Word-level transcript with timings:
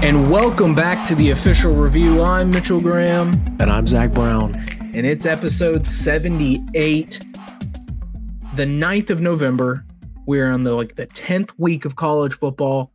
And 0.00 0.30
welcome 0.30 0.76
back 0.76 1.04
to 1.08 1.16
the 1.16 1.30
official 1.30 1.74
review. 1.74 2.22
I'm 2.22 2.50
Mitchell 2.50 2.78
Graham. 2.78 3.32
And 3.58 3.62
I'm 3.62 3.84
Zach 3.84 4.12
Brown. 4.12 4.54
And 4.94 5.04
it's 5.04 5.26
episode 5.26 5.84
78, 5.84 7.20
the 8.54 8.64
9th 8.64 9.10
of 9.10 9.20
November. 9.20 9.84
We're 10.24 10.52
on 10.52 10.62
the 10.62 10.72
like 10.72 10.94
the 10.94 11.08
10th 11.08 11.50
week 11.58 11.84
of 11.84 11.96
college 11.96 12.34
football. 12.34 12.92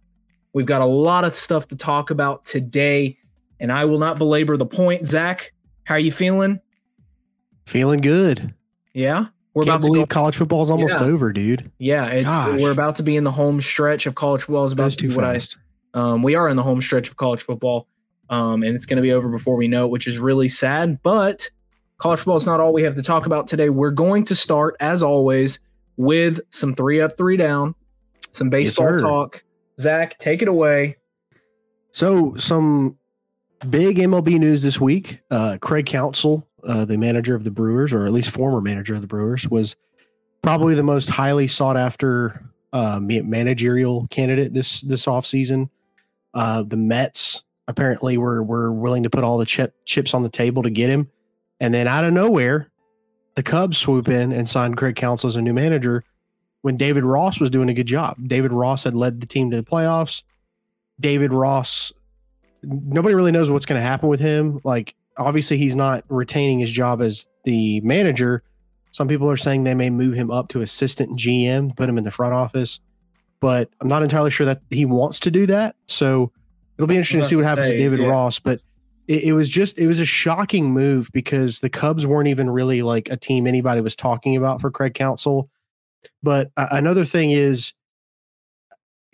We've 0.54 0.66
got 0.66 0.82
a 0.82 0.86
lot 0.86 1.26
of 1.26 1.36
stuff 1.36 1.68
to 1.70 1.76
talk 1.76 2.10
about 2.10 2.46
today, 2.46 3.18
and 3.60 3.70
I 3.70 3.84
will 3.84 4.00
not 4.00 4.18
belabor 4.18 4.56
the 4.56 4.66
point. 4.66 5.06
Zach, 5.06 5.52
how 5.84 5.96
are 5.96 6.00
you 6.00 6.12
feeling? 6.12 6.62
Feeling 7.66 8.00
good. 8.00 8.54
Yeah. 8.94 9.26
We're 9.54 9.66
Can't 9.66 9.76
about 9.76 9.88
believe 9.88 10.04
go- 10.04 10.14
college 10.14 10.38
football 10.38 10.64
is 10.64 10.72
almost 10.72 11.00
yeah. 11.02 11.06
over, 11.06 11.34
dude. 11.34 11.70
Yeah, 11.80 12.06
it's 12.06 12.28
Gosh. 12.28 12.62
we're 12.62 12.72
about 12.72 12.96
to 12.96 13.04
be 13.04 13.18
in 13.18 13.26
the 13.26 13.32
home 13.32 13.60
stretch 13.60 14.06
of 14.06 14.16
college 14.16 14.44
football. 14.44 14.64
Is 14.64 14.72
about 14.72 14.92
to 14.92 14.98
too 14.98 15.12
fast. 15.12 15.58
I, 15.60 15.63
um, 15.94 16.24
we 16.24 16.36
are 16.36 16.50
in 16.50 16.58
the 16.58 16.64
home 16.64 16.82
stretch 16.82 17.10
of 17.10 17.18
college 17.18 17.42
football, 17.42 17.88
um, 18.30 18.64
and 18.64 18.76
it's 18.76 18.86
going 18.86 18.98
to 18.98 19.04
be 19.04 19.12
over 19.12 19.30
before 19.30 19.56
we 19.56 19.68
know 19.68 19.86
it, 19.86 19.92
which 19.92 20.08
is 20.08 20.20
really 20.20 20.50
sad. 20.50 21.02
But 21.04 21.50
college 21.98 22.20
football 22.20 22.38
is 22.38 22.46
not 22.46 22.60
all 22.60 22.74
we 22.74 22.84
have 22.84 22.96
to 22.96 23.04
talk 23.04 23.26
about 23.26 23.48
today. 23.48 23.70
We're 23.70 23.92
going 23.92 24.26
to 24.26 24.36
start, 24.36 24.76
as 24.80 25.04
always, 25.04 25.60
with 25.98 26.40
some 26.50 26.74
three 26.74 27.02
up, 27.02 27.18
three 27.18 27.38
down, 27.38 27.76
some 28.32 28.50
baseball 28.50 28.92
yes, 28.92 29.02
talk. 29.02 29.44
Zach, 29.80 30.18
take 30.20 30.42
it 30.42 30.48
away. 30.48 30.98
So, 31.92 32.36
some 32.36 32.98
big 33.70 33.98
MLB 33.98 34.40
news 34.40 34.64
this 34.64 34.80
week. 34.80 35.20
Uh, 35.30 35.58
Craig 35.62 35.86
Counsell, 35.86 36.48
uh, 36.68 36.86
the 36.86 36.98
manager 36.98 37.36
of 37.36 37.44
the 37.44 37.52
Brewers, 37.52 37.94
or 37.94 38.06
at 38.06 38.12
least 38.12 38.30
former 38.32 38.62
manager 38.62 38.96
of 38.96 39.02
the 39.02 39.08
Brewers, 39.08 39.48
was 39.48 39.76
probably 40.42 40.76
the 40.76 40.84
most 40.84 41.10
highly 41.10 41.48
sought 41.48 41.78
after 41.78 42.44
uh, 42.74 43.00
managerial 43.00 44.08
candidate 44.08 44.54
this 44.54 44.82
this 44.82 45.06
offseason. 45.06 45.70
Uh, 46.34 46.64
the 46.64 46.78
Mets 46.78 47.44
apparently 47.68 48.18
were 48.18 48.44
were 48.44 48.72
willing 48.72 49.04
to 49.04 49.10
put 49.10 49.24
all 49.24 49.38
the 49.38 49.46
chip, 49.46 49.74
chips 49.86 50.14
on 50.14 50.24
the 50.24 50.30
table 50.30 50.64
to 50.64 50.70
get 50.70 50.90
him, 50.90 51.10
and 51.60 51.74
then 51.74 51.88
out 51.88 52.04
of 52.04 52.14
nowhere, 52.14 52.72
the 53.36 53.44
Cubs 53.44 53.78
swoop 53.78 54.08
in 54.08 54.32
and 54.32 54.48
sign 54.48 54.76
Craig 54.76 54.96
Counsell 54.96 55.28
as 55.28 55.36
a 55.36 55.42
new 55.42 55.54
manager. 55.54 56.04
When 56.62 56.78
David 56.78 57.04
Ross 57.04 57.40
was 57.40 57.52
doing 57.52 57.70
a 57.70 57.74
good 57.74 57.88
job, 57.88 58.18
David 58.26 58.54
Ross 58.54 58.86
had 58.86 58.96
led 58.96 59.20
the 59.20 59.28
team 59.28 59.52
to 59.52 59.58
the 59.58 59.64
playoffs. 59.64 60.24
David 61.00 61.34
Ross, 61.34 61.92
nobody 62.62 63.16
really 63.16 63.32
knows 63.34 63.50
what's 63.50 63.66
going 63.66 63.80
to 63.80 63.86
happen 63.86 64.08
with 64.08 64.22
him. 64.22 64.62
Like 64.64 64.96
obviously 65.18 65.58
he's 65.58 65.76
not 65.76 66.04
retaining 66.10 66.60
his 66.60 66.72
job 66.72 67.02
as 67.02 67.28
the 67.44 67.82
manager. 67.82 68.44
Some 68.92 69.08
people 69.08 69.30
are 69.30 69.38
saying 69.38 69.64
they 69.64 69.74
may 69.74 69.90
move 69.90 70.14
him 70.14 70.32
up 70.32 70.50
to 70.50 70.62
assistant 70.62 71.18
GM, 71.20 71.76
put 71.76 71.90
him 71.90 71.98
in 71.98 72.04
the 72.04 72.12
front 72.12 72.34
office, 72.34 72.80
but 73.44 73.70
I'm 73.82 73.90
not 73.90 74.04
entirely 74.04 74.32
sure 74.32 74.46
that 74.46 74.62
he 74.70 74.86
wants 74.86 75.20
to 75.20 75.30
do 75.30 75.46
that. 75.48 75.76
So 75.86 76.32
it'll 76.78 76.88
be 76.88 76.96
interesting 76.96 77.20
to 77.20 77.28
see 77.28 77.36
what 77.36 77.44
happens 77.44 77.72
to 77.72 77.78
David 77.78 78.00
yeah. 78.00 78.08
Ross. 78.08 78.40
But 78.40 78.62
it, 79.10 79.26
it 79.26 79.34
was 79.34 79.50
just 79.50 79.78
it 79.78 79.86
was 79.86 80.00
a 80.00 80.06
shocking 80.06 80.72
move 80.72 81.10
because 81.12 81.60
the 81.60 81.70
Cubs 81.70 82.08
weren't 82.08 82.30
even 82.30 82.50
really 82.50 82.84
like 82.84 83.10
a 83.10 83.18
team 83.18 83.46
anybody 83.46 83.82
was 83.82 83.98
talking 83.98 84.38
about 84.38 84.62
for 84.62 84.72
Craig 84.72 84.94
Counsell. 84.94 85.50
But 86.24 86.52
uh, 86.56 86.68
another 86.72 87.04
thing 87.04 87.32
is 87.32 87.74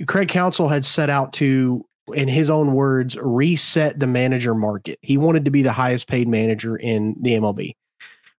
Craig 0.06 0.30
Counsell 0.30 0.68
had 0.68 0.86
set 0.86 1.10
out 1.10 1.34
to 1.34 1.84
in 2.14 2.28
his 2.28 2.52
own 2.52 2.76
words, 2.76 3.18
reset 3.20 4.00
the 4.00 4.06
manager 4.06 4.54
market. 4.54 5.00
He 5.02 5.18
wanted 5.18 5.46
to 5.46 5.52
be 5.52 5.64
the 5.64 5.72
highest 5.72 6.08
paid 6.08 6.28
manager 6.28 6.78
in 6.78 7.16
the 7.20 7.32
MLB, 7.32 7.76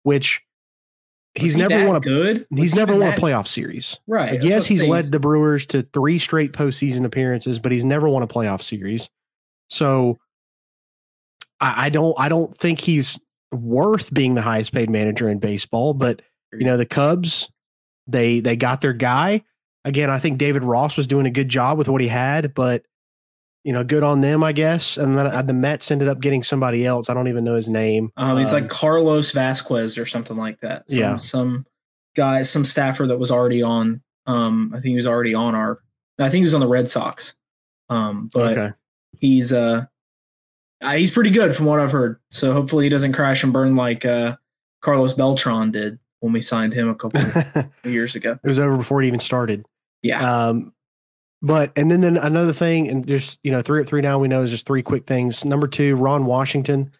which 0.04 0.40
he's 1.34 1.54
he 1.54 1.60
never 1.60 1.86
won 1.86 1.96
a 1.96 2.00
good. 2.00 2.46
He's 2.54 2.74
never 2.74 2.94
won 2.96 3.12
a 3.12 3.16
playoff 3.16 3.46
series. 3.46 3.98
Right. 4.06 4.32
Like, 4.32 4.42
yes, 4.42 4.66
he's 4.66 4.82
led 4.82 5.04
the 5.04 5.20
Brewers 5.20 5.66
to 5.66 5.82
three 5.82 6.18
straight 6.18 6.52
postseason 6.52 7.04
appearances, 7.04 7.58
but 7.58 7.72
he's 7.72 7.84
never 7.84 8.08
won 8.08 8.22
a 8.22 8.26
playoff 8.26 8.62
series. 8.62 9.08
So 9.68 10.18
I, 11.60 11.86
I 11.86 11.88
don't 11.88 12.18
I 12.18 12.28
don't 12.28 12.52
think 12.54 12.80
he's 12.80 13.18
worth 13.52 14.12
being 14.12 14.34
the 14.34 14.42
highest 14.42 14.72
paid 14.72 14.90
manager 14.90 15.28
in 15.28 15.38
baseball. 15.38 15.94
But 15.94 16.22
you 16.52 16.64
know, 16.64 16.76
the 16.76 16.86
Cubs, 16.86 17.48
they 18.06 18.40
they 18.40 18.56
got 18.56 18.80
their 18.80 18.92
guy. 18.92 19.42
Again, 19.84 20.10
I 20.10 20.18
think 20.18 20.38
David 20.38 20.64
Ross 20.64 20.96
was 20.96 21.06
doing 21.06 21.26
a 21.26 21.30
good 21.30 21.48
job 21.48 21.78
with 21.78 21.88
what 21.88 22.02
he 22.02 22.08
had, 22.08 22.52
but 22.54 22.84
you 23.64 23.72
know, 23.72 23.84
good 23.84 24.02
on 24.02 24.20
them, 24.20 24.42
I 24.42 24.52
guess. 24.52 24.96
And 24.96 25.16
then 25.16 25.26
uh, 25.26 25.42
the 25.42 25.52
Mets 25.52 25.90
ended 25.90 26.08
up 26.08 26.20
getting 26.20 26.42
somebody 26.42 26.86
else. 26.86 27.10
I 27.10 27.14
don't 27.14 27.28
even 27.28 27.44
know 27.44 27.54
his 27.54 27.68
name. 27.68 28.10
Um, 28.16 28.38
he's 28.38 28.52
um, 28.52 28.54
like 28.54 28.68
Carlos 28.70 29.30
Vasquez 29.32 29.98
or 29.98 30.06
something 30.06 30.36
like 30.36 30.60
that. 30.60 30.88
Some, 30.88 30.98
yeah, 30.98 31.16
some 31.16 31.66
guy, 32.16 32.42
some 32.42 32.64
staffer 32.64 33.06
that 33.06 33.18
was 33.18 33.30
already 33.30 33.62
on. 33.62 34.02
Um, 34.26 34.72
I 34.72 34.76
think 34.76 34.86
he 34.86 34.96
was 34.96 35.06
already 35.06 35.34
on 35.34 35.54
our. 35.54 35.80
I 36.18 36.24
think 36.24 36.40
he 36.40 36.42
was 36.42 36.54
on 36.54 36.60
the 36.60 36.68
Red 36.68 36.88
Sox. 36.88 37.34
Um, 37.88 38.30
but 38.32 38.56
okay. 38.56 38.74
he's 39.18 39.52
uh, 39.52 39.86
uh, 40.80 40.92
he's 40.92 41.10
pretty 41.10 41.30
good 41.30 41.54
from 41.54 41.66
what 41.66 41.80
I've 41.80 41.92
heard. 41.92 42.18
So 42.30 42.52
hopefully 42.52 42.84
he 42.84 42.88
doesn't 42.88 43.12
crash 43.12 43.42
and 43.42 43.52
burn 43.52 43.76
like 43.76 44.04
uh 44.04 44.36
Carlos 44.80 45.12
Beltran 45.12 45.70
did 45.70 45.98
when 46.20 46.32
we 46.32 46.40
signed 46.40 46.72
him 46.72 46.88
a 46.88 46.94
couple 46.94 47.20
years 47.84 48.14
ago. 48.14 48.38
It 48.42 48.48
was 48.48 48.58
over 48.58 48.76
before 48.76 49.02
it 49.02 49.06
even 49.06 49.20
started. 49.20 49.66
Yeah. 50.02 50.46
Um, 50.46 50.72
but 51.42 51.72
and 51.76 51.90
then 51.90 52.00
then 52.00 52.16
another 52.16 52.52
thing, 52.52 52.88
and 52.88 53.06
just 53.06 53.40
you 53.42 53.50
know, 53.50 53.62
three 53.62 53.84
three 53.84 54.00
now 54.00 54.18
we 54.18 54.28
know 54.28 54.42
is 54.42 54.50
just 54.50 54.66
three 54.66 54.82
quick 54.82 55.06
things. 55.06 55.44
Number 55.44 55.66
two, 55.66 55.96
Ron 55.96 56.26
Washington 56.26 56.92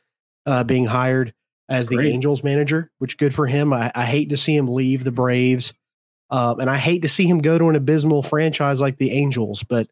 uh, 0.47 0.65
being 0.65 0.87
hired 0.87 1.35
as 1.69 1.89
the 1.89 1.97
Great. 1.97 2.13
Angels 2.13 2.43
manager, 2.43 2.91
which 2.99 3.19
good 3.19 3.35
for 3.35 3.47
him. 3.47 3.73
I, 3.73 3.93
I 3.95 4.05
hate 4.05 4.31
to 4.31 4.37
see 4.37 4.57
him 4.57 4.67
leave 4.67 5.05
the 5.05 5.13
Braves, 5.13 5.73
um, 6.31 6.61
and 6.61 6.71
I 6.71 6.79
hate 6.79 7.03
to 7.03 7.09
see 7.09 7.27
him 7.27 7.39
go 7.39 7.59
to 7.59 7.69
an 7.69 7.77
abysmal 7.77 8.23
franchise 8.23 8.81
like 8.81 8.97
the 8.97 9.13
Angels. 9.13 9.63
But 9.63 9.89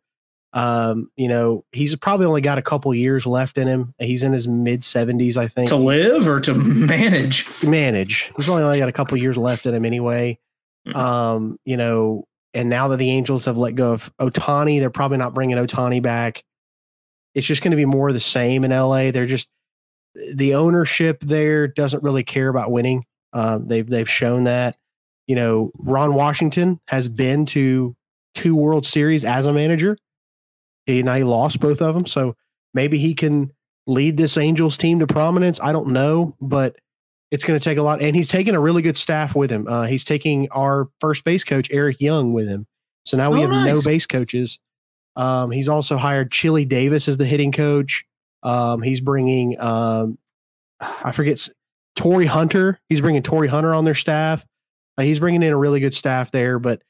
um, 0.55 1.11
you 1.15 1.29
know, 1.29 1.65
he's 1.73 1.95
probably 1.97 2.27
only 2.27 2.41
got 2.41 2.57
a 2.57 2.63
couple 2.63 2.95
years 2.95 3.27
left 3.27 3.59
in 3.59 3.69
him. 3.69 3.95
He's 3.99 4.23
in 4.23 4.33
his 4.33 4.49
mid 4.49 4.83
seventies, 4.83 5.37
I 5.37 5.47
think. 5.47 5.69
To 5.69 5.77
live 5.77 6.27
or 6.27 6.41
to 6.41 6.55
manage? 6.55 7.47
Manage. 7.63 8.33
He's 8.37 8.49
only, 8.49 8.63
only 8.63 8.79
got 8.79 8.89
a 8.89 8.93
couple 8.93 9.19
years 9.19 9.37
left 9.37 9.67
in 9.67 9.75
him 9.75 9.85
anyway. 9.85 10.39
Mm-hmm. 10.87 10.99
Um, 10.99 11.59
you 11.67 11.77
know, 11.77 12.27
and 12.59 12.69
now 12.69 12.89
that 12.89 12.97
the 12.97 13.13
Angels 13.13 13.45
have 13.45 13.57
let 13.57 13.77
go 13.77 13.93
of 13.93 14.13
Ohtani, 14.21 14.81
they're 14.81 14.91
probably 14.91 15.17
not 15.17 15.33
bringing 15.33 15.57
Ohtani 15.57 16.03
back. 16.03 16.43
It's 17.33 17.47
just 17.47 17.63
going 17.63 17.71
to 17.71 17.77
be 17.77 17.85
more 17.85 18.09
of 18.09 18.15
the 18.15 18.21
same 18.21 18.65
in 18.65 18.73
LA. 18.73 19.13
They're 19.13 19.27
just 19.27 19.49
the 20.35 20.57
ownership 20.57 21.21
there 21.21 21.69
doesn't 21.69 22.03
really 22.03 22.25
care 22.25 22.49
about 22.49 22.73
winning. 22.73 23.05
Um, 23.33 23.69
they've 23.69 23.89
they've 23.89 24.11
shown 24.11 24.45
that. 24.45 24.77
You 25.29 25.37
know, 25.37 25.71
Ron 25.79 26.15
Washington 26.15 26.81
has 26.89 27.07
been 27.07 27.47
to 27.47 27.95
two 28.35 28.57
World 28.57 28.85
Series 28.85 29.25
as 29.25 29.47
a 29.47 29.53
manager. 29.53 29.97
He 30.87 30.99
and 30.99 31.09
I 31.09 31.23
lost 31.23 31.61
both 31.61 31.81
of 31.81 31.95
them, 31.95 32.07
so 32.07 32.35
maybe 32.75 32.99
he 32.99 33.15
can 33.15 33.53
lead 33.87 34.17
this 34.17 34.37
Angels 34.37 34.77
team 34.77 34.99
to 34.99 35.07
prominence. 35.07 35.61
I 35.63 35.71
don't 35.71 35.93
know, 35.93 36.35
but 36.41 36.75
it's 37.31 37.45
going 37.45 37.59
to 37.59 37.63
take 37.63 37.79
a 37.79 37.83
lot. 37.83 38.01
And 38.01 38.17
he's 38.17 38.29
taking 38.29 38.55
a 38.55 38.61
really 38.61 38.83
good 38.83 38.97
staff 38.97 39.35
with 39.35 39.51
him. 39.51 39.67
Uh, 39.69 39.87
he's 39.87 40.05
taking 40.05 40.49
our 40.51 40.89
first 41.01 41.25
base 41.25 41.45
coach, 41.45 41.69
Eric 41.71 42.01
Young, 42.01 42.33
with 42.33 42.49
him. 42.49 42.67
So 43.05 43.17
now 43.17 43.31
we 43.31 43.39
oh, 43.39 43.43
have 43.43 43.51
nice. 43.51 43.75
no 43.75 43.83
base 43.83 44.07
coaches. 44.07 44.59
Um, 45.17 45.51
he's 45.51 45.69
also 45.69 45.97
hired 45.97 46.31
Chili 46.31 46.65
Davis 46.65 47.09
as 47.09 47.17
the 47.17 47.27
hitting 47.27 47.53
coach. 47.53 48.05
Um, 48.43 48.83
he's 48.83 49.01
bringing, 49.01 49.61
um, 49.61 50.19
I 50.81 51.13
forget, 51.13 51.49
Torii 51.97 52.27
Hunter. 52.27 52.81
He's 52.89 53.01
bringing 53.01 53.23
Torii 53.23 53.49
Hunter 53.49 53.75
on 53.75 53.85
their 53.85 53.95
staff. 53.95 54.47
Uh, 54.97 55.03
he's 55.03 55.19
bringing 55.19 55.43
in 55.43 55.53
a 55.53 55.57
really 55.57 55.81
good 55.81 55.95
staff 55.95 56.31
there. 56.31 56.59
But 56.59 56.83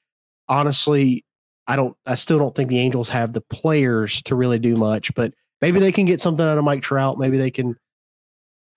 honestly, 0.48 1.24
I 1.66 1.76
don't, 1.76 1.96
I 2.06 2.16
still 2.16 2.38
don't 2.38 2.54
think 2.54 2.68
the 2.68 2.78
Angels 2.78 3.08
have 3.08 3.32
the 3.32 3.40
players 3.40 4.22
to 4.22 4.34
really 4.34 4.58
do 4.58 4.76
much. 4.76 5.14
But 5.14 5.32
maybe 5.62 5.80
they 5.80 5.92
can 5.92 6.04
get 6.04 6.20
something 6.20 6.44
out 6.44 6.58
of 6.58 6.64
Mike 6.64 6.82
Trout. 6.82 7.18
Maybe 7.18 7.38
they 7.38 7.50
can 7.50 7.76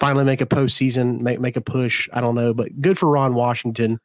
finally 0.01 0.25
make 0.25 0.41
a 0.41 0.47
postseason, 0.47 1.21
make 1.21 1.39
make 1.39 1.55
a 1.55 1.61
push. 1.61 2.09
I 2.11 2.21
don't 2.21 2.33
know, 2.33 2.55
but 2.55 2.81
good 2.81 2.97
for 2.97 3.07
Ron 3.07 3.35
Washington. 3.35 3.99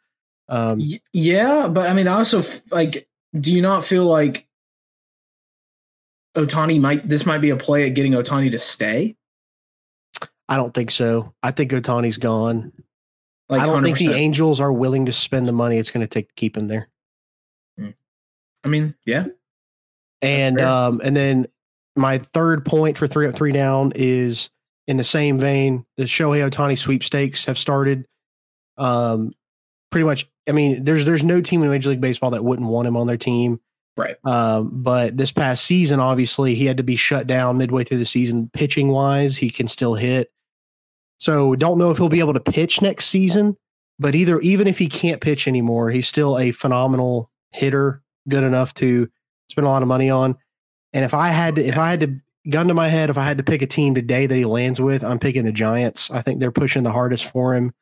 Um, 0.48 0.78
yeah, 1.12 1.68
but 1.68 1.88
I 1.88 1.94
mean, 1.94 2.06
I 2.06 2.12
also 2.12 2.42
like. 2.70 3.08
Do 3.38 3.52
you 3.52 3.60
not 3.60 3.84
feel 3.84 4.06
like 4.06 4.46
Ohtani 6.36 6.80
might? 6.80 7.08
This 7.08 7.26
might 7.26 7.38
be 7.38 7.50
a 7.50 7.56
play 7.56 7.86
at 7.86 7.94
getting 7.94 8.12
Ohtani 8.12 8.50
to 8.50 8.58
stay. 8.58 9.16
I 10.48 10.56
don't 10.56 10.72
think 10.72 10.90
so. 10.90 11.34
I 11.42 11.50
think 11.50 11.72
Ohtani's 11.72 12.18
gone. 12.18 12.72
Like 13.48 13.62
I 13.62 13.66
don't 13.66 13.82
100%. 13.82 13.84
think 13.84 13.98
the 13.98 14.14
Angels 14.14 14.60
are 14.60 14.72
willing 14.72 15.06
to 15.06 15.12
spend 15.12 15.46
the 15.46 15.52
money 15.52 15.78
it's 15.78 15.90
going 15.90 16.02
to 16.02 16.06
take 16.06 16.28
to 16.28 16.34
keep 16.34 16.56
him 16.56 16.68
there. 16.68 16.88
Hmm. 17.78 17.90
I 18.64 18.68
mean, 18.68 18.94
yeah. 19.06 19.26
And 20.22 20.60
um, 20.60 21.00
and 21.02 21.16
then 21.16 21.46
my 21.94 22.18
third 22.18 22.64
point 22.64 22.98
for 22.98 23.06
three 23.06 23.26
up, 23.26 23.34
three 23.34 23.52
down 23.52 23.92
is 23.94 24.50
in 24.86 24.96
the 24.96 25.04
same 25.04 25.38
vein, 25.38 25.84
the 25.96 26.04
Shohei 26.04 26.48
Ohtani 26.48 26.78
sweepstakes 26.78 27.44
have 27.44 27.58
started. 27.58 28.06
Um, 28.76 29.32
pretty 29.90 30.04
much, 30.04 30.28
I 30.48 30.52
mean, 30.52 30.84
there's 30.84 31.04
there's 31.04 31.24
no 31.24 31.40
team 31.40 31.62
in 31.62 31.70
Major 31.70 31.90
League 31.90 32.00
Baseball 32.00 32.30
that 32.30 32.44
wouldn't 32.44 32.68
want 32.68 32.88
him 32.88 32.96
on 32.96 33.06
their 33.06 33.16
team. 33.16 33.60
Right. 33.96 34.16
Um, 34.24 34.70
but 34.72 35.16
this 35.16 35.32
past 35.32 35.64
season, 35.64 36.00
obviously, 36.00 36.54
he 36.54 36.66
had 36.66 36.76
to 36.76 36.82
be 36.82 36.96
shut 36.96 37.26
down 37.26 37.56
midway 37.56 37.82
through 37.82 37.98
the 37.98 38.04
season. 38.04 38.50
Pitching 38.52 38.88
wise, 38.88 39.36
he 39.38 39.50
can 39.50 39.68
still 39.68 39.94
hit. 39.94 40.30
So 41.18 41.56
don't 41.56 41.78
know 41.78 41.90
if 41.90 41.96
he'll 41.96 42.10
be 42.10 42.20
able 42.20 42.34
to 42.34 42.40
pitch 42.40 42.82
next 42.82 43.06
season. 43.06 43.56
But 43.98 44.14
either 44.14 44.38
even 44.40 44.66
if 44.66 44.78
he 44.78 44.88
can't 44.88 45.22
pitch 45.22 45.48
anymore, 45.48 45.90
he's 45.90 46.06
still 46.06 46.38
a 46.38 46.50
phenomenal 46.50 47.30
hitter, 47.52 48.02
good 48.28 48.44
enough 48.44 48.74
to 48.74 49.08
spend 49.48 49.66
a 49.66 49.70
lot 49.70 49.82
of 49.82 49.88
money 49.88 50.10
on. 50.10 50.36
And 50.92 51.04
if 51.04 51.14
I 51.14 51.28
had 51.28 51.56
to, 51.56 51.64
if 51.64 51.78
I 51.78 51.90
had 51.90 52.00
to 52.00 52.16
gun 52.48 52.68
to 52.68 52.74
my 52.74 52.88
head, 52.88 53.10
if 53.10 53.18
I 53.18 53.24
had 53.24 53.38
to 53.38 53.44
pick 53.44 53.62
a 53.62 53.66
team 53.66 53.94
today 53.94 54.26
that 54.26 54.34
he 54.34 54.44
lands 54.44 54.80
with, 54.80 55.04
I'm 55.04 55.18
picking 55.18 55.44
the 55.44 55.52
Giants. 55.52 56.10
I 56.10 56.22
think 56.22 56.40
they're 56.40 56.52
pushing 56.52 56.82
the 56.82 56.92
hardest 56.92 57.24
for 57.26 57.54
him. 57.54 57.72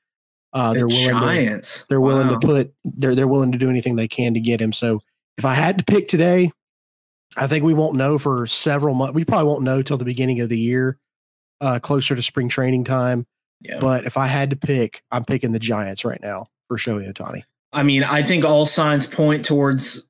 Uh, 0.53 0.73
the 0.73 0.79
they're 0.79 0.89
willing 0.89 1.11
Giants. 1.11 1.81
To, 1.81 1.87
they're 1.89 2.01
wow. 2.01 2.09
willing 2.09 2.41
to 2.41 2.47
put. 2.47 2.75
They're 2.85 3.15
they're 3.15 3.29
willing 3.29 3.53
to 3.53 3.59
do 3.59 3.69
anything 3.69 3.97
they 3.97 4.09
can 4.09 4.35
to 4.35 4.41
get 4.41 4.61
him. 4.61 4.73
So 4.73 5.01
if 5.37 5.45
I 5.45 5.55
had 5.55 5.79
to 5.79 5.85
pick 5.85 6.09
today, 6.09 6.53
I 7.37 7.47
think 7.47 7.65
we 7.65 7.75
won't 7.75 7.97
know 7.97 8.19
for 8.19 8.47
several 8.47 8.95
months. 8.95 9.15
We 9.15 9.25
probably 9.25 9.49
won't 9.49 9.63
know 9.63 9.83
till 9.83 9.97
the 9.97 10.05
beginning 10.05 10.41
of 10.41 10.49
the 10.49 10.59
year, 10.59 10.99
uh, 11.61 11.81
closer 11.81 12.15
to 12.15 12.23
spring 12.23 12.49
training 12.49 12.85
time. 12.85 13.27
Yeah. 13.61 13.79
But 13.81 14.05
if 14.05 14.17
I 14.17 14.27
had 14.27 14.51
to 14.51 14.57
pick, 14.57 15.03
I'm 15.11 15.25
picking 15.25 15.53
the 15.53 15.59
Giants 15.59 16.05
right 16.05 16.21
now 16.23 16.47
for 16.69 16.77
Shohei 16.77 17.13
Ohtani. 17.13 17.43
I 17.73 17.83
mean, 17.83 18.05
I 18.05 18.23
think 18.23 18.45
all 18.45 18.67
signs 18.67 19.07
point 19.07 19.45
towards 19.45 20.09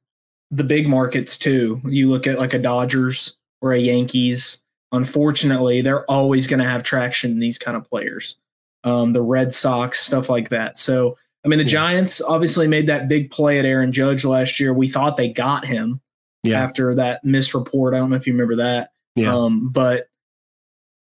the 0.50 0.64
big 0.64 0.86
markets 0.86 1.38
too. 1.38 1.80
You 1.84 2.10
look 2.10 2.26
at 2.26 2.38
like 2.38 2.52
a 2.52 2.58
Dodgers 2.58 3.36
or 3.64 3.72
a 3.72 3.78
Yankees. 3.78 4.62
Unfortunately, 4.92 5.80
they're 5.80 6.04
always 6.08 6.46
going 6.46 6.60
to 6.60 6.68
have 6.68 6.82
traction 6.82 7.30
in 7.32 7.38
these 7.40 7.58
kind 7.58 7.76
of 7.76 7.88
players. 7.88 8.36
Um, 8.84 9.14
the 9.14 9.22
Red 9.22 9.52
Sox, 9.54 9.98
stuff 10.00 10.28
like 10.28 10.50
that. 10.50 10.76
So, 10.76 11.16
I 11.44 11.48
mean, 11.48 11.58
the 11.58 11.64
Yeah. 11.64 11.70
Giants 11.70 12.20
obviously 12.20 12.68
made 12.68 12.86
that 12.88 13.08
big 13.08 13.30
play 13.30 13.58
at 13.58 13.64
Aaron 13.64 13.90
Judge 13.90 14.24
last 14.26 14.60
year. 14.60 14.74
We 14.74 14.86
thought 14.88 15.16
they 15.16 15.28
got 15.30 15.64
him 15.64 16.00
Yeah. 16.42 16.62
after 16.62 16.94
that 16.96 17.24
misreport. 17.24 17.94
I 17.94 17.98
don't 17.98 18.10
know 18.10 18.16
if 18.16 18.26
you 18.26 18.34
remember 18.34 18.56
that. 18.56 18.90
Yeah. 19.16 19.34
Um, 19.34 19.70
but 19.70 20.08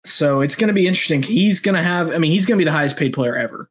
so 0.06 0.42
it's 0.42 0.56
going 0.56 0.68
to 0.68 0.74
be 0.74 0.86
interesting. 0.88 1.24
He's 1.24 1.60
going 1.60 1.76
to 1.76 1.82
have, 1.82 2.12
I 2.12 2.20
mean, 2.20 2.32
he's 2.32 2.46
going 2.46 2.58
to 2.58 2.62
be 2.64 2.70
the 2.70 2.72
highest 2.72 2.98
paid 2.98 3.14
player 3.14 3.36
ever. 3.36 3.70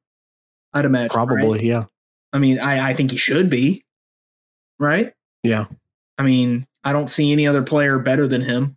I'd 0.73 0.85
imagine. 0.85 1.11
Probably, 1.11 1.59
right? 1.59 1.63
yeah. 1.65 1.85
I 2.33 2.39
mean, 2.41 2.59
I, 2.59 2.89
I 2.91 2.95
think 2.95 3.13
he 3.13 3.17
should 3.17 3.49
be, 3.49 3.85
right? 4.81 5.13
Yeah. 5.45 5.67
I 6.19 6.25
mean, 6.25 6.67
I 6.85 6.93
don't 6.93 7.09
see 7.09 7.33
any 7.33 7.47
other 7.47 7.63
player 7.63 7.99
better 7.99 8.29
than 8.29 8.43
him. 8.43 8.77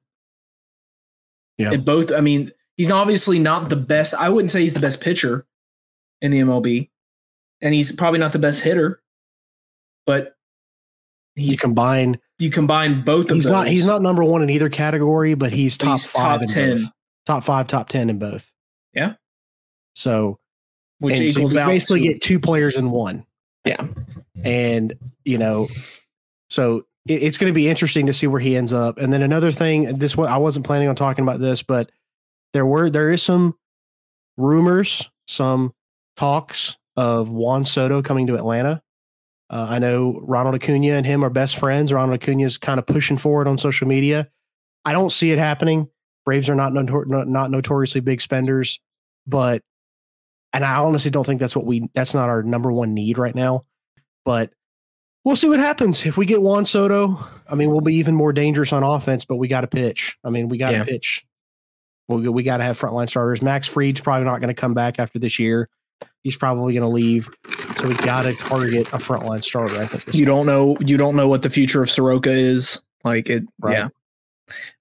Yeah. 1.58 1.74
It 1.74 1.84
both, 1.86 2.12
I 2.12 2.22
mean, 2.22 2.52
he's 2.78 2.92
obviously 2.92 3.40
not 3.40 3.70
the 3.70 3.76
best. 3.76 4.14
I 4.14 4.30
wouldn't 4.30 4.52
say 4.52 4.62
he's 4.62 4.74
the 4.74 4.80
best 4.80 5.02
pitcher 5.02 5.46
in 6.22 6.32
the 6.32 6.40
MLB, 6.40 6.90
and 7.62 7.74
he's 7.74 7.92
probably 7.92 8.20
not 8.20 8.32
the 8.32 8.40
best 8.40 8.62
hitter, 8.62 9.02
but 10.06 10.36
You 11.36 11.48
he's 11.50 11.60
combine 11.60 12.20
you 12.40 12.52
combine 12.52 13.04
both 13.04 13.26
of 13.32 13.36
he's 13.36 13.46
those. 13.46 13.52
not 13.52 13.68
he's 13.68 13.88
not 13.88 14.02
number 14.04 14.24
one 14.24 14.44
in 14.44 14.50
either 14.52 14.70
category, 14.70 15.34
but 15.34 15.52
he's 15.52 15.78
top 15.78 15.94
he's 15.94 16.08
five 16.08 16.42
top 16.42 16.50
10, 16.50 16.76
both. 16.78 16.86
Top 17.26 17.44
five, 17.44 17.68
top 17.68 17.90
ten 17.90 18.10
in 18.12 18.20
both. 18.20 18.52
Yeah. 18.94 19.14
So 19.96 20.40
which 21.00 21.20
and 21.20 21.32
so 21.32 21.40
equals 21.40 21.56
you 21.56 21.62
out 21.62 21.68
basically 21.68 22.02
to- 22.02 22.08
get 22.14 22.22
two 22.22 22.40
players 22.40 22.78
in 22.78 22.92
one. 22.92 23.26
Yeah. 23.66 23.88
And 24.44 24.94
you 25.26 25.40
know, 25.40 25.68
so 26.52 26.86
it, 27.08 27.24
it's 27.24 27.38
going 27.38 27.52
to 27.52 27.56
be 27.56 27.68
interesting 27.68 28.06
to 28.08 28.14
see 28.14 28.28
where 28.28 28.40
he 28.40 28.56
ends 28.56 28.74
up. 28.74 28.98
And 28.98 29.12
then 29.12 29.22
another 29.22 29.52
thing, 29.52 29.98
this 29.98 30.18
I 30.18 30.38
wasn't 30.38 30.66
planning 30.66 30.88
on 30.88 30.96
talking 30.96 31.24
about 31.24 31.40
this, 31.40 31.64
but 31.64 31.92
there 32.54 32.66
were 32.66 32.90
there 32.90 33.12
is 33.12 33.24
some 33.24 33.56
rumors, 34.38 35.10
some 35.28 35.74
talks 36.16 36.78
of 36.96 37.30
Juan 37.30 37.64
Soto 37.64 38.02
coming 38.02 38.28
to 38.28 38.36
Atlanta. 38.36 38.82
Uh, 39.50 39.68
I 39.70 39.80
know 39.80 40.20
Ronald 40.24 40.56
Acuna 40.56 40.96
and 40.96 41.06
him 41.06 41.24
are 41.24 41.30
best 41.30 41.58
friends. 41.58 41.94
Ronald 41.94 42.22
Acuna 42.22 42.44
is 42.44 42.58
kind 42.58 42.80
of 42.80 42.86
pushing 42.86 43.18
forward 43.18 43.48
on 43.48 43.58
social 43.58 43.88
media. 43.88 44.30
I 44.84 44.94
don't 44.94 45.12
see 45.12 45.32
it 45.32 45.40
happening. 45.40 45.90
Braves 46.26 46.50
are 46.50 46.56
not 46.56 46.74
notor- 46.74 47.08
not 47.08 47.28
not 47.28 47.52
notoriously 47.52 48.02
big 48.02 48.20
spenders, 48.20 48.80
but 49.26 49.62
and 50.52 50.66
I 50.66 50.78
honestly 50.78 51.12
don't 51.12 51.26
think 51.26 51.40
that's 51.40 51.56
what 51.56 51.66
we 51.66 51.90
that's 51.94 52.14
not 52.14 52.30
our 52.30 52.44
number 52.44 52.72
one 52.72 52.94
need 52.94 53.18
right 53.18 53.36
now. 53.36 53.66
But 54.26 54.52
we'll 55.28 55.36
see 55.36 55.50
what 55.50 55.60
happens 55.60 56.06
if 56.06 56.16
we 56.16 56.26
get 56.26 56.42
Juan 56.42 56.64
Soto. 56.64 57.20
I 57.50 57.56
mean, 57.56 57.70
we'll 57.70 57.82
be 57.82 57.96
even 57.96 58.16
more 58.16 58.32
dangerous 58.32 58.72
on 58.72 58.82
offense, 58.82 59.26
but 59.26 59.36
we 59.36 59.50
got 59.50 59.62
to 59.62 59.68
pitch. 59.68 60.18
I 60.24 60.30
mean, 60.30 60.48
we 60.48 60.58
got 60.58 60.72
to 60.72 60.78
Yeah. 60.78 60.84
pitch. 60.86 61.26
We 62.08 62.30
we 62.30 62.44
got 62.44 62.58
to 62.58 62.64
have 62.64 62.80
frontline 62.80 63.10
starters. 63.10 63.42
Max 63.42 63.68
Fried's 63.68 64.00
probably 64.00 64.24
not 64.26 64.40
going 64.40 64.48
to 64.48 64.60
come 64.60 64.74
back 64.74 64.98
after 65.00 65.20
this 65.20 65.38
year. 65.38 65.68
He's 66.24 66.38
probably 66.38 66.74
going 66.74 66.84
to 66.84 66.88
leave. 66.88 67.30
So 67.76 67.88
we 67.90 67.96
got 67.96 68.22
to 68.24 68.34
target 68.34 68.88
a 68.94 68.98
frontline 68.98 69.44
starter. 69.44 69.76
I 69.82 69.86
think. 69.86 70.06
This 70.06 70.16
you 70.16 70.26
don't 70.26 70.46
know 70.46 70.78
you 70.80 70.96
don't 70.96 71.18
know 71.18 71.28
what 71.28 71.42
the 71.42 71.50
future 71.50 71.82
of 71.84 71.92
Soroka 71.92 72.32
is. 72.32 72.82
Like 73.04 73.30
it 73.30 73.44
Right. 73.60 73.74
yeah. 73.78 73.88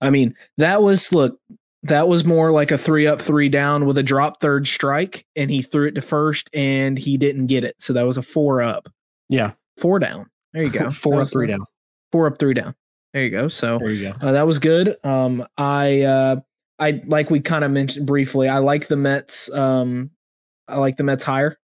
I 0.00 0.10
mean, 0.10 0.36
that 0.58 0.80
was 0.82 1.12
look, 1.12 1.40
that 1.82 2.06
was 2.06 2.24
more 2.24 2.52
like 2.52 2.70
a 2.70 2.78
three 2.78 3.08
up, 3.08 3.20
three 3.20 3.48
down 3.48 3.86
with 3.86 3.98
a 3.98 4.02
drop 4.04 4.40
third 4.40 4.68
strike, 4.68 5.26
and 5.34 5.50
he 5.50 5.62
threw 5.62 5.88
it 5.88 5.96
to 5.96 6.02
first 6.02 6.48
and 6.54 6.96
he 6.96 7.16
didn't 7.16 7.48
get 7.48 7.64
it. 7.64 7.74
So 7.78 7.92
that 7.94 8.06
was 8.06 8.16
a 8.16 8.22
four 8.22 8.62
up, 8.62 8.88
Yeah, 9.28 9.52
four 9.76 9.98
down. 9.98 10.30
There 10.56 10.64
you 10.64 10.70
go. 10.70 10.90
four 11.04 11.20
up, 11.20 11.28
three 11.28 11.46
down. 11.46 11.60
Four 12.12 12.26
up, 12.26 12.38
three 12.38 12.54
down. 12.54 12.74
There 13.12 13.22
you 13.22 13.30
go. 13.30 13.48
So 13.48 13.78
There 13.78 13.90
you 13.90 14.10
go. 14.10 14.26
uh, 14.26 14.32
that 14.32 14.46
was 14.46 14.58
good. 14.58 14.96
Um, 15.04 15.46
I 15.58 16.02
uh, 16.02 16.36
I 16.78 17.02
like 17.06 17.28
we 17.30 17.40
kind 17.40 17.62
of 17.64 17.70
mentioned 17.70 18.06
briefly. 18.06 18.48
I 18.48 18.58
like 18.58 18.88
the 18.88 18.96
Mets. 18.96 19.52
Um, 19.52 20.10
I 20.66 20.78
like 20.78 20.96
the 20.96 21.04
Mets 21.04 21.24
higher. 21.24 21.58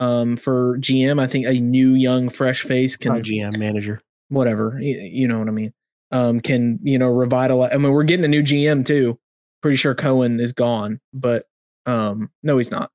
Um, 0.00 0.36
for 0.36 0.78
GM, 0.78 1.20
I 1.20 1.26
think 1.26 1.46
a 1.46 1.52
new, 1.60 1.94
young, 1.94 2.28
fresh 2.28 2.62
face 2.62 2.96
can 2.96 3.12
Not 3.14 3.22
GM 3.22 3.58
manager. 3.58 4.00
whatever 4.28 4.78
you, 4.80 4.96
you 4.98 5.28
know 5.28 5.38
what 5.38 5.46
i 5.48 5.50
mean 5.50 5.72
um 6.10 6.40
can 6.40 6.78
you 6.82 6.98
know 6.98 7.08
revitalize 7.08 7.70
i 7.72 7.76
mean 7.76 7.92
we're 7.92 8.02
getting 8.02 8.24
a 8.24 8.28
new 8.28 8.42
gm 8.42 8.84
too 8.84 9.18
pretty 9.60 9.76
sure 9.76 9.94
cohen 9.94 10.40
is 10.40 10.52
gone 10.52 10.98
but 11.12 11.44
um 11.86 12.30
no 12.42 12.56
he's 12.56 12.70
not 12.70 12.90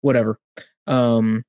whatever 0.00 0.38
um 0.86 1.44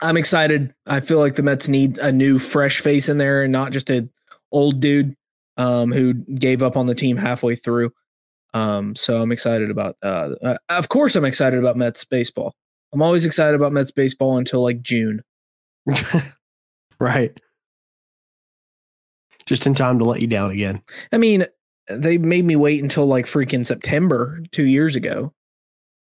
i'm 0.00 0.16
excited 0.16 0.74
i 0.86 1.00
feel 1.00 1.18
like 1.18 1.36
the 1.36 1.42
mets 1.42 1.68
need 1.68 1.98
a 1.98 2.12
new 2.12 2.38
fresh 2.38 2.80
face 2.80 3.08
in 3.08 3.18
there 3.18 3.42
and 3.42 3.52
not 3.52 3.72
just 3.72 3.90
an 3.90 4.10
old 4.52 4.80
dude 4.80 5.14
um 5.56 5.92
who 5.92 6.14
gave 6.14 6.62
up 6.62 6.76
on 6.76 6.86
the 6.86 6.94
team 6.94 7.16
halfway 7.16 7.54
through 7.54 7.90
um 8.54 8.94
so 8.94 9.20
i'm 9.20 9.32
excited 9.32 9.70
about 9.70 9.96
uh, 10.02 10.34
uh 10.42 10.56
of 10.68 10.88
course 10.88 11.16
i'm 11.16 11.24
excited 11.24 11.58
about 11.58 11.76
mets 11.76 12.04
baseball 12.04 12.54
i'm 12.92 13.02
always 13.02 13.24
excited 13.24 13.54
about 13.54 13.72
mets 13.72 13.90
baseball 13.90 14.38
until 14.38 14.62
like 14.62 14.80
june 14.82 15.22
right. 17.00 17.38
Just 19.46 19.66
in 19.66 19.74
time 19.74 19.98
to 19.98 20.04
let 20.04 20.20
you 20.20 20.26
down 20.26 20.50
again. 20.50 20.82
I 21.12 21.18
mean, 21.18 21.46
they 21.88 22.18
made 22.18 22.44
me 22.44 22.56
wait 22.56 22.82
until 22.82 23.06
like 23.06 23.24
freaking 23.24 23.64
September 23.64 24.40
two 24.52 24.66
years 24.66 24.94
ago 24.94 25.32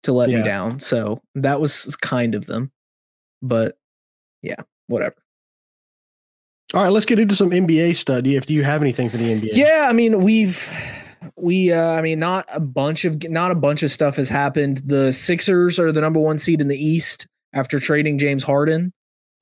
to 0.04 0.12
let 0.12 0.30
me 0.30 0.44
down. 0.44 0.80
So 0.80 1.22
that 1.36 1.62
was 1.62 1.96
kind 2.02 2.36
of 2.36 2.46
them. 2.46 2.72
But 3.42 3.78
yeah, 4.42 4.62
whatever. 4.88 5.16
All 6.74 6.84
right, 6.84 6.92
let's 6.92 7.06
get 7.06 7.20
into 7.20 7.36
some 7.36 7.50
NBA 7.50 7.98
study. 7.98 8.36
If 8.36 8.50
you 8.50 8.64
have 8.64 8.82
anything 8.82 9.10
for 9.10 9.18
the 9.18 9.26
NBA? 9.26 9.50
Yeah, 9.54 9.88
I 9.90 9.94
mean, 9.94 10.22
we've 10.22 10.70
we 11.36 11.72
uh 11.72 11.92
I 11.92 12.02
mean 12.02 12.20
not 12.20 12.46
a 12.50 12.60
bunch 12.60 13.06
of 13.06 13.28
not 13.30 13.52
a 13.52 13.56
bunch 13.56 13.84
of 13.84 13.92
stuff 13.92 14.16
has 14.16 14.30
happened. 14.30 14.78
The 14.86 15.12
Sixers 15.12 15.80
are 15.80 15.92
the 15.92 16.02
number 16.02 16.20
1 16.20 16.38
seed 16.40 16.62
in 16.62 16.68
the 16.68 16.78
East 16.78 17.28
after 17.54 17.80
trading 17.80 18.18
James 18.18 18.44
Harden. 18.44 18.94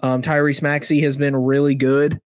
Um 0.01 0.21
Tyrese 0.21 0.62
Maxey 0.62 1.01
has 1.01 1.17
been 1.17 1.35
really 1.35 1.75
good. 1.75 2.19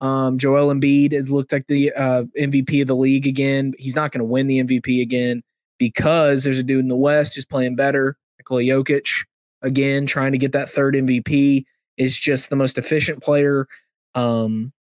Um 0.00 0.38
Joel 0.38 0.72
Embiid 0.72 1.12
has 1.12 1.30
looked 1.30 1.52
like 1.52 1.66
the 1.66 1.92
uh 1.92 2.24
MVP 2.38 2.82
of 2.82 2.88
the 2.88 2.96
league 2.96 3.26
again. 3.26 3.72
He's 3.78 3.96
not 3.96 4.12
going 4.12 4.20
to 4.20 4.24
win 4.24 4.46
the 4.46 4.62
MVP 4.62 5.00
again 5.00 5.42
because 5.78 6.44
there's 6.44 6.58
a 6.58 6.62
dude 6.62 6.80
in 6.80 6.88
the 6.88 6.96
West 6.96 7.34
who's 7.34 7.46
playing 7.46 7.76
better, 7.76 8.16
Nikola 8.38 8.62
Jokic 8.62 9.24
again 9.64 10.06
trying 10.06 10.32
to 10.32 10.38
get 10.38 10.52
that 10.52 10.68
third 10.68 10.94
MVP 10.94 11.64
is 11.96 12.16
just 12.16 12.50
the 12.50 12.56
most 12.56 12.78
efficient 12.78 13.22
player 13.22 13.66
um 14.14 14.72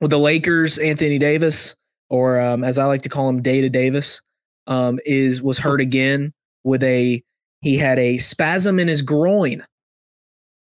with 0.00 0.10
the 0.10 0.18
Lakers, 0.18 0.78
Anthony 0.78 1.18
Davis, 1.18 1.76
or 2.08 2.40
um, 2.40 2.64
as 2.64 2.78
I 2.78 2.86
like 2.86 3.02
to 3.02 3.08
call 3.08 3.28
him, 3.28 3.42
Data 3.42 3.68
Davis, 3.68 4.20
um, 4.66 4.98
is 5.04 5.42
was 5.42 5.58
hurt 5.58 5.80
again 5.80 6.32
with 6.64 6.82
a 6.82 7.22
he 7.60 7.76
had 7.76 7.98
a 7.98 8.18
spasm 8.18 8.78
in 8.78 8.88
his 8.88 9.02
groin, 9.02 9.64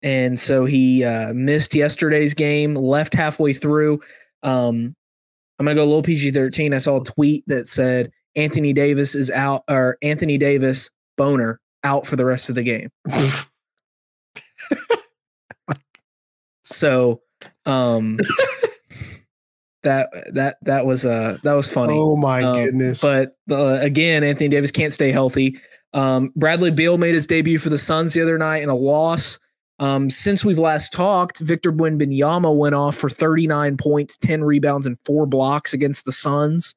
and 0.01 0.39
so 0.39 0.65
he 0.65 1.03
uh, 1.03 1.33
missed 1.33 1.75
yesterday's 1.75 2.33
game. 2.33 2.75
Left 2.75 3.13
halfway 3.13 3.53
through. 3.53 4.01
Um, 4.43 4.95
I'm 5.59 5.65
gonna 5.65 5.75
go 5.75 5.85
low 5.85 6.01
PG 6.01 6.31
thirteen. 6.31 6.73
I 6.73 6.79
saw 6.79 7.01
a 7.01 7.03
tweet 7.03 7.43
that 7.47 7.67
said 7.67 8.11
Anthony 8.35 8.73
Davis 8.73 9.15
is 9.15 9.29
out, 9.31 9.63
or 9.69 9.97
Anthony 10.01 10.37
Davis 10.37 10.89
boner 11.17 11.59
out 11.85 12.05
for 12.05 12.15
the 12.17 12.25
rest 12.25 12.49
of 12.49 12.55
the 12.55 12.63
game. 12.63 12.89
So, 16.63 17.21
um, 17.67 18.17
that 19.83 20.09
that 20.33 20.57
that 20.63 20.85
was 20.85 21.05
uh 21.05 21.37
that 21.43 21.53
was 21.53 21.69
funny. 21.69 21.93
Oh 21.95 22.15
my 22.15 22.41
Um, 22.43 22.63
goodness. 22.65 23.01
But 23.01 23.37
uh, 23.51 23.77
again, 23.81 24.23
Anthony 24.23 24.49
Davis 24.49 24.71
can't 24.71 24.91
stay 24.91 25.11
healthy. 25.11 25.59
Um, 25.93 26.33
Bradley 26.35 26.71
Beal 26.71 26.97
made 26.97 27.13
his 27.13 27.27
debut 27.27 27.59
for 27.59 27.69
the 27.69 27.77
Suns 27.77 28.13
the 28.13 28.21
other 28.21 28.37
night 28.37 28.63
in 28.63 28.69
a 28.69 28.75
loss. 28.75 29.37
Um, 29.77 30.09
since 30.09 30.43
we've 30.43 30.57
last 30.57 30.91
talked, 30.91 31.39
Victor 31.39 31.71
Wembanyama 31.71 32.55
went 32.55 32.73
off 32.75 32.95
for 32.95 33.09
39 33.09 33.77
points, 33.77 34.17
10 34.17 34.43
rebounds, 34.43 34.85
and 34.85 34.97
four 35.05 35.25
blocks 35.25 35.73
against 35.73 36.05
the 36.05 36.11
Suns. 36.11 36.73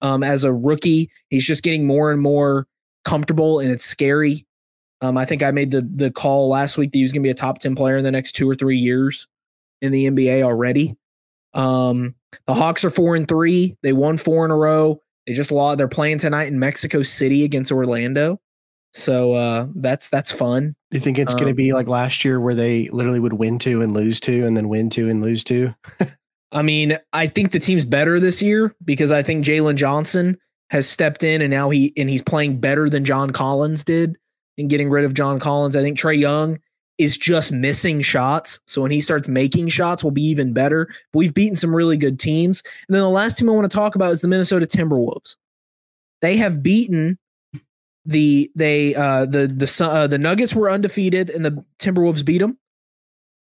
Um, 0.00 0.22
as 0.22 0.44
a 0.44 0.52
rookie, 0.52 1.10
he's 1.28 1.44
just 1.44 1.62
getting 1.62 1.86
more 1.86 2.10
and 2.10 2.20
more 2.22 2.66
comfortable, 3.04 3.60
and 3.60 3.70
it's 3.70 3.84
scary. 3.84 4.46
Um, 5.00 5.16
I 5.16 5.24
think 5.24 5.42
I 5.42 5.50
made 5.50 5.70
the 5.70 5.82
the 5.82 6.10
call 6.10 6.48
last 6.48 6.76
week 6.76 6.92
that 6.92 6.98
he 6.98 7.02
was 7.02 7.12
going 7.12 7.22
to 7.22 7.26
be 7.26 7.30
a 7.30 7.34
top 7.34 7.58
10 7.58 7.74
player 7.74 7.96
in 7.96 8.04
the 8.04 8.10
next 8.10 8.32
two 8.32 8.48
or 8.48 8.54
three 8.54 8.76
years 8.76 9.26
in 9.80 9.92
the 9.92 10.06
NBA 10.10 10.42
already. 10.42 10.96
Um, 11.54 12.14
the 12.46 12.54
Hawks 12.54 12.84
are 12.84 12.90
four 12.90 13.16
and 13.16 13.26
three. 13.26 13.76
They 13.82 13.92
won 13.92 14.18
four 14.18 14.44
in 14.44 14.50
a 14.50 14.56
row. 14.56 15.00
They 15.26 15.32
just 15.32 15.50
lost. 15.50 15.78
They're 15.78 15.88
playing 15.88 16.18
tonight 16.18 16.48
in 16.48 16.58
Mexico 16.58 17.02
City 17.02 17.44
against 17.44 17.72
Orlando. 17.72 18.40
So 18.92 19.34
uh, 19.34 19.66
that's 19.76 20.08
that's 20.08 20.32
fun. 20.32 20.74
Do 20.90 20.98
you 20.98 21.00
think 21.00 21.18
it's 21.18 21.32
um, 21.32 21.38
going 21.38 21.50
to 21.50 21.54
be 21.54 21.72
like 21.72 21.88
last 21.88 22.24
year 22.24 22.40
where 22.40 22.54
they 22.54 22.88
literally 22.90 23.20
would 23.20 23.34
win 23.34 23.58
two 23.58 23.82
and 23.82 23.92
lose 23.92 24.20
two 24.20 24.44
and 24.44 24.56
then 24.56 24.68
win 24.68 24.90
two 24.90 25.08
and 25.08 25.22
lose 25.22 25.44
two? 25.44 25.74
I 26.52 26.62
mean, 26.62 26.98
I 27.12 27.28
think 27.28 27.52
the 27.52 27.60
team's 27.60 27.84
better 27.84 28.18
this 28.18 28.42
year 28.42 28.74
because 28.84 29.12
I 29.12 29.22
think 29.22 29.44
Jalen 29.44 29.76
Johnson 29.76 30.36
has 30.70 30.88
stepped 30.88 31.24
in 31.24 31.42
and 31.42 31.50
now 31.50 31.68
he 31.68 31.92
and 31.96 32.08
he's 32.08 32.22
playing 32.22 32.58
better 32.60 32.88
than 32.88 33.04
John 33.04 33.30
Collins 33.30 33.84
did 33.84 34.16
in 34.56 34.68
getting 34.68 34.88
rid 34.88 35.04
of 35.04 35.14
John 35.14 35.38
Collins. 35.40 35.76
I 35.76 35.82
think 35.82 35.98
Trae 35.98 36.18
Young 36.18 36.58
is 36.98 37.16
just 37.16 37.50
missing 37.50 38.02
shots. 38.02 38.60
So 38.66 38.82
when 38.82 38.90
he 38.90 39.00
starts 39.00 39.26
making 39.26 39.68
shots, 39.68 40.04
we'll 40.04 40.10
be 40.10 40.22
even 40.22 40.52
better. 40.52 40.86
But 41.12 41.18
we've 41.18 41.34
beaten 41.34 41.56
some 41.56 41.74
really 41.74 41.96
good 41.96 42.20
teams. 42.20 42.62
And 42.88 42.94
then 42.94 43.02
the 43.02 43.08
last 43.08 43.38
team 43.38 43.48
I 43.48 43.52
want 43.52 43.70
to 43.70 43.74
talk 43.74 43.94
about 43.94 44.12
is 44.12 44.20
the 44.20 44.28
Minnesota 44.28 44.66
Timberwolves. 44.66 45.36
They 46.20 46.36
have 46.36 46.62
beaten 46.62 47.18
the 48.06 48.50
they 48.54 48.94
uh 48.94 49.26
the 49.26 49.46
the 49.46 49.84
uh, 49.84 50.06
the 50.06 50.18
Nuggets 50.18 50.54
were 50.54 50.70
undefeated 50.70 51.30
and 51.30 51.44
the 51.44 51.64
Timberwolves 51.78 52.24
beat 52.24 52.38
them. 52.38 52.58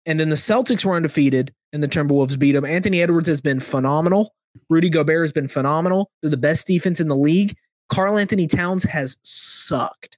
And 0.05 0.19
then 0.19 0.29
the 0.29 0.35
Celtics 0.35 0.85
were 0.85 0.95
undefeated 0.95 1.53
and 1.73 1.81
the 1.81 1.87
Timberwolves 1.87 2.37
beat 2.37 2.51
them. 2.51 2.65
Anthony 2.65 3.01
Edwards 3.01 3.27
has 3.27 3.41
been 3.41 3.59
phenomenal. 3.59 4.33
Rudy 4.69 4.89
Gobert 4.89 5.23
has 5.23 5.31
been 5.31 5.47
phenomenal. 5.47 6.11
They're 6.21 6.31
the 6.31 6.37
best 6.37 6.67
defense 6.67 6.99
in 6.99 7.07
the 7.07 7.15
league. 7.15 7.55
Karl-Anthony 7.89 8.47
Towns 8.47 8.83
has 8.83 9.17
sucked. 9.23 10.17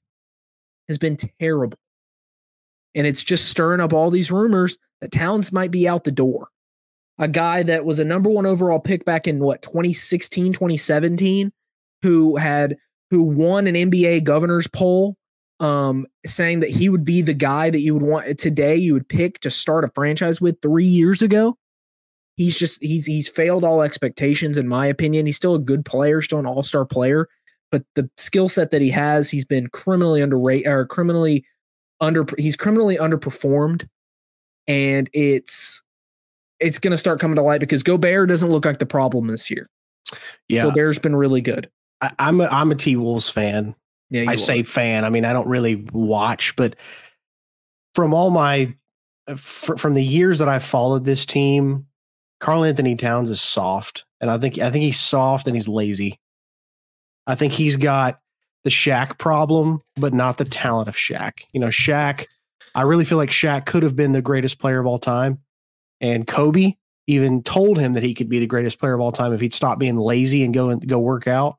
Has 0.88 0.98
been 0.98 1.18
terrible. 1.40 1.78
And 2.96 3.06
it's 3.06 3.24
just 3.24 3.50
stirring 3.50 3.82
up 3.82 3.94
all 3.94 4.10
these 4.10 4.32
rumors 4.32 4.78
that 5.02 5.12
Towns 5.12 5.52
might 5.52 5.72
be 5.72 5.88
out 5.88 6.04
the 6.04 6.12
door. 6.12 6.48
A 7.20 7.28
guy 7.28 7.64
that 7.64 7.86
was 7.86 8.00
a 8.00 8.06
number 8.06 8.30
1 8.30 8.46
overall 8.46 8.80
pick 8.80 9.04
back 9.06 9.28
in 9.28 9.40
what 9.40 9.62
2016, 9.62 10.54
2017 10.54 11.52
who 12.04 12.38
had 12.38 12.78
who 13.10 13.24
won 13.24 13.68
an 13.68 13.76
NBA 13.76 14.24
governors 14.24 14.68
poll 14.68 15.16
um, 15.60 16.06
saying 16.26 16.60
that 16.60 16.70
he 16.70 16.90
would 16.90 17.04
be 17.04 17.22
the 17.22 17.34
guy 17.34 17.70
that 17.70 17.80
you 17.80 17.94
would 17.94 18.04
want 18.04 18.38
today 18.38 18.76
you 18.76 18.94
would 18.94 19.10
pick 19.10 19.40
to 19.40 19.50
start 19.50 19.84
a 19.84 19.90
franchise 19.96 20.40
with 20.40 20.62
3 20.62 20.86
years 20.86 21.22
ago. 21.22 21.58
He's 22.38 22.58
just 22.58 22.82
he's 22.82 23.06
he's 23.06 23.28
failed 23.28 23.64
all 23.64 23.82
expectations 23.82 24.58
in 24.58 24.68
my 24.68 24.86
opinion. 24.86 25.26
He's 25.26 25.36
still 25.36 25.56
a 25.56 25.60
good 25.60 25.84
player, 25.84 26.22
still 26.22 26.40
an 26.40 26.46
all-star 26.46 26.86
player, 26.86 27.28
but 27.72 27.84
the 27.96 28.10
skill 28.18 28.48
set 28.48 28.72
that 28.72 28.82
he 28.82 28.90
has, 28.92 29.30
he's 29.30 29.46
been 29.46 29.68
criminally 29.68 30.22
underrated 30.22 30.68
or 30.68 30.86
criminally 30.86 31.46
under 32.00 32.26
he's 32.38 32.56
criminally 32.56 32.96
underperformed 32.98 33.88
and 34.68 35.10
it's 35.14 35.82
it's 36.60 36.80
going 36.80 36.92
to 36.92 36.98
start 36.98 37.20
coming 37.20 37.36
to 37.36 37.42
light 37.42 37.60
because 37.60 37.84
Gobert 37.84 38.30
doesn't 38.30 38.50
look 38.50 38.66
like 38.66 38.80
the 38.80 38.86
problem 38.86 39.28
this 39.28 39.50
year. 39.50 39.70
Yeah. 40.48 40.64
Gobert's 40.64 41.00
been 41.00 41.16
really 41.16 41.42
good. 41.42 41.70
I, 42.02 42.12
am 42.20 42.42
a, 42.42 42.46
I'm 42.46 42.72
a 42.72 42.76
T 42.76 42.96
Wolves 42.96 43.30
fan. 43.30 43.76
Yeah, 44.10 44.26
I 44.28 44.34
are. 44.34 44.38
say 44.38 44.64
fan. 44.64 45.04
I 45.06 45.10
mean, 45.10 45.26
I 45.26 45.34
don't 45.34 45.48
really 45.48 45.88
watch, 45.92 46.56
but 46.56 46.76
from 47.94 48.14
all 48.14 48.30
my 48.30 48.74
uh, 49.28 49.36
from 49.36 49.94
the 49.94 50.04
years 50.04 50.40
that 50.40 50.48
I've 50.48 50.64
followed 50.64 51.04
this 51.04 51.26
team, 51.26 51.87
Karl-Anthony 52.40 52.96
Towns 52.96 53.30
is 53.30 53.42
soft, 53.42 54.06
and 54.22 54.30
I 54.30 54.38
think 54.38 54.58
I 54.60 54.70
think 54.70 54.84
he's 54.84 55.00
soft 55.00 55.48
and 55.48 55.56
he's 55.56 55.68
lazy. 55.68 56.20
I 57.26 57.36
think 57.36 57.54
he's 57.54 57.78
got 57.78 58.20
the 58.64 58.70
Shaq 58.70 59.18
problem, 59.18 59.82
but 59.96 60.14
not 60.14 60.38
the 60.38 60.46
talent 60.46 60.88
of 60.88 60.96
Shaq. 60.96 61.42
You 61.52 61.60
know, 61.60 61.68
Shaq. 61.68 62.26
I 62.76 62.84
really 62.84 63.06
feel 63.06 63.18
like 63.18 63.32
Shaq 63.32 63.66
could 63.66 63.82
have 63.82 63.96
been 63.96 64.12
the 64.12 64.22
greatest 64.22 64.60
player 64.60 64.80
of 64.80 64.86
all 64.86 65.00
time, 65.00 65.40
and 66.00 66.28
Kobe 66.28 66.74
even 67.08 67.42
told 67.42 67.80
him 67.80 67.94
that 67.94 68.04
he 68.04 68.14
could 68.14 68.30
be 68.30 68.40
the 68.40 68.46
greatest 68.46 68.80
player 68.80 68.94
of 68.94 69.00
all 69.00 69.12
time 69.12 69.34
if 69.34 69.42
he'd 69.42 69.54
stop 69.54 69.80
being 69.80 69.96
lazy 69.96 70.44
and 70.44 70.54
go 70.54 70.70
and 70.70 70.86
go 70.88 71.00
work 71.00 71.26
out 71.26 71.58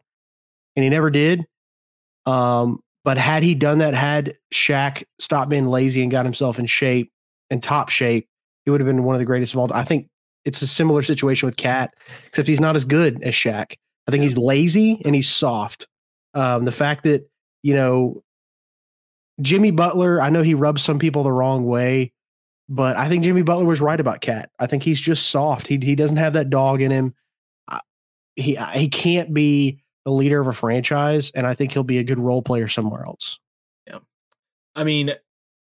and 0.76 0.85
he 0.85 0.90
never 0.90 1.11
did. 1.11 1.44
Um, 2.26 2.80
but 3.04 3.18
had 3.18 3.42
he 3.42 3.54
done 3.54 3.78
that, 3.78 3.94
had 3.94 4.37
Shaq 4.54 5.02
stopped 5.18 5.50
being 5.50 5.66
lazy 5.66 6.02
and 6.02 6.11
got 6.11 6.25
himself 6.26 6.58
in 6.58 6.66
shape 6.66 7.11
and 7.50 7.61
top 7.62 7.88
shape, 7.88 8.28
he 8.64 8.70
would 8.70 8.80
have 8.80 8.87
been 8.87 9.02
one 9.02 9.16
of 9.16 9.18
the 9.18 9.25
greatest 9.25 9.54
of 9.54 9.58
all. 9.58 9.73
I 9.73 9.85
think 9.85 10.08
it's 10.48 10.62
a 10.62 10.66
similar 10.66 11.02
situation 11.02 11.46
with 11.46 11.58
KAT, 11.58 11.94
except 12.26 12.48
he's 12.48 12.60
not 12.60 12.74
as 12.74 12.86
good 12.86 13.22
as 13.22 13.34
Shaq. 13.34 13.74
I 14.06 14.10
think 14.10 14.22
he's 14.22 14.38
lazy 14.38 15.02
and 15.04 15.14
he's 15.14 15.28
soft. 15.28 15.86
Um, 16.32 16.64
the 16.64 16.72
fact 16.72 17.04
that 17.04 17.28
you 17.62 17.74
know 17.74 18.22
Jimmy 19.42 19.70
Butler, 19.70 20.20
I 20.20 20.30
know 20.30 20.42
he 20.42 20.54
rubs 20.54 20.82
some 20.82 20.98
people 20.98 21.22
the 21.22 21.32
wrong 21.32 21.66
way, 21.66 22.12
but 22.68 22.96
I 22.96 23.08
think 23.08 23.24
Jimmy 23.24 23.42
Butler 23.42 23.66
was 23.66 23.82
right 23.82 24.00
about 24.00 24.22
KAT. 24.22 24.50
I 24.58 24.66
think 24.66 24.82
he's 24.82 25.00
just 25.00 25.28
soft. 25.28 25.66
He 25.66 25.76
he 25.76 25.94
doesn't 25.94 26.16
have 26.16 26.32
that 26.32 26.48
dog 26.48 26.80
in 26.80 26.90
him. 26.90 27.14
He 28.34 28.58
he 28.72 28.88
can't 28.88 29.34
be 29.34 29.82
the 30.06 30.12
leader 30.12 30.40
of 30.40 30.48
a 30.48 30.52
franchise, 30.54 31.30
and 31.34 31.46
I 31.46 31.54
think 31.54 31.72
he'll 31.72 31.84
be 31.84 31.98
a 31.98 32.04
good 32.04 32.18
role 32.18 32.40
player 32.40 32.68
somewhere 32.68 33.04
else. 33.04 33.38
Yeah, 33.86 33.98
I 34.74 34.84
mean, 34.84 35.12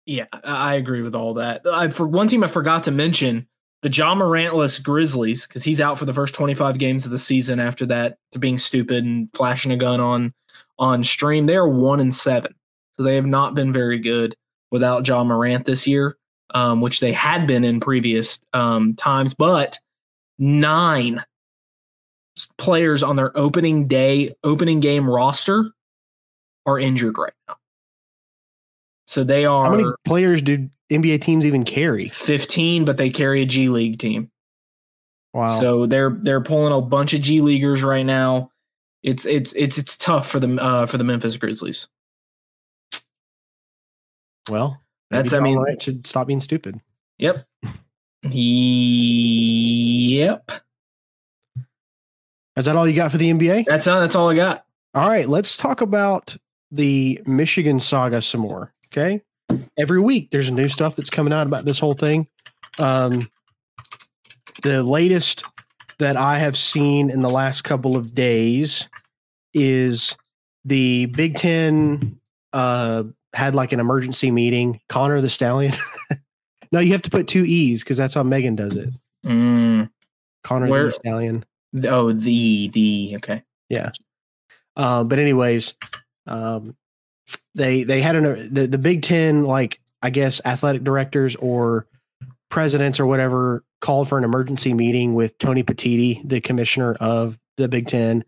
yeah, 0.05 0.25
I 0.43 0.75
agree 0.75 1.01
with 1.01 1.15
all 1.15 1.35
that. 1.35 1.65
I, 1.65 1.89
for 1.89 2.05
one 2.05 2.27
team, 2.27 2.43
I 2.43 2.47
forgot 2.47 2.83
to 2.85 2.91
mention 2.91 3.47
the 3.85 3.89
John 3.89 4.17
Morantless 4.17 4.81
Grizzlies 4.81 5.45
because 5.45 5.63
he's 5.63 5.79
out 5.79 5.99
for 5.99 6.05
the 6.05 6.13
first 6.13 6.33
25 6.33 6.79
games 6.79 7.05
of 7.05 7.11
the 7.11 7.19
season. 7.19 7.59
After 7.59 7.85
that, 7.85 8.17
to 8.31 8.39
being 8.39 8.57
stupid 8.57 9.05
and 9.05 9.29
flashing 9.35 9.71
a 9.71 9.77
gun 9.77 9.99
on 10.01 10.33
on 10.79 11.03
stream, 11.03 11.45
they 11.45 11.55
are 11.55 11.67
one 11.67 11.99
and 11.99 12.13
seven, 12.13 12.55
so 12.97 13.03
they 13.03 13.13
have 13.13 13.27
not 13.27 13.53
been 13.53 13.71
very 13.71 13.99
good 13.99 14.35
without 14.71 15.07
Ja 15.07 15.23
Morant 15.23 15.65
this 15.65 15.85
year, 15.85 16.17
um, 16.55 16.81
which 16.81 16.99
they 16.99 17.13
had 17.13 17.45
been 17.45 17.63
in 17.63 17.79
previous 17.79 18.39
um, 18.53 18.95
times, 18.95 19.35
but 19.35 19.77
nine 20.39 21.23
players 22.57 23.03
on 23.03 23.15
their 23.15 23.37
opening 23.37 23.87
day, 23.87 24.33
opening 24.43 24.79
game 24.79 25.07
roster 25.07 25.69
are 26.65 26.79
injured 26.79 27.19
right 27.19 27.33
now. 27.47 27.57
So 29.05 29.23
they 29.23 29.45
are. 29.45 29.65
How 29.65 29.71
many 29.71 29.85
players 30.03 30.41
do 30.41 30.69
NBA 30.91 31.21
teams 31.21 31.45
even 31.45 31.63
carry? 31.63 32.09
15, 32.09 32.85
but 32.85 32.97
they 32.97 33.09
carry 33.09 33.41
a 33.41 33.45
G 33.45 33.69
League 33.69 33.99
team. 33.99 34.31
Wow. 35.33 35.49
So 35.49 35.85
they're 35.85 36.11
they're 36.11 36.41
pulling 36.41 36.73
a 36.73 36.81
bunch 36.81 37.13
of 37.13 37.21
G 37.21 37.41
leaguers 37.41 37.83
right 37.83 38.05
now. 38.05 38.51
It's 39.03 39.25
it's 39.25 39.53
it's 39.53 39.77
it's 39.77 39.97
tough 39.97 40.27
for 40.27 40.39
the 40.39 40.55
uh, 40.55 40.85
for 40.85 40.97
the 40.97 41.03
Memphis 41.03 41.35
Grizzlies. 41.35 41.87
Well, 44.49 44.81
that's 45.11 45.33
I 45.33 45.41
mean, 45.41 45.57
right 45.57 45.81
should 45.81 46.07
stop 46.07 46.27
being 46.27 46.39
stupid. 46.39 46.79
Yep. 47.17 47.45
yep. 48.31 50.51
Is 52.55 52.65
that 52.65 52.75
all 52.75 52.87
you 52.87 52.95
got 52.95 53.11
for 53.11 53.17
the 53.17 53.31
NBA? 53.31 53.65
That's 53.67 53.87
all, 53.87 53.99
that's 53.99 54.15
all 54.15 54.29
I 54.29 54.35
got. 54.35 54.65
All 54.93 55.09
right, 55.09 55.27
let's 55.27 55.57
talk 55.57 55.81
about 55.81 56.37
the 56.71 57.21
Michigan 57.25 57.79
saga 57.79 58.21
some 58.21 58.41
more. 58.41 58.73
Okay. 58.95 59.21
Every 59.77 59.99
week 59.99 60.31
there's 60.31 60.49
new 60.49 60.69
stuff 60.69 60.95
that's 60.95 61.09
coming 61.09 61.33
out 61.33 61.47
about 61.47 61.65
this 61.65 61.79
whole 61.79 61.93
thing. 61.93 62.27
Um, 62.79 63.29
the 64.63 64.83
latest 64.83 65.43
that 65.99 66.17
I 66.17 66.39
have 66.39 66.57
seen 66.57 67.09
in 67.09 67.21
the 67.21 67.29
last 67.29 67.63
couple 67.63 67.97
of 67.97 68.15
days 68.15 68.87
is 69.53 70.15
the 70.63 71.07
Big 71.07 71.35
Ten 71.35 72.19
uh, 72.53 73.03
had 73.33 73.53
like 73.53 73.73
an 73.73 73.79
emergency 73.79 74.31
meeting. 74.31 74.79
Connor 74.87 75.19
the 75.21 75.29
Stallion. 75.29 75.73
no, 76.71 76.79
you 76.79 76.93
have 76.93 77.01
to 77.03 77.09
put 77.09 77.27
two 77.27 77.43
E's 77.43 77.83
because 77.83 77.97
that's 77.97 78.13
how 78.13 78.23
Megan 78.23 78.55
does 78.55 78.75
it. 78.75 78.89
Mm. 79.25 79.89
Connor 80.43 80.67
Where, 80.67 80.85
the 80.85 80.91
Stallion. 80.91 81.45
Oh, 81.85 82.13
the 82.13 82.69
the 82.69 83.13
okay. 83.17 83.43
Yeah. 83.69 83.91
Um, 84.77 85.07
but 85.07 85.19
anyways, 85.19 85.73
um, 86.27 86.75
they 87.55 87.83
they 87.83 88.01
had 88.01 88.15
an 88.15 88.53
the, 88.53 88.67
the 88.67 88.77
Big 88.77 89.01
Ten 89.01 89.43
like 89.43 89.79
I 90.01 90.09
guess 90.09 90.41
athletic 90.45 90.83
directors 90.83 91.35
or 91.37 91.87
presidents 92.49 92.99
or 92.99 93.05
whatever 93.05 93.63
called 93.81 94.07
for 94.07 94.17
an 94.17 94.23
emergency 94.23 94.73
meeting 94.73 95.13
with 95.13 95.37
Tony 95.39 95.63
Petitti, 95.63 96.27
the 96.27 96.41
commissioner 96.41 96.93
of 96.99 97.37
the 97.57 97.67
Big 97.67 97.87
Ten, 97.87 98.23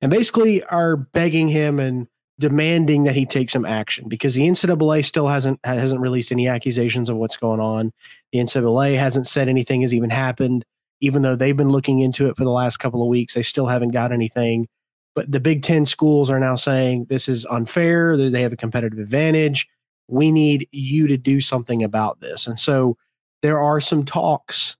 and 0.00 0.10
basically 0.10 0.62
are 0.64 0.96
begging 0.96 1.48
him 1.48 1.78
and 1.78 2.06
demanding 2.38 3.04
that 3.04 3.14
he 3.14 3.24
take 3.24 3.48
some 3.48 3.64
action 3.64 4.08
because 4.08 4.34
the 4.34 4.42
NCAA 4.42 5.04
still 5.04 5.28
hasn't 5.28 5.60
hasn't 5.64 6.00
released 6.00 6.32
any 6.32 6.48
accusations 6.48 7.08
of 7.08 7.16
what's 7.16 7.36
going 7.36 7.60
on. 7.60 7.92
The 8.32 8.40
NCAA 8.40 8.98
hasn't 8.98 9.26
said 9.26 9.48
anything 9.48 9.82
has 9.82 9.94
even 9.94 10.10
happened 10.10 10.64
even 11.04 11.20
though 11.20 11.36
they've 11.36 11.56
been 11.56 11.68
looking 11.68 12.00
into 12.00 12.28
it 12.28 12.36
for 12.36 12.44
the 12.44 12.50
last 12.50 12.78
couple 12.78 13.02
of 13.02 13.08
weeks, 13.08 13.34
they 13.34 13.42
still 13.42 13.66
haven't 13.66 13.90
got 13.90 14.10
anything. 14.10 14.66
But 15.14 15.30
the 15.30 15.40
Big 15.40 15.62
Ten 15.62 15.84
schools 15.84 16.28
are 16.28 16.40
now 16.40 16.56
saying 16.56 17.06
this 17.08 17.28
is 17.28 17.44
unfair. 17.46 18.16
They 18.16 18.42
have 18.42 18.52
a 18.52 18.56
competitive 18.56 18.98
advantage. 18.98 19.68
We 20.08 20.32
need 20.32 20.68
you 20.72 21.06
to 21.06 21.16
do 21.16 21.40
something 21.40 21.82
about 21.82 22.20
this. 22.20 22.46
And 22.46 22.58
so 22.58 22.96
there 23.42 23.60
are 23.60 23.80
some 23.80 24.04
talks 24.04 24.76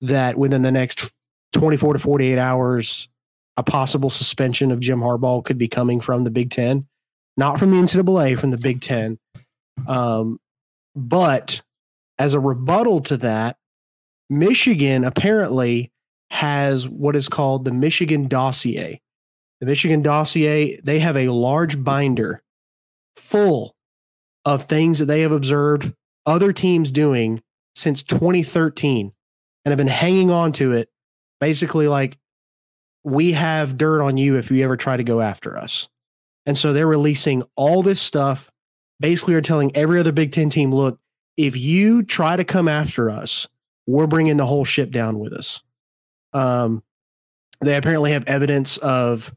that 0.00 0.36
within 0.36 0.62
the 0.62 0.72
next 0.72 1.12
24 1.52 1.94
to 1.94 1.98
48 1.98 2.38
hours, 2.38 3.08
a 3.56 3.62
possible 3.62 4.10
suspension 4.10 4.70
of 4.70 4.80
Jim 4.80 5.00
Harbaugh 5.00 5.44
could 5.44 5.58
be 5.58 5.68
coming 5.68 6.00
from 6.00 6.24
the 6.24 6.30
Big 6.30 6.50
Ten, 6.50 6.86
not 7.36 7.58
from 7.58 7.70
the 7.70 7.76
NCAA, 7.76 8.38
from 8.38 8.50
the 8.50 8.58
Big 8.58 8.80
Ten. 8.80 9.18
Um, 9.86 10.40
but 10.96 11.62
as 12.18 12.34
a 12.34 12.40
rebuttal 12.40 13.00
to 13.02 13.16
that, 13.18 13.56
Michigan 14.30 15.04
apparently 15.04 15.92
has 16.30 16.88
what 16.88 17.14
is 17.14 17.28
called 17.28 17.64
the 17.64 17.72
Michigan 17.72 18.26
dossier. 18.26 19.00
The 19.64 19.70
Michigan 19.70 20.02
dossier, 20.02 20.78
they 20.84 20.98
have 20.98 21.16
a 21.16 21.28
large 21.28 21.82
binder 21.82 22.42
full 23.16 23.74
of 24.44 24.64
things 24.64 24.98
that 24.98 25.06
they 25.06 25.22
have 25.22 25.32
observed 25.32 25.94
other 26.26 26.52
teams 26.52 26.92
doing 26.92 27.42
since 27.74 28.02
2013 28.02 29.12
and 29.64 29.70
have 29.70 29.78
been 29.78 29.86
hanging 29.86 30.30
on 30.30 30.52
to 30.52 30.72
it. 30.72 30.90
Basically, 31.40 31.88
like, 31.88 32.18
we 33.04 33.32
have 33.32 33.78
dirt 33.78 34.02
on 34.02 34.18
you 34.18 34.36
if 34.36 34.50
you 34.50 34.62
ever 34.64 34.76
try 34.76 34.98
to 34.98 35.04
go 35.04 35.22
after 35.22 35.56
us. 35.56 35.88
And 36.44 36.58
so 36.58 36.72
they're 36.72 36.86
releasing 36.86 37.42
all 37.56 37.82
this 37.82 38.00
stuff. 38.00 38.50
Basically, 39.00 39.34
are 39.34 39.40
telling 39.40 39.74
every 39.74 39.98
other 39.98 40.12
Big 40.12 40.32
Ten 40.32 40.50
team, 40.50 40.74
look, 40.74 40.98
if 41.38 41.56
you 41.56 42.02
try 42.02 42.36
to 42.36 42.44
come 42.44 42.68
after 42.68 43.10
us, 43.10 43.48
we're 43.86 44.06
bringing 44.06 44.36
the 44.36 44.46
whole 44.46 44.64
ship 44.64 44.90
down 44.90 45.18
with 45.18 45.32
us. 45.32 45.62
Um, 46.34 46.82
they 47.62 47.76
apparently 47.76 48.12
have 48.12 48.24
evidence 48.26 48.76
of 48.76 49.34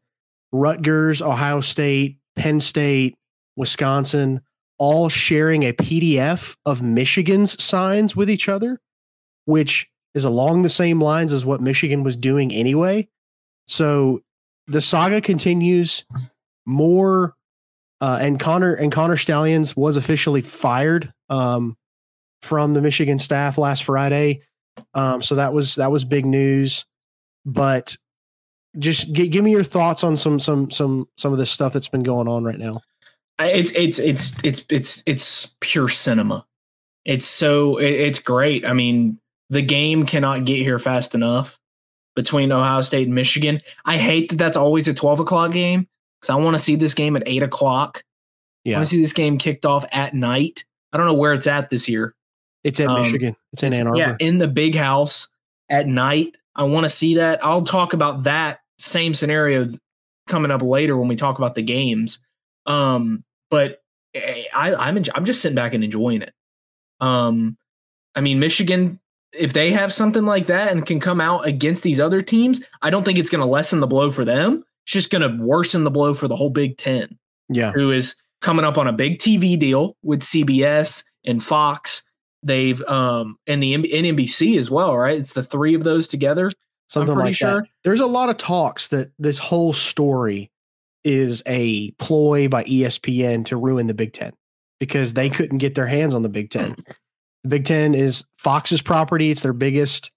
Rutgers, 0.52 1.22
Ohio 1.22 1.62
State, 1.62 2.18
Penn 2.36 2.60
State, 2.60 3.16
Wisconsin, 3.56 4.42
all 4.78 5.10
sharing 5.10 5.64
a 5.64 5.74
PDF 5.74 6.56
of 6.66 6.82
Michigan's 6.82 7.62
signs 7.62 8.16
with 8.16 8.30
each 8.30 8.48
other, 8.48 8.80
which 9.46 9.90
is 10.14 10.24
along 10.24 10.62
the 10.62 10.70
same 10.70 11.02
lines 11.02 11.34
as 11.34 11.46
what 11.46 11.62
Michigan 11.62 12.04
was 12.04 12.16
doing 12.16 12.54
anyway. 12.54 13.08
So 13.68 14.22
the 14.68 14.82
saga 14.82 15.22
continues. 15.22 16.06
More 16.66 17.36
uh, 18.02 18.20
and 18.22 18.40
Connor 18.40 18.74
and 18.74 18.92
Connor 18.92 19.18
Stalions 19.18 19.76
was 19.76 19.98
officially 19.98 20.42
fired 20.42 21.14
um, 21.30 21.78
from 22.42 22.74
the 22.74 22.82
Michigan 22.82 23.18
staff 23.18 23.58
last 23.58 23.84
Friday. 23.84 24.42
Um, 24.94 25.22
so 25.22 25.36
that 25.36 25.54
was 25.54 25.76
that 25.76 25.92
was 25.92 26.04
big 26.04 26.26
news. 26.26 26.86
But 27.46 27.98
just 28.80 29.12
g- 29.14 29.30
give 29.30 29.44
me 29.44 29.52
your 29.52 29.64
thoughts 29.64 30.04
on 30.04 30.18
some 30.18 30.40
some 30.40 30.70
some 30.72 31.08
some 31.18 31.32
of 31.32 31.40
this 31.40 31.52
stuff 31.52 31.74
that's 31.74 31.88
been 31.88 32.04
going 32.04 32.28
on 32.28 32.44
right 32.44 32.60
now. 32.60 32.82
It's 33.40 33.72
it's 33.72 34.00
it's 34.00 34.36
it's 34.44 34.66
it's 34.70 35.04
it's 35.06 35.56
pure 35.60 35.90
cinema. 35.90 36.46
It's 37.06 37.26
so 37.26 37.78
it's 37.78 38.20
great. 38.20 38.66
I 38.66 38.74
mean, 38.74 39.20
the 39.50 39.62
game 39.62 40.06
cannot 40.06 40.46
get 40.46 40.58
here 40.58 40.80
fast 40.80 41.16
enough 41.16 41.60
between 42.16 42.52
Ohio 42.52 42.82
State 42.82 43.08
and 43.08 43.16
Michigan. 43.16 43.62
I 43.86 43.98
hate 43.98 44.30
that 44.30 44.38
that's 44.38 44.58
always 44.58 44.88
a 44.88 44.94
twelve 44.94 45.20
o'clock 45.20 45.52
game 45.52 45.88
because 46.20 46.34
I 46.34 46.36
want 46.36 46.56
to 46.56 46.60
see 46.60 46.76
this 46.76 46.94
game 46.94 47.16
at 47.16 47.24
eight 47.26 47.44
o'clock. 47.44 48.04
Yeah. 48.64 48.76
I 48.76 48.80
want 48.80 48.88
to 48.88 48.96
see 48.96 49.02
this 49.02 49.14
game 49.14 49.38
kicked 49.38 49.66
off 49.66 49.86
at 49.92 50.14
night. 50.14 50.66
I 50.92 50.98
don't 50.98 51.06
know 51.06 51.14
where 51.14 51.34
it's 51.34 51.48
at 51.48 51.70
this 51.70 51.88
year. 51.88 52.16
It's 52.64 52.80
at 52.80 52.88
um, 52.88 53.02
Michigan. 53.02 53.36
It's 53.54 53.64
in 53.64 53.72
it's, 53.72 53.80
Ann 53.80 53.88
Arbor. 53.88 54.00
Yeah, 54.00 54.16
in 54.20 54.40
the 54.40 54.48
big 54.48 54.76
house 54.76 55.30
at 55.70 55.88
night. 55.88 56.36
I 56.56 56.64
want 56.64 56.86
to 56.86 56.90
see 56.90 57.16
that. 57.16 57.46
I'll 57.46 57.62
talk 57.62 57.94
about 57.94 58.24
that 58.24 58.62
same 58.80 59.14
scenario 59.14 59.68
coming 60.28 60.52
up 60.52 60.62
later 60.62 60.98
when 60.98 61.08
we 61.08 61.16
talk 61.16 61.38
about 61.38 61.56
the 61.56 61.64
games. 61.64 62.20
Um, 62.66 63.24
but 63.50 63.82
eh, 64.14 64.44
I, 64.54 64.76
I'm 64.76 65.04
I'm 65.16 65.26
just 65.26 65.42
sitting 65.42 65.56
back 65.56 65.74
and 65.74 65.84
enjoying 65.84 66.22
it. 66.22 66.34
Um, 67.00 67.58
I 68.16 68.22
mean, 68.22 68.40
Michigan, 68.40 69.00
if 69.34 69.54
they 69.54 69.72
have 69.72 69.94
something 69.94 70.26
like 70.26 70.48
that 70.48 70.72
and 70.72 70.86
can 70.86 71.00
come 71.00 71.22
out 71.22 71.46
against 71.46 71.84
these 71.84 72.00
other 72.00 72.22
teams, 72.22 72.64
I 72.82 72.90
don't 72.90 73.04
think 73.04 73.18
it's 73.18 73.30
going 73.30 73.42
to 73.42 73.48
lessen 73.48 73.80
the 73.80 73.88
blow 73.88 74.12
for 74.12 74.26
them. 74.26 74.64
It's 74.86 74.94
just 74.94 75.12
going 75.12 75.22
to 75.22 75.44
worsen 75.44 75.84
the 75.84 75.92
blow 75.92 76.14
for 76.14 76.28
the 76.28 76.36
whole 76.36 76.50
Big 76.50 76.78
Ten. 76.78 77.18
Yeah, 77.50 77.72
who 77.72 77.92
is 77.92 78.16
coming 78.42 78.66
up 78.66 78.78
on 78.78 78.88
a 78.88 78.94
big 78.94 79.20
TV 79.20 79.58
deal 79.58 79.96
with 80.04 80.22
CBS 80.22 81.04
and 81.26 81.42
Fox. 81.42 82.04
They've 82.44 82.82
um 82.84 83.38
and 83.48 83.64
the 83.64 83.74
NBC 83.74 84.58
as 84.58 84.70
well, 84.70 84.98
right? 84.98 85.18
It's 85.18 85.34
the 85.34 85.44
three 85.44 85.74
of 85.74 85.84
those 85.84 86.08
together. 86.08 86.50
Something 86.88 87.16
like 87.16 87.36
sure. 87.36 87.62
that. 87.62 87.70
There's 87.84 88.00
a 88.00 88.06
lot 88.06 88.30
of 88.30 88.38
talks 88.38 88.88
that 88.90 89.12
this 89.20 89.38
whole 89.38 89.74
story 89.74 90.52
is 91.04 91.44
a 91.46 91.92
ploy 91.92 92.48
by 92.48 92.64
ESPN 92.64 93.46
to 93.46 93.58
ruin 93.58 93.88
the 93.88 93.94
Big 93.94 94.14
Ten 94.14 94.34
because 94.80 95.14
they 95.14 95.30
couldn't 95.30 95.58
get 95.58 95.76
their 95.76 95.88
hands 95.88 96.14
on 96.14 96.22
the 96.22 96.30
Big 96.30 96.50
Ten. 96.50 96.76
The 97.44 97.50
Big 97.50 97.66
Ten 97.66 97.94
is 97.94 98.26
Fox's 98.38 98.82
property. 98.82 99.30
It's 99.30 99.44
their 99.44 99.54
biggest 99.54 100.12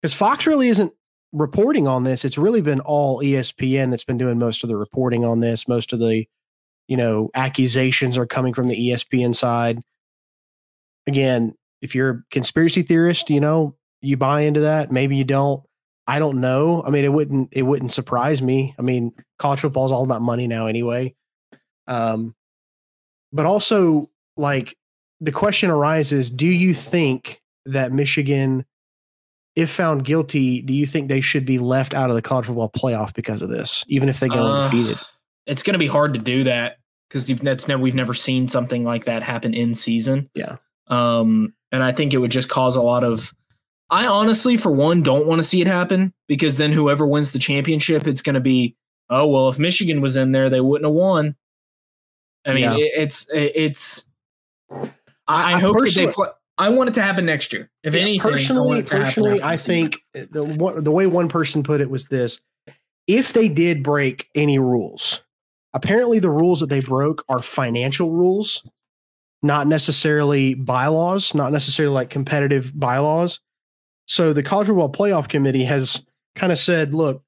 because 0.00 0.14
Fox 0.14 0.46
really 0.46 0.68
isn't 0.68 0.92
reporting 1.32 1.86
on 1.86 2.04
this. 2.04 2.24
It's 2.24 2.38
really 2.38 2.60
been 2.60 2.80
all 2.80 3.20
ESPN 3.20 3.90
that's 3.90 4.04
been 4.04 4.16
doing 4.16 4.38
most 4.38 4.62
of 4.62 4.68
the 4.68 4.76
reporting 4.76 5.24
on 5.24 5.40
this. 5.40 5.66
Most 5.66 5.92
of 5.92 5.98
the, 5.98 6.24
you 6.88 6.96
know, 6.96 7.30
accusations 7.34 8.16
are 8.16 8.26
coming 8.26 8.54
from 8.54 8.68
the 8.68 8.90
ESPN 8.90 9.34
side. 9.34 9.82
Again, 11.06 11.54
if 11.80 11.94
you're 11.94 12.10
a 12.10 12.22
conspiracy 12.30 12.82
theorist, 12.82 13.28
you 13.28 13.40
know, 13.40 13.76
you 14.00 14.16
buy 14.16 14.42
into 14.42 14.60
that. 14.60 14.92
Maybe 14.92 15.16
you 15.16 15.24
don't. 15.24 15.62
I 16.06 16.18
don't 16.18 16.40
know. 16.40 16.82
I 16.84 16.90
mean, 16.90 17.04
it 17.04 17.12
wouldn't 17.12 17.50
it 17.52 17.62
wouldn't 17.62 17.92
surprise 17.92 18.42
me. 18.42 18.74
I 18.78 18.82
mean, 18.82 19.12
college 19.38 19.60
football 19.60 19.86
is 19.86 19.92
all 19.92 20.02
about 20.02 20.22
money 20.22 20.46
now 20.46 20.66
anyway. 20.66 21.14
Um, 21.86 22.34
but 23.32 23.46
also 23.46 24.10
like 24.36 24.76
the 25.20 25.32
question 25.32 25.70
arises: 25.70 26.30
Do 26.30 26.46
you 26.46 26.74
think 26.74 27.40
that 27.66 27.92
Michigan, 27.92 28.64
if 29.54 29.70
found 29.70 30.04
guilty, 30.04 30.60
do 30.62 30.72
you 30.72 30.86
think 30.86 31.08
they 31.08 31.20
should 31.20 31.46
be 31.46 31.58
left 31.58 31.94
out 31.94 32.10
of 32.10 32.16
the 32.16 32.22
college 32.22 32.46
football 32.46 32.70
playoff 32.70 33.14
because 33.14 33.40
of 33.40 33.48
this, 33.48 33.84
even 33.88 34.08
if 34.08 34.18
they 34.18 34.28
go 34.28 34.42
uh, 34.42 34.62
undefeated? 34.62 34.98
It's 35.46 35.62
going 35.62 35.74
to 35.74 35.78
be 35.78 35.86
hard 35.86 36.14
to 36.14 36.20
do 36.20 36.44
that 36.44 36.78
because 37.08 37.26
that's 37.26 37.68
never 37.68 37.82
we've 37.82 37.94
never 37.94 38.14
seen 38.14 38.48
something 38.48 38.84
like 38.84 39.04
that 39.04 39.22
happen 39.22 39.54
in 39.54 39.74
season. 39.74 40.30
Yeah. 40.34 40.56
Um, 40.88 41.54
and 41.70 41.82
I 41.82 41.92
think 41.92 42.12
it 42.12 42.18
would 42.18 42.30
just 42.30 42.48
cause 42.48 42.76
a 42.76 42.82
lot 42.82 43.04
of 43.04 43.32
I 43.92 44.06
honestly, 44.06 44.56
for 44.56 44.72
one, 44.72 45.02
don't 45.02 45.26
want 45.26 45.40
to 45.40 45.46
see 45.46 45.60
it 45.60 45.66
happen 45.66 46.14
because 46.26 46.56
then 46.56 46.72
whoever 46.72 47.06
wins 47.06 47.32
the 47.32 47.38
championship, 47.38 48.06
it's 48.06 48.22
going 48.22 48.34
to 48.34 48.40
be, 48.40 48.74
oh 49.10 49.26
well, 49.26 49.50
if 49.50 49.58
Michigan 49.58 50.00
was 50.00 50.16
in 50.16 50.32
there, 50.32 50.48
they 50.48 50.62
wouldn't 50.62 50.86
have 50.86 50.94
won. 50.94 51.36
I 52.46 52.54
mean, 52.54 52.62
yeah. 52.62 52.76
it, 52.76 52.92
it's 52.96 53.26
it's. 53.30 54.08
I, 55.28 55.54
I 55.54 55.60
hope 55.60 55.76
they 55.94 56.06
play. 56.06 56.28
I 56.56 56.70
want 56.70 56.88
it 56.88 56.94
to 56.94 57.02
happen 57.02 57.26
next 57.26 57.52
year. 57.52 57.70
If 57.82 57.94
yeah, 57.94 58.00
anything, 58.00 58.32
personally, 58.32 58.78
I 58.78 58.82
personally, 58.82 59.42
I 59.42 59.58
think 59.58 59.98
the 60.14 60.80
the 60.80 60.90
way 60.90 61.06
one 61.06 61.28
person 61.28 61.62
put 61.62 61.82
it 61.82 61.90
was 61.90 62.06
this: 62.06 62.40
if 63.06 63.34
they 63.34 63.48
did 63.48 63.82
break 63.82 64.30
any 64.34 64.58
rules, 64.58 65.20
apparently 65.74 66.18
the 66.18 66.30
rules 66.30 66.60
that 66.60 66.70
they 66.70 66.80
broke 66.80 67.24
are 67.28 67.42
financial 67.42 68.10
rules, 68.10 68.66
not 69.42 69.66
necessarily 69.66 70.54
bylaws, 70.54 71.34
not 71.34 71.52
necessarily 71.52 71.94
like 71.94 72.08
competitive 72.08 72.72
bylaws. 72.74 73.38
So 74.12 74.34
the 74.34 74.42
college 74.42 74.66
football 74.66 74.92
playoff 74.92 75.26
committee 75.26 75.64
has 75.64 76.04
kind 76.36 76.52
of 76.52 76.58
said, 76.58 76.94
look, 76.94 77.22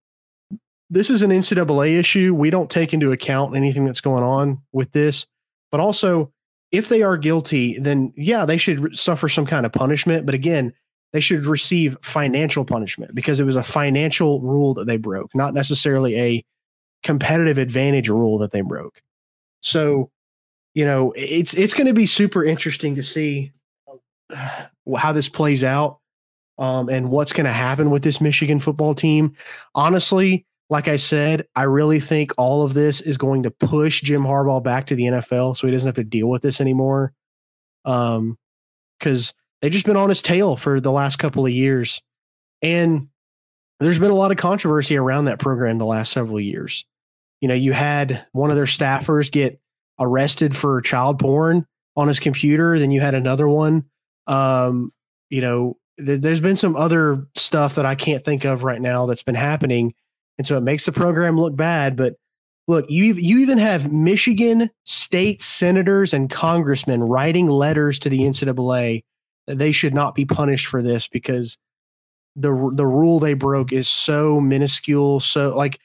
this 0.90 1.09
is 1.09 1.23
an 1.23 1.31
NCAA 1.31 1.99
issue. 1.99 2.35
We 2.35 2.51
don't 2.51 2.68
take 2.68 2.92
into 2.92 3.11
account 3.11 3.57
anything 3.57 3.87
that's 3.87 4.03
going 4.03 4.23
on 4.23 4.61
with 4.70 4.92
this. 4.92 5.27
But 5.73 5.81
also, 5.81 6.31
if 6.73 6.90
they 6.90 7.01
are 7.01 7.16
guilty, 7.16 7.79
then 7.79 8.12
yeah, 8.18 8.44
they 8.44 8.59
should 8.59 8.94
suffer 8.94 9.31
some 9.31 9.47
kind 9.47 9.64
of 9.64 9.73
punishment. 9.73 10.27
But 10.27 10.35
again, 10.35 10.75
they 11.14 11.20
should 11.20 11.47
receive 11.47 11.97
financial 12.03 12.66
punishment 12.66 13.14
because 13.14 13.40
it 13.40 13.44
was 13.44 13.57
a 13.57 13.62
financial 13.62 14.42
rule 14.42 14.75
that 14.75 14.87
they 14.87 14.99
broke, 14.99 15.35
not 15.35 15.55
necessarily 15.55 16.20
a 16.20 16.44
competitive 17.03 17.57
advantage 17.57 18.11
rule 18.11 18.37
that 18.37 18.53
they 18.53 18.61
broke. 18.61 19.01
So, 19.62 20.11
you 20.75 20.85
know, 20.85 21.14
it's 21.16 21.55
it's 21.55 21.73
going 21.73 21.87
to 21.87 21.94
be 21.94 22.05
super 22.05 22.44
interesting 22.44 22.94
to 22.97 23.03
see 23.03 23.53
uh, 24.37 24.66
how 24.99 25.14
this 25.14 25.31
plays 25.31 25.64
out 25.64 26.01
um, 26.58 26.88
and 26.88 27.10
what's 27.10 27.32
going 27.32 27.46
to 27.46 27.52
happen 27.52 27.90
with 27.90 28.02
this 28.02 28.20
Michigan 28.20 28.60
football 28.60 28.94
team. 28.94 29.34
Honestly, 29.74 30.46
like 30.70 30.88
I 30.88 30.96
said, 30.96 31.46
I 31.54 31.64
really 31.64 32.00
think 32.00 32.32
all 32.36 32.64
of 32.64 32.74
this 32.74 33.00
is 33.00 33.16
going 33.16 33.42
to 33.42 33.50
push 33.50 34.00
Jim 34.02 34.22
Harbaugh 34.22 34.62
back 34.62 34.86
to 34.86 34.94
the 34.94 35.04
NFL 35.04 35.56
so 35.56 35.66
he 35.66 35.72
doesn't 35.72 35.88
have 35.88 35.96
to 35.96 36.04
deal 36.04 36.28
with 36.28 36.42
this 36.42 36.60
anymore. 36.60 37.12
Um, 37.84 38.38
because 38.98 39.34
they've 39.60 39.72
just 39.72 39.84
been 39.84 39.96
on 39.96 40.08
his 40.08 40.22
tail 40.22 40.56
for 40.56 40.80
the 40.80 40.92
last 40.92 41.16
couple 41.16 41.44
of 41.44 41.52
years. 41.52 42.00
And 42.62 43.08
there's 43.80 43.98
been 43.98 44.12
a 44.12 44.16
lot 44.16 44.30
of 44.30 44.38
controversy 44.38 44.96
around 44.96 45.26
that 45.26 45.40
program 45.40 45.78
the 45.78 45.84
last 45.84 46.12
several 46.12 46.40
years. 46.40 46.86
You 47.40 47.48
know, 47.48 47.54
you 47.54 47.72
had 47.72 48.24
one 48.32 48.50
of 48.50 48.56
their 48.56 48.64
staffers 48.64 49.30
get 49.30 49.60
arrested 50.00 50.56
for 50.56 50.80
child 50.80 51.18
porn 51.18 51.66
on 51.96 52.08
his 52.08 52.20
computer, 52.20 52.78
then 52.78 52.90
you 52.90 53.00
had 53.00 53.14
another 53.14 53.48
one 53.48 53.84
um, 54.26 54.92
you 55.30 55.40
know, 55.40 55.76
there's 55.96 56.40
been 56.40 56.57
some 56.57 56.76
other 56.76 57.26
stuff 57.35 57.76
that 57.76 57.87
I 57.87 57.94
can't 57.94 58.24
think 58.24 58.44
of 58.44 58.64
right 58.64 58.80
now 58.80 59.07
that's 59.07 59.22
been 59.22 59.35
happening, 59.35 59.94
and 60.38 60.46
so 60.46 60.57
it 60.57 60.62
makes 60.62 60.87
the 60.87 60.92
program 60.92 61.38
look 61.38 61.57
bad. 61.57 61.96
But 61.96 62.14
look, 62.66 62.90
you 62.90 63.14
you 63.14 63.38
even 63.38 63.59
have 63.59 63.92
Michigan 63.92 64.70
state 64.85 65.40
senators 65.42 66.12
and 66.12 66.30
congressmen 66.30 67.02
writing 67.02 67.46
letters 67.46 67.98
to 68.00 68.09
the 68.09 68.20
NCAA 68.20 69.04
that 69.46 69.59
they 69.59 69.72
should 69.72 69.94
not 69.94 70.14
be 70.14 70.24
punished 70.24 70.66
for 70.66 70.83
this 70.83 71.09
because 71.09 71.59
the 72.37 72.50
the 72.74 72.87
rule 72.87 73.20
they 73.20 73.35
broke 73.35 73.72
is 73.72 73.88
so 73.88 74.40
minuscule. 74.40 75.20
So 75.20 75.57
like 75.57 75.78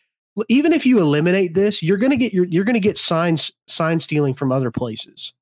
even 0.48 0.74
if 0.74 0.86
you 0.86 1.00
eliminate 1.00 1.54
this, 1.54 1.84
you're 1.84 1.98
gonna 1.98 2.17
get 2.17 2.34
your 2.34 2.45
you're 2.45 2.63
gonna 2.63 2.80
get 2.80 2.98
signs 2.98 3.52
sign 3.67 4.00
stealing 4.00 4.34
from 4.34 4.52
other 4.52 4.72
places. 4.72 5.34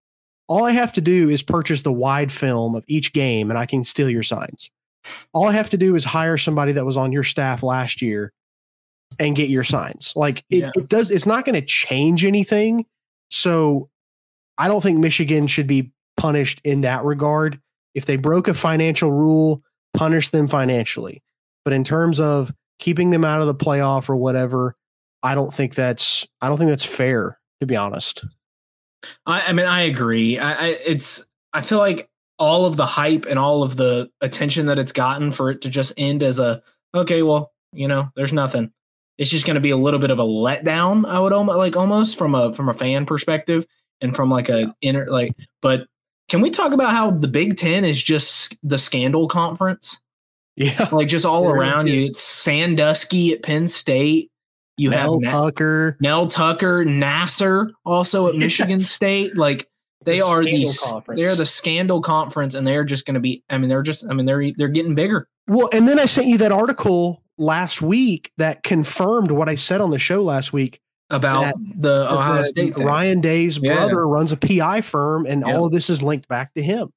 All 0.48 0.66
I 0.66 0.72
have 0.72 0.94
to 0.94 1.02
do 1.02 1.30
is 1.30 1.42
purchase 1.44 1.82
the 1.82 1.92
wide 1.92 2.32
film 2.32 2.76
of 2.76 2.84
each 2.88 3.14
game 3.14 3.50
and 3.50 3.58
I 3.58 3.66
can 3.66 3.84
steal 3.84 4.10
your 4.10 4.24
signs. 4.24 4.70
All 5.34 5.48
I 5.48 5.54
have 5.54 5.70
to 5.72 5.78
do 5.78 5.96
is 5.96 6.04
hire 6.04 6.38
somebody 6.38 6.74
that 6.74 6.86
was 6.86 6.98
on 6.98 7.12
your 7.12 7.24
staff 7.24 7.64
last 7.64 8.02
year 8.02 8.34
and 9.20 9.36
get 9.36 9.50
your 9.50 9.64
signs. 9.64 10.14
Like 10.16 10.44
it, 10.50 10.58
yeah. 10.58 10.72
it 10.76 10.90
does, 10.90 11.12
it's 11.12 11.26
not 11.26 11.46
going 11.46 11.56
to 11.56 11.66
change 11.66 12.26
anything. 12.26 12.86
So 13.30 13.90
I 14.58 14.68
don't 14.68 14.82
think 14.82 15.00
Michigan 15.00 15.48
should 15.48 15.68
be 15.68 15.92
punished 16.16 16.62
in 16.64 16.82
that 16.82 17.04
regard. 17.04 17.60
If 17.94 18.06
they 18.06 18.16
broke 18.16 18.48
a 18.48 18.54
financial 18.54 19.12
rule, 19.12 19.64
punish 19.94 20.30
them 20.30 20.48
financially. 20.48 21.24
But 21.64 21.74
in 21.74 21.84
terms 21.84 22.20
of 22.20 22.54
keeping 22.80 23.10
them 23.10 23.26
out 23.26 23.42
of 23.42 23.48
the 23.48 23.56
playoff 23.56 24.10
or 24.10 24.16
whatever, 24.16 24.76
I 25.24 25.36
don't 25.36 25.54
think 25.54 25.76
that's 25.76 26.28
I 26.42 26.48
don't 26.48 26.58
think 26.58 26.70
that's 26.70 26.86
fair 26.86 27.40
to 27.60 27.66
be 27.66 27.76
honest. 27.76 28.24
I, 29.26 29.42
I 29.48 29.54
mean, 29.54 29.66
I 29.66 29.82
agree. 29.82 30.40
I, 30.40 30.54
I, 30.54 30.68
it's 30.86 31.26
I 31.54 31.62
feel 31.62 31.78
like 31.80 32.10
all 32.40 32.66
of 32.66 32.78
the 32.78 32.86
hype 32.86 33.26
and 33.26 33.40
all 33.40 33.64
of 33.64 33.76
the 33.76 34.10
attention 34.22 34.68
that 34.68 34.80
it's 34.80 34.92
gotten 34.92 35.32
for 35.32 35.50
it 35.50 35.62
to 35.62 35.70
just 35.70 35.94
end 35.98 36.24
as 36.24 36.40
a 36.40 36.62
okay, 36.94 37.24
well, 37.24 37.52
you 37.74 37.88
know, 37.88 38.10
there's 38.16 38.34
nothing. 38.34 38.72
It's 39.18 39.32
just 39.32 39.46
going 39.46 39.56
to 39.56 39.62
be 39.62 39.72
a 39.72 39.78
little 39.78 40.00
bit 40.00 40.12
of 40.12 40.20
a 40.20 40.24
letdown. 40.24 41.08
I 41.08 41.20
would 41.20 41.34
almost 41.34 41.58
like 41.58 41.76
almost 41.76 42.18
from 42.18 42.36
a 42.36 42.54
from 42.54 42.70
a 42.70 42.74
fan 42.74 43.06
perspective 43.06 43.66
and 44.02 44.16
from 44.16 44.30
like 44.30 44.50
a 44.50 44.76
inner 44.82 45.08
like. 45.08 45.34
But 45.62 45.88
can 46.30 46.42
we 46.42 46.50
talk 46.50 46.74
about 46.74 46.92
how 46.92 47.12
the 47.12 47.28
Big 47.28 47.58
Ten 47.58 47.86
is 47.86 48.02
just 48.02 48.58
the 48.62 48.78
scandal 48.78 49.28
conference? 49.28 50.02
Yeah, 50.56 50.90
like 50.92 51.08
just 51.08 51.26
all 51.26 51.50
around 51.50 51.88
you. 51.88 52.00
It's 52.02 52.22
Sandusky 52.22 53.34
at 53.34 53.44
Penn 53.44 53.68
State. 53.68 54.32
You 54.78 54.92
Mel 54.92 55.20
have 55.24 55.34
Tucker, 55.34 55.98
Mel 56.00 56.28
Tucker, 56.28 56.86
Nassar 56.86 57.72
also 57.84 58.28
at 58.28 58.36
yes. 58.36 58.44
Michigan 58.44 58.78
State. 58.78 59.36
Like 59.36 59.68
they 60.06 60.20
the 60.20 60.26
are 60.26 60.44
the 60.44 61.04
they're 61.16 61.36
the 61.36 61.46
scandal 61.46 62.02
conference, 62.02 62.54
and 62.54 62.66
they're 62.66 62.86
just 62.86 63.06
going 63.06 63.16
to 63.16 63.20
be. 63.20 63.44
I 63.50 63.58
mean, 63.58 63.70
they're 63.70 63.84
just. 63.84 64.06
I 64.10 64.14
mean, 64.14 64.26
they're 64.26 64.52
they're 64.56 64.68
getting 64.68 64.96
bigger. 64.96 65.28
Well, 65.48 65.70
and 65.74 65.88
then 65.88 66.00
I 66.00 66.06
sent 66.06 66.28
you 66.28 66.38
that 66.40 66.52
article 66.52 67.24
last 67.38 67.82
week 67.82 68.32
that 68.38 68.64
confirmed 68.64 69.32
what 69.32 69.50
I 69.50 69.56
said 69.56 69.82
on 69.82 69.90
the 69.90 70.00
show 70.00 70.22
last 70.22 70.54
week 70.54 70.80
about 71.10 71.56
the 71.78 72.12
Ohio 72.12 72.40
the, 72.40 72.46
State. 72.46 72.76
Thing. 72.76 72.86
Ryan 72.86 73.22
Day's 73.22 73.60
brother 73.60 74.08
runs 74.08 74.32
a 74.32 74.38
PI 74.38 74.82
firm, 74.82 75.26
and 75.26 75.44
all 75.44 75.66
of 75.66 75.72
this 75.72 75.90
is 75.90 76.04
linked 76.04 76.28
back 76.28 76.54
to 76.54 76.62
him. 76.62 76.94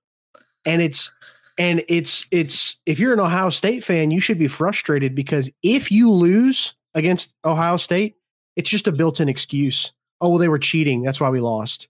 And 0.65 0.83
it's 0.83 1.13
and 1.59 1.83
it's 1.89 2.27
it's 2.31 2.79
if 2.87 2.99
you're 2.99 3.13
an 3.13 3.21
Ohio 3.21 3.51
State 3.51 3.85
fan, 3.85 4.11
you 4.11 4.21
should 4.21 4.39
be 4.39 4.49
frustrated 4.49 5.15
because 5.15 5.51
if 5.63 5.91
you 5.91 6.11
lose 6.11 6.75
against 6.95 7.35
Ohio 7.45 7.77
State, 7.77 8.17
it's 8.57 8.71
just 8.71 8.87
a 8.87 8.93
built-in 8.93 9.29
excuse. 9.29 9.93
Oh 10.21 10.31
well, 10.31 10.39
they 10.39 10.49
were 10.49 10.59
cheating. 10.59 11.03
That's 11.03 11.21
why 11.21 11.31
we 11.31 11.41
lost. 11.41 11.89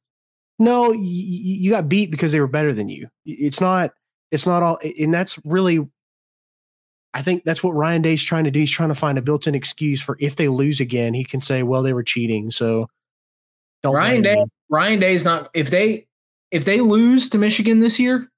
No, 0.58 0.92
you, 0.92 1.00
you 1.00 1.70
got 1.70 1.88
beat 1.88 2.10
because 2.10 2.32
they 2.32 2.40
were 2.40 2.46
better 2.46 2.72
than 2.72 2.88
you. 2.88 3.08
It's 3.24 3.60
not. 3.60 3.92
It's 4.30 4.46
not 4.46 4.62
all, 4.62 4.78
and 4.98 5.12
that's 5.12 5.38
really. 5.44 5.86
I 7.12 7.22
think 7.22 7.42
that's 7.44 7.64
what 7.64 7.74
Ryan 7.74 8.02
Day's 8.02 8.22
trying 8.22 8.44
to 8.44 8.52
do. 8.52 8.60
He's 8.60 8.70
trying 8.70 8.90
to 8.90 8.94
find 8.94 9.18
a 9.18 9.22
built-in 9.22 9.56
excuse 9.56 10.00
for 10.00 10.16
if 10.20 10.36
they 10.36 10.46
lose 10.46 10.78
again, 10.78 11.14
he 11.14 11.24
can 11.24 11.40
say, 11.40 11.62
"Well, 11.62 11.82
they 11.82 11.92
were 11.92 12.04
cheating." 12.04 12.50
So, 12.50 12.88
don't 13.82 13.94
Ryan 13.94 14.22
Day. 14.22 14.36
Me. 14.36 14.44
Ryan 14.68 15.00
Day's 15.00 15.24
not. 15.24 15.50
If 15.54 15.70
they 15.70 16.06
if 16.50 16.64
they 16.64 16.80
lose 16.80 17.28
to 17.30 17.38
Michigan 17.38 17.80
this 17.80 17.98
year, 17.98 18.30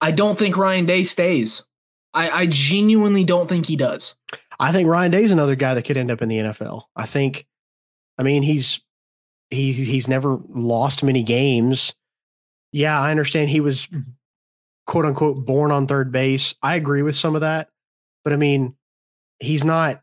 I 0.00 0.10
don't 0.10 0.38
think 0.38 0.56
Ryan 0.56 0.86
Day 0.86 1.04
stays. 1.04 1.64
I, 2.12 2.30
I 2.30 2.46
genuinely 2.46 3.24
don't 3.24 3.48
think 3.48 3.66
he 3.66 3.76
does. 3.76 4.16
I 4.60 4.72
think 4.72 4.88
Ryan 4.88 5.10
Day's 5.10 5.32
another 5.32 5.56
guy 5.56 5.72
that 5.72 5.84
could 5.84 5.96
end 5.96 6.10
up 6.10 6.20
in 6.20 6.28
the 6.28 6.36
NFL. 6.36 6.82
I 6.94 7.06
think, 7.06 7.46
I 8.18 8.22
mean, 8.22 8.42
he's 8.42 8.78
he 9.48 9.72
he's 9.72 10.06
never 10.06 10.38
lost 10.50 11.02
many 11.02 11.22
games. 11.22 11.94
Yeah, 12.70 13.00
I 13.00 13.10
understand 13.10 13.48
he 13.48 13.60
was 13.60 13.88
quote 14.86 15.06
unquote 15.06 15.46
born 15.46 15.72
on 15.72 15.86
third 15.86 16.12
base. 16.12 16.54
I 16.62 16.76
agree 16.76 17.00
with 17.00 17.16
some 17.16 17.34
of 17.34 17.40
that, 17.40 17.70
but 18.22 18.34
I 18.34 18.36
mean, 18.36 18.76
he's 19.38 19.64
not. 19.64 20.02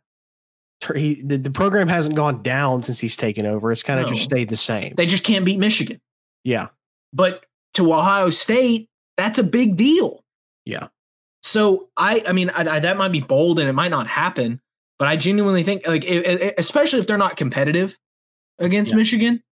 He 0.96 1.22
the, 1.22 1.38
the 1.38 1.52
program 1.52 1.88
hasn't 1.88 2.16
gone 2.16 2.42
down 2.42 2.82
since 2.82 3.00
he's 3.00 3.16
taken 3.16 3.46
over. 3.46 3.72
It's 3.72 3.84
kind 3.84 4.00
of 4.00 4.08
no. 4.08 4.14
just 4.14 4.26
stayed 4.26 4.50
the 4.50 4.58
same. 4.58 4.96
They 4.98 5.06
just 5.06 5.24
can't 5.24 5.46
beat 5.46 5.60
Michigan. 5.60 6.02
Yeah, 6.44 6.70
but 7.14 7.46
to 7.76 7.94
Ohio 7.94 8.32
State, 8.32 8.90
that's 9.18 9.38
a 9.38 9.44
big 9.44 9.78
deal. 9.78 10.24
Yeah. 10.66 10.88
So 11.44 11.90
I, 11.96 12.24
I 12.28 12.34
mean, 12.34 12.50
I, 12.50 12.76
I, 12.76 12.80
that 12.80 12.98
might 12.98 13.12
be 13.12 13.22
bold 13.22 13.60
and 13.60 13.70
it 13.70 13.74
might 13.74 13.92
not 13.92 14.08
happen, 14.08 14.62
but 15.00 15.08
I 15.08 15.16
genuinely 15.16 15.64
think, 15.64 15.88
like, 15.88 16.04
it, 16.04 16.26
it, 16.26 16.56
especially 16.58 17.00
if 17.00 17.08
they're 17.08 17.18
not 17.18 17.38
competitive 17.38 17.98
against 18.60 18.92
yeah. 18.92 18.98
Michigan. 18.98 19.44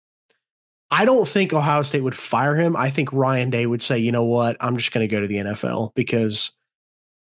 I 0.92 1.06
don't 1.06 1.28
think 1.28 1.54
Ohio 1.54 1.82
State 1.82 2.02
would 2.02 2.16
fire 2.16 2.56
him. 2.56 2.76
I 2.76 2.90
think 2.90 3.12
Ryan 3.12 3.50
Day 3.50 3.66
would 3.66 3.82
say, 3.82 3.98
you 3.98 4.12
know 4.12 4.24
what, 4.24 4.58
I'm 4.60 4.78
just 4.78 4.92
going 4.92 5.08
to 5.08 5.12
go 5.12 5.20
to 5.20 5.28
the 5.28 5.38
NFL 5.38 5.94
because 5.96 6.52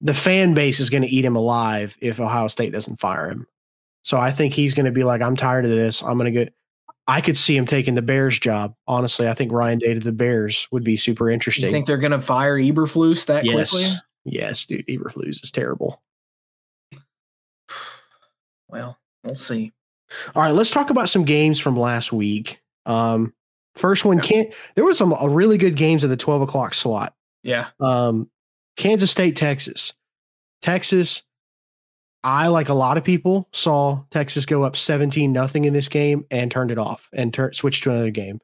the 0.01 0.13
fan 0.13 0.53
base 0.53 0.79
is 0.79 0.89
going 0.89 1.03
to 1.03 1.09
eat 1.09 1.25
him 1.25 1.35
alive 1.35 1.97
if 2.01 2.19
Ohio 2.19 2.47
State 2.47 2.71
doesn't 2.71 2.99
fire 2.99 3.29
him. 3.29 3.47
So 4.03 4.17
I 4.17 4.31
think 4.31 4.53
he's 4.53 4.73
going 4.73 4.85
to 4.85 4.91
be 4.91 5.03
like, 5.03 5.21
I'm 5.21 5.35
tired 5.35 5.65
of 5.65 5.71
this. 5.71 6.01
I'm 6.01 6.17
going 6.17 6.31
to 6.31 6.31
get. 6.31 6.53
I 7.07 7.21
could 7.21 7.37
see 7.37 7.55
him 7.55 7.65
taking 7.65 7.95
the 7.95 8.01
Bears 8.01 8.39
job. 8.39 8.75
Honestly, 8.87 9.27
I 9.27 9.33
think 9.35 9.51
Ryan 9.51 9.79
Day 9.79 9.93
to 9.93 9.99
the 9.99 10.11
Bears 10.11 10.67
would 10.71 10.83
be 10.83 10.97
super 10.97 11.29
interesting. 11.29 11.65
You 11.65 11.71
think 11.71 11.85
they're 11.85 11.97
going 11.97 12.11
to 12.11 12.21
fire 12.21 12.57
Eberflus 12.57 13.27
that 13.27 13.45
yes. 13.45 13.71
quickly? 13.71 13.93
Yes, 14.25 14.65
dude, 14.65 14.85
Eberflus 14.88 15.43
is 15.43 15.51
terrible. 15.51 16.01
Well, 18.67 18.97
we'll 19.23 19.35
see. 19.35 19.71
All 20.33 20.41
right, 20.41 20.53
let's 20.53 20.71
talk 20.71 20.89
about 20.89 21.07
some 21.07 21.23
games 21.23 21.59
from 21.59 21.77
last 21.77 22.11
week. 22.11 22.61
Um, 22.85 23.33
first 23.75 24.05
one, 24.05 24.19
can't. 24.19 24.53
there 24.75 24.83
was 24.83 24.97
some 24.97 25.13
really 25.33 25.57
good 25.57 25.75
games 25.75 26.03
at 26.03 26.09
the 26.09 26.17
twelve 26.17 26.41
o'clock 26.41 26.73
slot. 26.73 27.13
Yeah. 27.43 27.67
Um, 27.79 28.29
Kansas 28.75 29.11
State, 29.11 29.35
Texas, 29.35 29.93
Texas. 30.61 31.23
I 32.23 32.47
like 32.47 32.69
a 32.69 32.73
lot 32.73 32.97
of 32.97 33.03
people 33.03 33.47
saw 33.53 34.03
Texas 34.09 34.47
go 34.47 34.63
up 34.63 34.75
seventeen 34.75 35.31
nothing 35.31 35.65
in 35.65 35.73
this 35.73 35.88
game 35.88 36.25
and 36.31 36.49
turned 36.49 36.71
it 36.71 36.79
off 36.79 37.07
and 37.13 37.33
tur- 37.33 37.53
switched 37.53 37.83
to 37.83 37.91
another 37.91 38.11
game. 38.11 38.41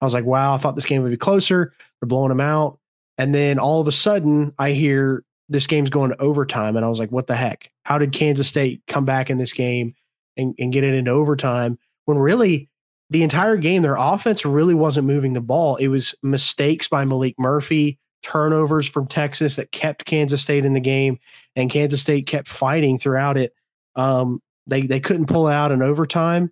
I 0.00 0.04
was 0.04 0.14
like, 0.14 0.26
wow, 0.26 0.54
I 0.54 0.58
thought 0.58 0.74
this 0.76 0.84
game 0.84 1.02
would 1.02 1.10
be 1.10 1.16
closer. 1.16 1.72
They're 2.00 2.08
blowing 2.08 2.28
them 2.28 2.40
out. 2.40 2.78
And 3.18 3.34
then 3.34 3.58
all 3.58 3.80
of 3.80 3.88
a 3.88 3.92
sudden, 3.92 4.52
I 4.58 4.72
hear 4.72 5.24
this 5.48 5.66
game's 5.66 5.90
going 5.90 6.10
to 6.10 6.20
overtime. 6.20 6.76
And 6.76 6.84
I 6.84 6.88
was 6.88 6.98
like, 6.98 7.12
what 7.12 7.26
the 7.26 7.36
heck? 7.36 7.70
How 7.84 7.98
did 7.98 8.12
Kansas 8.12 8.48
State 8.48 8.82
come 8.86 9.04
back 9.04 9.30
in 9.30 9.38
this 9.38 9.52
game 9.52 9.94
and, 10.36 10.54
and 10.58 10.72
get 10.72 10.84
it 10.84 10.94
into 10.94 11.10
overtime 11.10 11.78
when 12.06 12.18
really 12.18 12.68
the 13.10 13.22
entire 13.22 13.56
game, 13.56 13.82
their 13.82 13.96
offense 13.96 14.44
really 14.44 14.74
wasn't 14.74 15.06
moving 15.06 15.34
the 15.34 15.40
ball? 15.40 15.76
It 15.76 15.88
was 15.88 16.14
mistakes 16.22 16.88
by 16.88 17.04
Maalik 17.04 17.34
Murphy, 17.38 17.98
turnovers 18.22 18.88
from 18.88 19.06
Texas 19.06 19.56
that 19.56 19.72
kept 19.72 20.04
Kansas 20.04 20.42
State 20.42 20.64
in 20.64 20.72
the 20.72 20.80
game, 20.80 21.18
and 21.54 21.70
Kansas 21.70 22.00
State 22.00 22.26
kept 22.26 22.48
fighting 22.48 22.98
throughout 22.98 23.36
it. 23.36 23.52
Um, 23.94 24.40
they 24.66 24.82
they 24.82 25.00
couldn't 25.00 25.26
pull 25.26 25.46
out 25.46 25.72
an 25.72 25.82
overtime, 25.82 26.50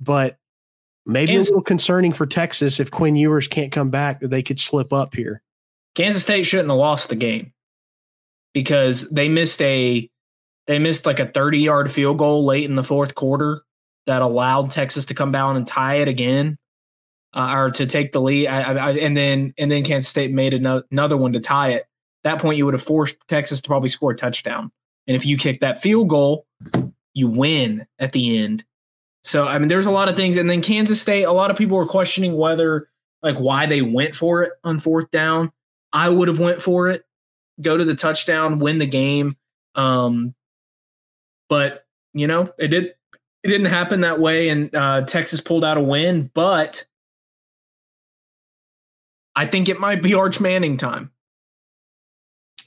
but 0.00 0.38
maybe 1.04 1.32
Kansas, 1.32 1.50
a 1.50 1.52
little 1.52 1.64
concerning 1.64 2.12
for 2.12 2.24
Texas 2.24 2.80
if 2.80 2.90
Quinn 2.90 3.16
Ewers 3.16 3.48
can't 3.48 3.72
come 3.72 3.90
back 3.90 4.20
that 4.20 4.28
they 4.28 4.42
could 4.42 4.60
slip 4.60 4.92
up 4.92 5.14
here. 5.14 5.42
Kansas 5.98 6.22
State 6.22 6.44
shouldn't 6.44 6.68
have 6.68 6.78
lost 6.78 7.08
the 7.08 7.16
game 7.16 7.52
because 8.54 9.10
they 9.10 9.28
missed 9.28 9.60
a 9.60 10.08
they 10.68 10.78
missed 10.78 11.06
like 11.06 11.18
a 11.18 11.26
30 11.26 11.58
yard 11.58 11.90
field 11.90 12.18
goal 12.18 12.44
late 12.44 12.70
in 12.70 12.76
the 12.76 12.84
fourth 12.84 13.16
quarter 13.16 13.62
that 14.06 14.22
allowed 14.22 14.70
Texas 14.70 15.06
to 15.06 15.14
come 15.14 15.32
down 15.32 15.56
and 15.56 15.66
tie 15.66 15.96
it 15.96 16.06
again 16.06 16.56
uh, 17.34 17.50
or 17.52 17.72
to 17.72 17.84
take 17.84 18.12
the 18.12 18.20
lead. 18.20 18.46
I, 18.46 18.60
I, 18.74 18.90
and 18.92 19.16
then 19.16 19.52
and 19.58 19.72
then 19.72 19.82
Kansas 19.82 20.08
State 20.08 20.30
made 20.30 20.54
another, 20.54 20.84
another 20.92 21.16
one 21.16 21.32
to 21.32 21.40
tie 21.40 21.70
it. 21.70 21.82
At 22.24 22.34
that 22.34 22.40
point, 22.40 22.58
you 22.58 22.64
would 22.64 22.74
have 22.74 22.82
forced 22.82 23.16
Texas 23.26 23.60
to 23.60 23.66
probably 23.66 23.88
score 23.88 24.12
a 24.12 24.16
touchdown. 24.16 24.70
And 25.08 25.16
if 25.16 25.26
you 25.26 25.36
kick 25.36 25.58
that 25.62 25.82
field 25.82 26.08
goal, 26.08 26.46
you 27.14 27.26
win 27.26 27.88
at 27.98 28.12
the 28.12 28.38
end. 28.38 28.64
So 29.24 29.48
I 29.48 29.58
mean, 29.58 29.66
there's 29.66 29.86
a 29.86 29.90
lot 29.90 30.08
of 30.08 30.14
things. 30.14 30.36
And 30.36 30.48
then 30.48 30.62
Kansas 30.62 31.00
State, 31.00 31.24
a 31.24 31.32
lot 31.32 31.50
of 31.50 31.56
people 31.56 31.76
were 31.76 31.86
questioning 31.86 32.36
whether 32.36 32.88
like 33.20 33.36
why 33.38 33.66
they 33.66 33.82
went 33.82 34.14
for 34.14 34.44
it 34.44 34.52
on 34.62 34.78
fourth 34.78 35.10
down. 35.10 35.50
I 35.92 36.08
would 36.08 36.28
have 36.28 36.38
went 36.38 36.62
for 36.62 36.88
it, 36.88 37.04
go 37.60 37.76
to 37.76 37.84
the 37.84 37.94
touchdown, 37.94 38.58
win 38.58 38.78
the 38.78 38.86
game. 38.86 39.36
Um, 39.74 40.34
but 41.48 41.86
you 42.14 42.26
know, 42.26 42.52
it 42.58 42.68
did 42.68 42.94
it 43.42 43.48
didn't 43.48 43.66
happen 43.66 44.00
that 44.02 44.20
way, 44.20 44.48
and 44.48 44.74
uh, 44.74 45.02
Texas 45.02 45.40
pulled 45.40 45.64
out 45.64 45.76
a 45.78 45.80
win. 45.80 46.30
But 46.34 46.84
I 49.36 49.46
think 49.46 49.68
it 49.68 49.80
might 49.80 50.02
be 50.02 50.14
Arch 50.14 50.40
Manning 50.40 50.76
time. 50.76 51.12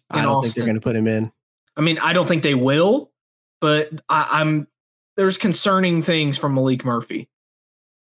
I 0.10 0.22
don't 0.24 0.36
Austin. 0.36 0.50
think 0.50 0.56
they're 0.56 0.66
going 0.66 0.76
to 0.76 0.82
put 0.82 0.96
him 0.96 1.08
in. 1.08 1.32
I 1.78 1.82
mean, 1.82 2.00
I 2.00 2.14
don't 2.14 2.28
think 2.28 2.44
they 2.44 2.56
will, 2.56 3.12
but 3.60 3.90
I, 4.10 4.28
I'm 4.32 4.68
there's 5.18 5.38
concerning 5.38 6.02
things 6.02 6.38
from 6.38 6.56
Maalik 6.56 6.84
Murphy 6.84 7.30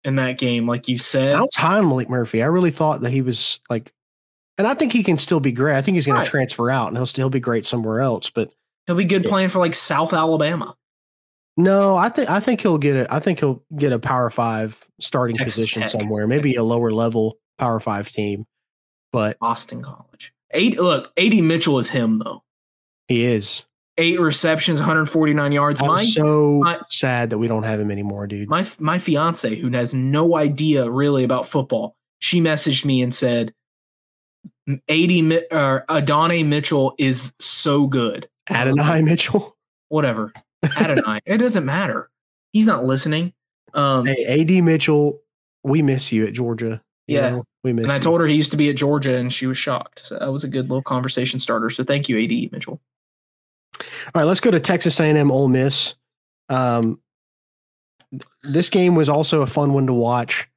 in 0.03 0.15
that 0.17 0.38
game, 0.38 0.67
like 0.67 0.88
you 0.88 0.97
said. 0.97 1.38
High 1.56 1.77
on 1.77 1.86
Maalik 1.86 2.10
Murphy. 2.10 2.43
I 2.43 2.47
really 2.47 2.71
thought 2.71 3.01
that 3.01 3.12
he 3.12 3.21
was 3.21 3.60
like 3.69 3.93
and 4.58 4.67
I 4.67 4.74
think 4.74 4.91
he 4.91 5.04
can 5.04 5.17
still 5.17 5.39
be 5.39 5.52
great. 5.52 5.76
I 5.76 5.82
think 5.82 5.96
he's 5.96 6.06
going 6.06 6.17
right. 6.17 6.26
to 6.26 6.30
transfer 6.30 6.70
out 6.72 6.88
and 6.88 6.98
he'll 6.98 7.06
still 7.06 7.30
be 7.30 7.39
great 7.39 7.65
somewhere 7.65 8.02
else. 8.02 8.30
But 8.30 8.52
he'll 8.86 8.96
be 8.96 9.06
good 9.06 9.24
yeah. 9.24 9.30
playing 9.30 9.50
for 9.50 9.60
like 9.60 9.76
South 9.76 10.13
Alabama. 10.13 10.76
No, 11.56 11.96
I 11.96 12.10
think 12.10 12.30
I 12.30 12.39
think 12.39 12.62
he'll 12.62 12.78
get 12.78 12.96
a 12.96 13.13
I 13.13 13.20
think 13.20 13.39
he'll 13.39 13.63
get 13.76 13.91
a 13.91 14.00
Power 14.00 14.30
Five 14.30 14.80
starting 15.00 15.36
Texas 15.36 15.56
position 15.56 15.82
Tech. 15.82 15.89
somewhere, 15.89 16.28
maybe 16.28 16.50
Texas. 16.50 16.62
a 16.62 16.63
lower 16.63 16.91
level 16.91 17.38
Power 17.58 17.80
Five 17.80 18.10
team. 18.12 18.46
But 19.12 19.38
Austin 19.41 19.82
College. 19.82 20.34
Eight 20.52 20.80
look, 20.80 21.12
AD 21.17 21.34
Mitchell 21.43 21.80
is 21.80 21.89
him 21.89 22.20
though. 22.24 22.43
He 23.08 23.26
is. 23.26 23.63
eight 23.98 24.20
receptions, 24.20 24.80
149 24.80 25.52
yards. 25.52 25.82
I'm 25.82 25.88
my, 25.88 26.06
so 26.06 26.60
my, 26.63 26.80
sad 26.89 27.32
that 27.32 27.38
we 27.38 27.48
don't 27.48 27.63
have 27.63 27.80
him 27.80 27.89
anymore, 27.89 28.28
dude. 28.28 28.50
My 28.50 28.67
my 28.80 29.00
fiance, 29.00 29.56
who 29.56 29.72
has 29.72 29.93
no 29.93 30.36
idea 30.36 30.89
really 30.89 31.24
about 31.24 31.48
football, 31.48 31.96
she 32.20 32.39
messaged 32.39 32.86
me 32.86 33.02
and 33.02 33.13
said, 33.13 33.54
"80 34.88 35.47
or 35.51 35.86
uh, 35.89 35.97
Adonai 35.97 36.43
Mitchell 36.43 36.93
is 36.97 37.34
so 37.39 37.88
good." 37.88 38.30
Adonai 38.49 39.01
Mitchell, 39.01 39.56
whatever. 39.89 40.32
Adonai, 40.77 41.19
it 41.25 41.38
doesn't 41.38 41.65
matter. 41.65 42.10
He's 42.53 42.65
not 42.65 42.86
listening. 42.86 43.34
Um, 43.73 44.06
hey, 44.06 44.41
AD 44.41 44.63
Mitchell, 44.63 45.19
we 45.63 45.82
miss 45.82 46.12
you 46.12 46.25
at 46.25 46.34
Georgia. 46.34 46.82
yeah, 47.08 47.30
know, 47.30 47.43
we 47.63 47.73
miss. 47.73 47.84
And 47.84 47.91
I 47.91 47.99
told 47.99 48.21
her 48.21 48.27
he 48.27 48.36
used 48.36 48.51
to 48.51 48.58
be 48.58 48.69
at 48.69 48.75
Georgia, 48.75 49.15
and 49.15 49.32
she 49.32 49.47
was 49.47 49.58
shocked. 49.58 50.06
So 50.06 50.17
that 50.17 50.32
was 50.32 50.43
a 50.43 50.47
good 50.47 50.69
little 50.69 50.82
conversation 50.82 51.39
starter. 51.39 51.69
So 51.69 51.84
thank 51.84 52.10
you, 52.10 52.17
AD 52.17 52.51
Mitchell. 52.51 52.82
All 53.80 53.86
right, 54.15 54.23
let's 54.23 54.39
go 54.39 54.51
to 54.51 54.60
Texas 54.60 54.99
A&M 54.99 55.32
Ole 55.32 55.47
Miss. 55.47 55.95
Um, 56.49 56.99
this 58.43 58.69
game 58.69 58.95
was 58.95 59.10
also 59.10 59.41
a 59.41 59.47
fun 59.47 59.73
one 59.73 59.88
to 59.88 59.93
watch. 59.93 60.49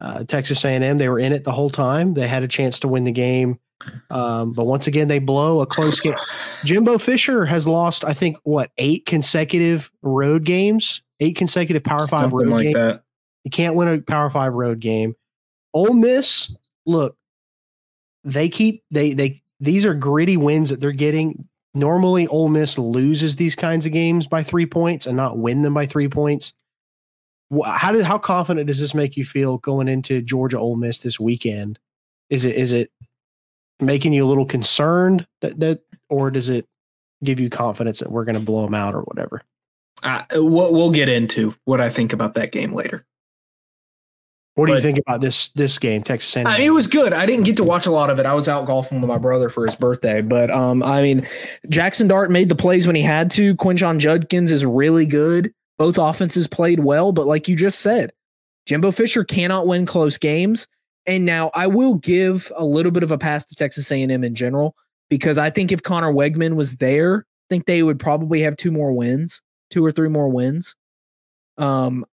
Uh, 0.00 0.24
Texas 0.24 0.64
A&M, 0.64 0.98
they 0.98 1.08
were 1.08 1.18
in 1.18 1.32
it 1.32 1.44
the 1.44 1.52
whole 1.52 1.70
time. 1.70 2.14
They 2.14 2.28
had 2.28 2.42
a 2.42 2.48
chance 2.48 2.78
to 2.80 2.88
win 2.88 3.04
the 3.04 3.12
game, 3.12 3.58
um, 4.10 4.52
but 4.52 4.64
once 4.64 4.86
again, 4.86 5.08
they 5.08 5.18
blow 5.18 5.60
a 5.60 5.66
close 5.66 5.98
game. 6.00 6.14
Jimbo 6.64 6.98
Fisher 6.98 7.44
has 7.44 7.66
lost, 7.66 8.04
I 8.04 8.14
think, 8.14 8.38
what 8.44 8.70
eight 8.78 9.06
consecutive 9.06 9.90
road 10.02 10.44
games, 10.44 11.02
eight 11.20 11.36
consecutive 11.36 11.82
Power 11.82 12.06
Five 12.06 12.30
Something 12.30 12.38
road 12.38 12.48
like 12.48 12.62
games. 12.64 12.74
That. 12.74 13.02
You 13.44 13.50
can't 13.50 13.74
win 13.74 13.88
a 13.88 13.98
Power 14.00 14.30
Five 14.30 14.52
road 14.52 14.80
game. 14.80 15.14
Ole 15.74 15.94
Miss, 15.94 16.54
look, 16.86 17.16
they 18.24 18.48
keep 18.48 18.84
they 18.90 19.12
they 19.14 19.42
these 19.60 19.84
are 19.84 19.94
gritty 19.94 20.36
wins 20.36 20.70
that 20.70 20.80
they're 20.80 20.92
getting 20.92 21.48
normally 21.74 22.26
Ole 22.28 22.48
Miss 22.48 22.78
loses 22.78 23.36
these 23.36 23.54
kinds 23.54 23.86
of 23.86 23.92
games 23.92 24.26
by 24.26 24.42
three 24.42 24.66
points 24.66 25.06
and 25.06 25.16
not 25.16 25.38
win 25.38 25.62
them 25.62 25.74
by 25.74 25.86
three 25.86 26.08
points. 26.08 26.52
How 27.64 27.92
did 27.92 28.04
how 28.04 28.18
confident 28.18 28.66
does 28.66 28.78
this 28.78 28.94
make 28.94 29.16
you 29.16 29.24
feel 29.24 29.58
going 29.58 29.88
into 29.88 30.20
Georgia 30.20 30.58
Ole 30.58 30.76
Miss 30.76 31.00
this 31.00 31.18
weekend? 31.18 31.78
Is 32.30 32.44
it 32.44 32.54
is 32.56 32.72
it 32.72 32.90
making 33.80 34.12
you 34.12 34.24
a 34.24 34.28
little 34.28 34.46
concerned 34.46 35.26
that 35.40 35.58
that 35.60 35.80
or 36.08 36.30
does 36.30 36.50
it 36.50 36.66
give 37.24 37.40
you 37.40 37.48
confidence 37.50 38.00
that 38.00 38.10
we're 38.10 38.24
going 38.24 38.34
to 38.34 38.40
blow 38.40 38.64
them 38.64 38.74
out 38.74 38.94
or 38.94 39.02
whatever? 39.02 39.42
Uh, 40.02 40.22
we'll, 40.32 40.72
we'll 40.72 40.90
get 40.90 41.08
into 41.08 41.54
what 41.64 41.80
I 41.80 41.90
think 41.90 42.12
about 42.12 42.34
that 42.34 42.52
game 42.52 42.72
later. 42.72 43.04
What 44.54 44.66
do 44.66 44.72
but, 44.72 44.76
you 44.76 44.82
think 44.82 44.98
about 44.98 45.20
this 45.20 45.50
this 45.50 45.78
game, 45.78 46.02
Texas 46.02 46.34
A&M? 46.34 46.46
I 46.48 46.58
mean, 46.58 46.66
it 46.66 46.70
was 46.70 46.88
good. 46.88 47.12
I 47.12 47.26
didn't 47.26 47.44
get 47.44 47.56
to 47.58 47.64
watch 47.64 47.86
a 47.86 47.92
lot 47.92 48.10
of 48.10 48.18
it. 48.18 48.26
I 48.26 48.34
was 48.34 48.48
out 48.48 48.66
golfing 48.66 49.00
with 49.00 49.08
my 49.08 49.18
brother 49.18 49.48
for 49.48 49.64
his 49.64 49.76
birthday, 49.76 50.20
but 50.20 50.50
um, 50.50 50.82
I 50.82 51.00
mean, 51.00 51.26
Jackson 51.68 52.08
Dart 52.08 52.28
made 52.28 52.48
the 52.48 52.56
plays 52.56 52.84
when 52.84 52.96
he 52.96 53.02
had 53.02 53.30
to. 53.32 53.54
Quinshon 53.54 53.98
Judkins 53.98 54.50
is 54.50 54.66
really 54.66 55.06
good. 55.06 55.52
Both 55.78 55.98
offenses 55.98 56.46
played 56.46 56.80
well, 56.80 57.12
but 57.12 57.26
like 57.26 57.48
you 57.48 57.56
just 57.56 57.80
said, 57.80 58.12
Jimbo 58.66 58.90
Fisher 58.90 59.24
cannot 59.24 59.66
win 59.66 59.86
close 59.86 60.18
games. 60.18 60.66
And 61.06 61.24
now 61.24 61.50
I 61.54 61.66
will 61.68 61.94
give 61.94 62.52
a 62.54 62.64
little 62.64 62.92
bit 62.92 63.02
of 63.02 63.10
a 63.10 63.16
pass 63.18 63.44
to 63.46 63.54
Texas 63.54 63.90
A&M 63.90 64.10
in 64.10 64.34
general 64.34 64.74
because 65.08 65.38
I 65.38 65.48
think 65.48 65.72
if 65.72 65.82
Conner 65.82 66.12
Weigman 66.12 66.54
was 66.54 66.76
there, 66.76 67.20
I 67.20 67.46
think 67.48 67.64
they 67.64 67.82
would 67.82 67.98
probably 67.98 68.42
have 68.42 68.56
two 68.56 68.70
more 68.70 68.92
wins, 68.92 69.40
two 69.70 69.82
or 69.84 69.90
three 69.90 70.10
more 70.10 70.28
wins. 70.28 70.74
Um, 71.56 72.04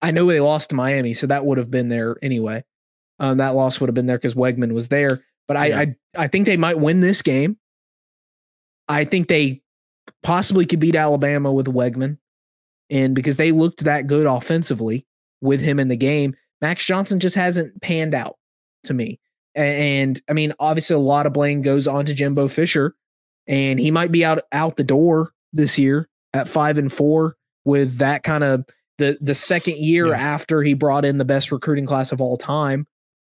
I 0.00 0.12
know 0.12 0.26
they 0.26 0.40
lost 0.40 0.70
to 0.70 0.76
Miami, 0.76 1.12
so 1.12 1.26
that 1.26 1.44
would 1.44 1.58
have 1.58 1.70
been 1.70 1.88
there 1.88 2.16
anyway. 2.22 2.62
Um, 3.18 3.38
that 3.38 3.54
loss 3.54 3.80
would 3.80 3.88
have 3.88 3.94
been 3.94 4.06
there 4.06 4.16
because 4.16 4.34
Wegman 4.34 4.72
was 4.72 4.88
there. 4.88 5.22
But 5.48 5.56
I, 5.56 5.66
yeah. 5.66 5.78
I, 5.80 5.96
I 6.16 6.26
think 6.28 6.46
they 6.46 6.56
might 6.56 6.78
win 6.78 7.00
this 7.00 7.22
game. 7.22 7.58
I 8.88 9.04
think 9.04 9.28
they 9.28 9.62
possibly 10.22 10.66
could 10.66 10.80
beat 10.80 10.94
Alabama 10.94 11.52
with 11.52 11.66
Weigman, 11.66 12.18
and 12.90 13.14
because 13.14 13.36
they 13.36 13.52
looked 13.52 13.84
that 13.84 14.06
good 14.06 14.26
offensively 14.26 15.06
with 15.40 15.60
him 15.60 15.78
in 15.78 15.88
the 15.88 15.96
game, 15.96 16.34
Max 16.60 16.84
Johnson 16.84 17.20
just 17.20 17.36
hasn't 17.36 17.80
panned 17.80 18.14
out 18.14 18.36
to 18.84 18.94
me. 18.94 19.20
And, 19.54 20.20
I 20.28 20.32
mean, 20.32 20.52
obviously, 20.60 20.94
a 20.94 21.00
lot 21.00 21.26
of 21.26 21.32
blame 21.32 21.62
goes 21.62 21.88
on 21.88 22.06
to 22.06 22.14
Jimbo 22.14 22.48
Fisher, 22.48 22.94
and 23.46 23.80
he 23.80 23.90
might 23.90 24.12
be 24.12 24.24
out 24.24 24.42
out 24.52 24.76
the 24.76 24.84
door 24.84 25.32
this 25.52 25.78
year 25.78 26.08
at 26.32 26.48
five 26.48 26.78
and 26.78 26.92
four 26.92 27.36
with 27.64 27.98
that 27.98 28.22
kind 28.22 28.44
of 28.44 28.64
the 28.98 29.18
the 29.20 29.34
second 29.34 29.78
year 29.78 30.08
yeah. 30.08 30.18
after 30.18 30.62
he 30.62 30.74
brought 30.74 31.04
in 31.04 31.18
the 31.18 31.24
best 31.24 31.50
recruiting 31.50 31.86
class 31.86 32.12
of 32.12 32.20
all 32.20 32.36
time. 32.36 32.86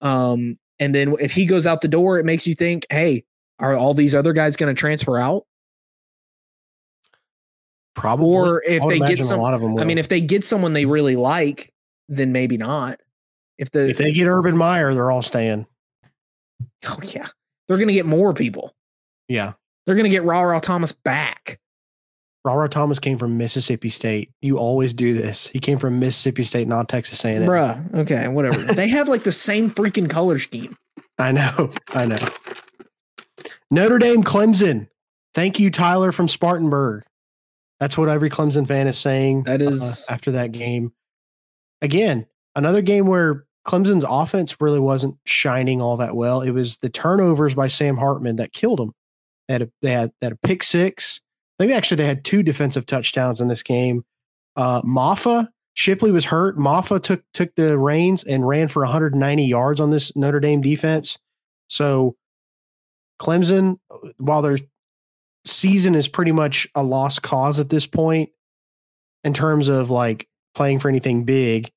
Um, 0.00 0.58
and 0.78 0.94
then 0.94 1.14
if 1.20 1.32
he 1.32 1.46
goes 1.46 1.66
out 1.66 1.80
the 1.80 1.88
door, 1.88 2.18
it 2.18 2.26
makes 2.26 2.46
you 2.46 2.54
think, 2.54 2.86
hey, 2.90 3.24
are 3.58 3.74
all 3.74 3.94
these 3.94 4.14
other 4.14 4.32
guys 4.32 4.56
going 4.56 4.74
to 4.74 4.78
transfer 4.78 5.18
out? 5.18 5.46
Probably. 7.94 8.26
Or 8.26 8.62
if 8.66 8.82
they 8.88 8.98
get 8.98 9.18
some, 9.18 9.38
a 9.38 9.42
lot 9.42 9.54
of 9.54 9.60
them 9.60 9.74
will. 9.74 9.82
I 9.82 9.84
mean, 9.84 9.98
if 9.98 10.08
they 10.08 10.20
get 10.20 10.44
someone 10.44 10.72
they 10.72 10.86
really 10.86 11.16
like, 11.16 11.72
then 12.08 12.32
maybe 12.32 12.56
not. 12.56 13.00
If 13.58 13.70
the 13.70 13.88
if 13.90 13.98
they 13.98 14.12
get 14.12 14.26
Urban 14.26 14.56
Meyer, 14.56 14.94
they're 14.94 15.10
all 15.10 15.22
staying. 15.22 15.66
Oh 16.84 16.98
yeah, 17.02 17.28
they're 17.68 17.76
going 17.76 17.88
to 17.88 17.94
get 17.94 18.06
more 18.06 18.34
people. 18.34 18.74
Yeah, 19.28 19.52
they're 19.86 19.94
going 19.94 20.04
to 20.04 20.10
get 20.10 20.24
Ra 20.24 20.58
Thomas 20.58 20.90
back. 20.90 21.60
Ra 22.44 22.66
Thomas 22.66 22.98
came 22.98 23.18
from 23.18 23.38
Mississippi 23.38 23.88
State. 23.88 24.30
You 24.40 24.58
always 24.58 24.92
do 24.92 25.14
this. 25.14 25.46
He 25.46 25.60
came 25.60 25.78
from 25.78 26.00
Mississippi 26.00 26.42
State, 26.42 26.66
not 26.66 26.88
Texas 26.88 27.24
A&M. 27.24 27.42
Bruh. 27.42 27.94
Okay, 27.94 28.26
whatever. 28.28 28.58
they 28.74 28.88
have 28.88 29.08
like 29.08 29.22
the 29.22 29.32
same 29.32 29.70
freaking 29.70 30.10
color 30.10 30.38
scheme. 30.38 30.76
I 31.18 31.30
know. 31.30 31.72
I 31.88 32.06
know. 32.06 32.24
Notre 33.70 33.98
Dame, 33.98 34.24
Clemson. 34.24 34.88
Thank 35.34 35.60
you, 35.60 35.70
Tyler 35.70 36.10
from 36.10 36.26
Spartanburg. 36.26 37.04
That's 37.82 37.98
what 37.98 38.08
every 38.08 38.30
Clemson 38.30 38.66
fan 38.66 38.86
is 38.86 38.96
saying. 38.96 39.42
That 39.42 39.60
is 39.60 40.06
uh, 40.08 40.12
after 40.12 40.30
that 40.32 40.52
game. 40.52 40.92
Again, 41.80 42.26
another 42.54 42.80
game 42.80 43.08
where 43.08 43.44
Clemson's 43.66 44.04
offense 44.08 44.60
really 44.60 44.78
wasn't 44.78 45.16
shining 45.26 45.82
all 45.82 45.96
that 45.96 46.14
well. 46.14 46.42
It 46.42 46.50
was 46.50 46.76
the 46.76 46.88
turnovers 46.88 47.54
by 47.54 47.66
Sam 47.66 47.96
Hartman 47.96 48.36
that 48.36 48.52
killed 48.52 48.78
them. 48.78 48.92
They 49.48 49.54
had 49.54 49.62
a, 49.62 49.70
they 49.82 49.90
had, 49.90 50.12
they 50.20 50.26
had 50.26 50.32
a 50.32 50.46
pick 50.46 50.62
six 50.62 51.20
I 51.58 51.64
think 51.64 51.76
actually 51.76 51.98
they 51.98 52.06
had 52.06 52.24
two 52.24 52.42
defensive 52.42 52.86
touchdowns 52.86 53.40
in 53.40 53.48
this 53.48 53.62
game. 53.62 54.04
Uh, 54.56 54.82
Mafah 54.82 55.48
Shipley 55.74 56.10
was 56.10 56.24
hurt. 56.24 56.58
Mafah 56.58 57.02
took 57.02 57.22
took 57.32 57.54
the 57.54 57.78
reins 57.78 58.24
and 58.24 58.46
ran 58.46 58.68
for 58.68 58.82
190 58.82 59.44
yards 59.44 59.80
on 59.80 59.90
this 59.90 60.14
Notre 60.16 60.40
Dame 60.40 60.60
defense. 60.60 61.18
So 61.68 62.16
Clemson, 63.20 63.78
while 64.18 64.42
their 64.42 64.58
season 65.44 65.94
is 65.94 66.08
pretty 66.08 66.32
much 66.32 66.68
a 66.74 66.82
lost 66.82 67.22
cause 67.22 67.60
at 67.60 67.68
this 67.68 67.86
point, 67.86 68.30
in 69.24 69.32
terms 69.32 69.68
of 69.68 69.90
like 69.90 70.28
playing 70.54 70.78
for 70.78 70.88
anything 70.88 71.24
big, 71.24 71.70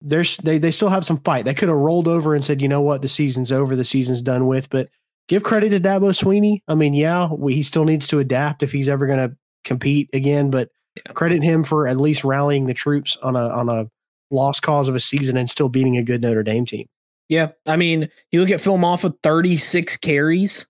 there's 0.00 0.36
they 0.38 0.58
they 0.58 0.70
still 0.70 0.88
have 0.88 1.04
some 1.04 1.20
fight. 1.20 1.44
They 1.44 1.54
could 1.54 1.68
have 1.68 1.78
rolled 1.78 2.08
over 2.08 2.34
and 2.34 2.44
said, 2.44 2.62
you 2.62 2.68
know 2.68 2.80
what, 2.80 3.02
the 3.02 3.08
season's 3.08 3.52
over, 3.52 3.76
the 3.76 3.84
season's 3.84 4.22
done 4.22 4.46
with. 4.46 4.70
But 4.70 4.88
give 5.28 5.42
credit 5.42 5.70
to 5.70 5.80
Dabo 5.80 6.10
Swinney. 6.10 6.62
I 6.68 6.74
mean, 6.74 6.94
yeah, 6.94 7.28
we, 7.32 7.54
he 7.54 7.62
still 7.62 7.84
needs 7.84 8.06
to 8.08 8.18
adapt 8.18 8.62
if 8.62 8.72
he's 8.72 8.88
ever 8.88 9.06
going 9.06 9.18
to 9.18 9.36
compete 9.64 10.08
again, 10.12 10.50
but 10.50 10.70
yeah. 10.96 11.12
credit 11.12 11.42
him 11.42 11.64
for 11.64 11.86
at 11.86 11.98
least 11.98 12.24
rallying 12.24 12.66
the 12.66 12.74
troops 12.74 13.16
on 13.22 13.36
a 13.36 13.48
on 13.48 13.68
a 13.68 13.86
lost 14.30 14.62
cause 14.62 14.88
of 14.88 14.94
a 14.94 15.00
season 15.00 15.36
and 15.36 15.50
still 15.50 15.68
beating 15.68 15.96
a 15.96 16.02
good 16.02 16.22
Notre 16.22 16.42
Dame 16.42 16.64
team. 16.64 16.86
Yeah, 17.28 17.48
I 17.66 17.76
mean, 17.76 18.08
you 18.32 18.40
look 18.40 18.50
at 18.50 18.60
Phil 18.60 18.76
thirty 19.22 19.56
six 19.56 19.96
carries. 19.96 20.66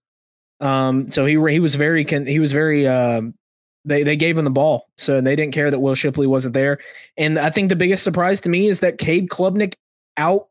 Um, 0.61 1.11
so 1.11 1.25
he 1.25 1.33
he 1.53 1.61
was 1.61 1.75
very 1.75 2.05
he 2.05 2.39
was 2.39 2.53
very 2.53 2.87
um, 2.87 3.35
they 3.85 4.03
they 4.03 4.17
gave 4.17 4.37
him 4.37 4.45
the 4.45 4.51
ball, 4.51 4.89
so 4.97 5.21
they 5.21 5.37
didn't 5.37 5.55
care 5.55 5.71
that 5.71 5.79
Will 5.79 5.95
Shipley 5.95 6.27
wasn't 6.27 6.55
there. 6.55 6.79
And 7.17 7.39
I 7.39 7.51
think 7.51 7.69
the 7.69 7.77
biggest 7.77 8.05
surprise 8.05 8.41
to 8.43 8.49
me 8.49 8.67
is 8.67 8.81
that 8.81 8.99
Cade 8.99 9.29
Klubnik 9.29 9.75
out 10.17 10.49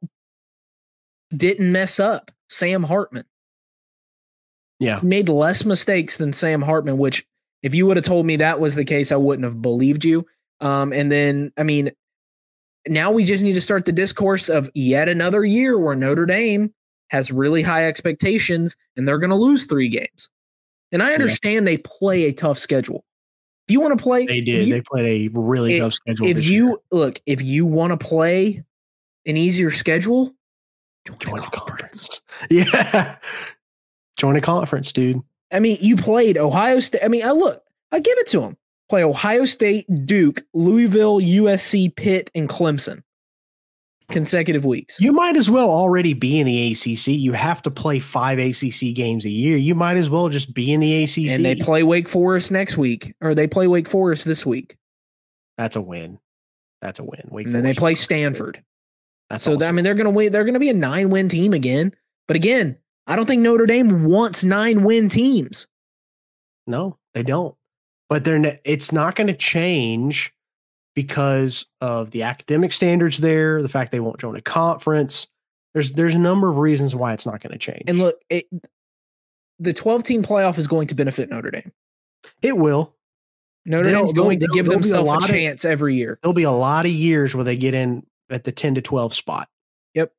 didn't 1.36 1.72
mess 1.72 2.00
up 2.00 2.32
Sam 2.50 2.84
Hartman. 2.84 3.26
Yeah. 4.80 5.00
He 5.00 5.08
made 5.08 5.30
less 5.30 5.66
mistakes 5.66 6.18
than 6.18 6.34
Sam 6.34 6.62
Hartman, 6.62 6.98
which 6.98 7.26
if 7.62 7.76
you 7.76 7.86
would 7.86 7.98
have 7.98 8.06
told 8.06 8.26
me 8.26 8.38
that 8.38 8.60
was 8.60 8.76
the 8.76 8.86
case, 8.86 9.12
I 9.12 9.18
wouldn't 9.18 9.44
have 9.44 9.62
believed 9.62 10.06
you. 10.06 10.26
Um, 10.62 10.94
and 10.94 11.12
then, 11.12 11.52
I 11.58 11.64
mean, 11.64 11.92
now 12.88 13.12
we 13.12 13.24
just 13.26 13.44
need 13.44 13.56
to 13.56 13.62
start 13.62 13.86
the 13.86 13.92
discourse 13.92 14.50
of 14.50 14.70
yet 14.74 15.10
another 15.10 15.44
year 15.44 15.78
where 15.78 15.96
Notre 15.96 16.26
Dame 16.26 16.74
has 17.10 17.32
really 17.32 17.62
high 17.62 17.86
expectations 17.86 18.76
and 18.96 19.08
they're 19.08 19.18
going 19.18 19.30
to 19.30 19.36
lose 19.36 19.66
three 19.66 19.90
games. 19.90 20.30
And 20.92 21.04
I 21.04 21.14
understand 21.14 21.66
yeah. 21.66 21.72
they 21.72 21.78
play 21.78 22.26
a 22.26 22.34
tough 22.34 22.58
schedule. 22.58 23.04
If 23.68 23.74
you 23.74 23.82
want 23.82 23.98
to 23.98 24.04
play, 24.04 24.26
they 24.26 24.42
did. 24.42 24.64
You, 24.64 24.74
they 24.74 24.82
played 24.82 25.32
a 25.36 25.40
really 25.40 25.80
tough 25.80 25.94
schedule. 25.94 26.26
If 26.26 26.46
you 26.46 26.68
year. 26.70 26.78
look, 26.92 27.22
if 27.28 27.42
you 27.44 27.66
want 27.66 27.92
to 27.92 27.98
play 27.98 28.64
an 29.28 29.38
easier 29.38 29.70
schedule, 29.70 30.34
join, 31.06 31.20
join 31.20 31.36
the 31.36 31.48
conference. 31.48 32.20
conference. 32.20 32.22
Yeah. 32.50 33.18
Join 34.18 34.36
a 34.36 34.42
conference, 34.42 34.92
dude. 34.92 35.22
I 35.52 35.60
mean, 35.60 35.78
you 35.82 35.96
played 35.96 36.38
Ohio 36.38 36.80
State. 36.80 37.02
I 37.04 37.08
mean, 37.08 37.26
I 37.26 37.32
look, 37.32 37.64
I 37.92 38.00
give 38.00 38.18
it 38.18 38.28
to 38.28 38.42
them. 38.42 38.58
Play 38.90 39.04
Ohio 39.04 39.46
State, 39.46 39.86
Duke, 40.06 40.44
Louisville, 40.54 41.20
USC, 41.20 41.96
Pitt, 41.96 42.30
and 42.34 42.50
Clemson. 42.50 43.04
Consecutive 44.10 44.66
weeks. 44.66 45.00
You 45.00 45.12
might 45.12 45.36
as 45.36 45.50
well 45.50 45.70
already 45.70 46.14
be 46.14 46.40
in 46.40 46.46
the 46.46 46.72
ACC. 46.72 47.08
You 47.08 47.34
have 47.34 47.62
to 47.64 47.72
play 47.72 48.00
five 48.00 48.40
ACC 48.40 48.94
games 48.94 49.26
a 49.26 49.30
year. 49.30 49.58
You 49.58 49.76
might 49.76 49.98
as 49.98 50.10
well 50.10 50.30
just 50.30 50.54
be 50.54 50.74
in 50.74 50.80
the 50.80 51.04
ACC. 51.04 51.30
And 51.30 51.46
they 51.46 51.56
play 51.56 51.84
Wake 51.84 52.10
Forest 52.10 52.52
next 52.52 52.78
week, 52.78 53.14
or 53.22 53.34
they 53.34 53.48
play 53.48 53.68
Wake 53.68 53.90
Forest 53.90 54.26
this 54.26 54.46
week. 54.46 54.78
That's 55.58 55.76
a 55.76 55.82
win. 55.82 56.20
That's 56.82 57.00
a 57.00 57.04
win. 57.04 57.28
Wake 57.30 57.46
and 57.46 57.56
then 57.56 57.64
Forest 57.64 57.78
they 57.78 57.80
play 57.80 57.96
Stanford. 57.96 58.64
That's 59.30 59.44
so 59.44 59.54
awesome. 59.54 59.68
I 59.68 59.72
mean 59.72 59.84
they're 59.84 59.96
gonna 59.96 60.10
win. 60.10 60.32
They're 60.32 60.46
gonna 60.46 60.60
be 60.60 60.70
a 60.70 60.74
nine 60.74 61.10
win 61.10 61.30
team 61.30 61.54
again. 61.54 61.94
But 62.28 62.36
again, 62.36 62.78
I 63.08 63.16
don't 63.16 63.26
think 63.26 63.42
Notre 63.42 63.66
Dame 63.66 64.06
wants 64.06 64.44
nine 64.44 64.84
win 64.84 65.10
teams. 65.10 65.68
No, 66.68 66.98
they 67.16 67.24
don't. 67.24 67.56
But 68.08 68.24
they're 68.24 68.60
it's 68.64 68.92
not 68.92 69.16
going 69.16 69.28
to 69.28 69.34
change 69.34 70.32
because 70.96 71.66
of 71.82 72.12
the 72.12 72.24
academic 72.24 72.74
standards 72.74 73.20
there, 73.20 73.62
the 73.62 73.70
fact 73.70 73.92
they 73.92 74.00
won't 74.00 74.20
join 74.20 74.36
a 74.36 74.42
conference. 74.42 75.28
There's 75.74 75.92
there's 75.92 76.16
a 76.16 76.20
number 76.20 76.50
of 76.50 76.58
reasons 76.58 76.96
why 76.96 77.14
it's 77.14 77.26
not 77.26 77.42
going 77.42 77.54
to 77.54 77.60
change. 77.60 77.84
And 77.88 78.00
look, 78.00 78.16
it, 78.30 78.46
the 79.60 79.74
12 79.74 80.04
team 80.04 80.24
playoff 80.24 80.58
is 80.58 80.68
going 80.68 80.88
to 80.88 80.96
benefit 80.96 81.30
Notre 81.30 81.52
Dame. 81.52 81.72
It 82.42 82.58
will. 82.58 82.96
Notre 83.66 83.92
Dame's 83.92 84.14
going 84.14 84.40
to 84.40 84.48
give 84.54 84.66
themselves 84.66 85.10
a, 85.10 85.26
a 85.26 85.28
chance 85.28 85.66
of, 85.66 85.72
every 85.72 85.96
year. 85.96 86.18
There'll 86.24 86.34
be 86.34 86.44
a 86.44 86.52
lot 86.52 86.86
of 86.86 86.92
years 86.92 87.36
where 87.36 87.44
they 87.44 87.58
get 87.58 87.74
in 87.74 88.04
at 88.30 88.44
the 88.44 88.52
10 88.52 88.76
to 88.76 88.82
12 88.82 89.14
spot. 89.14 89.50
Yep. 89.94 90.12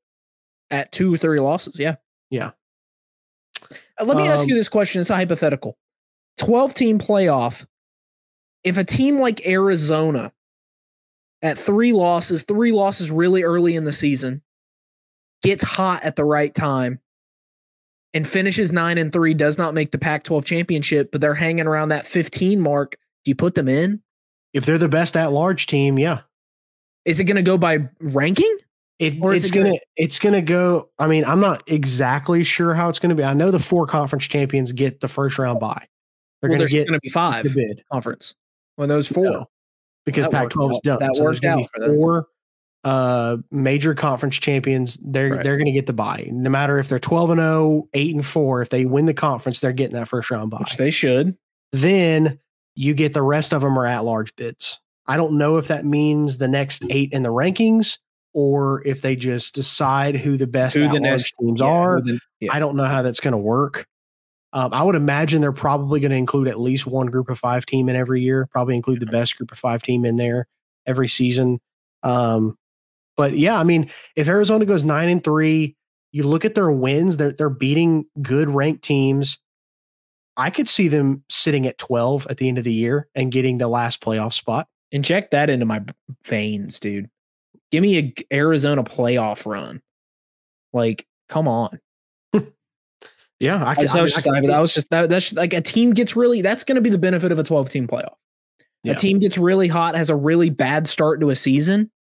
At 0.71 0.93
two 0.93 1.13
or 1.13 1.17
three 1.17 1.41
losses. 1.41 1.79
Yeah. 1.79 1.97
Yeah. 2.31 2.51
Uh, 3.73 4.05
let 4.05 4.17
me 4.17 4.25
um, 4.25 4.29
ask 4.29 4.47
you 4.47 4.55
this 4.55 4.69
question. 4.69 5.01
It's 5.01 5.11
a 5.11 5.17
hypothetical 5.17 5.77
12 6.39 6.75
team 6.75 6.99
playoff. 6.99 7.67
If 8.63 8.79
a 8.79 8.85
team 8.85 9.19
like 9.19 9.47
Arizona 9.47 10.33
at 11.43 11.59
three 11.59 11.93
losses, 11.93 12.43
three 12.43 12.73
losses 12.73 13.11
really 13.11 13.43
early 13.43 13.77
in 13.77 13.85
the 13.85 13.93
season, 13.93 14.43
gets 15.43 15.65
hot 15.65 16.03
at 16.03 16.17
the 16.17 16.25
right 16.25 16.55
time, 16.55 17.01
and 18.13 18.27
finishes 18.27 18.73
nine 18.73 18.99
and 18.99 19.13
three, 19.13 19.35
does 19.35 19.59
not 19.59 19.75
make 19.75 19.93
the 19.93 19.99
Pac 19.99 20.25
12 20.25 20.45
championship, 20.45 21.11
but 21.13 21.21
they're 21.21 21.35
hanging 21.35 21.67
around 21.67 21.91
that 21.91 22.07
15 22.07 22.61
mark, 22.61 22.97
do 23.25 23.31
you 23.31 23.35
put 23.35 23.55
them 23.55 23.69
in? 23.69 24.03
If 24.53 24.67
they're 24.67 24.79
the 24.79 24.89
best 24.89 25.17
at 25.17 25.33
large 25.33 25.67
team, 25.67 25.99
yeah. 25.99 26.21
Is 27.05 27.21
it 27.21 27.25
going 27.25 27.37
to 27.37 27.43
go 27.43 27.57
by 27.57 27.89
ranking? 28.01 28.59
It, 29.01 29.15
it's 29.19 29.47
it 29.47 29.55
gonna, 29.55 29.71
gonna 29.71 29.79
it's 29.97 30.19
gonna 30.19 30.43
go. 30.43 30.91
I 30.99 31.07
mean, 31.07 31.25
I'm 31.25 31.41
not 31.41 31.63
exactly 31.67 32.45
sure 32.45 32.75
how 32.75 32.91
it's 32.91 32.99
gonna 32.99 33.15
be. 33.15 33.25
I 33.25 33.33
know 33.33 33.51
the 33.51 33.59
four 33.59 33.87
conference 33.87 34.29
champions 34.29 34.73
get 34.73 35.01
the 35.01 35.09
first 35.09 35.39
round 35.39 35.59
bye. 35.59 35.87
They're 36.41 36.51
well, 36.51 36.59
gonna 36.59 36.69
get 36.69 36.87
gonna 36.87 37.01
be 37.01 37.09
five 37.09 37.45
the 37.45 37.51
bid 37.51 37.83
conference 37.91 38.35
when 38.77 38.91
those 38.91 39.09
four 39.09 39.25
no, 39.25 39.49
because 40.05 40.29
Pac-12 40.29 40.73
is 40.73 40.81
done. 40.83 40.99
That 41.01 41.17
so 41.17 41.25
worked 41.25 41.45
out 41.45 41.67
for 41.75 41.87
four 41.87 42.27
uh, 42.85 43.37
major 43.51 43.95
conference 43.95 44.39
champions. 44.39 44.99
They're 45.03 45.31
right. 45.31 45.45
they're 45.45 45.59
gonna 45.59 45.73
get 45.73 45.87
the 45.87 45.93
bye. 45.93 46.29
No 46.33 46.51
matter 46.51 46.79
if 46.79 46.89
they're 46.89 46.99
12 46.99 47.31
and 47.31 47.41
0, 47.41 47.89
8 47.93 48.15
and 48.15 48.27
4. 48.27 48.63
If 48.63 48.69
they 48.71 48.85
win 48.85 49.07
the 49.07 49.15
conference, 49.15 49.61
they're 49.61 49.73
getting 49.73 49.95
that 49.95 50.09
first 50.09 50.31
round 50.31 50.51
bye. 50.51 50.59
Which 50.61 50.77
they 50.77 50.91
should. 50.91 51.37
Then 51.73 52.39
you 52.75 52.95
get 52.95 53.15
the 53.15 53.23
rest 53.23 53.53
of 53.53 53.63
them 53.63 53.79
are 53.79 53.87
at 53.87 54.05
large 54.05 54.35
bids. 54.37 54.79
I 55.07 55.17
don't 55.17 55.39
know 55.39 55.57
if 55.57 55.69
that 55.69 55.85
means 55.85 56.39
the 56.39 56.49
next 56.49 56.85
eight 56.91 57.13
in 57.13 57.23
the 57.23 57.31
rankings 57.31 57.99
or 58.33 58.87
if 58.87 59.03
they 59.03 59.17
just 59.17 59.55
decide 59.55 60.17
who 60.17 60.37
the 60.37 60.47
best 60.47 60.77
who 60.77 60.89
the 60.89 61.01
next 61.01 61.35
teams 61.41 61.61
yeah, 61.61 61.67
are. 61.67 62.01
The, 62.01 62.21
yeah. 62.39 62.51
I 62.53 62.61
don't 62.61 62.77
know 62.77 62.85
how 62.85 63.03
that's 63.03 63.21
going 63.21 63.33
to 63.33 63.39
work. 63.39 63.87
Um, 64.53 64.73
I 64.73 64.83
would 64.83 64.97
imagine 64.97 65.41
they're 65.41 65.53
probably 65.53 66.01
going 66.01 66.11
to 66.11 66.17
include 66.17 66.49
at 66.49 66.59
least 66.59 66.87
one 66.87 67.07
group 67.07 67.31
of 67.31 67.39
five 67.39 67.67
team 67.67 67.89
in 67.89 67.97
every 67.97 68.21
year. 68.21 68.49
Probably 68.51 68.75
include 68.75 69.01
the 69.01 69.07
best 69.07 69.37
group 69.37 69.53
of 69.53 69.59
five 69.59 69.83
team 69.83 70.05
in 70.05 70.17
there 70.17 70.49
every 70.87 71.09
season. 71.09 71.61
Um, 72.03 72.59
but 73.17 73.37
yeah, 73.37 73.59
I 73.59 73.65
mean, 73.65 73.91
if 74.17 74.29
Arizona 74.29 74.65
goes 74.65 74.85
nine 74.85 75.09
and 75.09 75.23
three, 75.23 75.77
you 76.13 76.25
look 76.25 76.45
at 76.45 76.55
their 76.55 76.71
wins; 76.71 77.17
they're 77.17 77.33
they're 77.33 77.49
beating 77.51 78.07
good 78.21 78.49
ranked 78.49 78.83
teams. 78.83 79.39
I 80.37 80.51
could 80.51 80.69
see 80.69 80.89
them 80.89 81.23
sitting 81.29 81.67
at 81.67 81.79
twelve 81.79 82.27
at 82.31 82.39
the 82.39 82.49
end 82.49 82.59
of 82.59 82.65
the 82.65 82.73
year 82.73 83.09
and 83.15 83.31
getting 83.31 83.59
the 83.59 83.69
last 83.69 84.01
playoff 84.01 84.33
spot. 84.33 84.67
Inject 84.91 85.31
that 85.31 85.51
into 85.51 85.67
my 85.67 85.85
veins, 86.25 86.81
dude. 86.81 87.09
Give 87.71 87.83
me 87.83 87.99
a 87.99 88.15
Arizona 88.35 88.83
playoff 88.83 89.47
run. 89.47 89.83
Like, 90.73 91.07
come 91.29 91.47
on. 91.47 91.79
Yeah, 93.41 93.57
I, 93.67 93.75
can, 93.75 93.89
I, 93.89 94.03
was, 94.03 94.27
I, 94.27 94.41
mean, 94.41 94.51
that 94.51 94.61
was 94.61 94.75
just 94.75 94.91
that, 94.91 95.09
that's 95.09 95.33
like 95.33 95.55
a 95.55 95.63
team 95.63 95.93
gets 95.95 96.15
really. 96.15 96.43
That's 96.43 96.63
going 96.63 96.77
to 96.77 96.83
be 96.83 96.91
the 96.91 96.99
benefit 96.99 97.33
of 97.33 97.39
a 97.39 97.43
twelve 97.43 97.71
team 97.71 97.89
playoff. 97.89 98.15
Yeah. 98.85 98.93
A 98.93 98.97
team 98.97 99.19
gets 99.19 99.39
really 99.39 99.67
hot, 99.67 99.95
has 99.95 100.11
a 100.11 100.17
really 100.17 100.51
bad 100.51 100.87
start 100.87 101.21
to 101.21 101.31
a 101.31 101.37
season. 101.37 101.91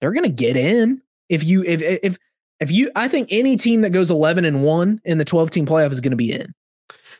They're 0.00 0.12
going 0.12 0.24
to 0.24 0.30
get 0.32 0.56
in 0.56 1.00
if 1.30 1.42
you 1.42 1.64
if 1.64 1.80
if 1.82 2.18
if 2.60 2.70
you. 2.70 2.90
I 2.94 3.08
think 3.08 3.28
any 3.30 3.56
team 3.56 3.80
that 3.80 3.90
goes 3.90 4.10
eleven 4.10 4.44
and 4.44 4.62
one 4.62 5.00
in 5.04 5.16
the 5.16 5.24
twelve 5.24 5.50
team 5.50 5.64
playoff 5.64 5.90
is 5.90 6.02
going 6.02 6.12
to 6.12 6.16
be 6.16 6.32
in. 6.32 6.54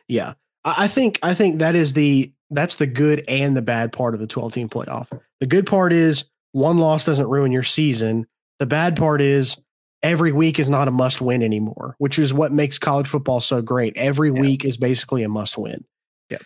Yeah, 0.07 0.35
I 0.63 0.87
think 0.87 1.17
I 1.23 1.33
think 1.33 1.57
that 1.57 1.75
is 1.75 1.93
the 1.93 2.31
that's 2.51 2.75
the 2.75 2.87
good 2.87 3.23
and 3.27 3.57
the 3.57 3.63
bad 3.63 3.91
part 3.91 4.13
of 4.13 4.19
the 4.19 4.27
twelve 4.27 4.53
team 4.53 4.69
playoff. 4.69 5.07
The 5.39 5.47
good 5.47 5.65
part 5.65 5.91
is 5.91 6.25
one 6.51 6.77
loss 6.77 7.05
doesn't 7.05 7.27
ruin 7.27 7.51
your 7.51 7.63
season. 7.63 8.27
The 8.59 8.67
bad 8.67 8.95
part 8.95 9.21
is 9.21 9.57
every 10.01 10.31
week 10.31 10.59
is 10.59 10.69
not 10.69 10.87
a 10.87 10.91
must 10.91 11.21
win 11.21 11.43
anymore, 11.43 11.95
which 11.97 12.19
is 12.19 12.33
what 12.33 12.51
makes 12.51 12.77
college 12.77 13.07
football 13.07 13.41
so 13.41 13.61
great. 13.61 13.95
Every 13.97 14.31
yeah. 14.31 14.39
week 14.39 14.65
is 14.65 14.77
basically 14.77 15.23
a 15.23 15.29
must 15.29 15.57
win. 15.57 15.85
Yeah. 16.29 16.37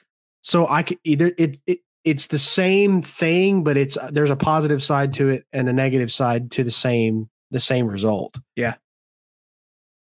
So 0.41 0.67
I 0.67 0.83
could 0.83 0.99
either 1.03 1.33
it, 1.37 1.57
it 1.67 1.79
it's 2.03 2.27
the 2.27 2.39
same 2.39 3.01
thing, 3.01 3.63
but 3.63 3.77
it's 3.77 3.97
there's 4.11 4.31
a 4.31 4.35
positive 4.35 4.83
side 4.83 5.13
to 5.15 5.29
it 5.29 5.45
and 5.53 5.69
a 5.69 5.73
negative 5.73 6.11
side 6.11 6.51
to 6.51 6.63
the 6.63 6.71
same 6.71 7.29
the 7.51 7.59
same 7.59 7.87
result. 7.87 8.37
Yeah. 8.55 8.75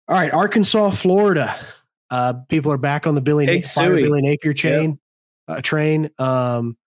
All 0.07 0.15
right, 0.15 0.31
Arkansas, 0.31 0.91
Florida. 0.91 1.55
Uh, 2.11 2.33
people 2.49 2.71
are 2.71 2.77
back 2.77 3.07
on 3.07 3.15
the 3.15 3.21
Billy, 3.21 3.45
Billy 3.45 4.21
Napier 4.21 4.53
chain 4.53 4.99
yep. 5.47 5.57
uh, 5.57 5.61
train. 5.61 6.11
Um, 6.19 6.77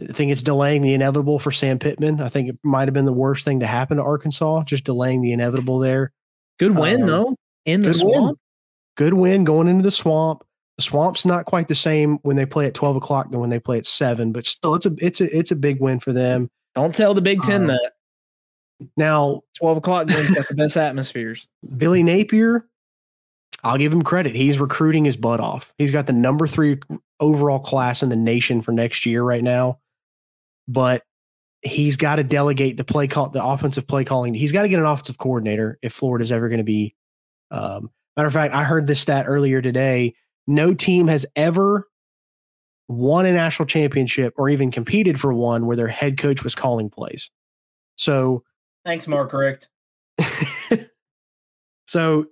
I 0.00 0.12
think 0.12 0.32
it's 0.32 0.42
delaying 0.42 0.82
the 0.82 0.94
inevitable 0.94 1.38
for 1.38 1.50
Sam 1.50 1.78
Pittman. 1.78 2.20
I 2.20 2.28
think 2.28 2.48
it 2.48 2.58
might 2.62 2.88
have 2.88 2.94
been 2.94 3.04
the 3.04 3.12
worst 3.12 3.44
thing 3.44 3.60
to 3.60 3.66
happen 3.66 3.98
to 3.98 4.02
Arkansas, 4.02 4.64
just 4.64 4.84
delaying 4.84 5.20
the 5.20 5.32
inevitable 5.32 5.78
there. 5.78 6.12
Good 6.58 6.76
win 6.76 7.02
um, 7.02 7.06
though 7.06 7.36
in 7.64 7.82
the 7.82 7.94
swamp. 7.94 8.26
Win. 8.26 8.36
Good 8.96 9.14
win 9.14 9.44
going 9.44 9.68
into 9.68 9.82
the 9.82 9.90
swamp. 9.90 10.44
The 10.78 10.82
swamp's 10.82 11.26
not 11.26 11.44
quite 11.44 11.68
the 11.68 11.74
same 11.74 12.18
when 12.22 12.36
they 12.36 12.46
play 12.46 12.66
at 12.66 12.74
twelve 12.74 12.96
o'clock 12.96 13.30
than 13.30 13.40
when 13.40 13.50
they 13.50 13.60
play 13.60 13.78
at 13.78 13.86
seven, 13.86 14.32
but 14.32 14.46
still, 14.46 14.74
it's 14.74 14.86
a 14.86 14.94
it's 14.98 15.20
a 15.20 15.36
it's 15.36 15.50
a 15.50 15.56
big 15.56 15.80
win 15.80 16.00
for 16.00 16.12
them. 16.12 16.50
Don't 16.74 16.94
tell 16.94 17.12
the 17.12 17.20
Big 17.20 17.42
Ten 17.42 17.62
um, 17.62 17.66
that. 17.68 17.92
Now, 18.96 19.42
twelve 19.56 19.76
o'clock 19.76 20.08
games 20.08 20.30
got 20.30 20.48
the 20.48 20.54
best 20.54 20.76
atmospheres. 20.76 21.46
Billy 21.76 22.02
Napier, 22.02 22.66
I'll 23.64 23.78
give 23.78 23.92
him 23.92 24.02
credit. 24.02 24.34
He's 24.34 24.58
recruiting 24.58 25.04
his 25.04 25.16
butt 25.16 25.40
off. 25.40 25.72
He's 25.78 25.92
got 25.92 26.06
the 26.06 26.12
number 26.12 26.46
three 26.48 26.80
overall 27.20 27.60
class 27.60 28.02
in 28.02 28.08
the 28.08 28.16
nation 28.16 28.62
for 28.62 28.72
next 28.72 29.06
year 29.06 29.22
right 29.22 29.42
now 29.42 29.78
but 30.68 31.02
he's 31.62 31.96
got 31.96 32.16
to 32.16 32.24
delegate 32.24 32.76
the 32.76 32.84
play 32.84 33.06
call, 33.06 33.28
the 33.28 33.44
offensive 33.44 33.86
play 33.86 34.04
calling. 34.04 34.34
He's 34.34 34.52
got 34.52 34.62
to 34.62 34.68
get 34.68 34.78
an 34.78 34.84
offensive 34.86 35.18
coordinator 35.18 35.78
if 35.82 35.92
Florida's 35.92 36.32
ever 36.32 36.48
going 36.48 36.58
to 36.58 36.64
be. 36.64 36.94
Um, 37.50 37.90
matter 38.16 38.26
of 38.26 38.32
fact, 38.32 38.54
I 38.54 38.64
heard 38.64 38.86
this 38.86 39.00
stat 39.00 39.26
earlier 39.28 39.62
today. 39.62 40.14
No 40.46 40.74
team 40.74 41.06
has 41.08 41.24
ever 41.36 41.88
won 42.88 43.26
a 43.26 43.32
national 43.32 43.66
championship 43.66 44.34
or 44.36 44.48
even 44.48 44.70
competed 44.70 45.20
for 45.20 45.32
one 45.32 45.66
where 45.66 45.76
their 45.76 45.88
head 45.88 46.18
coach 46.18 46.42
was 46.42 46.54
calling 46.54 46.90
plays. 46.90 47.30
So, 47.96 48.42
thanks, 48.84 49.06
Mark 49.06 49.32
Richt. 49.32 49.68
so, 51.86 52.26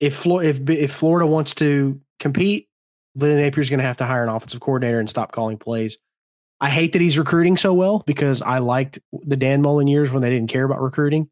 if 0.00 0.14
Flo- 0.16 0.40
if 0.40 0.68
if 0.68 0.92
Florida 0.92 1.26
wants 1.26 1.54
to 1.56 2.00
compete, 2.18 2.68
Billy 3.16 3.40
Napier's 3.40 3.70
going 3.70 3.78
to 3.78 3.84
have 3.84 3.98
to 3.98 4.04
hire 4.04 4.22
an 4.22 4.28
offensive 4.28 4.60
coordinator 4.60 5.00
and 5.00 5.08
stop 5.08 5.32
calling 5.32 5.58
plays. 5.58 5.98
I 6.60 6.70
hate 6.70 6.92
that 6.92 7.02
he's 7.02 7.18
recruiting 7.18 7.56
so 7.56 7.74
well 7.74 8.02
because 8.06 8.40
I 8.40 8.58
liked 8.58 8.98
the 9.12 9.36
Dan 9.36 9.62
Mullen 9.62 9.86
years 9.86 10.10
when 10.10 10.22
they 10.22 10.30
didn't 10.30 10.50
care 10.50 10.64
about 10.64 10.80
recruiting. 10.80 11.28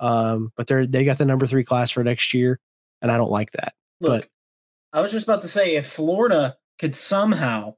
Um, 0.00 0.52
but 0.56 0.66
they're 0.66 0.86
they 0.86 1.04
got 1.04 1.18
the 1.18 1.24
number 1.24 1.46
three 1.46 1.64
class 1.64 1.90
for 1.90 2.02
next 2.02 2.34
year, 2.34 2.58
and 3.00 3.10
I 3.10 3.16
don't 3.16 3.30
like 3.30 3.52
that. 3.52 3.74
Look, 4.00 4.22
but 4.22 4.98
I 4.98 5.00
was 5.00 5.12
just 5.12 5.24
about 5.24 5.42
to 5.42 5.48
say 5.48 5.76
if 5.76 5.86
Florida 5.86 6.56
could 6.78 6.96
somehow 6.96 7.76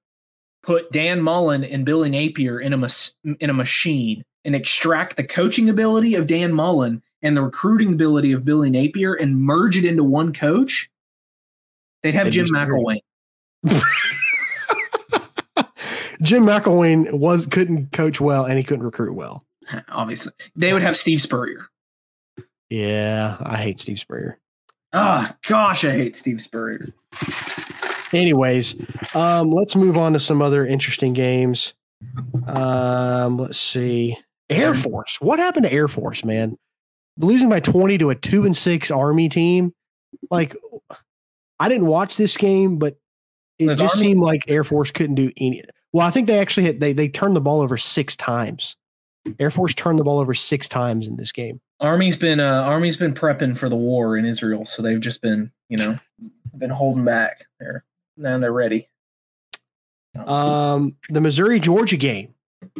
put 0.62 0.90
Dan 0.90 1.20
Mullen 1.20 1.64
and 1.64 1.84
Billy 1.84 2.10
Napier 2.10 2.58
in 2.58 2.72
a 2.72 2.88
in 3.40 3.50
a 3.50 3.54
machine 3.54 4.24
and 4.44 4.54
extract 4.54 5.16
the 5.16 5.24
coaching 5.24 5.68
ability 5.68 6.14
of 6.14 6.26
Dan 6.26 6.52
Mullen 6.52 7.02
and 7.24 7.36
the 7.36 7.42
recruiting 7.42 7.94
ability 7.94 8.30
of 8.32 8.44
Billy 8.44 8.70
Napier 8.70 9.14
and 9.14 9.36
merge 9.40 9.76
it 9.76 9.84
into 9.84 10.04
one 10.04 10.32
coach, 10.32 10.88
they'd 12.02 12.14
have 12.14 12.30
Jim 12.30 12.46
McElwain. 12.46 13.00
Jim 16.22 16.44
McElwain 16.44 17.12
was 17.12 17.46
couldn't 17.46 17.90
coach 17.92 18.20
well 18.20 18.44
and 18.44 18.58
he 18.58 18.62
couldn't 18.62 18.84
recruit 18.84 19.14
well. 19.14 19.44
Obviously, 19.88 20.32
they 20.54 20.72
would 20.72 20.82
have 20.82 20.96
Steve 20.96 21.20
Spurrier. 21.20 21.66
Yeah, 22.68 23.36
I 23.40 23.56
hate 23.56 23.80
Steve 23.80 23.98
Spurrier. 23.98 24.38
Oh, 24.92 25.28
gosh, 25.48 25.84
I 25.84 25.90
hate 25.90 26.14
Steve 26.16 26.40
Spurrier. 26.40 26.88
Anyways, 28.12 28.76
um, 29.14 29.50
let's 29.50 29.74
move 29.74 29.96
on 29.96 30.12
to 30.12 30.20
some 30.20 30.40
other 30.40 30.64
interesting 30.64 31.14
games. 31.14 31.72
Um, 32.46 33.38
let's 33.38 33.58
see. 33.58 34.16
Air 34.50 34.74
Force. 34.74 35.20
What 35.20 35.38
happened 35.38 35.64
to 35.64 35.72
Air 35.72 35.88
Force, 35.88 36.24
man? 36.24 36.56
Losing 37.18 37.48
by 37.48 37.60
20 37.60 37.98
to 37.98 38.10
a 38.10 38.14
two 38.14 38.44
and 38.44 38.56
six 38.56 38.90
Army 38.90 39.28
team. 39.28 39.72
Like, 40.30 40.56
I 41.58 41.68
didn't 41.68 41.86
watch 41.86 42.16
this 42.16 42.36
game, 42.36 42.78
but 42.78 42.96
it 43.58 43.66
the 43.66 43.74
just 43.74 43.96
Army, 43.96 44.08
seemed 44.08 44.20
like 44.20 44.44
Air 44.48 44.64
Force 44.64 44.90
couldn't 44.90 45.16
do 45.16 45.30
any. 45.36 45.62
Well, 45.92 46.06
I 46.06 46.10
think 46.10 46.26
they 46.26 46.38
actually 46.38 46.64
hit, 46.64 46.80
they 46.80 46.92
they 46.92 47.08
turned 47.08 47.36
the 47.36 47.40
ball 47.40 47.60
over 47.60 47.76
six 47.76 48.16
times. 48.16 48.76
Air 49.38 49.50
Force 49.50 49.74
turned 49.74 49.98
the 49.98 50.04
ball 50.04 50.18
over 50.18 50.34
six 50.34 50.68
times 50.68 51.08
in 51.08 51.16
this 51.16 51.32
game. 51.32 51.60
Army's 51.80 52.16
been 52.16 52.40
uh, 52.40 52.62
Army's 52.62 52.96
been 52.96 53.14
prepping 53.14 53.56
for 53.56 53.68
the 53.68 53.76
war 53.76 54.16
in 54.16 54.24
Israel, 54.24 54.64
so 54.64 54.82
they've 54.82 55.00
just 55.00 55.22
been 55.22 55.50
you 55.68 55.76
know 55.76 55.98
been 56.56 56.70
holding 56.70 57.04
back. 57.04 57.46
They're 57.58 57.84
now 58.16 58.38
they're 58.38 58.52
ready. 58.52 58.88
Um, 60.16 60.96
the 61.08 61.20
Missouri 61.20 61.58
Georgia 61.58 61.96
game. 61.96 62.34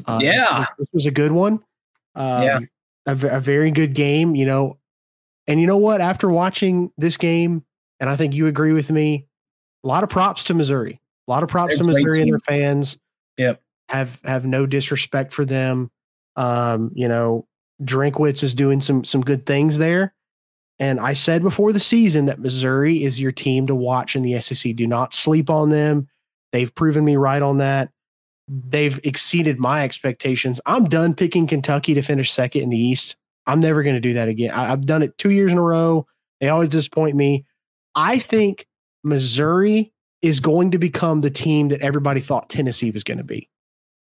Uh, 0.07 0.19
yeah, 0.23 0.59
this, 0.59 0.67
this, 0.79 0.87
was 0.93 1.07
a 1.07 1.11
good 1.11 1.33
one. 1.33 1.61
Um, 2.15 2.43
yeah, 2.43 2.59
a, 3.07 3.13
a 3.13 3.41
very 3.41 3.71
good 3.71 3.95
game. 3.95 4.35
You 4.35 4.47
know, 4.47 4.79
and 5.47 5.61
you 5.61 5.67
know 5.67 5.77
what? 5.77 6.01
After 6.01 6.29
watching 6.29 6.93
this 6.97 7.17
game, 7.17 7.65
and 8.01 8.11
I 8.11 8.17
think 8.17 8.35
you 8.35 8.47
agree 8.47 8.73
with 8.73 8.91
me, 8.91 9.27
a 9.85 9.89
lot 9.89 10.03
of 10.03 10.11
props 10.11 10.45
to 10.45 10.55
Missouri. 10.55 11.01
A 11.27 11.31
lot 11.31 11.43
of 11.43 11.49
props 11.49 11.71
They're 11.71 11.79
to 11.79 11.85
Missouri 11.85 12.23
and 12.23 12.33
their 12.33 12.39
fans. 12.41 12.99
Yep. 13.39 13.61
Have 13.89 14.21
have 14.25 14.47
no 14.47 14.67
disrespect 14.67 15.33
for 15.33 15.45
them. 15.45 15.91
Um, 16.37 16.91
you 16.95 17.09
know, 17.09 17.47
Drinkwitz 17.83 18.43
is 18.43 18.55
doing 18.55 18.81
some 18.81 19.05
some 19.05 19.21
good 19.21 19.47
things 19.47 19.79
there. 19.79 20.15
And 20.79 20.99
I 20.99 21.13
said 21.13 21.43
before 21.43 21.73
the 21.73 21.81
season 21.81 22.27
that 22.27 22.41
Missouri 22.41 23.05
is 23.05 23.21
your 23.21 23.31
team 23.31 23.67
to 23.69 23.75
watch 23.75 24.17
in 24.17 24.23
the 24.23 24.41
SEC. 24.41 24.75
Do 24.75 24.87
not 24.87 25.15
sleep 25.15 25.49
on 25.49 25.69
them. 25.69 26.09
They've 26.53 26.75
proven 26.75 27.05
me 27.05 27.17
right 27.17 27.43
on 27.43 27.59
that. 27.59 27.91
They've 28.47 29.01
exceeded 29.05 29.59
my 29.59 29.85
expectations. 29.85 30.61
I'm 30.67 30.85
done 30.85 31.15
picking 31.15 31.47
Kentucky 31.47 31.95
to 31.95 32.03
finish 32.03 32.33
second 32.33 32.63
in 32.63 32.71
the 32.71 32.79
East. 32.79 33.17
I'm 33.47 33.61
never 33.61 33.83
going 33.83 33.95
to 33.95 34.01
do 34.01 34.15
that 34.15 34.29
again. 34.29 34.51
I, 34.51 34.67
have 34.67 34.87
done 34.87 35.03
it 35.03 35.17
two 35.19 35.31
years 35.31 35.53
in 35.53 35.59
a 35.59 35.63
row. 35.63 36.07
They 36.41 36.49
always 36.49 36.69
disappoint 36.69 37.17
me. 37.17 37.45
I 37.95 38.19
think 38.19 38.67
Missouri 39.03 39.93
is 40.23 40.41
going 40.41 40.71
to 40.73 40.79
become 40.79 41.21
the 41.21 41.31
team 41.31 41.69
that 41.69 41.81
everybody 41.81 42.21
thought 42.21 42.49
Tennessee 42.49 42.91
was 42.91 43.05
going 43.05 43.19
to 43.19 43.25
be. 43.25 43.49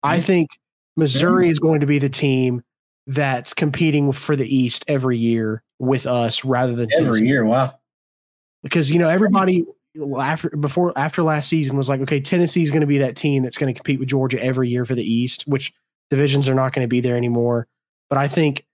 I 0.02 0.16
mm-hmm. 0.16 0.26
think 0.26 0.50
Missouri 0.96 1.44
mm-hmm. 1.44 1.52
is 1.52 1.58
going 1.58 1.80
to 1.80 1.86
be 1.86 1.98
the 1.98 2.08
team 2.08 2.62
that's 3.06 3.54
competing 3.54 4.12
for 4.12 4.36
the 4.36 4.54
East 4.54 4.84
every 4.88 5.18
year 5.18 5.62
with 5.78 6.06
us 6.06 6.44
rather 6.44 6.74
than 6.74 6.88
every 6.92 7.04
Tennessee. 7.04 7.26
year. 7.26 7.44
Wow. 7.44 7.78
Because 8.62 8.90
you 8.90 8.98
know 8.98 9.08
everybody 9.08 9.64
after 10.18 10.50
before 10.50 10.92
after 10.96 11.22
last 11.22 11.48
season 11.48 11.76
was 11.76 11.88
like, 11.88 12.00
okay, 12.00 12.20
Tennessee's 12.20 12.70
going 12.70 12.80
to 12.80 12.86
be 12.86 12.98
that 12.98 13.16
team 13.16 13.42
that's 13.42 13.56
going 13.56 13.72
to 13.72 13.78
compete 13.78 13.98
with 13.98 14.08
Georgia 14.08 14.42
every 14.42 14.68
year 14.68 14.84
for 14.84 14.94
the 14.94 15.04
East, 15.04 15.44
which 15.46 15.72
divisions 16.10 16.48
are 16.48 16.54
not 16.54 16.72
going 16.72 16.84
to 16.84 16.88
be 16.88 17.00
there 17.00 17.16
anymore. 17.16 17.66
But 18.08 18.18
I 18.18 18.28
think 18.28 18.64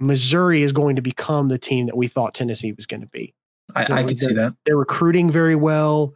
Missouri 0.00 0.62
is 0.62 0.72
going 0.72 0.96
to 0.96 1.02
become 1.02 1.48
the 1.48 1.58
team 1.58 1.86
that 1.86 1.96
we 1.96 2.08
thought 2.08 2.34
Tennessee 2.34 2.72
was 2.72 2.86
going 2.86 3.00
to 3.00 3.06
be. 3.06 3.34
I, 3.74 4.00
I 4.00 4.02
could 4.04 4.18
see 4.18 4.32
that. 4.32 4.54
They're 4.64 4.76
recruiting 4.76 5.30
very 5.30 5.56
well. 5.56 6.14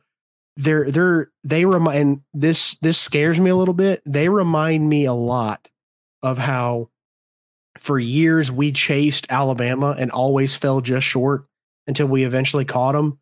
They're 0.56 0.90
they're 0.90 1.30
they 1.44 1.64
remind 1.64 2.20
this 2.34 2.76
this 2.82 2.98
scares 2.98 3.40
me 3.40 3.50
a 3.50 3.56
little 3.56 3.74
bit. 3.74 4.02
They 4.06 4.28
remind 4.28 4.88
me 4.88 5.06
a 5.06 5.14
lot 5.14 5.68
of 6.22 6.38
how 6.38 6.90
for 7.78 7.98
years 7.98 8.50
we 8.50 8.70
chased 8.72 9.26
Alabama 9.30 9.96
and 9.98 10.10
always 10.10 10.54
fell 10.54 10.80
just 10.80 11.06
short 11.06 11.46
until 11.86 12.06
we 12.06 12.24
eventually 12.24 12.64
caught 12.64 12.92
them. 12.92 13.18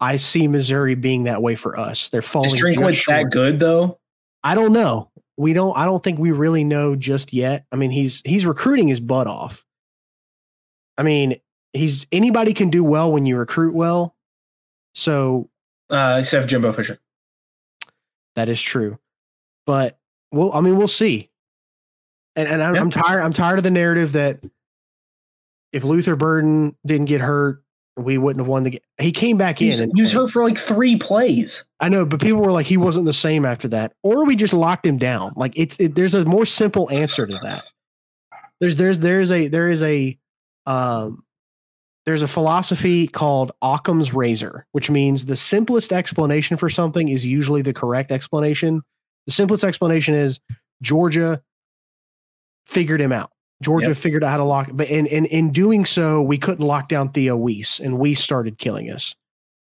I 0.00 0.16
see 0.16 0.48
Missouri 0.48 0.94
being 0.94 1.24
that 1.24 1.42
way 1.42 1.56
for 1.56 1.78
us. 1.78 2.08
They're 2.08 2.22
falling. 2.22 2.54
Is 2.54 2.60
Drinkwitz 2.60 3.06
that 3.06 3.30
good 3.30 3.60
though? 3.60 3.98
I 4.42 4.54
don't 4.54 4.72
know. 4.72 5.10
We 5.36 5.52
don't. 5.52 5.76
I 5.76 5.84
don't 5.84 6.02
think 6.02 6.18
we 6.18 6.32
really 6.32 6.64
know 6.64 6.96
just 6.96 7.32
yet. 7.32 7.66
I 7.70 7.76
mean, 7.76 7.90
he's 7.90 8.22
he's 8.24 8.46
recruiting 8.46 8.88
his 8.88 9.00
butt 9.00 9.26
off. 9.26 9.64
I 10.96 11.02
mean, 11.02 11.40
he's 11.72 12.06
anybody 12.12 12.54
can 12.54 12.70
do 12.70 12.82
well 12.82 13.12
when 13.12 13.26
you 13.26 13.36
recruit 13.36 13.74
well. 13.74 14.16
So, 14.94 15.48
uh, 15.90 16.16
except 16.20 16.48
Jimbo 16.48 16.72
Fisher. 16.72 16.98
That 18.36 18.48
is 18.48 18.60
true, 18.60 18.98
but 19.66 19.98
well, 20.32 20.52
I 20.52 20.60
mean, 20.60 20.76
we'll 20.76 20.88
see. 20.88 21.30
And 22.36 22.48
and 22.48 22.62
I'm, 22.62 22.74
yeah. 22.74 22.80
I'm 22.80 22.90
tired. 22.90 23.22
I'm 23.22 23.32
tired 23.32 23.58
of 23.58 23.64
the 23.64 23.70
narrative 23.70 24.12
that 24.12 24.40
if 25.72 25.84
Luther 25.84 26.16
Burden 26.16 26.76
didn't 26.86 27.06
get 27.06 27.20
hurt, 27.20 27.62
we 27.96 28.18
wouldn't 28.18 28.40
have 28.40 28.48
won 28.48 28.62
the 28.62 28.70
game. 28.70 28.80
He 28.98 29.12
came 29.12 29.36
back 29.36 29.58
he 29.58 29.70
in. 29.70 29.80
and, 29.80 29.92
he 29.94 30.00
was 30.00 30.12
hurt 30.12 30.30
for 30.30 30.44
like 30.44 30.58
three 30.58 30.96
plays. 30.96 31.64
I 31.80 31.88
know, 31.88 32.04
but 32.04 32.20
people 32.20 32.40
were 32.40 32.52
like, 32.52 32.66
he 32.66 32.76
wasn't 32.76 33.06
the 33.06 33.12
same 33.12 33.44
after 33.44 33.68
that, 33.68 33.92
or 34.02 34.24
we 34.24 34.36
just 34.36 34.54
locked 34.54 34.86
him 34.86 34.98
down. 34.98 35.32
Like 35.36 35.52
it's 35.56 35.78
it, 35.78 35.94
there's 35.94 36.14
a 36.14 36.24
more 36.24 36.46
simple 36.46 36.90
answer 36.90 37.26
to 37.26 37.38
that. 37.42 37.64
There's 38.60 38.76
there's 38.76 39.00
there's 39.00 39.30
a 39.30 39.48
there 39.48 39.70
is 39.70 39.82
a 39.82 40.18
um 40.66 41.24
there's 42.06 42.22
a 42.22 42.28
philosophy 42.28 43.06
called 43.06 43.52
Occam's 43.62 44.14
razor, 44.14 44.66
which 44.72 44.90
means 44.90 45.26
the 45.26 45.36
simplest 45.36 45.92
explanation 45.92 46.56
for 46.56 46.70
something 46.70 47.08
is 47.08 47.26
usually 47.26 47.62
the 47.62 47.72
correct 47.72 48.10
explanation. 48.10 48.82
The 49.26 49.32
simplest 49.32 49.64
explanation 49.64 50.14
is 50.14 50.40
Georgia 50.82 51.42
figured 52.66 53.00
him 53.00 53.12
out. 53.12 53.30
Georgia 53.62 53.88
yep. 53.88 53.96
figured 53.96 54.24
out 54.24 54.30
how 54.30 54.36
to 54.38 54.44
lock, 54.44 54.70
but 54.72 54.88
in, 54.88 55.06
in 55.06 55.26
in 55.26 55.50
doing 55.50 55.84
so, 55.84 56.22
we 56.22 56.38
couldn't 56.38 56.66
lock 56.66 56.88
down 56.88 57.10
Theo 57.10 57.36
Wease, 57.36 57.78
and 57.78 57.98
we 57.98 58.14
started 58.14 58.58
killing 58.58 58.90
us. 58.90 59.14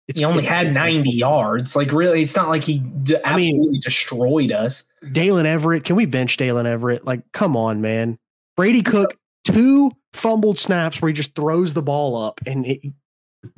It's, 0.08 0.20
he 0.20 0.26
only 0.26 0.44
had 0.44 0.74
90 0.74 1.10
like, 1.10 1.18
yards. 1.18 1.76
Like, 1.76 1.92
really, 1.94 2.24
it's 2.24 2.36
not 2.36 2.50
like 2.50 2.64
he 2.64 2.80
d- 2.80 3.16
I 3.24 3.36
absolutely 3.36 3.72
mean, 3.72 3.80
destroyed 3.82 4.52
us. 4.52 4.86
Daylen 5.06 5.46
Everette, 5.46 5.86
can 5.86 5.96
we 5.96 6.06
bench 6.06 6.36
Daylen 6.38 6.66
Everette? 6.66 7.06
Like, 7.06 7.22
come 7.32 7.56
on, 7.56 7.80
man. 7.80 8.18
Brady 8.58 8.82
Cook, 8.82 9.18
two 9.46 9.92
fumbled 10.12 10.58
snaps 10.58 11.02
where 11.02 11.08
he 11.08 11.14
just 11.14 11.36
throws 11.36 11.74
the 11.74 11.82
ball 11.82 12.22
up 12.22 12.42
and 12.46 12.66
it 12.66 12.82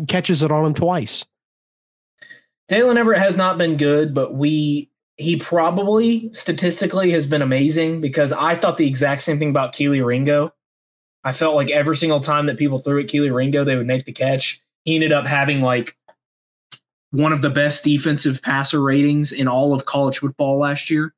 catches 0.08 0.44
it 0.44 0.52
on 0.52 0.66
him 0.66 0.74
twice. 0.76 1.26
Daylen 2.70 3.04
Everette 3.04 3.20
has 3.20 3.36
not 3.36 3.58
been 3.58 3.78
good, 3.78 4.14
but 4.14 4.36
we 4.36 4.90
he 5.18 5.38
probably 5.38 6.32
statistically 6.34 7.12
has 7.12 7.26
been 7.26 7.42
amazing 7.42 8.02
because 8.02 8.34
I 8.34 8.56
thought 8.56 8.78
the 8.78 8.88
exact 8.88 9.22
same 9.22 9.40
thing 9.40 9.50
about 9.50 9.74
Kelee 9.74 10.06
Ringo. 10.06 10.54
I 11.24 11.32
felt 11.32 11.56
like 11.56 11.70
every 11.70 11.96
single 11.96 12.20
time 12.20 12.46
that 12.48 12.58
people 12.58 12.78
threw 12.78 13.02
at 13.02 13.08
Kelee 13.08 13.34
Ringo, 13.34 13.64
they 13.64 13.76
would 13.76 13.88
make 13.88 14.06
the 14.06 14.12
catch. 14.12 14.62
He 14.84 14.96
ended 14.96 15.12
up 15.12 15.26
having 15.26 15.62
like 15.62 15.98
one 17.12 17.32
of 17.32 17.42
the 17.42 17.50
best 17.50 17.84
defensive 17.84 18.42
passer 18.42 18.82
ratings 18.82 19.32
in 19.32 19.48
all 19.48 19.74
of 19.74 19.86
college 19.86 20.20
football 20.20 20.60
last 20.60 20.90
year. 20.90 21.14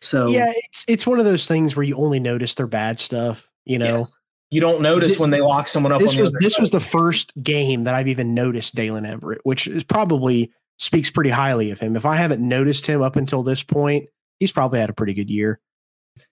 So 0.00 0.28
yeah, 0.28 0.52
it's 0.54 0.84
it's 0.88 1.06
one 1.06 1.18
of 1.18 1.24
those 1.24 1.46
things 1.46 1.74
where 1.74 1.84
you 1.84 1.96
only 1.96 2.20
notice 2.20 2.54
their 2.54 2.66
bad 2.66 3.00
stuff. 3.00 3.48
You 3.64 3.78
know, 3.78 3.98
yes. 3.98 4.16
you 4.50 4.60
don't 4.60 4.82
notice 4.82 5.12
this, 5.12 5.20
when 5.20 5.30
they 5.30 5.40
lock 5.40 5.68
someone 5.68 5.92
up. 5.92 6.00
This 6.00 6.16
was 6.16 6.32
this 6.32 6.54
side. 6.54 6.60
was 6.60 6.70
the 6.70 6.80
first 6.80 7.32
game 7.42 7.84
that 7.84 7.94
I've 7.94 8.08
even 8.08 8.34
noticed 8.34 8.74
Daylen 8.74 9.10
Everette, 9.10 9.38
which 9.44 9.66
is 9.66 9.84
probably 9.84 10.52
speaks 10.78 11.10
pretty 11.10 11.30
highly 11.30 11.70
of 11.70 11.78
him. 11.78 11.96
If 11.96 12.06
I 12.06 12.16
haven't 12.16 12.46
noticed 12.46 12.86
him 12.86 13.02
up 13.02 13.16
until 13.16 13.42
this 13.42 13.62
point, 13.62 14.08
he's 14.40 14.52
probably 14.52 14.78
had 14.78 14.90
a 14.90 14.94
pretty 14.94 15.14
good 15.14 15.30
year. 15.30 15.60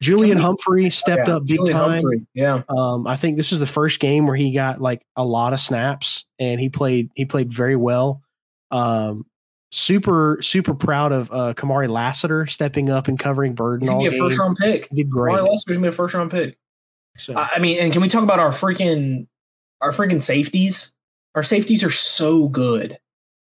Julian 0.00 0.38
Humphrey 0.38 0.90
stepped 0.90 1.28
yeah, 1.28 1.36
up 1.36 1.46
big 1.46 1.56
Julian 1.56 1.76
time. 1.76 1.90
Humphrey, 1.92 2.26
yeah. 2.34 2.62
Um, 2.68 3.06
I 3.06 3.16
think 3.16 3.36
this 3.36 3.52
is 3.52 3.60
the 3.60 3.66
first 3.66 4.00
game 4.00 4.26
where 4.26 4.36
he 4.36 4.52
got 4.52 4.80
like 4.80 5.04
a 5.16 5.24
lot 5.24 5.52
of 5.52 5.60
snaps 5.60 6.24
and 6.38 6.60
he 6.60 6.68
played 6.68 7.10
he 7.14 7.24
played 7.24 7.52
very 7.52 7.76
well. 7.76 8.22
Um, 8.70 9.26
super 9.72 10.38
super 10.40 10.74
proud 10.74 11.12
of 11.12 11.30
uh, 11.30 11.54
Kamari 11.54 11.88
Lassiter 11.88 12.46
stepping 12.46 12.90
up 12.90 13.08
and 13.08 13.18
covering 13.18 13.54
Burden. 13.54 13.88
All 13.88 14.00
year. 14.00 14.10
He's 14.10 14.20
be 14.20 14.26
a 14.26 14.28
first 14.30 14.38
round 14.38 14.56
pick. 14.56 14.88
He 14.88 14.96
did 14.96 15.10
great. 15.10 15.36
Kamari 15.36 15.48
Lassiter's 15.48 15.76
gonna 15.76 15.82
be 15.82 15.88
a 15.88 15.92
first 15.92 16.14
round 16.14 16.30
pick. 16.30 16.56
So 17.16 17.34
I 17.36 17.58
mean, 17.58 17.78
and 17.78 17.92
can 17.92 18.02
we 18.02 18.08
talk 18.08 18.22
about 18.22 18.40
our 18.40 18.52
freaking 18.52 19.26
our 19.80 19.92
freaking 19.92 20.22
safeties? 20.22 20.92
Our 21.34 21.42
safeties 21.42 21.84
are 21.84 21.90
so 21.90 22.48
good. 22.48 22.98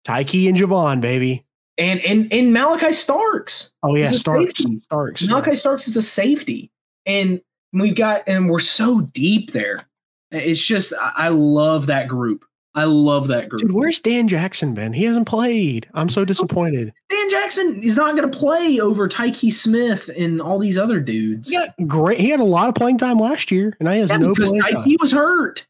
Tyke 0.06 0.36
and 0.36 0.56
Javon, 0.56 1.01
baby. 1.01 1.45
And 1.78 1.99
and 2.01 2.32
and 2.32 2.56
Malaki 2.56 2.93
Starks. 2.93 3.74
Oh 3.84 3.95
yeah, 3.95 4.08
Starks. 4.08 4.64
Starks. 4.84 5.24
Malaki 5.24 5.47
yeah. 5.47 5.53
Starks 5.56 5.88
is 5.88 5.97
a 5.97 6.01
safety. 6.01 6.72
And 7.06 7.41
we've 7.74 7.95
got 7.95 8.22
and 8.28 8.49
we're 8.49 8.60
so 8.60 9.01
deep 9.01 9.51
there. 9.51 9.86
It's 10.32 10.64
just 10.64 10.93
I 10.99 11.28
love 11.30 11.88
that 11.88 12.08
group. 12.08 12.45
I 12.76 12.84
love 12.84 13.28
that 13.28 13.47
group. 13.47 13.62
Dude, 13.62 13.72
where's 13.72 14.01
Dan 14.01 14.28
Jackson 14.28 14.74
been? 14.74 14.91
He 14.91 15.06
hasn't 15.06 15.28
played. 15.28 15.88
I'm 15.93 16.10
so 16.10 16.26
disappointed. 16.26 16.91
Dan 17.10 17.30
Jackson 17.30 17.82
is 17.82 17.95
not 17.95 18.18
going 18.18 18.30
to 18.30 18.38
play 18.38 18.82
over 18.82 19.08
Tyke 19.08 19.36
Smith 19.36 20.10
and 20.18 20.41
all 20.41 20.60
these 20.60 20.78
other 20.78 20.99
dudes. 20.99 21.51
Yeah, 21.51 21.68
great. 21.88 22.20
He 22.20 22.30
had 22.30 22.41
a 22.41 22.45
lot 22.45 22.68
of 22.68 22.76
playing 22.76 22.97
time 22.97 23.18
last 23.18 23.49
year, 23.49 23.78
and 23.80 23.88
I 23.88 23.95
has 23.97 24.10
yeah, 24.10 24.18
no 24.18 24.34
because 24.34 24.51
Tyke 24.51 24.99
was 24.99 25.14
hurt. 25.14 25.66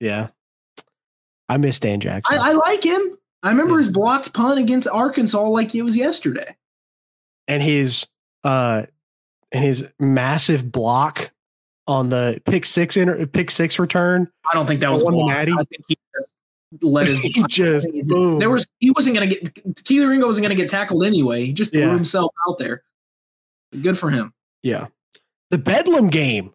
Yeah, 0.00 0.28
I 1.48 1.58
miss 1.58 1.78
Dan 1.78 2.00
Jackson. 2.00 2.36
I, 2.36 2.50
I 2.50 2.52
like 2.54 2.82
him. 2.82 3.16
I 3.42 3.50
remember 3.50 3.78
his 3.78 3.88
blocked 3.88 4.32
punt 4.32 4.58
against 4.58 4.88
Arkansas 4.88 5.42
like 5.48 5.74
it 5.74 5.82
was 5.82 5.96
yesterday. 5.96 6.56
And 7.46 7.62
his 7.62 8.06
uh 8.44 8.86
and 9.52 9.64
his 9.64 9.86
massive 9.98 10.70
block 10.70 11.30
on 11.86 12.10
the 12.10 12.40
pick 12.44 12.66
six 12.66 12.96
inter, 12.96 13.26
pick 13.26 13.50
six 13.50 13.78
return. 13.78 14.28
I 14.50 14.54
don't 14.54 14.66
think 14.66 14.80
that 14.80 14.92
was 14.92 15.02
one 15.02 15.14
the 15.14 15.24
natty. 15.24 15.52
I 15.52 15.64
think 15.64 15.84
he 15.88 15.96
just 16.14 16.32
let 16.82 17.06
his 17.06 17.18
he 17.22 17.42
just 17.48 17.88
boom. 18.04 18.38
there 18.38 18.50
was 18.50 18.66
he 18.78 18.90
wasn't 18.90 19.14
gonna 19.14 19.26
get 19.26 19.54
Kelee 19.84 20.08
Ringo 20.08 20.26
wasn't 20.26 20.44
gonna 20.44 20.54
get 20.54 20.68
tackled 20.68 21.04
anyway. 21.04 21.44
He 21.44 21.52
just 21.52 21.72
threw 21.72 21.82
yeah. 21.82 21.92
himself 21.92 22.32
out 22.48 22.58
there. 22.58 22.82
Good 23.80 23.98
for 23.98 24.10
him. 24.10 24.32
Yeah. 24.62 24.88
The 25.50 25.58
Bedlam 25.58 26.08
game. 26.08 26.52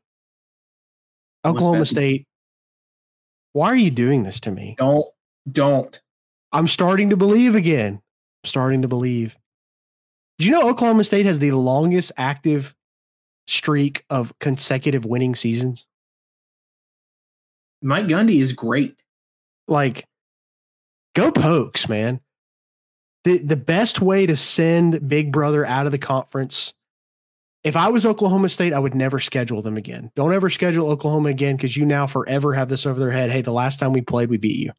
Oklahoma 1.45 1.86
State 1.86 2.25
Why 3.51 3.67
are 3.67 3.75
you 3.75 3.91
doing 3.91 4.23
this 4.23 4.39
to 4.41 4.51
me? 4.51 4.75
Don't, 4.77 5.05
don't. 5.51 5.99
I'm 6.53 6.67
starting 6.67 7.09
to 7.09 7.17
believe 7.17 7.55
again. 7.55 7.95
I'm 7.95 8.47
starting 8.47 8.83
to 8.83 8.87
believe. 8.87 9.35
Do 10.37 10.45
you 10.45 10.51
know 10.51 10.69
Oklahoma 10.69 11.03
State 11.03 11.25
has 11.25 11.39
the 11.39 11.51
longest 11.51 12.11
active 12.15 12.75
streak 13.47 14.05
of 14.09 14.33
consecutive 14.39 15.03
winning 15.03 15.35
seasons? 15.35 15.85
Mike 17.81 18.05
Gundy 18.05 18.39
is 18.39 18.53
great. 18.53 18.95
Like, 19.67 20.05
go 21.15 21.31
pokes, 21.31 21.89
man. 21.89 22.21
The 23.23 23.39
the 23.39 23.55
best 23.55 24.01
way 24.01 24.25
to 24.25 24.35
send 24.35 25.07
Big 25.07 25.31
Brother 25.31 25.65
out 25.65 25.85
of 25.85 25.91
the 25.91 25.97
conference. 25.97 26.73
If 27.63 27.77
I 27.77 27.87
was 27.87 28.05
Oklahoma 28.05 28.49
State, 28.49 28.73
I 28.73 28.79
would 28.79 28.93
never 28.93 29.19
schedule 29.19 29.61
them 29.61 29.77
again. 29.77 30.11
Don't 30.15 30.33
ever 30.33 30.49
schedule 30.49 30.89
Oklahoma 30.89 31.29
again 31.29 31.55
because 31.55 31.77
you 31.77 31.85
now 31.85 32.07
forever 32.07 32.53
have 32.53 32.67
this 32.67 32.85
over 32.85 32.99
their 32.99 33.11
head. 33.11 33.31
Hey, 33.31 33.41
the 33.41 33.53
last 33.53 33.79
time 33.79 33.93
we 33.93 34.01
played, 34.01 34.29
we 34.29 34.37
beat 34.37 34.59
you. 34.59 34.73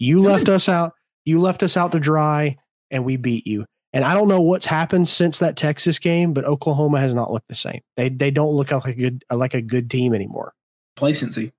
You 0.00 0.20
left 0.22 0.48
us 0.48 0.68
out. 0.68 0.94
You 1.24 1.40
left 1.40 1.62
us 1.62 1.76
out 1.76 1.92
to 1.92 2.00
dry, 2.00 2.56
and 2.90 3.04
we 3.04 3.16
beat 3.16 3.46
you. 3.46 3.66
And 3.92 4.04
I 4.04 4.14
don't 4.14 4.28
know 4.28 4.40
what's 4.40 4.66
happened 4.66 5.08
since 5.08 5.38
that 5.38 5.56
Texas 5.56 5.98
game, 5.98 6.32
but 6.32 6.44
Oklahoma 6.44 7.00
has 7.00 7.14
not 7.14 7.30
looked 7.30 7.48
the 7.48 7.54
same. 7.54 7.80
They 7.96 8.08
they 8.08 8.30
don't 8.30 8.52
look 8.52 8.70
like 8.72 8.86
a 8.86 8.94
good 8.94 9.24
like 9.30 9.54
a 9.54 9.60
good 9.60 9.90
team 9.90 10.14
anymore. 10.14 10.54
Placency. 10.96 11.52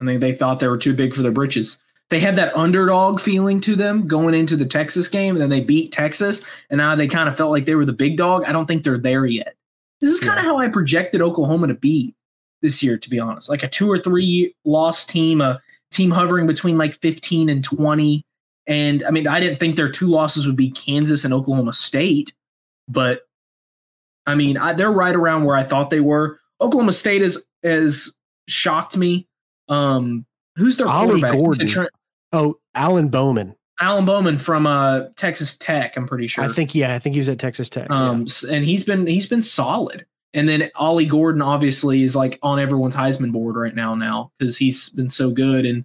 I 0.00 0.06
think 0.06 0.20
they 0.20 0.34
thought 0.34 0.60
they 0.60 0.68
were 0.68 0.78
too 0.78 0.94
big 0.94 1.14
for 1.14 1.22
their 1.22 1.32
britches. 1.32 1.78
They 2.10 2.20
had 2.20 2.36
that 2.36 2.54
underdog 2.54 3.20
feeling 3.20 3.60
to 3.62 3.74
them 3.74 4.06
going 4.06 4.34
into 4.34 4.56
the 4.56 4.66
Texas 4.66 5.08
game, 5.08 5.34
and 5.34 5.42
then 5.42 5.48
they 5.48 5.62
beat 5.62 5.90
Texas, 5.90 6.44
and 6.70 6.78
now 6.78 6.94
they 6.94 7.08
kind 7.08 7.28
of 7.28 7.36
felt 7.36 7.50
like 7.50 7.64
they 7.64 7.74
were 7.74 7.86
the 7.86 7.92
big 7.92 8.16
dog. 8.16 8.44
I 8.44 8.52
don't 8.52 8.66
think 8.66 8.84
they're 8.84 8.98
there 8.98 9.26
yet. 9.26 9.54
This 10.00 10.10
is 10.10 10.20
kind 10.20 10.38
of 10.38 10.44
how 10.44 10.58
I 10.58 10.68
projected 10.68 11.22
Oklahoma 11.22 11.68
to 11.68 11.74
be 11.74 12.14
this 12.60 12.82
year, 12.82 12.98
to 12.98 13.10
be 13.10 13.18
honest. 13.18 13.48
Like 13.48 13.62
a 13.62 13.68
two 13.68 13.90
or 13.90 13.98
three 13.98 14.54
loss 14.64 15.06
team, 15.06 15.40
a 15.40 15.60
team 15.90 16.10
hovering 16.10 16.46
between 16.46 16.78
like 16.78 17.00
15 17.00 17.48
and 17.48 17.62
20. 17.62 18.24
And 18.66 19.04
I 19.04 19.10
mean, 19.10 19.26
I 19.26 19.40
didn't 19.40 19.60
think 19.60 19.76
their 19.76 19.90
two 19.90 20.06
losses 20.08 20.46
would 20.46 20.56
be 20.56 20.70
Kansas 20.70 21.24
and 21.24 21.34
Oklahoma 21.34 21.72
State, 21.72 22.32
but 22.88 23.22
I 24.26 24.34
mean, 24.34 24.56
I, 24.56 24.72
they're 24.72 24.90
right 24.90 25.14
around 25.14 25.44
where 25.44 25.56
I 25.56 25.64
thought 25.64 25.90
they 25.90 26.00
were. 26.00 26.40
Oklahoma 26.60 26.92
State 26.92 27.22
is 27.22 27.44
has 27.62 28.14
shocked 28.48 28.96
me. 28.96 29.26
Um, 29.68 30.24
who's 30.56 30.76
their 30.76 30.88
Ollie 30.88 31.20
quarterback? 31.20 31.32
Gordon. 31.66 31.88
oh, 32.32 32.58
Alan 32.74 33.08
Bowman. 33.08 33.54
Alan 33.80 34.04
Bowman 34.04 34.38
from 34.38 34.66
uh, 34.66 35.04
Texas 35.16 35.56
Tech. 35.56 35.96
I'm 35.96 36.06
pretty 36.06 36.26
sure. 36.26 36.44
I 36.44 36.48
think 36.48 36.74
yeah, 36.74 36.94
I 36.94 36.98
think 36.98 37.14
he 37.14 37.18
was 37.18 37.28
at 37.28 37.38
Texas 37.38 37.68
Tech. 37.68 37.90
Um, 37.90 38.26
yeah. 38.42 38.54
and 38.54 38.64
he's 38.64 38.84
been 38.84 39.06
he's 39.06 39.26
been 39.26 39.42
solid. 39.42 40.06
And 40.34 40.48
then 40.48 40.70
Ollie 40.74 41.06
Gordon 41.06 41.40
obviously 41.40 42.02
is 42.02 42.16
like 42.16 42.38
on 42.42 42.58
everyone's 42.58 42.96
Heisman 42.96 43.32
board 43.32 43.56
right 43.56 43.74
now 43.74 43.94
now 43.94 44.32
because 44.38 44.58
he's 44.58 44.90
been 44.90 45.08
so 45.08 45.30
good. 45.30 45.64
And 45.64 45.84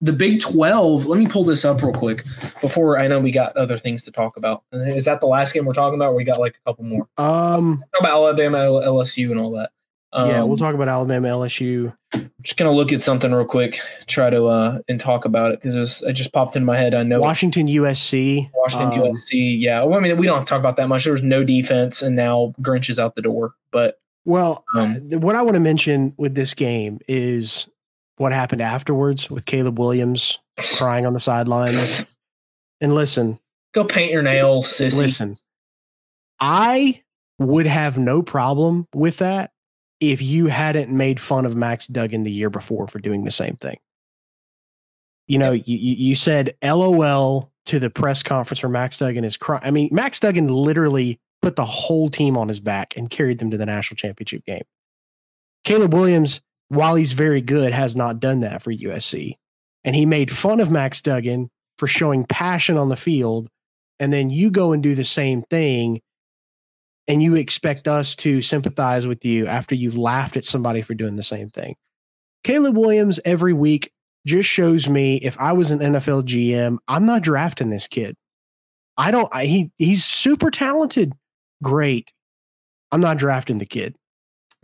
the 0.00 0.12
Big 0.12 0.40
12, 0.40 1.06
let 1.06 1.18
me 1.18 1.26
pull 1.26 1.44
this 1.44 1.64
up 1.64 1.82
real 1.82 1.92
quick 1.92 2.24
before 2.60 2.98
I 2.98 3.08
know 3.08 3.18
we 3.18 3.32
got 3.32 3.56
other 3.56 3.76
things 3.76 4.04
to 4.04 4.12
talk 4.12 4.36
about. 4.36 4.62
Is 4.72 5.06
that 5.06 5.20
the 5.20 5.26
last 5.26 5.52
game 5.52 5.64
we're 5.64 5.72
talking 5.72 5.96
about? 5.96 6.12
Or 6.12 6.14
we 6.14 6.24
got 6.24 6.38
like 6.38 6.54
a 6.54 6.70
couple 6.70 6.84
more. 6.84 7.08
Um, 7.18 7.82
talk 7.92 8.00
about 8.00 8.12
Alabama, 8.12 8.58
LSU, 8.58 9.30
and 9.30 9.40
all 9.40 9.50
that. 9.52 9.70
Um, 10.14 10.28
yeah, 10.28 10.42
we'll 10.42 10.52
um, 10.52 10.58
talk 10.58 10.76
about 10.76 10.88
Alabama, 10.88 11.26
LSU. 11.26 11.92
Just 12.40 12.56
gonna 12.56 12.70
look 12.70 12.92
at 12.92 13.02
something 13.02 13.32
real 13.32 13.44
quick, 13.44 13.80
try 14.06 14.30
to 14.30 14.44
uh 14.46 14.78
and 14.88 15.00
talk 15.00 15.24
about 15.24 15.50
it 15.50 15.60
because 15.60 15.74
it, 15.74 15.80
was. 15.80 16.02
it 16.02 16.12
just 16.12 16.32
popped 16.32 16.54
in 16.54 16.64
my 16.64 16.76
head. 16.76 16.94
I 16.94 17.02
know 17.02 17.20
Washington, 17.20 17.66
USC, 17.66 18.48
Washington, 18.54 19.00
um, 19.00 19.06
USC. 19.06 19.58
Yeah, 19.58 19.82
well, 19.82 19.98
I 19.98 20.02
mean 20.02 20.16
we 20.16 20.26
don't 20.26 20.38
have 20.38 20.46
to 20.46 20.50
talk 20.50 20.60
about 20.60 20.76
that 20.76 20.86
much. 20.86 21.02
There 21.02 21.12
was 21.12 21.24
no 21.24 21.42
defense, 21.42 22.00
and 22.00 22.14
now 22.14 22.54
Grinch 22.62 22.88
is 22.88 23.00
out 23.00 23.16
the 23.16 23.22
door. 23.22 23.54
But 23.72 23.98
well, 24.24 24.64
um, 24.76 24.94
what 25.20 25.34
I 25.34 25.42
want 25.42 25.54
to 25.54 25.60
mention 25.60 26.14
with 26.16 26.36
this 26.36 26.54
game 26.54 27.00
is 27.08 27.66
what 28.16 28.32
happened 28.32 28.62
afterwards 28.62 29.28
with 29.28 29.46
Caleb 29.46 29.80
Williams 29.80 30.38
crying 30.76 31.06
on 31.06 31.12
the 31.12 31.20
sidelines. 31.20 32.02
And 32.80 32.94
listen, 32.94 33.40
go 33.72 33.82
paint 33.82 34.12
your 34.12 34.22
nails, 34.22 34.68
sissy. 34.68 34.98
Listen, 34.98 35.36
I 36.38 37.02
would 37.40 37.66
have 37.66 37.98
no 37.98 38.22
problem 38.22 38.86
with 38.94 39.16
that 39.16 39.50
if 40.12 40.22
you 40.22 40.46
hadn't 40.46 40.90
made 40.90 41.20
fun 41.20 41.46
of 41.46 41.56
Max 41.56 41.86
Duggan 41.86 42.22
the 42.22 42.32
year 42.32 42.50
before 42.50 42.88
for 42.88 42.98
doing 42.98 43.24
the 43.24 43.30
same 43.30 43.56
thing. 43.56 43.78
You 45.26 45.38
know, 45.38 45.52
you, 45.52 45.62
you 45.76 46.16
said 46.16 46.54
LOL 46.62 47.50
to 47.66 47.78
the 47.78 47.90
press 47.90 48.22
conference 48.22 48.62
where 48.62 48.70
Max 48.70 48.98
Duggan 48.98 49.24
is 49.24 49.36
crying. 49.36 49.62
I 49.64 49.70
mean, 49.70 49.88
Max 49.90 50.20
Duggan 50.20 50.48
literally 50.48 51.18
put 51.40 51.56
the 51.56 51.64
whole 51.64 52.10
team 52.10 52.36
on 52.36 52.48
his 52.48 52.60
back 52.60 52.94
and 52.96 53.08
carried 53.08 53.38
them 53.38 53.50
to 53.50 53.56
the 53.56 53.66
national 53.66 53.96
championship 53.96 54.44
game. 54.44 54.64
Caleb 55.64 55.94
Williams 55.94 56.42
while 56.68 56.94
he's 56.94 57.12
very 57.12 57.40
good, 57.40 57.72
has 57.72 57.96
not 57.96 58.20
done 58.20 58.40
that 58.40 58.62
for 58.62 58.72
USC. 58.72 59.36
And 59.84 59.94
he 59.94 60.06
made 60.06 60.30
fun 60.30 60.60
of 60.60 60.70
Max 60.70 61.02
Duggan 61.02 61.50
for 61.78 61.86
showing 61.86 62.24
passion 62.24 62.76
on 62.76 62.88
the 62.88 62.96
field. 62.96 63.48
And 63.98 64.12
then 64.12 64.30
you 64.30 64.50
go 64.50 64.72
and 64.72 64.82
do 64.82 64.94
the 64.94 65.04
same 65.04 65.42
thing. 65.42 66.00
And 67.06 67.22
you 67.22 67.34
expect 67.34 67.86
us 67.86 68.16
to 68.16 68.40
sympathize 68.40 69.06
with 69.06 69.24
you 69.24 69.46
after 69.46 69.74
you 69.74 69.92
laughed 69.92 70.36
at 70.36 70.44
somebody 70.44 70.80
for 70.80 70.94
doing 70.94 71.16
the 71.16 71.22
same 71.22 71.50
thing. 71.50 71.76
Caleb 72.44 72.76
Williams 72.76 73.20
every 73.24 73.52
week 73.52 73.92
just 74.26 74.48
shows 74.48 74.88
me 74.88 75.16
if 75.16 75.38
I 75.38 75.52
was 75.52 75.70
an 75.70 75.80
NFL 75.80 76.24
GM, 76.24 76.78
I'm 76.88 77.04
not 77.04 77.22
drafting 77.22 77.70
this 77.70 77.86
kid. 77.86 78.16
I 78.96 79.10
don't, 79.10 79.28
I, 79.32 79.44
he, 79.44 79.70
he's 79.76 80.04
super 80.04 80.50
talented. 80.50 81.12
Great. 81.62 82.10
I'm 82.90 83.00
not 83.00 83.18
drafting 83.18 83.58
the 83.58 83.66
kid. 83.66 83.96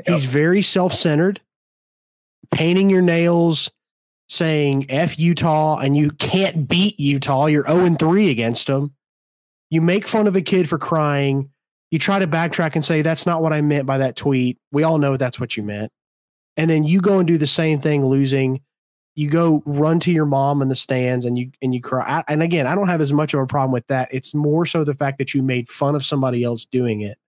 He's 0.07 0.25
very 0.25 0.63
self 0.63 0.95
centered 0.95 1.41
painting 2.51 2.91
your 2.91 3.03
nails, 3.03 3.71
saying 4.29 4.87
F 4.89 5.19
Utah 5.19 5.79
and 5.79 5.97
you 5.97 6.11
can't 6.13 6.69
beat 6.69 6.99
Utah. 6.99 7.47
You're 7.47 7.67
0 7.67 7.97
3 7.97 8.31
against 8.31 8.67
them. 8.67 8.95
You 9.71 9.81
make 9.81 10.07
fun 10.07 10.27
of 10.27 10.37
a 10.37 10.43
kid 10.43 10.69
for 10.69 10.79
crying. 10.79 11.51
You 11.91 11.99
try 11.99 12.19
to 12.19 12.27
backtrack 12.27 12.75
and 12.75 12.85
say, 12.85 13.03
that's 13.03 13.27
not 13.27 13.43
what 13.43 13.53
I 13.53 13.61
meant 13.61 13.87
by 13.87 13.99
that 13.99 14.17
tweet. 14.17 14.59
We 14.71 14.83
all 14.85 14.99
know 14.99 15.17
that's 15.17 15.41
what 15.41 15.57
you 15.57 15.63
meant. 15.63 15.91
And 16.57 16.71
then 16.71 16.85
you 16.85 17.01
go 17.01 17.19
and 17.19 17.27
do 17.27 17.39
the 17.39 17.47
same 17.47 17.81
thing, 17.81 18.05
losing. 18.05 18.61
You 19.17 19.29
go 19.29 19.63
run 19.67 19.99
to 20.01 20.13
your 20.13 20.25
mom 20.25 20.63
in 20.63 20.69
the 20.69 20.75
stands 20.75 21.25
and 21.25 21.37
you 21.37 21.51
and 21.61 21.75
you 21.75 21.81
cry. 21.81 22.23
And 22.29 22.43
again, 22.43 22.67
I 22.67 22.75
don't 22.75 22.89
have 22.89 23.01
as 23.01 23.13
much 23.13 23.35
of 23.35 23.41
a 23.41 23.47
problem 23.47 23.73
with 23.73 23.87
that. 23.89 24.09
It's 24.13 24.35
more 24.35 24.65
so 24.65 24.85
the 24.85 24.95
fact 24.95 25.19
that 25.19 25.35
you 25.35 25.43
made 25.43 25.69
fun 25.69 25.95
of 25.95 26.05
somebody 26.05 26.45
else 26.45 26.65
doing 26.65 27.01
it, 27.01 27.19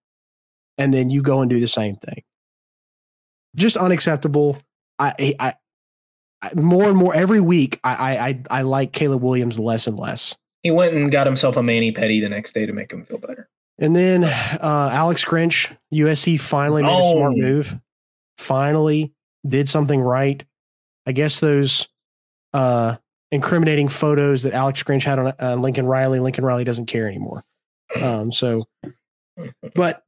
and 0.78 0.94
then 0.94 1.10
you 1.10 1.22
go 1.22 1.40
and 1.40 1.50
do 1.50 1.58
the 1.58 1.68
same 1.68 1.96
thing. 1.96 2.22
Just 3.56 3.76
unacceptable. 3.76 4.58
I, 4.98 5.34
I, 5.40 5.54
I 6.40 6.54
more 6.54 6.88
and 6.88 6.96
more 6.96 7.14
every 7.14 7.40
week, 7.40 7.80
I, 7.82 8.16
I, 8.16 8.42
I 8.58 8.62
like 8.62 8.92
Caleb 8.92 9.22
Williams 9.22 9.58
less 9.58 9.86
and 9.86 9.98
less. 9.98 10.36
He 10.62 10.70
went 10.70 10.94
and 10.94 11.10
got 11.10 11.26
himself 11.26 11.56
a 11.56 11.62
mani 11.62 11.90
petty 11.90 12.20
the 12.20 12.28
next 12.28 12.52
day 12.52 12.64
to 12.64 12.72
make 12.72 12.92
him 12.92 13.04
feel 13.04 13.18
better. 13.18 13.48
And 13.82 13.96
then 13.96 14.22
uh, 14.22 14.90
Alex 14.92 15.24
Grinch, 15.24 15.76
USC 15.92 16.40
finally 16.40 16.84
made 16.84 16.92
oh. 16.92 17.00
a 17.00 17.12
smart 17.16 17.32
oh. 17.32 17.36
move. 17.36 17.76
Finally 18.38 19.12
did 19.46 19.68
something 19.68 20.00
right. 20.00 20.44
I 21.04 21.10
guess 21.10 21.40
those 21.40 21.88
uh, 22.54 22.96
incriminating 23.32 23.88
photos 23.88 24.44
that 24.44 24.52
Alex 24.52 24.84
Grinch 24.84 25.02
had 25.02 25.18
on 25.18 25.32
uh, 25.40 25.56
Lincoln 25.56 25.86
Riley, 25.86 26.20
Lincoln 26.20 26.44
Riley 26.44 26.62
doesn't 26.62 26.86
care 26.86 27.08
anymore. 27.08 27.42
Um, 28.00 28.30
so, 28.30 28.68
but 29.74 30.04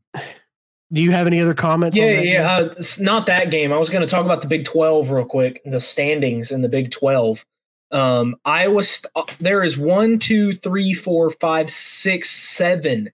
do 0.93 1.03
you 1.03 1.11
have 1.11 1.27
any 1.27 1.41
other 1.41 1.53
comments? 1.53 1.97
Yeah, 1.97 2.20
yeah. 2.20 2.57
Uh, 2.57 2.75
not 3.01 3.27
that 3.27 3.51
game. 3.51 3.72
I 3.72 3.77
was 3.77 3.91
going 3.91 4.03
to 4.03 4.11
talk 4.11 4.25
about 4.25 4.41
the 4.41 4.47
Big 4.47 4.64
Twelve 4.64 5.11
real 5.11 5.25
quick. 5.25 5.61
The 5.64 5.81
standings 5.81 6.53
in 6.53 6.62
the 6.62 6.68
Big 6.68 6.93
Twelve. 6.93 7.45
Um, 7.91 8.37
Iowa. 8.45 8.85
St- 8.85 9.11
uh, 9.16 9.25
there 9.41 9.64
is 9.64 9.77
one, 9.77 10.20
two, 10.20 10.55
three, 10.55 10.95
four, 10.95 11.31
five, 11.31 11.70
six, 11.70 12.31
seven 12.31 13.11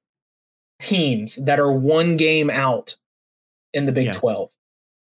teams 0.81 1.37
that 1.45 1.61
are 1.61 1.73
one 1.73 2.17
game 2.17 2.51
out 2.51 2.97
in 3.73 3.87
the 3.87 3.93
Big 3.93 4.07
yeah. 4.07 4.13
Twelve. 4.13 4.51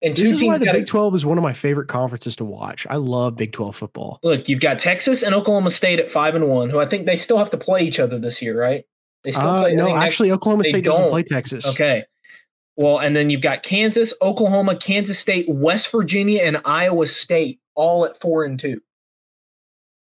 And 0.02 0.14
this 0.14 0.28
two 0.28 0.34
is 0.34 0.44
why 0.44 0.58
the 0.58 0.70
Big 0.72 0.86
Twelve 0.86 1.14
is 1.14 1.24
one 1.24 1.38
of 1.38 1.42
my 1.42 1.52
favorite 1.52 1.88
conferences 1.88 2.36
to 2.36 2.44
watch. 2.44 2.86
I 2.90 2.96
love 2.96 3.36
Big 3.36 3.52
Twelve 3.52 3.76
football. 3.76 4.18
Look, 4.22 4.48
you've 4.48 4.60
got 4.60 4.78
Texas 4.78 5.22
and 5.22 5.34
Oklahoma 5.34 5.70
State 5.70 5.98
at 5.98 6.10
five 6.10 6.34
and 6.34 6.48
one, 6.48 6.70
who 6.70 6.78
I 6.78 6.86
think 6.86 7.06
they 7.06 7.16
still 7.16 7.38
have 7.38 7.50
to 7.50 7.56
play 7.56 7.82
each 7.82 7.98
other 7.98 8.18
this 8.18 8.42
year, 8.42 8.60
right? 8.60 8.84
They 9.24 9.30
still 9.32 9.46
uh, 9.46 9.64
play. 9.64 9.74
No, 9.74 9.94
actually, 9.94 10.28
next, 10.28 10.36
Oklahoma 10.36 10.64
State 10.64 10.84
doesn't 10.84 11.10
play 11.10 11.22
Texas. 11.22 11.66
Okay, 11.66 12.04
well, 12.76 12.98
and 12.98 13.16
then 13.16 13.30
you've 13.30 13.40
got 13.40 13.62
Kansas, 13.62 14.12
Oklahoma, 14.20 14.76
Kansas 14.76 15.18
State, 15.18 15.46
West 15.48 15.90
Virginia, 15.90 16.42
and 16.42 16.60
Iowa 16.64 17.06
State 17.06 17.60
all 17.74 18.04
at 18.04 18.20
four 18.20 18.44
and 18.44 18.60
two. 18.60 18.82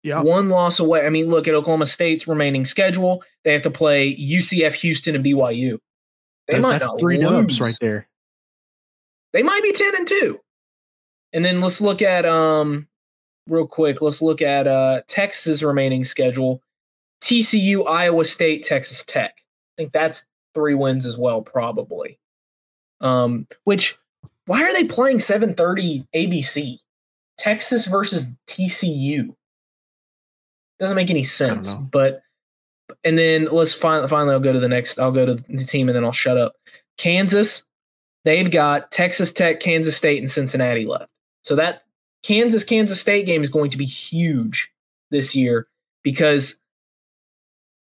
Yeah. 0.02 0.22
One 0.22 0.48
loss 0.48 0.78
away. 0.78 1.04
I 1.04 1.10
mean, 1.10 1.26
look 1.26 1.46
at 1.46 1.54
Oklahoma 1.54 1.86
State's 1.86 2.26
remaining 2.26 2.64
schedule. 2.64 3.22
They 3.44 3.52
have 3.52 3.62
to 3.62 3.70
play 3.70 4.16
UCF, 4.16 4.74
Houston, 4.74 5.14
and 5.14 5.24
BYU. 5.24 5.78
They 6.48 6.54
that, 6.54 6.60
might 6.62 6.78
that's 6.80 6.92
three 6.98 7.18
lose. 7.18 7.28
dubs 7.28 7.60
right 7.60 7.76
there. 7.80 8.08
They 9.32 9.42
might 9.42 9.62
be 9.62 9.72
10 9.72 9.94
and 9.94 10.08
2. 10.08 10.40
And 11.32 11.44
then 11.44 11.60
let's 11.60 11.80
look 11.80 12.02
at 12.02 12.26
um 12.26 12.88
real 13.46 13.66
quick, 13.66 14.00
let's 14.00 14.22
look 14.22 14.42
at 14.42 14.66
uh 14.66 15.02
Texas 15.06 15.62
remaining 15.62 16.04
schedule. 16.04 16.62
TCU, 17.22 17.86
Iowa 17.86 18.24
State, 18.24 18.64
Texas 18.64 19.04
Tech. 19.04 19.34
I 19.36 19.82
think 19.82 19.92
that's 19.92 20.24
three 20.54 20.74
wins 20.74 21.04
as 21.04 21.18
well, 21.18 21.42
probably. 21.42 22.18
Um, 23.00 23.46
which 23.64 23.98
why 24.46 24.62
are 24.62 24.72
they 24.72 24.84
playing 24.84 25.18
7:30 25.18 26.06
ABC 26.14 26.78
Texas 27.38 27.86
versus 27.86 28.32
TCU. 28.46 29.34
Doesn't 30.80 30.96
make 30.96 31.10
any 31.10 31.24
sense, 31.24 31.74
but 31.74 32.22
and 33.04 33.18
then 33.18 33.48
let's 33.52 33.72
finally 33.72 34.08
finally 34.08 34.32
I'll 34.32 34.40
go 34.40 34.52
to 34.52 34.60
the 34.60 34.68
next. 34.68 34.98
I'll 34.98 35.12
go 35.12 35.26
to 35.26 35.34
the 35.34 35.64
team 35.64 35.88
and 35.88 35.96
then 35.96 36.04
I'll 36.04 36.12
shut 36.12 36.38
up. 36.38 36.54
Kansas, 36.96 37.64
they've 38.24 38.50
got 38.50 38.90
Texas 38.90 39.32
Tech, 39.32 39.60
Kansas 39.60 39.96
State, 39.96 40.18
and 40.18 40.30
Cincinnati 40.30 40.86
left. 40.86 41.10
So 41.42 41.54
that 41.56 41.82
Kansas 42.22 42.64
Kansas 42.64 43.00
State 43.00 43.26
game 43.26 43.42
is 43.42 43.48
going 43.48 43.70
to 43.70 43.78
be 43.78 43.84
huge 43.84 44.70
this 45.10 45.34
year 45.34 45.66
because 46.02 46.60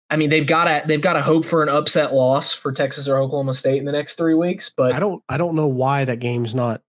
I 0.10 0.16
mean 0.16 0.30
they've 0.30 0.48
got 0.48 0.66
to 0.66 0.84
they've 0.88 1.02
got 1.02 1.14
to 1.14 1.22
hope 1.22 1.46
for 1.46 1.64
an 1.64 1.70
upset 1.70 2.14
loss 2.14 2.54
for 2.54 2.72
Texas 2.72 3.08
or 3.08 3.18
Oklahoma 3.18 3.54
State 3.54 3.80
in 3.80 3.86
the 3.86 3.92
next 3.92 4.16
three 4.16 4.36
weeks. 4.36 4.72
But 4.76 4.94
I 4.94 5.00
don't 5.00 5.24
I 5.28 5.38
don't 5.38 5.56
know 5.56 5.68
why 5.68 6.06
that 6.06 6.20
game's 6.20 6.54
not 6.54 6.82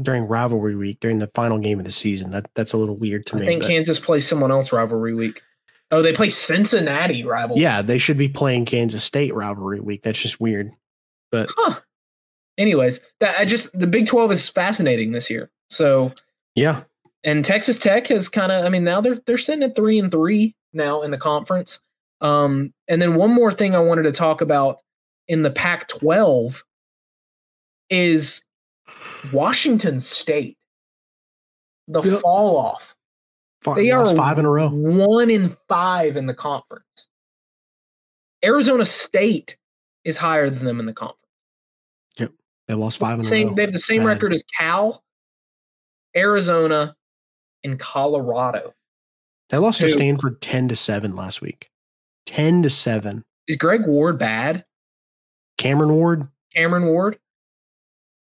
during 0.00 0.24
rivalry 0.24 0.74
week 0.74 0.98
during 1.00 1.18
the 1.18 1.30
final 1.34 1.58
game 1.58 1.78
of 1.78 1.84
the 1.84 1.90
season. 1.90 2.30
That 2.30 2.48
that's 2.54 2.72
a 2.72 2.76
little 2.76 2.96
weird 2.96 3.26
to 3.26 3.36
I 3.36 3.40
me. 3.40 3.44
I 3.44 3.48
think 3.48 3.62
but. 3.62 3.68
Kansas 3.68 3.98
plays 3.98 4.26
someone 4.26 4.50
else 4.50 4.72
rivalry 4.72 5.14
week. 5.14 5.42
Oh, 5.90 6.00
they 6.00 6.14
play 6.14 6.30
Cincinnati 6.30 7.22
rivalry. 7.22 7.60
Yeah, 7.60 7.82
they 7.82 7.98
should 7.98 8.16
be 8.16 8.28
playing 8.28 8.64
Kansas 8.64 9.04
State 9.04 9.34
rivalry 9.34 9.80
week. 9.80 10.02
That's 10.02 10.20
just 10.20 10.40
weird. 10.40 10.72
But 11.30 11.50
huh. 11.56 11.80
Anyways, 12.58 13.00
that 13.20 13.38
I 13.38 13.44
just 13.44 13.78
the 13.78 13.86
Big 13.86 14.06
12 14.06 14.32
is 14.32 14.48
fascinating 14.48 15.12
this 15.12 15.28
year. 15.28 15.50
So 15.70 16.12
yeah. 16.54 16.82
And 17.24 17.44
Texas 17.44 17.78
Tech 17.78 18.06
has 18.08 18.28
kind 18.28 18.50
of 18.50 18.64
I 18.64 18.68
mean 18.68 18.84
now 18.84 19.00
they're 19.00 19.20
they're 19.26 19.38
sitting 19.38 19.62
at 19.62 19.76
3 19.76 19.98
and 19.98 20.10
3 20.10 20.54
now 20.72 21.02
in 21.02 21.10
the 21.10 21.18
conference. 21.18 21.80
Um 22.20 22.72
and 22.88 23.00
then 23.00 23.14
one 23.14 23.32
more 23.32 23.52
thing 23.52 23.74
I 23.74 23.80
wanted 23.80 24.04
to 24.04 24.12
talk 24.12 24.40
about 24.40 24.78
in 25.28 25.42
the 25.42 25.50
Pac 25.50 25.88
12 25.88 26.64
is 27.90 28.42
Washington 29.32 30.00
State. 30.00 30.56
The 31.88 32.02
yep. 32.02 32.20
fall 32.20 32.56
off. 32.56 32.94
Five, 33.62 33.76
they 33.76 33.90
are 33.90 34.14
five 34.14 34.38
in 34.38 34.44
a 34.44 34.50
row. 34.50 34.68
One 34.68 35.30
in 35.30 35.56
five 35.68 36.16
in 36.16 36.26
the 36.26 36.34
conference. 36.34 37.08
Arizona 38.44 38.84
State 38.84 39.56
is 40.04 40.16
higher 40.16 40.50
than 40.50 40.64
them 40.64 40.80
in 40.80 40.86
the 40.86 40.92
conference. 40.92 41.18
Yep. 42.18 42.32
They 42.66 42.74
lost 42.74 42.98
five 42.98 43.18
in 43.18 43.24
same, 43.24 43.48
a 43.48 43.50
row. 43.50 43.56
They 43.56 43.62
have 43.62 43.72
the 43.72 43.78
same 43.78 44.00
Bad. 44.00 44.06
record 44.06 44.32
as 44.32 44.44
Cal, 44.58 45.04
Arizona, 46.16 46.96
and 47.62 47.78
Colorado. 47.78 48.74
They 49.50 49.58
lost 49.58 49.80
to 49.80 49.90
Stanford 49.90 50.40
10 50.40 50.68
to 50.68 50.76
7 50.76 51.14
last 51.14 51.40
week. 51.40 51.70
10 52.26 52.62
to 52.62 52.70
7. 52.70 53.22
Is 53.48 53.56
Greg 53.56 53.86
Ward 53.86 54.18
bad? 54.18 54.64
Cameron 55.58 55.92
Ward? 55.92 56.26
Cameron 56.54 56.86
Ward? 56.86 57.18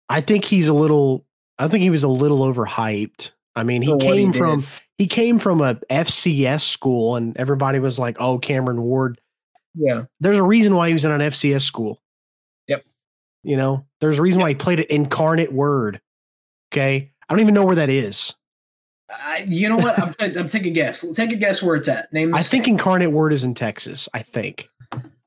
I 0.08 0.20
think 0.20 0.44
he's 0.44 0.68
a 0.68 0.74
little 0.74 1.24
I 1.58 1.68
think 1.68 1.82
he 1.82 1.90
was 1.90 2.04
a 2.04 2.08
little 2.08 2.40
overhyped. 2.40 3.32
I 3.56 3.64
mean, 3.64 3.82
he 3.82 3.96
came 3.98 4.32
he 4.32 4.38
from 4.38 4.64
he 4.96 5.06
came 5.06 5.38
from 5.38 5.60
a 5.60 5.74
FCS 5.90 6.62
school 6.62 7.16
and 7.16 7.36
everybody 7.36 7.80
was 7.80 7.98
like, 7.98 8.16
"Oh, 8.20 8.38
Cameron 8.38 8.82
Ward." 8.82 9.20
Yeah. 9.74 10.04
There's 10.20 10.38
a 10.38 10.42
reason 10.42 10.74
why 10.74 10.88
he 10.88 10.92
was 10.92 11.04
in 11.04 11.10
an 11.10 11.20
FCS 11.20 11.62
school. 11.62 12.00
Yep. 12.68 12.84
You 13.42 13.56
know, 13.56 13.86
there's 14.00 14.18
a 14.18 14.22
reason 14.22 14.40
yep. 14.40 14.44
why 14.44 14.48
he 14.50 14.54
played 14.54 14.80
at 14.80 14.90
Incarnate 14.90 15.52
Word. 15.52 16.00
Okay? 16.72 17.12
I 17.28 17.32
don't 17.32 17.40
even 17.40 17.54
know 17.54 17.64
where 17.64 17.76
that 17.76 17.90
is. 17.90 18.34
Uh, 19.10 19.38
you 19.46 19.68
know 19.68 19.76
what? 19.76 19.98
I'm, 19.98 20.12
t- 20.12 20.38
I'm 20.38 20.48
take 20.48 20.66
a 20.66 20.70
guess. 20.70 21.04
Take 21.12 21.32
a 21.32 21.36
guess 21.36 21.62
where 21.62 21.76
it's 21.76 21.88
at. 21.88 22.12
Name. 22.12 22.34
I 22.34 22.42
think 22.42 22.68
Incarnate 22.68 23.10
Word 23.10 23.32
is 23.32 23.42
in 23.42 23.54
Texas. 23.54 24.08
I 24.12 24.22
think. 24.22 24.68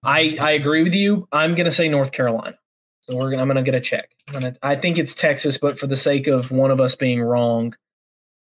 I 0.03 0.37
I 0.39 0.51
agree 0.51 0.83
with 0.83 0.93
you. 0.93 1.27
I'm 1.31 1.55
gonna 1.55 1.71
say 1.71 1.87
North 1.87 2.11
Carolina. 2.11 2.57
So 3.01 3.15
we're 3.15 3.29
gonna 3.29 3.41
I'm 3.41 3.47
gonna 3.47 3.63
get 3.63 3.75
a 3.75 3.81
check. 3.81 4.09
Gonna, 4.31 4.55
I 4.61 4.75
think 4.75 4.97
it's 4.97 5.15
Texas, 5.15 5.57
but 5.57 5.79
for 5.79 5.87
the 5.87 5.97
sake 5.97 6.27
of 6.27 6.51
one 6.51 6.71
of 6.71 6.79
us 6.79 6.95
being 6.95 7.21
wrong, 7.21 7.75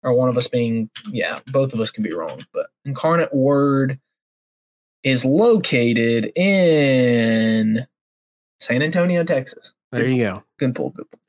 or 0.03 0.13
one 0.15 0.29
of 0.29 0.37
us 0.37 0.49
being 0.49 0.91
yeah, 1.11 1.41
both 1.49 1.73
of 1.73 1.81
us 1.81 1.91
can 1.91 2.05
be 2.05 2.13
wrong. 2.13 2.45
But 2.53 2.67
Incarnate 2.85 3.35
Word 3.35 3.99
is 5.03 5.25
located 5.25 6.33
in 6.37 7.87
San 8.61 8.83
Antonio, 8.83 9.25
Texas. 9.25 9.73
There 9.93 10.07
you 10.07 10.25
go. 10.25 10.43
Good 10.59 10.75
pull. 10.75 10.91
Good 10.91 11.11
pull. 11.11 11.21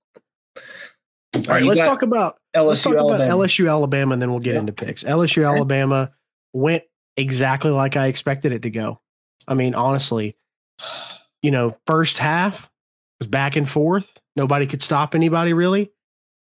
All, 1.33 1.41
All 1.47 1.53
right, 1.53 1.63
let's 1.63 1.79
talk 1.79 2.01
about 2.01 2.39
LSU, 2.55 2.67
let's 2.67 2.81
talk 2.83 2.95
Alabama. 2.95 3.23
about 3.23 3.39
LSU 3.39 3.69
Alabama, 3.69 4.13
and 4.13 4.21
then 4.21 4.31
we'll 4.31 4.41
get 4.41 4.55
yeah. 4.55 4.59
into 4.59 4.73
picks. 4.73 5.03
LSU 5.03 5.43
okay. 5.43 5.55
Alabama 5.55 6.11
went 6.51 6.83
exactly 7.15 7.71
like 7.71 7.95
I 7.95 8.07
expected 8.07 8.51
it 8.51 8.63
to 8.63 8.69
go. 8.69 8.99
I 9.47 9.53
mean, 9.53 9.73
honestly, 9.73 10.35
you 11.41 11.51
know, 11.51 11.77
first 11.87 12.17
half 12.17 12.70
was 13.21 13.27
back 13.27 13.55
and 13.55 13.69
forth. 13.69 14.19
Nobody 14.35 14.65
could 14.65 14.81
stop 14.81 15.13
anybody 15.13 15.53
really. 15.53 15.91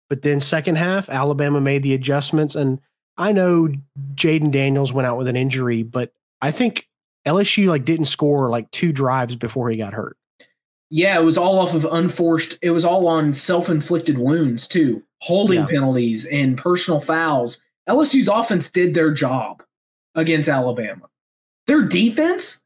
But 0.08 0.22
then 0.22 0.38
second 0.38 0.76
half, 0.76 1.08
Alabama 1.08 1.60
made 1.60 1.82
the 1.82 1.94
adjustments, 1.94 2.54
and 2.54 2.80
I 3.16 3.32
know 3.32 3.68
Jayden 4.14 4.52
Daniels 4.52 4.92
went 4.92 5.06
out 5.06 5.18
with 5.18 5.26
an 5.26 5.36
injury, 5.36 5.82
but 5.82 6.12
I 6.40 6.52
think 6.52 6.86
LSU 7.26 7.66
like 7.66 7.84
didn't 7.84 8.04
score 8.04 8.48
like 8.48 8.70
two 8.70 8.92
drives 8.92 9.34
before 9.34 9.70
he 9.70 9.76
got 9.76 9.92
hurt. 9.92 10.16
Yeah, 10.90 11.18
it 11.18 11.24
was 11.24 11.38
all 11.38 11.58
off 11.58 11.74
of 11.74 11.84
unforced. 11.86 12.58
It 12.62 12.70
was 12.70 12.84
all 12.84 13.08
on 13.08 13.32
self-inflicted 13.32 14.18
wounds 14.18 14.68
too, 14.68 15.02
holding 15.22 15.60
yeah. 15.60 15.66
penalties 15.66 16.26
and 16.26 16.58
personal 16.58 17.00
fouls. 17.00 17.60
LSU's 17.88 18.28
offense 18.28 18.70
did 18.70 18.94
their 18.94 19.10
job 19.10 19.62
against 20.14 20.48
Alabama. 20.48 21.08
Their 21.66 21.82
defense 21.82 22.62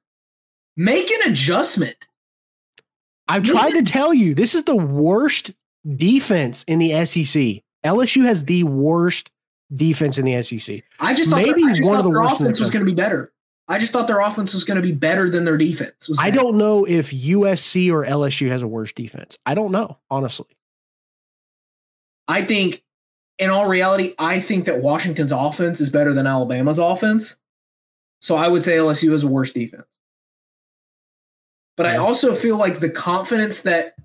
make 0.77 1.11
an 1.11 1.31
adjustment. 1.31 2.09
I've 3.29 3.43
tried 3.43 3.73
to 3.73 3.83
tell 3.83 4.15
you 4.15 4.35
this 4.35 4.55
is 4.55 4.65
the 4.65 4.77
worst 4.77 5.53
defense 5.97 6.65
in 6.65 6.79
the 6.79 7.05
SEC. 7.07 7.63
LSU 7.85 8.25
has 8.25 8.45
the 8.45 8.65
worst 8.65 9.31
defense 9.75 10.19
in 10.19 10.25
the 10.25 10.43
SEC. 10.43 10.83
I 11.01 11.15
just 11.15 11.31
thought 11.31 11.43
maybe 11.43 11.63
their, 11.63 11.73
just 11.73 11.89
one 11.89 11.99
of 11.99 12.05
the 12.05 12.11
worst. 12.11 12.41
Offense 12.41 12.61
was 12.61 12.71
going 12.71 12.85
to 12.85 12.91
be 12.91 12.95
better. 12.95 13.33
I 13.69 13.79
just 13.79 13.93
thought 13.93 14.07
their 14.07 14.21
offense 14.21 14.55
was 14.55 14.63
going 14.63 14.77
to 14.77 14.83
be 14.83 14.93
better 14.93 15.29
than 15.29 15.45
their 15.45 15.57
defense. 15.57 16.09
I 16.21 16.31
don't 16.31 16.57
know 16.57 16.85
if 16.85 17.11
USC 17.11 17.91
or 17.91 18.05
LSU 18.05 18.49
has 18.49 18.63
a 18.63 18.69
worse 18.69 18.93
defense. 18.93 19.39
I 19.45 19.55
don't 19.55 19.73
know, 19.73 19.99
honestly. 20.09 20.47
I 22.29 22.45
think, 22.45 22.85
in 23.39 23.51
all 23.51 23.67
reality, 23.67 24.15
I 24.19 24.39
think 24.39 24.67
that 24.67 24.83
Washington's 24.83 25.33
offense 25.33 25.81
is 25.81 25.91
better 25.91 26.13
than 26.15 26.29
Alabama's 26.29 26.79
offense. 26.79 27.41
So 28.21 28.37
I 28.37 28.47
would 28.49 28.65
say 28.65 28.77
LSU 28.77 29.11
has 29.13 29.25
a 29.25 29.29
worse 29.29 29.53
defense. 29.53 29.85
But 31.77 31.87
I 31.87 31.97
also 31.97 32.35
feel 32.35 32.57
like 32.57 32.81
the 32.81 32.91
confidence 32.91 33.63
that 33.63 33.97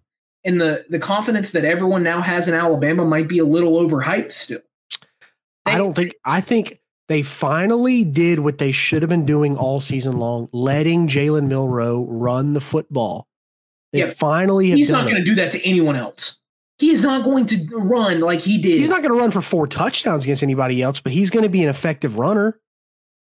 and 0.44 0.60
the 0.60 0.86
the 0.90 1.00
confidence 1.00 1.52
that 1.52 1.66
everyone 1.66 2.04
now 2.04 2.22
has 2.22 2.48
in 2.48 2.54
Alabama 2.54 3.06
might 3.06 3.28
be 3.28 3.40
a 3.40 3.46
little 3.46 3.74
overhyped 3.74 4.34
still. 4.34 4.62
They, 5.66 5.74
I 5.74 5.78
don't 5.78 5.94
think 5.94 6.16
I 6.26 6.42
think 6.42 6.80
they 7.08 7.22
finally 7.22 8.04
did 8.04 8.40
what 8.40 8.58
they 8.58 8.72
should 8.72 9.02
have 9.02 9.10
been 9.10 9.26
doing 9.26 9.58
all 9.58 9.82
season 9.82 10.18
long, 10.18 10.50
letting 10.52 11.08
Jalen 11.08 11.48
Milroe 11.48 12.06
run 12.10 12.54
the 12.54 12.62
football. 12.62 13.28
They 13.94 14.00
yeah, 14.00 14.08
finally 14.08 14.72
he's 14.72 14.90
not 14.90 15.04
going 15.04 15.18
to 15.18 15.24
do 15.24 15.36
that 15.36 15.52
to 15.52 15.66
anyone 15.66 15.96
else. 15.96 16.40
He 16.78 16.90
is 16.90 17.04
not 17.04 17.24
going 17.24 17.46
to 17.48 17.68
run 17.78 18.22
like 18.22 18.40
he 18.40 18.58
did. 18.58 18.80
He's 18.80 18.90
not 18.90 19.04
going 19.04 19.14
to 19.14 19.20
run 19.20 19.30
for 19.30 19.42
four 19.42 19.68
touchdowns 19.68 20.24
against 20.24 20.42
anybody 20.42 20.82
else, 20.82 21.00
but 21.00 21.12
he's 21.12 21.30
going 21.30 21.44
to 21.44 21.50
be 21.50 21.62
an 21.62 21.70
effective 21.70 22.18
runner. 22.18 22.60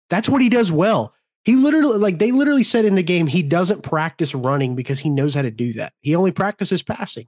That's 0.10 0.28
what 0.28 0.41
he 0.41 0.50
does 0.50 0.72
well. 0.72 1.14
He 1.46 1.56
literally, 1.56 1.98
like 1.98 2.20
they 2.20 2.32
literally 2.32 2.64
said 2.64 2.86
in 2.86 2.96
the 2.96 3.04
game, 3.04 3.28
he 3.28 3.44
doesn't 3.44 3.84
practice 3.84 4.34
running 4.34 4.76
because 4.76 5.00
he 5.00 5.10
knows 5.10 5.34
how 5.34 5.41
to 5.41 5.52
do 5.52 5.74
that. 5.74 5.94
He 6.00 6.16
only 6.16 6.32
practices 6.32 6.82
passing. 6.82 7.28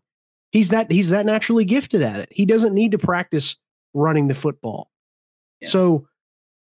He's 0.51 0.69
that 0.69 0.89
he's 0.89 1.09
that 1.09 1.25
naturally 1.25 1.65
gifted 1.65 2.01
at 2.01 2.19
it. 2.19 2.29
He 2.31 2.45
doesn't 2.45 2.73
need 2.73 2.91
to 2.91 2.97
practice 2.97 3.57
running 3.93 4.27
the 4.27 4.33
football. 4.33 4.89
Yeah. 5.59 5.67
So, 5.67 6.07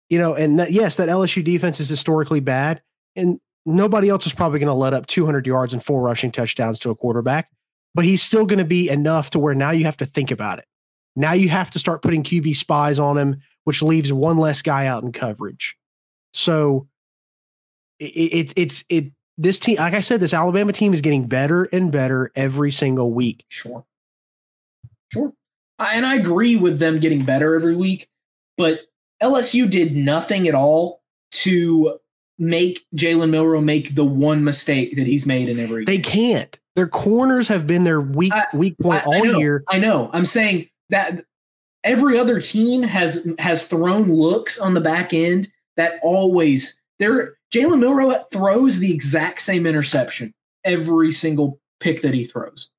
you 0.09 0.18
know, 0.18 0.34
and 0.34 0.59
that, 0.59 0.72
yes, 0.72 0.97
that 0.97 1.09
LSU 1.09 1.45
defense 1.45 1.78
is 1.78 1.89
historically 1.89 2.41
bad, 2.41 2.82
and 3.14 3.39
nobody 3.64 4.09
else 4.09 4.26
is 4.26 4.32
probably 4.32 4.59
going 4.59 4.68
to 4.68 4.74
let 4.74 4.95
up 4.95 5.07
200 5.07 5.47
yards 5.47 5.72
and 5.72 5.82
four 5.82 6.03
rushing 6.03 6.32
touchdowns 6.32 6.78
to 6.80 6.91
a 6.91 6.97
quarterback. 6.97 7.51
But 7.95 8.05
he's 8.05 8.22
still 8.22 8.47
going 8.47 8.59
to 8.59 8.64
be 8.64 8.89
enough 8.89 9.30
to 9.30 9.39
where 9.39 9.55
now 9.55 9.70
you 9.70 9.84
have 9.84 9.97
to 9.99 10.07
think 10.07 10.30
about 10.30 10.59
it. 10.59 10.64
Now 11.14 11.32
you 11.32 11.49
have 11.49 11.70
to 11.72 11.78
start 11.78 12.03
putting 12.03 12.22
QB 12.22 12.57
spies 12.57 12.99
on 12.99 13.16
him, 13.16 13.41
which 13.64 13.82
leaves 13.82 14.12
one 14.12 14.39
less 14.39 14.62
guy 14.62 14.86
out 14.86 15.03
in 15.03 15.12
coverage. 15.12 15.76
So 16.32 16.89
it, 18.01 18.05
it, 18.05 18.53
it's 18.57 18.84
it 18.88 19.07
this 19.36 19.59
team 19.59 19.76
like 19.78 19.94
i 19.94 20.01
said 20.01 20.20
this 20.20 20.34
alabama 20.34 20.72
team 20.72 20.92
is 20.92 21.01
getting 21.01 21.26
better 21.26 21.64
and 21.64 21.92
better 21.92 22.30
every 22.34 22.72
single 22.72 23.12
week. 23.12 23.44
Sure. 23.49 23.84
Sure. 25.12 25.32
And 25.78 26.05
i 26.07 26.16
agree 26.16 26.57
with 26.57 26.78
them 26.78 26.99
getting 26.99 27.24
better 27.24 27.55
every 27.55 27.76
week 27.76 28.09
but 28.57 28.80
lsu 29.22 29.68
did 29.68 29.94
nothing 29.94 30.49
at 30.49 30.55
all 30.55 31.03
to 31.30 31.99
make 32.38 32.86
jalen 32.94 33.30
milroe 33.30 33.61
make 33.61 33.94
the 33.94 34.05
one 34.05 34.44
mistake 34.44 34.96
that 34.96 35.07
he's 35.07 35.26
made 35.26 35.49
in 35.49 35.59
every 35.59 35.84
they 35.84 35.99
game. 35.99 36.12
can't. 36.12 36.59
Their 36.76 36.86
corners 36.86 37.49
have 37.49 37.66
been 37.66 37.82
their 37.82 38.01
weak 38.01 38.32
I, 38.32 38.44
weak 38.55 38.78
point 38.78 39.03
I, 39.03 39.05
all 39.05 39.14
I 39.14 39.20
know, 39.20 39.38
year. 39.38 39.64
I 39.68 39.78
know. 39.80 40.11
I'm 40.12 40.24
saying 40.24 40.68
that 40.90 41.22
every 41.82 42.18
other 42.18 42.40
team 42.40 42.82
has 42.84 43.28
has 43.40 43.66
thrown 43.66 44.12
looks 44.12 44.61
on 44.61 44.74
the 44.74 44.80
back 44.80 45.12
end 45.12 45.51
that 45.76 45.99
always 46.03 46.80
they're 47.01 47.38
Jalen 47.53 47.80
Milroe 47.80 48.24
throws 48.30 48.78
the 48.78 48.92
exact 48.92 49.40
same 49.42 49.66
interception 49.66 50.34
every 50.64 51.12
single 51.12 51.61
pick 51.80 52.03
that 52.03 52.14
he 52.14 52.24
throws. 52.24 52.70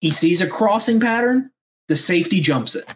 He 0.00 0.10
sees 0.10 0.40
a 0.40 0.46
crossing 0.46 1.00
pattern, 1.00 1.50
the 1.88 1.96
safety 1.96 2.40
jumps 2.40 2.74
it. 2.74 2.86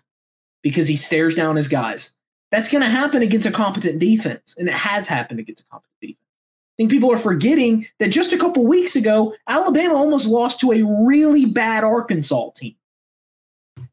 because 0.64 0.88
he 0.88 0.97
stares 0.97 1.34
down 1.34 1.55
his 1.55 1.68
guys. 1.68 2.14
That's 2.51 2.68
going 2.68 2.82
to 2.82 2.90
happen 2.90 3.22
against 3.22 3.47
a 3.47 3.53
competent 3.53 4.01
defense, 4.01 4.55
and 4.59 4.66
it 4.66 4.74
has 4.74 5.07
happened 5.07 5.38
against 5.38 5.62
a 5.62 5.66
competent 5.66 6.01
defense. 6.01 6.18
I 6.20 6.74
think 6.78 6.90
people 6.90 7.12
are 7.12 7.18
forgetting 7.18 7.86
that 7.99 8.09
just 8.09 8.32
a 8.32 8.38
couple 8.38 8.66
weeks 8.66 8.97
ago, 8.97 9.34
Alabama 9.47 9.95
almost 9.95 10.26
lost 10.26 10.59
to 10.61 10.72
a 10.72 10.82
really 11.07 11.47
bad 11.47 11.84
Arkansas 11.84 12.51
team. 12.57 12.74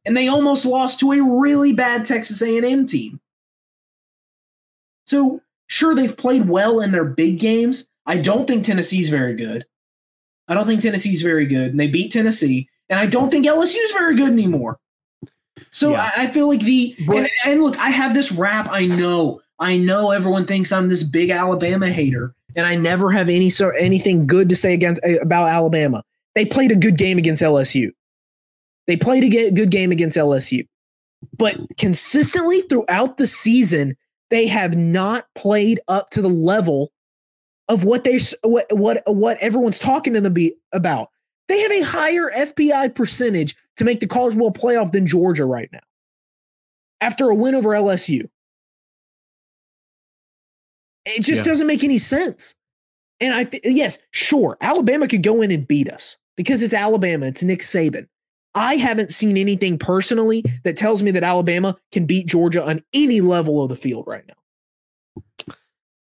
And 0.05 0.17
they 0.17 0.27
almost 0.27 0.65
lost 0.65 0.99
to 1.01 1.11
a 1.11 1.21
really 1.21 1.73
bad 1.73 2.05
Texas 2.05 2.41
A&M 2.41 2.87
team. 2.87 3.19
So, 5.05 5.41
sure 5.71 5.95
they've 5.95 6.17
played 6.17 6.49
well 6.49 6.81
in 6.81 6.91
their 6.91 7.05
big 7.05 7.39
games. 7.39 7.87
I 8.05 8.17
don't 8.17 8.45
think 8.45 8.65
Tennessee's 8.65 9.07
very 9.07 9.33
good. 9.35 9.65
I 10.49 10.53
don't 10.53 10.67
think 10.67 10.81
Tennessee's 10.81 11.21
very 11.21 11.45
good. 11.45 11.71
And 11.71 11.79
they 11.79 11.87
beat 11.87 12.11
Tennessee. 12.11 12.67
And 12.89 12.99
I 12.99 13.05
don't 13.05 13.31
think 13.31 13.45
LSU's 13.45 13.93
very 13.93 14.15
good 14.15 14.33
anymore. 14.33 14.79
So 15.69 15.91
yeah. 15.91 16.11
I, 16.17 16.23
I, 16.23 16.27
feel 16.27 16.49
like 16.49 16.59
the 16.59 16.93
but, 17.07 17.17
and, 17.17 17.29
and 17.45 17.63
look, 17.63 17.77
I 17.77 17.89
have 17.89 18.13
this 18.13 18.33
rap. 18.33 18.67
I 18.69 18.85
know, 18.85 19.39
I 19.59 19.77
know 19.77 20.11
everyone 20.11 20.45
thinks 20.45 20.73
I'm 20.73 20.89
this 20.89 21.03
big 21.03 21.29
Alabama 21.29 21.89
hater, 21.89 22.35
and 22.57 22.67
I 22.67 22.75
never 22.75 23.09
have 23.11 23.29
any 23.29 23.47
sort 23.47 23.75
anything 23.79 24.27
good 24.27 24.49
to 24.49 24.57
say 24.57 24.73
against 24.73 24.99
about 25.21 25.47
Alabama. 25.47 26.03
They 26.35 26.43
played 26.43 26.73
a 26.73 26.75
good 26.75 26.97
game 26.97 27.17
against 27.17 27.41
LSU. 27.41 27.91
They 28.87 28.97
played 28.97 29.23
a 29.23 29.51
good 29.51 29.71
game 29.71 29.93
against 29.93 30.17
LSU. 30.17 30.67
But 31.37 31.57
consistently 31.77 32.61
throughout 32.63 33.17
the 33.17 33.27
season, 33.27 33.95
they 34.31 34.47
have 34.47 34.75
not 34.75 35.27
played 35.35 35.79
up 35.87 36.09
to 36.11 36.21
the 36.21 36.29
level 36.29 36.91
of 37.67 37.83
what 37.83 38.03
they 38.03 38.19
what 38.43 38.65
what 38.71 39.03
what 39.05 39.37
everyone's 39.37 39.77
talking 39.77 40.13
to 40.13 40.21
them 40.21 40.33
be, 40.33 40.55
about. 40.71 41.09
They 41.47 41.59
have 41.59 41.71
a 41.71 41.81
higher 41.81 42.31
FPI 42.35 42.95
percentage 42.95 43.55
to 43.77 43.83
make 43.83 43.99
the 43.99 44.07
college 44.07 44.33
football 44.33 44.51
playoff 44.51 44.91
than 44.91 45.05
Georgia 45.05 45.45
right 45.45 45.69
now. 45.71 45.81
After 47.01 47.29
a 47.29 47.35
win 47.35 47.55
over 47.55 47.69
LSU. 47.69 48.27
It 51.05 51.23
just 51.23 51.39
yeah. 51.39 51.43
doesn't 51.43 51.67
make 51.67 51.83
any 51.83 51.97
sense. 51.97 52.55
And 53.19 53.33
I 53.33 53.47
yes, 53.63 53.99
sure, 54.11 54.57
Alabama 54.61 55.07
could 55.07 55.23
go 55.23 55.41
in 55.41 55.51
and 55.51 55.67
beat 55.67 55.89
us 55.89 56.17
because 56.37 56.63
it's 56.63 56.73
Alabama, 56.73 57.27
it's 57.27 57.43
Nick 57.43 57.61
Saban. 57.61 58.07
I 58.53 58.75
haven't 58.75 59.11
seen 59.11 59.37
anything 59.37 59.77
personally 59.77 60.43
that 60.63 60.77
tells 60.77 61.01
me 61.01 61.11
that 61.11 61.23
Alabama 61.23 61.77
can 61.91 62.05
beat 62.05 62.27
Georgia 62.27 62.65
on 62.65 62.81
any 62.93 63.21
level 63.21 63.63
of 63.63 63.69
the 63.69 63.75
field 63.75 64.05
right 64.07 64.25
now. 64.27 65.55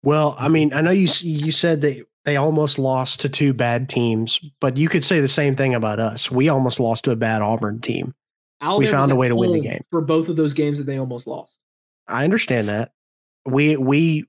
Well, 0.02 0.36
I 0.38 0.48
mean, 0.48 0.72
I 0.72 0.82
know 0.82 0.92
you 0.92 1.08
you 1.22 1.50
said 1.50 1.80
that 1.80 2.06
they 2.24 2.36
almost 2.36 2.78
lost 2.78 3.20
to 3.20 3.28
two 3.28 3.52
bad 3.52 3.88
teams, 3.88 4.40
but 4.60 4.76
you 4.76 4.88
could 4.88 5.04
say 5.04 5.20
the 5.20 5.28
same 5.28 5.56
thing 5.56 5.74
about 5.74 5.98
us. 5.98 6.30
We 6.30 6.48
almost 6.48 6.78
lost 6.78 7.04
to 7.04 7.10
a 7.10 7.16
bad 7.16 7.42
Auburn 7.42 7.80
team. 7.80 8.14
Alabama 8.60 8.78
we 8.78 8.90
found 8.90 9.12
a 9.12 9.16
way 9.16 9.28
to 9.28 9.36
win 9.36 9.52
the 9.52 9.60
game 9.60 9.82
for 9.90 10.00
both 10.00 10.28
of 10.28 10.36
those 10.36 10.54
games 10.54 10.78
that 10.78 10.84
they 10.84 10.98
almost 10.98 11.26
lost. 11.26 11.56
I 12.08 12.24
understand 12.24 12.68
that. 12.68 12.92
We 13.44 13.76
we 13.76 14.26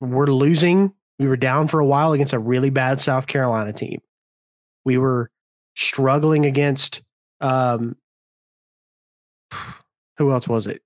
were 0.00 0.26
losing. 0.26 0.92
We 1.18 1.28
were 1.28 1.36
down 1.36 1.68
for 1.68 1.78
a 1.78 1.86
while 1.86 2.12
against 2.12 2.32
a 2.32 2.38
really 2.38 2.70
bad 2.70 3.00
South 3.00 3.26
Carolina 3.26 3.72
team. 3.72 4.00
We 4.84 4.98
were 4.98 5.30
struggling 5.76 6.46
against 6.46 7.02
um, 7.42 7.96
who 10.16 10.30
else 10.30 10.48
was 10.48 10.66
it? 10.66 10.82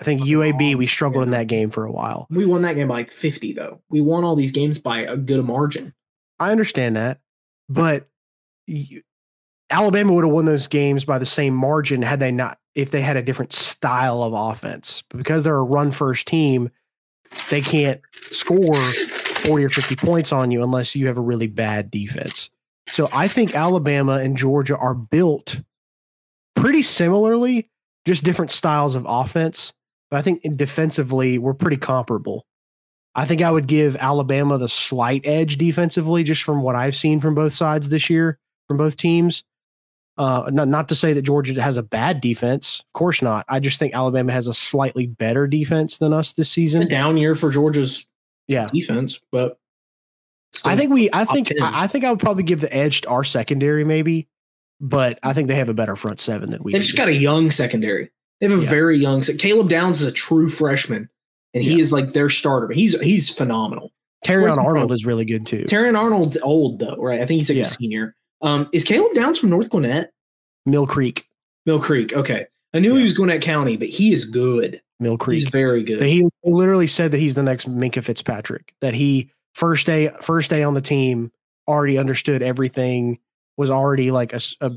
I 0.00 0.04
think 0.04 0.22
UAB. 0.22 0.74
We 0.74 0.86
struggled 0.86 1.24
in 1.24 1.30
that 1.30 1.46
game 1.46 1.70
for 1.70 1.84
a 1.84 1.92
while. 1.92 2.26
We 2.30 2.46
won 2.46 2.62
that 2.62 2.74
game 2.74 2.88
by 2.88 2.94
like 2.94 3.12
fifty, 3.12 3.52
though. 3.52 3.80
We 3.90 4.00
won 4.00 4.24
all 4.24 4.34
these 4.34 4.50
games 4.50 4.78
by 4.78 5.00
a 5.00 5.16
good 5.16 5.44
margin. 5.44 5.94
I 6.40 6.50
understand 6.50 6.96
that, 6.96 7.20
but 7.68 8.08
you, 8.66 9.02
Alabama 9.70 10.12
would 10.12 10.24
have 10.24 10.32
won 10.32 10.46
those 10.46 10.66
games 10.66 11.04
by 11.04 11.18
the 11.18 11.26
same 11.26 11.54
margin 11.54 12.02
had 12.02 12.18
they 12.18 12.32
not 12.32 12.58
if 12.74 12.90
they 12.90 13.02
had 13.02 13.16
a 13.16 13.22
different 13.22 13.52
style 13.52 14.22
of 14.22 14.32
offense. 14.32 15.04
But 15.08 15.18
because 15.18 15.44
they're 15.44 15.56
a 15.56 15.62
run 15.62 15.92
first 15.92 16.26
team, 16.26 16.70
they 17.50 17.60
can't 17.60 18.00
score 18.30 18.74
40 18.74 19.64
or 19.64 19.68
50 19.68 19.96
points 19.96 20.32
on 20.32 20.50
you 20.50 20.62
unless 20.62 20.96
you 20.96 21.06
have 21.06 21.16
a 21.16 21.22
really 21.22 21.46
bad 21.46 21.90
defense. 21.90 22.50
So 22.88 23.08
I 23.12 23.28
think 23.28 23.54
Alabama 23.54 24.14
and 24.14 24.36
Georgia 24.36 24.76
are 24.76 24.94
built 24.94 25.60
pretty 26.54 26.82
similarly, 26.82 27.70
just 28.04 28.24
different 28.24 28.50
styles 28.50 28.94
of 28.94 29.06
offense. 29.08 29.72
But 30.10 30.18
I 30.18 30.22
think 30.22 30.42
defensively, 30.56 31.38
we're 31.38 31.54
pretty 31.54 31.76
comparable. 31.76 32.46
I 33.14 33.26
think 33.26 33.42
I 33.42 33.50
would 33.50 33.66
give 33.66 33.96
Alabama 33.96 34.58
the 34.58 34.68
slight 34.68 35.22
edge 35.24 35.56
defensively, 35.56 36.24
just 36.24 36.42
from 36.42 36.62
what 36.62 36.74
I've 36.74 36.96
seen 36.96 37.20
from 37.20 37.34
both 37.34 37.54
sides 37.54 37.88
this 37.88 38.10
year, 38.10 38.38
from 38.66 38.76
both 38.76 38.96
teams. 38.96 39.44
Uh, 40.16 40.48
not, 40.52 40.68
not 40.68 40.88
to 40.88 40.94
say 40.94 41.12
that 41.12 41.22
Georgia 41.22 41.60
has 41.60 41.76
a 41.76 41.82
bad 41.82 42.20
defense. 42.20 42.80
Of 42.80 42.92
course 42.92 43.20
not. 43.20 43.44
I 43.48 43.58
just 43.58 43.78
think 43.78 43.94
Alabama 43.94 44.32
has 44.32 44.46
a 44.46 44.54
slightly 44.54 45.06
better 45.06 45.48
defense 45.48 45.98
than 45.98 46.12
us 46.12 46.32
this 46.32 46.50
season. 46.50 46.82
A 46.82 46.88
down 46.88 47.16
year 47.16 47.34
for 47.34 47.50
Georgia's 47.50 48.06
yeah 48.46 48.66
defense, 48.66 49.18
but 49.32 49.58
I 50.64 50.76
think 50.76 50.92
we. 50.92 51.10
I 51.12 51.24
think. 51.24 51.50
I, 51.60 51.84
I, 51.84 51.86
think 51.88 52.04
I 52.04 52.10
would 52.10 52.20
probably 52.20 52.44
give 52.44 52.60
the 52.60 52.72
edge 52.74 53.00
to 53.02 53.08
our 53.08 53.24
secondary, 53.24 53.84
maybe 53.84 54.28
but 54.80 55.18
I 55.22 55.32
think 55.32 55.48
they 55.48 55.54
have 55.56 55.68
a 55.68 55.74
better 55.74 55.96
front 55.96 56.20
seven 56.20 56.50
than 56.50 56.62
we. 56.62 56.72
They've 56.72 56.82
just 56.82 56.96
got 56.96 57.08
a 57.08 57.14
young 57.14 57.50
secondary. 57.50 58.10
They 58.40 58.48
have 58.48 58.58
a 58.58 58.62
yeah. 58.62 58.68
very 58.68 58.98
young. 58.98 59.22
Caleb 59.22 59.68
Downs 59.68 60.00
is 60.00 60.06
a 60.06 60.12
true 60.12 60.48
freshman, 60.48 61.08
and 61.52 61.62
he 61.62 61.74
yeah. 61.74 61.78
is 61.78 61.92
like 61.92 62.12
their 62.12 62.28
starter. 62.28 62.70
He's 62.70 63.00
he's 63.00 63.30
phenomenal. 63.30 63.92
Terrion 64.24 64.56
Arnold 64.56 64.92
is 64.92 65.04
really 65.04 65.24
good 65.24 65.46
too. 65.46 65.64
Terrion 65.64 65.98
Arnold's 65.98 66.36
old 66.42 66.78
though, 66.78 66.96
right? 66.96 67.20
I 67.20 67.26
think 67.26 67.38
he's 67.38 67.50
like 67.50 67.56
yeah. 67.56 67.62
a 67.62 67.66
senior. 67.66 68.16
Um, 68.42 68.68
is 68.72 68.84
Caleb 68.84 69.14
Downs 69.14 69.38
from 69.38 69.50
North 69.50 69.70
Gwinnett? 69.70 70.12
Mill 70.66 70.86
Creek. 70.86 71.26
Mill 71.66 71.80
Creek. 71.80 72.12
Okay, 72.12 72.46
I 72.72 72.78
knew 72.80 72.96
he 72.96 73.02
was 73.02 73.14
Gwinnett 73.14 73.42
County, 73.42 73.76
but 73.76 73.88
he 73.88 74.12
is 74.12 74.24
good. 74.24 74.80
Mill 74.98 75.18
Creek. 75.18 75.40
He's 75.40 75.48
very 75.48 75.82
good. 75.82 76.02
He 76.02 76.26
literally 76.44 76.86
said 76.86 77.10
that 77.12 77.18
he's 77.18 77.34
the 77.34 77.42
next 77.42 77.68
Minkah 77.68 78.02
Fitzpatrick. 78.02 78.74
That 78.80 78.94
he 78.94 79.30
first 79.54 79.86
day 79.86 80.10
first 80.22 80.50
day 80.50 80.62
on 80.62 80.74
the 80.74 80.80
team 80.80 81.30
already 81.68 81.98
understood 81.98 82.42
everything. 82.42 83.18
Was 83.56 83.70
already 83.70 84.10
like 84.10 84.32
a, 84.32 84.40
a 84.60 84.72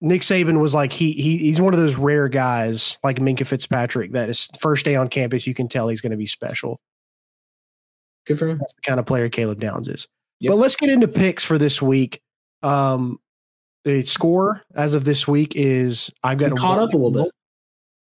Nick 0.00 0.22
Saban 0.22 0.60
was 0.60 0.74
like 0.74 0.92
he, 0.92 1.12
he 1.12 1.38
he's 1.38 1.60
one 1.60 1.72
of 1.72 1.80
those 1.80 1.96
rare 1.96 2.28
guys 2.28 2.98
like 3.02 3.16
Minkah 3.16 3.46
Fitzpatrick 3.46 4.12
that 4.12 4.28
is 4.28 4.48
first 4.58 4.84
day 4.84 4.96
on 4.96 5.08
campus 5.08 5.46
you 5.46 5.54
can 5.54 5.68
tell 5.68 5.88
he's 5.88 6.00
going 6.00 6.10
to 6.10 6.16
be 6.16 6.26
special. 6.26 6.80
Good 8.26 8.38
for 8.38 8.48
him. 8.48 8.58
That's 8.58 8.74
the 8.74 8.82
kind 8.82 9.00
of 9.00 9.06
player 9.06 9.28
Caleb 9.28 9.60
Downs 9.60 9.88
is. 9.88 10.08
Yep. 10.40 10.50
But 10.50 10.56
let's 10.56 10.76
get 10.76 10.90
into 10.90 11.08
picks 11.08 11.44
for 11.44 11.56
this 11.56 11.80
week. 11.80 12.20
Um, 12.62 13.18
the 13.84 14.02
score 14.02 14.62
as 14.74 14.94
of 14.94 15.04
this 15.04 15.26
week 15.26 15.52
is 15.54 16.10
I've 16.22 16.38
got 16.38 16.56
caught 16.56 16.78
up 16.78 16.92
a 16.92 16.96
little 16.96 17.24
bit. 17.24 17.32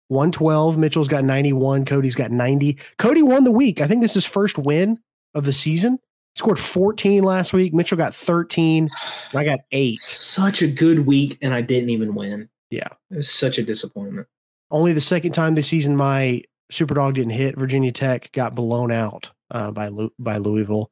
112. 0.08 0.76
Mitchell's 0.76 1.08
got 1.08 1.24
91. 1.24 1.84
Cody's 1.84 2.16
got 2.16 2.30
90. 2.30 2.78
Cody 2.98 3.22
won 3.22 3.44
the 3.44 3.52
week. 3.52 3.80
I 3.80 3.86
think 3.86 4.02
this 4.02 4.16
is 4.16 4.26
first 4.26 4.58
win 4.58 4.98
of 5.34 5.44
the 5.44 5.52
season 5.52 5.98
scored 6.34 6.58
14 6.58 7.22
last 7.22 7.52
week. 7.52 7.74
Mitchell 7.74 7.98
got 7.98 8.14
13. 8.14 8.88
I 9.34 9.44
got 9.44 9.60
eight. 9.72 9.98
Such 9.98 10.62
a 10.62 10.66
good 10.66 11.00
week, 11.06 11.38
and 11.42 11.54
I 11.54 11.60
didn't 11.60 11.90
even 11.90 12.14
win. 12.14 12.48
Yeah. 12.70 12.88
It 13.10 13.18
was 13.18 13.30
such 13.30 13.58
a 13.58 13.62
disappointment. 13.62 14.26
Only 14.70 14.92
the 14.92 15.00
second 15.00 15.32
time 15.32 15.54
this 15.54 15.68
season 15.68 15.96
my 15.96 16.42
super 16.70 16.94
dog 16.94 17.14
didn't 17.14 17.32
hit. 17.32 17.58
Virginia 17.58 17.92
Tech 17.92 18.30
got 18.32 18.54
blown 18.54 18.92
out 18.92 19.30
uh, 19.50 19.70
by 19.72 19.90
by 20.18 20.36
Louisville. 20.36 20.90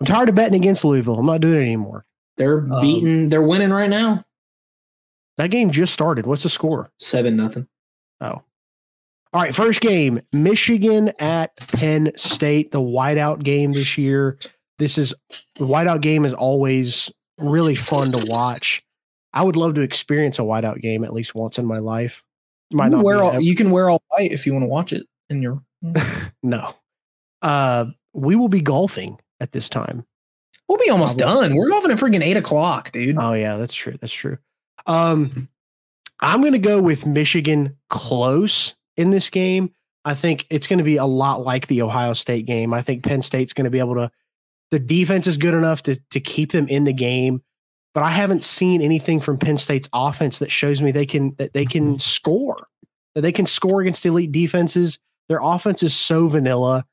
I'm 0.00 0.06
tired 0.06 0.28
of 0.28 0.36
betting 0.36 0.54
against 0.54 0.84
Louisville. 0.84 1.18
I'm 1.18 1.26
not 1.26 1.40
doing 1.40 1.56
it 1.56 1.62
anymore. 1.62 2.04
They're 2.36 2.60
um, 2.72 2.80
beating. 2.80 3.28
They're 3.28 3.42
winning 3.42 3.70
right 3.70 3.90
now. 3.90 4.24
That 5.38 5.50
game 5.50 5.70
just 5.70 5.92
started. 5.92 6.26
What's 6.26 6.44
the 6.44 6.48
score? 6.48 6.90
Seven 6.98 7.36
nothing. 7.36 7.66
Oh. 8.20 8.42
All 9.34 9.42
right, 9.42 9.54
first 9.54 9.82
game, 9.82 10.22
Michigan 10.32 11.12
at 11.18 11.54
Penn 11.56 12.12
State, 12.16 12.72
the 12.72 12.80
whiteout 12.80 13.42
game 13.42 13.72
this 13.72 13.98
year. 13.98 14.38
This 14.78 14.98
is 14.98 15.14
the 15.56 15.64
whiteout 15.64 16.00
game 16.00 16.24
is 16.24 16.32
always 16.32 17.10
really 17.38 17.74
fun 17.74 18.12
to 18.12 18.24
watch. 18.26 18.82
I 19.32 19.42
would 19.42 19.56
love 19.56 19.74
to 19.74 19.82
experience 19.82 20.38
a 20.38 20.42
whiteout 20.42 20.80
game 20.80 21.04
at 21.04 21.12
least 21.12 21.34
once 21.34 21.58
in 21.58 21.66
my 21.66 21.78
life. 21.78 22.22
Might 22.70 22.92
you, 22.92 23.00
wear 23.00 23.22
all, 23.22 23.40
you 23.40 23.54
can 23.54 23.70
wear 23.70 23.88
all 23.88 24.02
white 24.08 24.32
if 24.32 24.46
you 24.46 24.52
want 24.52 24.62
to 24.62 24.68
watch 24.68 24.92
it 24.92 25.06
in 25.30 25.42
your 25.42 25.62
no. 26.42 26.74
Uh, 27.42 27.86
we 28.12 28.36
will 28.36 28.48
be 28.48 28.60
golfing 28.60 29.18
at 29.40 29.52
this 29.52 29.68
time. 29.68 30.04
We'll 30.68 30.78
be 30.78 30.90
almost 30.90 31.18
Probably. 31.18 31.48
done. 31.48 31.56
We're 31.56 31.70
golfing 31.70 31.90
at 31.90 31.98
freaking 31.98 32.22
eight 32.22 32.36
o'clock, 32.36 32.92
dude. 32.92 33.16
Oh 33.18 33.32
yeah, 33.32 33.56
that's 33.56 33.74
true. 33.74 33.96
That's 34.00 34.12
true. 34.12 34.38
Um, 34.86 35.48
I'm 36.20 36.42
gonna 36.42 36.58
go 36.58 36.80
with 36.80 37.06
Michigan 37.06 37.76
close 37.88 38.76
in 38.96 39.10
this 39.10 39.30
game. 39.30 39.72
I 40.04 40.14
think 40.14 40.46
it's 40.48 40.66
going 40.66 40.78
to 40.78 40.84
be 40.84 40.96
a 40.96 41.04
lot 41.04 41.44
like 41.44 41.66
the 41.66 41.82
Ohio 41.82 42.14
State 42.14 42.46
game. 42.46 42.72
I 42.72 42.80
think 42.82 43.04
Penn 43.04 43.20
State's 43.20 43.52
going 43.52 43.64
to 43.64 43.70
be 43.70 43.78
able 43.78 43.94
to 43.96 44.10
the 44.70 44.78
defense 44.78 45.26
is 45.26 45.36
good 45.36 45.54
enough 45.54 45.82
to 45.84 46.00
to 46.10 46.20
keep 46.20 46.52
them 46.52 46.68
in 46.68 46.84
the 46.84 46.92
game, 46.92 47.42
but 47.94 48.02
I 48.02 48.10
haven't 48.10 48.44
seen 48.44 48.82
anything 48.82 49.20
from 49.20 49.38
Penn 49.38 49.58
State's 49.58 49.88
offense 49.92 50.38
that 50.38 50.52
shows 50.52 50.82
me 50.82 50.92
they 50.92 51.06
can 51.06 51.34
that 51.38 51.52
they 51.52 51.64
can 51.64 51.90
mm-hmm. 51.90 51.96
score. 51.98 52.66
That 53.14 53.22
they 53.22 53.32
can 53.32 53.46
score 53.46 53.80
against 53.80 54.06
elite 54.06 54.32
defenses. 54.32 54.98
Their 55.28 55.40
offense 55.42 55.82
is 55.82 55.94
so 55.94 56.28
vanilla. 56.28 56.84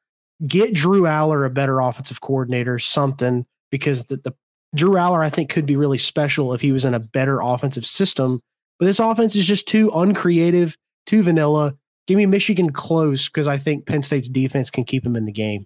Get 0.45 0.73
Drew 0.73 1.03
Allar 1.03 1.45
a 1.45 1.49
better 1.49 1.79
offensive 1.79 2.21
coordinator, 2.21 2.79
something 2.79 3.45
because 3.69 4.05
the, 4.05 4.17
the 4.17 4.33
Drew 4.73 4.93
Allar, 4.93 5.23
I 5.23 5.29
think 5.29 5.49
could 5.49 5.65
be 5.65 5.75
really 5.75 5.97
special 5.97 6.53
if 6.53 6.61
he 6.61 6.71
was 6.71 6.85
in 6.85 6.93
a 6.93 6.99
better 6.99 7.39
offensive 7.41 7.85
system. 7.85 8.41
But 8.79 8.87
this 8.87 8.99
offense 8.99 9.35
is 9.35 9.47
just 9.47 9.67
too 9.67 9.89
uncreative. 9.91 10.75
too 11.05 11.23
vanilla. 11.23 11.75
Give 12.07 12.17
me 12.17 12.25
Michigan 12.25 12.71
close 12.71 13.27
because 13.27 13.47
I 13.47 13.57
think 13.57 13.85
Penn 13.85 14.03
State's 14.03 14.29
defense 14.29 14.69
can 14.69 14.83
keep 14.83 15.03
them 15.03 15.15
in 15.15 15.25
the 15.25 15.31
game. 15.31 15.65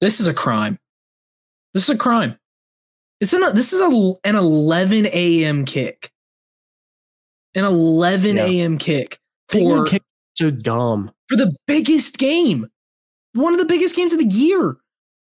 This 0.00 0.20
is 0.20 0.26
a 0.26 0.34
crime. 0.34 0.78
This 1.76 1.90
is 1.90 1.94
a 1.94 1.98
crime. 1.98 2.38
It's 3.20 3.34
an, 3.34 3.54
this 3.54 3.74
is 3.74 3.82
a, 3.82 4.12
an 4.24 4.34
11 4.34 5.08
a.m. 5.12 5.66
kick. 5.66 6.10
An 7.54 7.66
11 7.66 8.36
yeah. 8.36 8.46
a.m. 8.46 8.78
kick 8.78 9.18
for 9.50 9.84
kick 9.84 10.02
so 10.36 10.50
dumb 10.50 11.10
for 11.28 11.36
the 11.36 11.54
biggest 11.66 12.16
game, 12.16 12.66
one 13.34 13.52
of 13.52 13.58
the 13.58 13.66
biggest 13.66 13.94
games 13.94 14.14
of 14.14 14.20
the 14.20 14.24
year. 14.24 14.78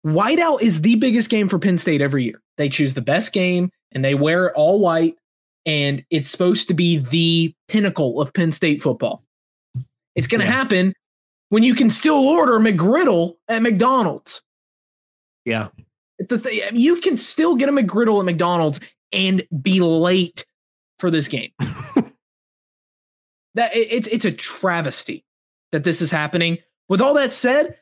Whiteout 0.05 0.61
is 0.61 0.81
the 0.81 0.95
biggest 0.97 1.31
game 1.31 1.49
for 1.49 1.57
Penn 1.57 1.79
State 1.79 2.01
every 2.01 2.23
year. 2.23 2.39
They 2.59 2.69
choose 2.69 2.93
the 2.93 3.01
best 3.01 3.33
game 3.33 3.71
and 3.91 4.05
they 4.05 4.13
wear 4.13 4.45
it 4.45 4.53
all 4.55 4.79
white, 4.79 5.15
and 5.65 6.05
it's 6.11 6.29
supposed 6.29 6.67
to 6.67 6.75
be 6.75 6.97
the 6.97 7.51
pinnacle 7.67 8.21
of 8.21 8.31
Penn 8.31 8.51
State 8.51 8.83
football. 8.83 9.23
It's 10.13 10.27
going 10.27 10.41
to 10.41 10.45
yeah. 10.45 10.53
happen 10.53 10.93
when 11.49 11.63
you 11.63 11.73
can 11.73 11.89
still 11.89 12.27
order 12.27 12.59
McGriddle 12.59 13.37
at 13.47 13.63
McDonald's. 13.63 14.43
Yeah. 15.45 15.69
You 16.73 17.01
can 17.01 17.17
still 17.17 17.55
get 17.55 17.69
a 17.69 17.71
McGriddle 17.71 18.19
at 18.19 18.25
McDonald's 18.25 18.79
and 19.11 19.43
be 19.61 19.79
late 19.79 20.45
for 20.99 21.11
this 21.11 21.27
game. 21.27 21.51
that 23.55 23.75
it, 23.75 23.87
it's 23.91 24.07
it's 24.07 24.25
a 24.25 24.31
travesty 24.31 25.25
that 25.71 25.83
this 25.83 26.01
is 26.01 26.11
happening. 26.11 26.57
With 26.89 27.01
all 27.01 27.13
that 27.15 27.31
said, 27.31 27.77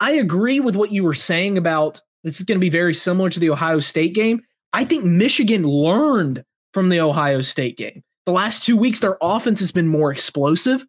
I 0.00 0.12
agree 0.12 0.60
with 0.60 0.76
what 0.76 0.92
you 0.92 1.04
were 1.04 1.14
saying 1.14 1.58
about 1.58 2.00
this 2.24 2.40
is 2.40 2.46
going 2.46 2.58
to 2.58 2.64
be 2.64 2.70
very 2.70 2.94
similar 2.94 3.30
to 3.30 3.40
the 3.40 3.50
Ohio 3.50 3.80
State 3.80 4.14
game. 4.14 4.42
I 4.72 4.84
think 4.84 5.04
Michigan 5.04 5.62
learned 5.62 6.44
from 6.74 6.88
the 6.88 7.00
Ohio 7.00 7.40
State 7.40 7.76
game. 7.76 8.02
The 8.26 8.32
last 8.32 8.64
two 8.64 8.76
weeks, 8.76 9.00
their 9.00 9.16
offense 9.22 9.60
has 9.60 9.70
been 9.70 9.86
more 9.86 10.10
explosive. 10.10 10.84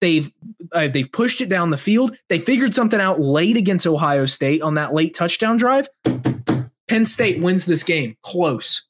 They've 0.00 0.30
uh, 0.72 0.88
they've 0.88 1.10
pushed 1.10 1.40
it 1.40 1.48
down 1.48 1.70
the 1.70 1.78
field. 1.78 2.16
They 2.28 2.38
figured 2.38 2.74
something 2.74 3.00
out 3.00 3.20
late 3.20 3.56
against 3.56 3.86
Ohio 3.86 4.26
State 4.26 4.62
on 4.62 4.74
that 4.74 4.94
late 4.94 5.14
touchdown 5.14 5.56
drive. 5.56 5.88
Penn 6.88 7.04
State 7.04 7.40
wins 7.40 7.66
this 7.66 7.82
game 7.82 8.16
close. 8.22 8.86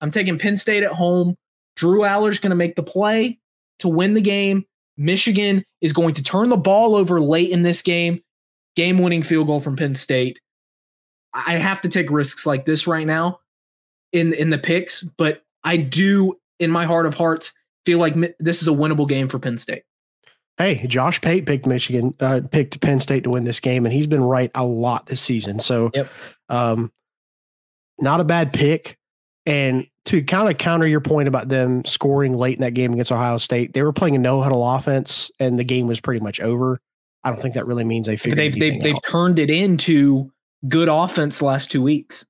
I'm 0.00 0.10
taking 0.10 0.38
Penn 0.38 0.56
State 0.56 0.82
at 0.82 0.92
home. 0.92 1.36
Drew 1.76 2.04
Allar's 2.04 2.38
going 2.38 2.50
to 2.50 2.56
make 2.56 2.76
the 2.76 2.82
play 2.82 3.38
to 3.80 3.88
win 3.88 4.14
the 4.14 4.20
game. 4.20 4.64
Michigan 4.96 5.64
is 5.80 5.92
going 5.92 6.14
to 6.14 6.22
turn 6.22 6.48
the 6.48 6.56
ball 6.56 6.94
over 6.94 7.20
late 7.20 7.50
in 7.50 7.62
this 7.62 7.82
game. 7.82 8.20
Game 8.76 8.98
winning 8.98 9.22
field 9.22 9.48
goal 9.48 9.60
from 9.60 9.76
Penn 9.76 9.94
State. 9.94 10.40
I 11.32 11.54
have 11.54 11.80
to 11.80 11.88
take 11.88 12.10
risks 12.10 12.46
like 12.46 12.64
this 12.64 12.86
right 12.86 13.06
now 13.06 13.40
in 14.12 14.32
in 14.34 14.50
the 14.50 14.58
picks, 14.58 15.02
but 15.02 15.42
I 15.64 15.76
do 15.76 16.38
in 16.60 16.70
my 16.70 16.86
heart 16.86 17.06
of 17.06 17.14
hearts 17.14 17.52
feel 17.84 17.98
like 17.98 18.14
this 18.38 18.62
is 18.62 18.68
a 18.68 18.72
winnable 18.72 19.08
game 19.08 19.28
for 19.28 19.38
Penn 19.38 19.58
State. 19.58 19.82
Hey, 20.56 20.86
Josh 20.86 21.20
Pate 21.20 21.46
picked 21.46 21.66
Michigan, 21.66 22.14
uh, 22.20 22.40
picked 22.50 22.80
Penn 22.80 23.00
State 23.00 23.24
to 23.24 23.30
win 23.30 23.44
this 23.44 23.58
game, 23.58 23.84
and 23.86 23.92
he's 23.92 24.06
been 24.06 24.22
right 24.22 24.50
a 24.54 24.64
lot 24.64 25.06
this 25.06 25.20
season. 25.20 25.58
So, 25.58 25.90
yep. 25.94 26.08
um, 26.48 26.92
not 27.98 28.20
a 28.20 28.24
bad 28.24 28.52
pick. 28.52 28.98
And 29.46 29.86
to 30.06 30.22
kind 30.22 30.48
of 30.48 30.56
counter 30.58 30.86
your 30.86 31.00
point 31.00 31.28
about 31.28 31.48
them 31.48 31.84
scoring 31.84 32.32
late 32.34 32.54
in 32.54 32.60
that 32.62 32.74
game 32.74 32.92
against 32.92 33.12
Ohio 33.12 33.38
State, 33.38 33.72
they 33.72 33.82
were 33.82 33.92
playing 33.92 34.14
a 34.14 34.18
no 34.18 34.42
huddle 34.42 34.66
offense, 34.66 35.30
and 35.40 35.58
the 35.58 35.64
game 35.64 35.86
was 35.86 36.00
pretty 36.00 36.20
much 36.20 36.40
over. 36.40 36.80
I 37.24 37.30
don't 37.30 37.40
think 37.40 37.54
that 37.54 37.66
really 37.66 37.84
means 37.84 38.06
they 38.06 38.16
figured. 38.16 38.38
They've 38.38 38.54
they've, 38.54 38.82
they've 38.82 39.02
turned 39.10 39.38
it 39.38 39.50
into 39.50 40.30
good 40.68 40.88
offense 40.88 41.42
last 41.42 41.70
two 41.70 41.82
weeks. 41.82 42.24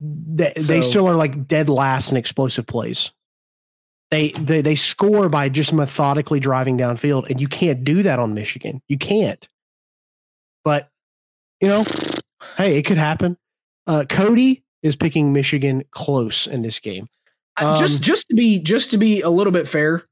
They, 0.00 0.52
so, 0.56 0.62
they 0.62 0.82
still 0.82 1.08
are 1.08 1.14
like 1.14 1.46
dead 1.46 1.68
last 1.68 2.10
in 2.10 2.16
explosive 2.16 2.66
plays. 2.66 3.12
They, 4.12 4.32
they 4.32 4.60
they 4.60 4.74
score 4.74 5.30
by 5.30 5.48
just 5.48 5.72
methodically 5.72 6.38
driving 6.38 6.76
downfield, 6.76 7.30
and 7.30 7.40
you 7.40 7.48
can't 7.48 7.82
do 7.82 8.02
that 8.02 8.18
on 8.18 8.34
Michigan. 8.34 8.82
You 8.86 8.98
can't. 8.98 9.48
But 10.64 10.90
you 11.62 11.68
know, 11.68 11.86
hey, 12.58 12.76
it 12.76 12.82
could 12.82 12.98
happen. 12.98 13.38
Uh, 13.86 14.04
Cody 14.06 14.64
is 14.82 14.96
picking 14.96 15.32
Michigan 15.32 15.82
close 15.92 16.46
in 16.46 16.60
this 16.60 16.78
game. 16.78 17.08
Um, 17.56 17.74
just 17.74 18.02
just 18.02 18.28
to 18.28 18.34
be 18.34 18.58
just 18.58 18.90
to 18.90 18.98
be 18.98 19.22
a 19.22 19.30
little 19.30 19.50
bit 19.50 19.66
fair, 19.66 20.02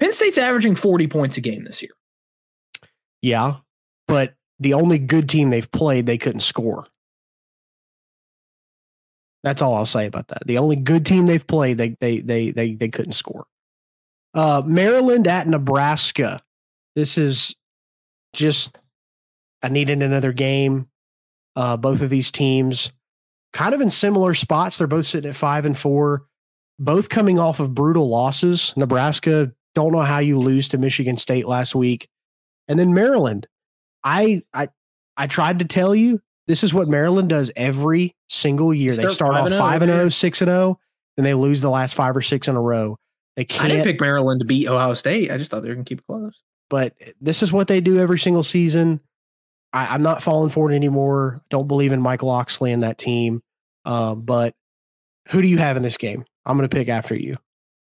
Penn 0.00 0.12
State's 0.12 0.36
averaging 0.36 0.74
40 0.74 1.06
points 1.06 1.36
a 1.36 1.40
game 1.40 1.62
this 1.62 1.80
year. 1.80 1.92
Yeah, 3.22 3.58
but 4.08 4.34
the 4.58 4.74
only 4.74 4.98
good 4.98 5.28
team 5.28 5.50
they've 5.50 5.70
played, 5.70 6.06
they 6.06 6.18
couldn't 6.18 6.40
score. 6.40 6.88
That's 9.42 9.62
all 9.62 9.74
I'll 9.74 9.86
say 9.86 10.06
about 10.06 10.28
that. 10.28 10.46
The 10.46 10.58
only 10.58 10.76
good 10.76 11.06
team 11.06 11.26
they've 11.26 11.46
played, 11.46 11.78
they 11.78 11.96
they 12.00 12.20
they 12.20 12.50
they 12.50 12.74
they 12.74 12.88
couldn't 12.88 13.12
score. 13.12 13.46
Uh, 14.34 14.62
Maryland 14.64 15.26
at 15.26 15.46
Nebraska. 15.48 16.42
This 16.96 17.16
is 17.16 17.54
just 18.32 18.76
I 19.62 19.68
needed 19.68 20.02
another 20.02 20.32
game. 20.32 20.88
Uh, 21.56 21.76
both 21.76 22.00
of 22.02 22.10
these 22.10 22.30
teams 22.30 22.92
kind 23.52 23.74
of 23.74 23.80
in 23.80 23.90
similar 23.90 24.34
spots. 24.34 24.78
They're 24.78 24.86
both 24.86 25.06
sitting 25.06 25.30
at 25.30 25.36
five 25.36 25.66
and 25.66 25.76
four, 25.76 26.26
both 26.78 27.08
coming 27.08 27.38
off 27.38 27.60
of 27.60 27.74
brutal 27.74 28.08
losses. 28.08 28.72
Nebraska, 28.76 29.52
don't 29.74 29.92
know 29.92 30.02
how 30.02 30.18
you 30.18 30.38
lose 30.38 30.68
to 30.68 30.78
Michigan 30.78 31.16
State 31.16 31.46
last 31.46 31.74
week. 31.74 32.08
And 32.68 32.78
then 32.78 32.94
Maryland. 32.94 33.46
I 34.04 34.42
I 34.54 34.68
I 35.16 35.26
tried 35.26 35.58
to 35.58 35.64
tell 35.64 35.94
you 35.94 36.20
this 36.48 36.64
is 36.64 36.72
what 36.74 36.88
Maryland 36.88 37.28
does 37.28 37.52
every 37.54 38.16
single 38.26 38.72
year. 38.74 38.92
Start 38.92 39.08
they 39.08 39.14
start 39.14 39.36
off 39.36 39.50
5 39.50 39.82
and 39.82 39.92
0, 39.92 40.08
6 40.08 40.40
and 40.40 40.48
0, 40.48 40.80
then 41.16 41.24
they 41.24 41.34
lose 41.34 41.60
the 41.60 41.70
last 41.70 41.94
5 41.94 42.16
or 42.16 42.22
6 42.22 42.48
in 42.48 42.56
a 42.56 42.60
row. 42.60 42.98
They 43.36 43.44
can't 43.44 43.66
I 43.66 43.68
didn't 43.68 43.84
pick 43.84 44.00
Maryland 44.00 44.40
to 44.40 44.46
beat 44.46 44.66
Ohio 44.66 44.94
State. 44.94 45.30
I 45.30 45.36
just 45.36 45.50
thought 45.50 45.62
they 45.62 45.68
were 45.68 45.74
going 45.74 45.84
to 45.84 45.88
keep 45.88 46.00
it 46.00 46.06
close. 46.06 46.40
But 46.70 46.94
this 47.20 47.42
is 47.42 47.52
what 47.52 47.68
they 47.68 47.80
do 47.80 47.98
every 47.98 48.18
single 48.18 48.42
season. 48.42 49.00
I, 49.72 49.94
am 49.94 50.02
not 50.02 50.22
falling 50.22 50.48
for 50.48 50.72
it 50.72 50.74
anymore. 50.74 51.42
Don't 51.50 51.68
believe 51.68 51.92
in 51.92 52.00
Mike 52.00 52.22
Locksley 52.22 52.72
and 52.72 52.82
that 52.82 52.98
team. 52.98 53.42
Uh, 53.84 54.14
but 54.14 54.54
who 55.28 55.42
do 55.42 55.48
you 55.48 55.58
have 55.58 55.76
in 55.76 55.82
this 55.82 55.98
game? 55.98 56.24
I'm 56.46 56.56
going 56.56 56.68
to 56.68 56.74
pick 56.74 56.88
after 56.88 57.14
you. 57.14 57.36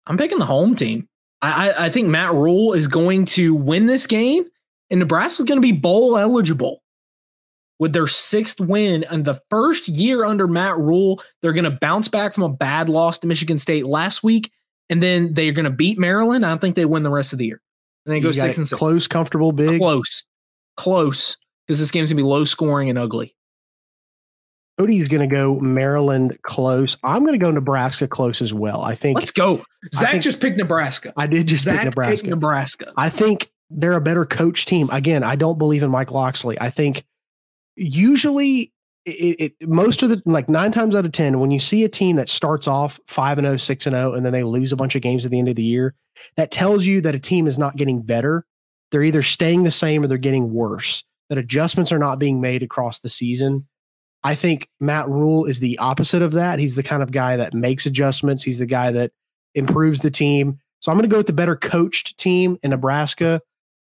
I'm 0.08 0.18
picking 0.18 0.40
the 0.40 0.46
home 0.46 0.76
team. 0.76 1.08
I, 1.42 1.70
I, 1.70 1.86
I 1.86 1.90
think 1.90 2.08
Matt 2.08 2.34
Rhule 2.34 2.74
is 2.74 2.88
going 2.88 3.26
to 3.26 3.54
win 3.54 3.86
this 3.86 4.08
game, 4.08 4.46
and 4.90 5.00
Nebraska 5.00 5.44
is 5.44 5.46
going 5.46 5.62
to 5.62 5.66
be 5.66 5.74
bowl 5.74 6.18
eligible 6.18 6.82
with 7.80 7.94
their 7.94 8.08
sixth 8.08 8.60
win 8.60 9.04
and 9.06 9.26
the 9.26 9.42
first 9.50 9.88
year 9.88 10.26
under 10.26 10.48
Matt 10.48 10.78
Rhule. 10.78 11.22
They're 11.42 11.54
going 11.54 11.66
to 11.66 11.78
bounce 11.82 12.08
back 12.08 12.34
from 12.34 12.44
a 12.44 12.50
bad 12.50 12.90
loss 12.90 13.18
to 13.20 13.28
Michigan 13.28 13.58
State 13.58 13.86
last 13.86 14.24
week, 14.24 14.52
and 14.90 15.02
then 15.02 15.34
they're 15.34 15.52
going 15.52 15.66
to 15.66 15.72
beat 15.72 15.98
Maryland. 16.00 16.46
I 16.46 16.50
don't 16.50 16.60
think 16.60 16.76
they 16.76 16.86
win 16.86 17.04
the 17.04 17.12
rest 17.12 17.34
of 17.34 17.40
the 17.40 17.46
year. 17.46 17.62
And 18.06 18.14
they 18.14 18.20
go 18.20 18.32
six 18.32 18.58
and 18.58 18.68
six. 18.68 18.78
Close, 18.78 19.08
comfortable, 19.08 19.52
big. 19.52 19.80
Close, 19.80 20.24
close 20.78 21.38
because 21.66 21.80
this 21.80 21.90
game's 21.90 22.10
gonna 22.10 22.18
be 22.18 22.24
low 22.24 22.46
scoring 22.46 22.90
and 22.90 23.00
ugly. 23.00 23.36
Cody's 24.78 25.08
going 25.08 25.28
to 25.28 25.34
go 25.34 25.58
Maryland 25.62 26.38
close. 26.42 26.98
I'm 27.02 27.22
going 27.22 27.40
to 27.40 27.44
go 27.44 27.50
Nebraska 27.50 28.10
close 28.10 28.42
as 28.42 28.54
well. 28.54 28.82
I 28.82 28.94
think. 28.94 29.18
Let's 29.18 29.32
go. 29.32 29.64
Zach 29.94 30.12
think, 30.12 30.24
just 30.24 30.42
picked 30.42 30.58
Nebraska. 30.58 31.14
I 31.16 31.28
did 31.28 31.48
just 31.48 31.64
Zach 31.64 31.78
pick 31.78 31.86
Nebraska. 31.86 32.30
Nebraska. 32.30 32.94
I 32.98 33.10
think 33.10 33.52
they're 33.70 33.94
a 33.94 34.02
better 34.02 34.26
coach 34.26 34.66
team. 34.66 34.90
Again, 34.92 35.24
I 35.24 35.38
don't 35.38 35.58
believe 35.58 35.82
in 35.82 35.90
Mike 35.90 36.12
Locksley. 36.12 36.60
I 36.60 36.72
think 36.72 37.06
usually 37.76 38.72
it, 39.06 39.54
it, 39.60 39.70
most 39.70 40.02
of 40.02 40.10
the 40.10 40.22
like 40.26 40.50
nine 40.50 40.72
times 40.72 40.96
out 40.96 41.06
of 41.06 41.12
ten, 41.12 41.40
when 41.40 41.52
you 41.52 41.60
see 41.60 41.84
a 41.84 41.90
team 41.90 42.16
that 42.16 42.30
starts 42.30 42.68
off 42.68 43.00
five 43.08 43.38
and 43.38 43.46
0, 43.46 43.58
6 43.58 43.86
and 43.86 43.94
0, 43.94 44.14
and 44.14 44.26
then 44.26 44.34
they 44.34 44.44
lose 44.44 44.72
a 44.72 44.76
bunch 44.76 44.96
of 44.96 45.02
games 45.02 45.26
at 45.26 45.32
the 45.32 45.40
end 45.40 45.48
of 45.48 45.56
the 45.56 45.64
year, 45.64 45.94
that 46.38 46.52
tells 46.52 46.86
you 46.86 47.02
that 47.02 47.16
a 47.16 47.20
team 47.20 47.48
is 47.48 47.58
not 47.58 47.76
getting 47.76 48.02
better. 48.02 48.46
They're 48.92 49.04
either 49.04 49.22
staying 49.22 49.64
the 49.64 49.72
same 49.72 50.04
or 50.04 50.08
they're 50.08 50.18
getting 50.18 50.54
worse 50.54 51.04
that 51.30 51.38
adjustments 51.38 51.92
are 51.92 52.00
not 52.00 52.20
being 52.20 52.42
made 52.42 52.64
across 52.64 53.00
the 53.00 53.10
season. 53.10 53.68
I 54.24 54.36
think 54.36 54.70
Matt 54.80 55.08
Rhule 55.08 55.46
is 55.46 55.60
the 55.60 55.78
opposite 55.78 56.22
of 56.22 56.34
that. 56.34 56.60
He's 56.60 56.76
the 56.76 56.84
kind 56.84 57.04
of 57.04 57.12
guy 57.12 57.38
that 57.38 57.54
makes 57.54 57.86
adjustments. 57.86 58.44
He's 58.44 58.58
the 58.58 58.66
guy 58.66 58.92
that 58.92 59.12
improves 59.54 60.00
the 60.00 60.12
team. 60.12 60.60
So 60.80 60.92
I'm 60.92 60.98
going 60.98 61.08
to 61.10 61.14
go 61.14 61.18
with 61.18 61.28
the 61.28 61.34
better 61.34 61.56
coached 61.56 62.18
team 62.18 62.58
in 62.64 62.72
Nebraska. 62.72 63.42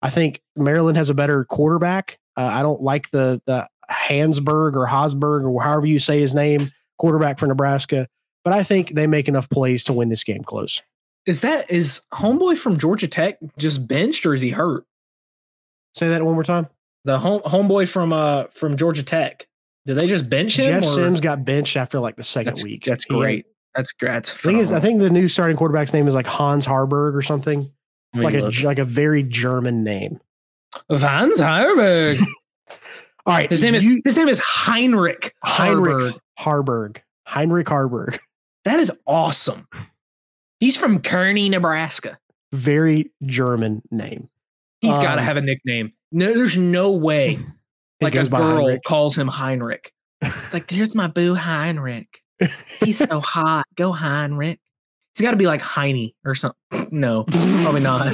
I 0.03 0.11
think 0.11 0.41
Maryland 0.57 0.97
has 0.97 1.11
a 1.11 1.14
better 1.14 1.45
quarterback. 1.45 2.18
Uh, 2.41 2.51
I 2.53 2.62
don't 2.62 2.82
like 2.82 3.11
the 3.11 3.41
the 3.45 3.68
Hansberg 3.91 4.76
or 4.76 4.86
Hosberg 4.86 5.45
or 5.45 5.62
however 5.62 5.86
you 5.86 5.99
say 5.99 6.20
his 6.20 6.34
name, 6.34 6.70
quarterback 6.99 7.38
for 7.38 7.47
Nebraska. 7.47 8.09
But 8.45 8.55
I 8.55 8.62
think 8.62 8.95
they 8.95 9.07
make 9.07 9.28
enough 9.28 9.51
plays 9.51 9.84
to 9.84 9.93
win 9.93 10.09
this 10.09 10.24
game 10.24 10.43
close. 10.43 10.82
Is 11.26 11.43
that 11.43 11.70
is 11.70 12.03
homeboy 12.14 12.57
from 12.57 12.78
Georgia 12.78 13.09
Tech 13.09 13.38
just 13.59 13.86
benched 13.86 14.24
or 14.24 14.34
is 14.34 14.41
he 14.41 14.51
hurt? 14.51 14.84
Say 15.95 16.09
that 16.09 16.24
one 16.24 16.34
more 16.34 16.45
time 16.45 16.68
the 17.05 17.18
home 17.18 17.41
homeboy 17.41 17.88
from 17.88 18.12
uh 18.12 18.45
from 18.53 18.76
Georgia 18.76 19.03
Tech. 19.03 19.47
Did 19.86 19.97
they 19.97 20.07
just 20.07 20.28
bench 20.28 20.57
him? 20.57 20.66
Jeff 20.66 20.84
or? 20.84 20.95
Sims 20.95 21.20
got 21.20 21.45
benched 21.45 21.76
after 21.76 21.99
like 21.99 22.16
the 22.16 22.22
second 22.22 22.55
that's, 22.55 22.64
week. 22.64 22.84
That's 22.84 23.05
great. 23.05 23.47
That's 23.74 23.93
great. 23.93 24.12
That's 24.12 24.30
thing 24.30 24.59
is, 24.59 24.72
I 24.72 24.80
think 24.80 25.01
the 25.01 25.11
new 25.11 25.28
starting 25.28 25.57
quarterback's 25.57 25.93
name 25.93 26.07
is 26.07 26.14
like 26.14 26.26
Hans 26.26 26.66
Haarberg 26.66 27.14
or 27.14 27.22
something, 27.22 27.70
like 28.14 28.34
a 28.34 28.51
like 28.64 28.78
a 28.78 28.84
very 28.84 29.22
German 29.22 29.84
name. 29.84 30.20
Hans 30.91 31.41
Haarberg. 31.41 32.21
All 33.27 33.35
right, 33.35 33.51
his 33.51 33.61
name 33.61 33.75
you, 33.75 33.79
is 33.79 34.03
his 34.05 34.16
name 34.16 34.29
is 34.29 34.41
Heinrich 34.41 35.35
Heinrich 35.45 36.16
Haarberg. 36.39 36.99
Heinrich 37.27 37.66
Haarberg. 37.66 38.18
That 38.64 38.81
is 38.81 38.91
awesome. 39.07 39.68
He's 40.59 40.77
from 40.77 41.01
Kearney, 41.01 41.49
Nebraska. 41.49 42.18
very 42.53 43.11
German 43.23 43.83
name. 43.91 44.29
He's 44.81 44.95
um, 44.95 45.03
got 45.03 45.14
to 45.16 45.23
have 45.23 45.37
a 45.37 45.41
nickname. 45.43 45.93
No, 46.12 46.35
there's 46.35 46.57
no 46.57 46.93
way 46.93 47.39
like 48.01 48.14
a 48.14 48.29
girl 48.29 48.66
Heinrich. 48.66 48.83
calls 48.85 49.16
him 49.16 49.29
Heinrich. 49.29 49.93
like, 50.53 50.66
there's 50.68 50.95
my 50.95 51.07
boo 51.07 51.35
Heinrich. 51.35 52.23
He's 52.81 52.99
so 52.99 53.21
hot. 53.21 53.66
Go 53.75 53.93
Heinrich. 53.93 54.59
He's 55.14 55.23
got 55.23 55.33
to 55.33 55.37
be 55.37 55.47
like 55.47 55.61
Heine 55.61 56.12
or 56.25 56.35
something. 56.35 56.89
No, 56.91 57.25
probably 57.25 57.81
not. 57.81 58.07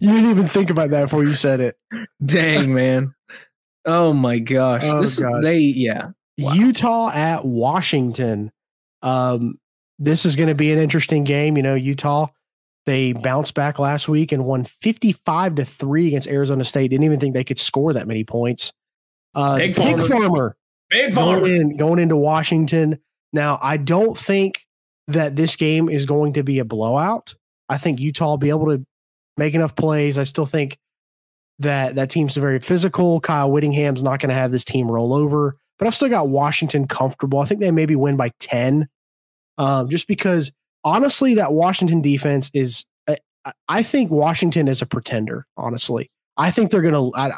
You 0.00 0.12
didn't 0.12 0.30
even 0.30 0.48
think 0.48 0.70
about 0.70 0.90
that 0.90 1.02
before 1.02 1.24
you 1.24 1.34
said 1.34 1.60
it. 1.60 1.76
Dang, 2.24 2.74
man. 2.74 3.14
Oh 3.84 4.12
my 4.12 4.38
gosh. 4.38 4.82
Oh, 4.84 5.00
this 5.00 5.18
gosh. 5.18 5.34
Is, 5.36 5.42
they 5.42 5.58
yeah. 5.58 6.10
Wow. 6.38 6.52
Utah 6.54 7.10
at 7.10 7.44
Washington. 7.44 8.50
Um, 9.02 9.58
this 9.98 10.24
is 10.24 10.36
going 10.36 10.48
to 10.48 10.54
be 10.54 10.72
an 10.72 10.78
interesting 10.78 11.24
game. 11.24 11.56
You 11.56 11.62
know, 11.62 11.74
Utah, 11.74 12.28
they 12.86 13.12
bounced 13.12 13.54
back 13.54 13.78
last 13.78 14.08
week 14.08 14.32
and 14.32 14.44
won 14.44 14.64
55 14.64 15.56
to 15.56 15.64
3 15.64 16.08
against 16.08 16.28
Arizona 16.28 16.64
State. 16.64 16.88
Didn't 16.88 17.04
even 17.04 17.20
think 17.20 17.34
they 17.34 17.44
could 17.44 17.58
score 17.58 17.92
that 17.92 18.08
many 18.08 18.24
points. 18.24 18.72
Uh, 19.34 19.58
Big, 19.58 19.76
Big 19.76 20.00
farmer. 20.00 20.08
farmer. 20.08 20.56
Big 20.90 21.14
farmer. 21.14 21.40
Going, 21.40 21.60
in, 21.60 21.76
going 21.76 21.98
into 21.98 22.16
Washington. 22.16 22.98
Now, 23.32 23.58
I 23.62 23.76
don't 23.76 24.16
think 24.16 24.66
that 25.08 25.36
this 25.36 25.56
game 25.56 25.88
is 25.88 26.06
going 26.06 26.34
to 26.34 26.42
be 26.42 26.58
a 26.58 26.64
blowout. 26.64 27.34
I 27.68 27.78
think 27.78 28.00
Utah 28.00 28.30
will 28.30 28.38
be 28.38 28.50
able 28.50 28.66
to 28.66 28.84
make 29.36 29.54
enough 29.54 29.76
plays. 29.76 30.18
I 30.18 30.24
still 30.24 30.46
think 30.46 30.78
that 31.58 31.94
that 31.94 32.10
team's 32.10 32.36
very 32.36 32.60
physical. 32.60 33.20
Kyle 33.20 33.50
Whittingham's 33.50 34.02
not 34.02 34.20
going 34.20 34.30
to 34.30 34.34
have 34.34 34.52
this 34.52 34.64
team 34.64 34.90
roll 34.90 35.14
over, 35.14 35.56
but 35.78 35.86
I've 35.86 35.94
still 35.94 36.08
got 36.08 36.28
Washington 36.28 36.86
comfortable. 36.86 37.40
I 37.40 37.44
think 37.46 37.60
they 37.60 37.70
maybe 37.70 37.96
win 37.96 38.16
by 38.16 38.32
10, 38.40 38.88
um, 39.58 39.88
just 39.88 40.08
because 40.08 40.52
honestly, 40.82 41.34
that 41.34 41.52
Washington 41.52 42.02
defense 42.02 42.50
is, 42.54 42.84
I, 43.08 43.16
I 43.68 43.82
think 43.82 44.10
Washington 44.10 44.68
is 44.68 44.82
a 44.82 44.86
pretender, 44.86 45.46
honestly. 45.56 46.10
I 46.36 46.50
think 46.50 46.70
they're 46.70 46.82
going 46.82 47.12
to, 47.12 47.16
I, 47.16 47.36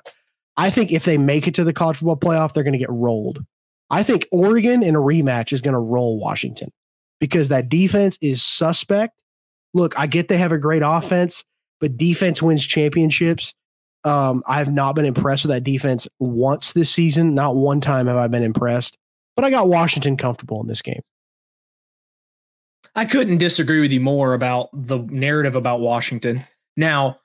I 0.56 0.70
think 0.70 0.92
if 0.92 1.04
they 1.04 1.18
make 1.18 1.46
it 1.46 1.54
to 1.56 1.64
the 1.64 1.72
college 1.72 1.98
football 1.98 2.16
playoff, 2.16 2.52
they're 2.52 2.64
going 2.64 2.72
to 2.72 2.78
get 2.78 2.90
rolled. 2.90 3.44
I 3.90 4.02
think 4.02 4.26
Oregon 4.32 4.82
in 4.82 4.96
a 4.96 5.00
rematch 5.00 5.52
is 5.52 5.60
going 5.60 5.74
to 5.74 5.78
roll 5.78 6.18
Washington 6.18 6.72
because 7.20 7.50
that 7.50 7.68
defense 7.68 8.18
is 8.20 8.42
suspect. 8.42 9.20
Look, 9.74 9.98
I 9.98 10.06
get 10.06 10.28
they 10.28 10.38
have 10.38 10.52
a 10.52 10.58
great 10.58 10.82
offense, 10.84 11.44
but 11.80 11.96
defense 11.96 12.42
wins 12.42 12.66
championships. 12.66 13.54
Um, 14.04 14.42
I 14.46 14.58
have 14.58 14.72
not 14.72 14.94
been 14.94 15.04
impressed 15.04 15.44
with 15.44 15.50
that 15.50 15.64
defense 15.64 16.06
once 16.20 16.72
this 16.72 16.90
season. 16.90 17.34
Not 17.34 17.56
one 17.56 17.80
time 17.80 18.06
have 18.06 18.16
I 18.16 18.28
been 18.28 18.44
impressed, 18.44 18.96
but 19.34 19.44
I 19.44 19.50
got 19.50 19.68
Washington 19.68 20.16
comfortable 20.16 20.60
in 20.60 20.68
this 20.68 20.82
game. 20.82 21.02
I 22.94 23.04
couldn't 23.04 23.38
disagree 23.38 23.80
with 23.80 23.92
you 23.92 24.00
more 24.00 24.32
about 24.32 24.68
the 24.72 24.98
narrative 24.98 25.56
about 25.56 25.80
Washington. 25.80 26.44
Now, 26.76 27.18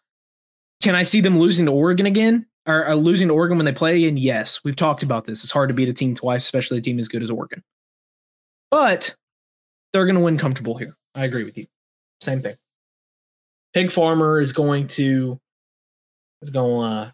can 0.81 0.95
I 0.95 1.03
see 1.03 1.21
them 1.21 1.39
losing 1.39 1.65
to 1.67 1.71
Oregon 1.71 2.05
again? 2.05 2.47
Or, 2.67 2.93
losing 2.95 3.29
to 3.29 3.33
Oregon 3.33 3.57
when 3.57 3.65
they 3.65 3.71
play 3.71 3.95
again? 3.95 4.17
Yes, 4.17 4.63
we've 4.63 4.75
talked 4.75 5.01
about 5.01 5.25
this. 5.25 5.43
It's 5.43 5.51
hard 5.51 5.69
to 5.69 5.73
beat 5.73 5.89
a 5.89 5.93
team 5.93 6.13
twice, 6.13 6.43
especially 6.43 6.77
a 6.77 6.81
team 6.81 6.99
as 6.99 7.07
good 7.07 7.23
as 7.23 7.31
Oregon. 7.31 7.63
But 8.69 9.15
they're 9.93 10.05
going 10.05 10.15
to 10.15 10.21
win 10.21 10.37
comfortable 10.37 10.77
here. 10.77 10.95
I 11.15 11.25
agree 11.25 11.43
with 11.43 11.57
you. 11.57 11.67
Same 12.21 12.39
thing. 12.39 12.55
Pig 13.73 13.91
Farmer 13.91 14.39
is 14.39 14.53
going 14.53 14.87
to 14.89 15.39
is 16.41 16.49
going. 16.49 16.91
Uh, 16.91 17.11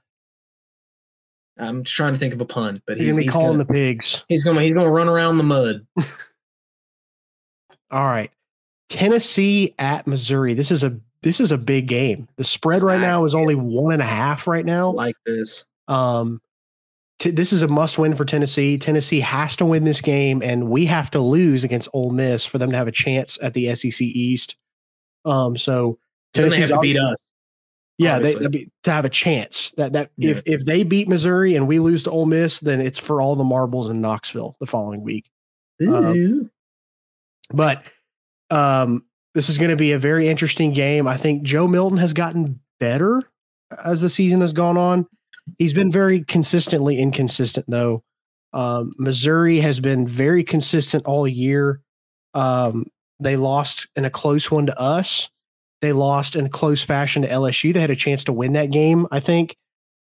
I'm 1.60 1.84
just 1.84 1.96
trying 1.96 2.14
to 2.14 2.20
think 2.20 2.34
of 2.34 2.42
a 2.42 2.46
pun, 2.46 2.82
but 2.86 2.98
he's, 2.98 3.08
he's 3.08 3.16
gonna 3.16 3.18
be 3.18 3.24
he's 3.24 3.34
calling 3.34 3.52
gonna, 3.54 3.66
the 3.66 3.74
pigs. 3.74 4.24
He's 4.28 4.44
gonna 4.44 4.62
he's 4.62 4.74
gonna 4.74 4.92
run 4.92 5.10
around 5.10 5.38
the 5.38 5.44
mud. 5.44 5.86
All 7.92 8.04
right, 8.04 8.32
Tennessee 8.90 9.74
at 9.78 10.08
Missouri. 10.08 10.54
This 10.54 10.72
is 10.72 10.84
a 10.84 11.00
this 11.22 11.40
is 11.40 11.52
a 11.52 11.58
big 11.58 11.88
game. 11.88 12.28
The 12.38 12.44
spread 12.44 12.84
right 12.84 13.02
now 13.02 13.26
is 13.26 13.36
only 13.36 13.56
one 13.56 13.94
and 13.94 14.02
a 14.02 14.06
half 14.06 14.48
right 14.48 14.66
now. 14.66 14.92
Like 14.92 15.16
this. 15.26 15.66
Um, 15.88 16.42
t- 17.20 17.32
this 17.32 17.54
is 17.54 17.64
a 17.64 17.68
must 17.68 17.98
win 17.98 18.16
for 18.16 18.26
Tennessee. 18.26 18.78
Tennessee 18.78 19.22
has 19.22 19.56
to 19.58 19.66
win 19.66 19.84
this 19.84 20.02
game, 20.02 20.42
and 20.44 20.70
we 20.70 20.86
have 20.86 21.10
to 21.12 21.20
lose 21.20 21.64
against 21.64 21.90
Ole 21.94 22.12
Miss 22.12 22.46
for 22.46 22.58
them 22.58 22.72
to 22.72 22.78
have 22.78 22.88
a 22.88 22.92
chance 22.92 23.38
at 23.42 23.54
the 23.54 23.74
SEC 23.76 24.02
East. 24.02 24.58
Um, 25.26 25.58
so 25.58 25.98
Have 26.38 26.70
to 26.70 26.80
beat 26.80 26.98
us. 26.98 27.18
Yeah, 27.98 28.20
they, 28.20 28.36
to 28.84 28.92
have 28.92 29.06
a 29.06 29.10
chance 29.10 29.72
that 29.78 29.94
that 29.94 30.12
yeah. 30.18 30.32
if 30.32 30.44
if 30.46 30.66
they 30.66 30.84
beat 30.84 31.08
Missouri 31.08 31.56
and 31.56 31.68
we 31.68 31.80
lose 31.80 32.04
to 32.04 32.12
Ole 32.12 32.28
Miss, 32.28 32.60
then 32.60 32.80
it's 32.80 33.00
for 33.00 33.22
all 33.22 33.36
the 33.36 33.44
marbles 33.44 33.90
in 33.90 34.02
Knoxville 34.02 34.56
the 34.60 34.68
following 34.68 35.02
week. 35.02 35.32
Um, 35.82 36.52
but 37.52 37.84
um, 38.52 39.04
this 39.34 39.50
is 39.50 39.58
going 39.58 39.72
to 39.72 39.76
be 39.76 39.94
a 39.94 40.00
very 40.00 40.28
interesting 40.28 40.74
game. 40.74 41.08
I 41.08 41.18
think 41.18 41.44
Joe 41.44 41.68
Milton 41.68 41.98
has 41.98 42.14
gotten 42.14 42.60
better 42.80 43.24
as 43.84 44.02
the 44.02 44.10
season 44.10 44.42
has 44.42 44.54
gone 44.54 44.78
on. 44.78 45.08
He's 45.58 45.74
been 45.74 45.92
very 45.92 46.24
consistently 46.24 47.00
inconsistent, 47.00 47.66
though. 47.68 48.04
Um, 48.54 48.94
Missouri 48.98 49.60
has 49.60 49.80
been 49.80 50.08
very 50.08 50.44
consistent 50.44 51.06
all 51.06 51.28
year. 51.28 51.82
Um, 52.34 52.86
they 53.20 53.38
lost 53.38 53.88
in 53.96 54.06
a 54.06 54.10
close 54.10 54.52
one 54.52 54.68
to 54.68 54.80
us. 54.80 55.30
They 55.82 55.94
lost 55.94 56.36
in 56.36 56.50
close 56.50 56.82
fashion 56.82 57.22
to 57.22 57.30
LSU. 57.30 57.74
They 57.74 57.82
had 57.82 57.90
a 57.90 57.96
chance 57.96 58.24
to 58.26 58.34
win 58.34 58.54
that 58.54 58.72
game, 58.72 59.08
I 59.12 59.20
think. 59.20 59.56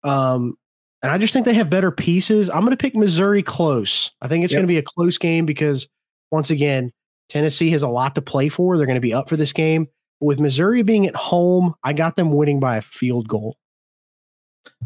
Um, 0.03 0.57
and 1.01 1.11
I 1.11 1.17
just 1.17 1.33
think 1.33 1.45
they 1.45 1.53
have 1.53 1.69
better 1.69 1.91
pieces. 1.91 2.49
I'm 2.49 2.61
going 2.61 2.71
to 2.71 2.77
pick 2.77 2.95
Missouri 2.95 3.43
close. 3.43 4.11
I 4.21 4.27
think 4.27 4.43
it's 4.43 4.53
yep. 4.53 4.59
going 4.59 4.67
to 4.67 4.71
be 4.71 4.77
a 4.77 4.83
close 4.83 5.17
game 5.17 5.45
because, 5.45 5.87
once 6.31 6.49
again, 6.49 6.91
Tennessee 7.29 7.69
has 7.71 7.83
a 7.83 7.87
lot 7.87 8.15
to 8.15 8.21
play 8.21 8.49
for. 8.49 8.77
They're 8.77 8.87
going 8.87 8.95
to 8.95 9.01
be 9.01 9.13
up 9.13 9.29
for 9.29 9.35
this 9.35 9.53
game. 9.53 9.87
With 10.21 10.39
Missouri 10.39 10.81
being 10.81 11.05
at 11.07 11.15
home, 11.15 11.75
I 11.83 11.93
got 11.93 12.15
them 12.15 12.31
winning 12.31 12.59
by 12.59 12.77
a 12.77 12.81
field 12.81 13.27
goal. 13.27 13.57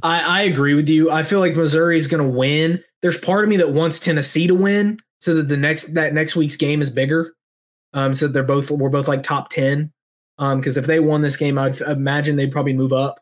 I, 0.01 0.19
I 0.19 0.41
agree 0.41 0.73
with 0.73 0.89
you. 0.89 1.11
I 1.11 1.23
feel 1.23 1.39
like 1.39 1.55
Missouri 1.55 1.97
is 1.97 2.07
going 2.07 2.23
to 2.23 2.37
win. 2.37 2.83
There's 3.01 3.19
part 3.19 3.43
of 3.43 3.49
me 3.49 3.57
that 3.57 3.71
wants 3.71 3.99
Tennessee 3.99 4.47
to 4.47 4.55
win 4.55 4.99
so 5.19 5.35
that 5.35 5.47
the 5.47 5.57
next 5.57 5.93
that 5.93 6.13
next 6.13 6.35
week's 6.35 6.55
game 6.55 6.81
is 6.81 6.89
bigger. 6.89 7.33
Um, 7.93 8.13
so 8.13 8.27
they're 8.27 8.43
both 8.43 8.71
we're 8.71 8.89
both 8.89 9.07
like 9.07 9.23
top 9.23 9.49
ten. 9.49 9.91
Um, 10.39 10.59
because 10.59 10.77
if 10.77 10.87
they 10.87 10.99
won 10.99 11.21
this 11.21 11.37
game, 11.37 11.57
I'd 11.57 11.79
imagine 11.81 12.35
they'd 12.35 12.51
probably 12.51 12.73
move 12.73 12.93
up 12.93 13.19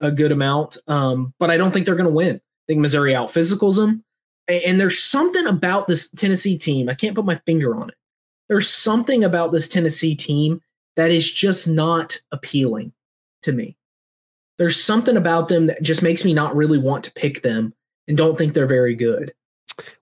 a 0.00 0.10
good 0.10 0.32
amount. 0.32 0.76
Um, 0.88 1.32
but 1.38 1.50
I 1.50 1.56
don't 1.56 1.70
think 1.70 1.86
they're 1.86 1.94
going 1.94 2.08
to 2.08 2.14
win. 2.14 2.36
I 2.36 2.64
think 2.66 2.80
Missouri 2.80 3.14
out 3.14 3.30
physicals 3.30 3.76
them. 3.76 4.04
And, 4.48 4.62
and 4.62 4.80
there's 4.80 5.02
something 5.02 5.46
about 5.46 5.86
this 5.86 6.10
Tennessee 6.10 6.58
team. 6.58 6.88
I 6.88 6.94
can't 6.94 7.14
put 7.14 7.24
my 7.24 7.40
finger 7.46 7.74
on 7.76 7.88
it. 7.88 7.94
There's 8.48 8.68
something 8.68 9.24
about 9.24 9.52
this 9.52 9.68
Tennessee 9.68 10.14
team 10.14 10.60
that 10.96 11.10
is 11.10 11.30
just 11.30 11.68
not 11.68 12.20
appealing 12.32 12.92
to 13.42 13.52
me. 13.52 13.76
There's 14.58 14.82
something 14.82 15.16
about 15.16 15.48
them 15.48 15.66
that 15.66 15.82
just 15.82 16.02
makes 16.02 16.24
me 16.24 16.34
not 16.34 16.56
really 16.56 16.78
want 16.78 17.04
to 17.04 17.12
pick 17.12 17.42
them 17.42 17.74
and 18.08 18.16
don't 18.16 18.36
think 18.36 18.54
they're 18.54 18.66
very 18.66 18.94
good. 18.94 19.32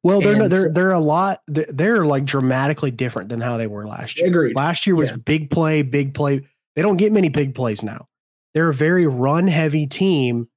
Well, 0.02 0.20
they're 0.20 0.42
and, 0.42 0.52
they're 0.52 0.70
they're 0.70 0.92
a 0.92 1.00
lot. 1.00 1.42
They're 1.48 2.06
like 2.06 2.24
dramatically 2.24 2.92
different 2.92 3.28
than 3.28 3.40
how 3.40 3.56
they 3.56 3.66
were 3.66 3.86
last 3.86 4.18
year. 4.18 4.28
Agreed. 4.28 4.54
Last 4.54 4.86
year 4.86 4.94
was 4.94 5.10
yeah. 5.10 5.16
big 5.16 5.50
play, 5.50 5.82
big 5.82 6.14
play. 6.14 6.46
They 6.76 6.82
don't 6.82 6.96
get 6.96 7.12
many 7.12 7.28
big 7.28 7.54
plays 7.54 7.82
now. 7.82 8.08
They're 8.52 8.70
a 8.70 8.74
very 8.74 9.06
run 9.06 9.46
heavy 9.48 9.86
team 9.86 10.48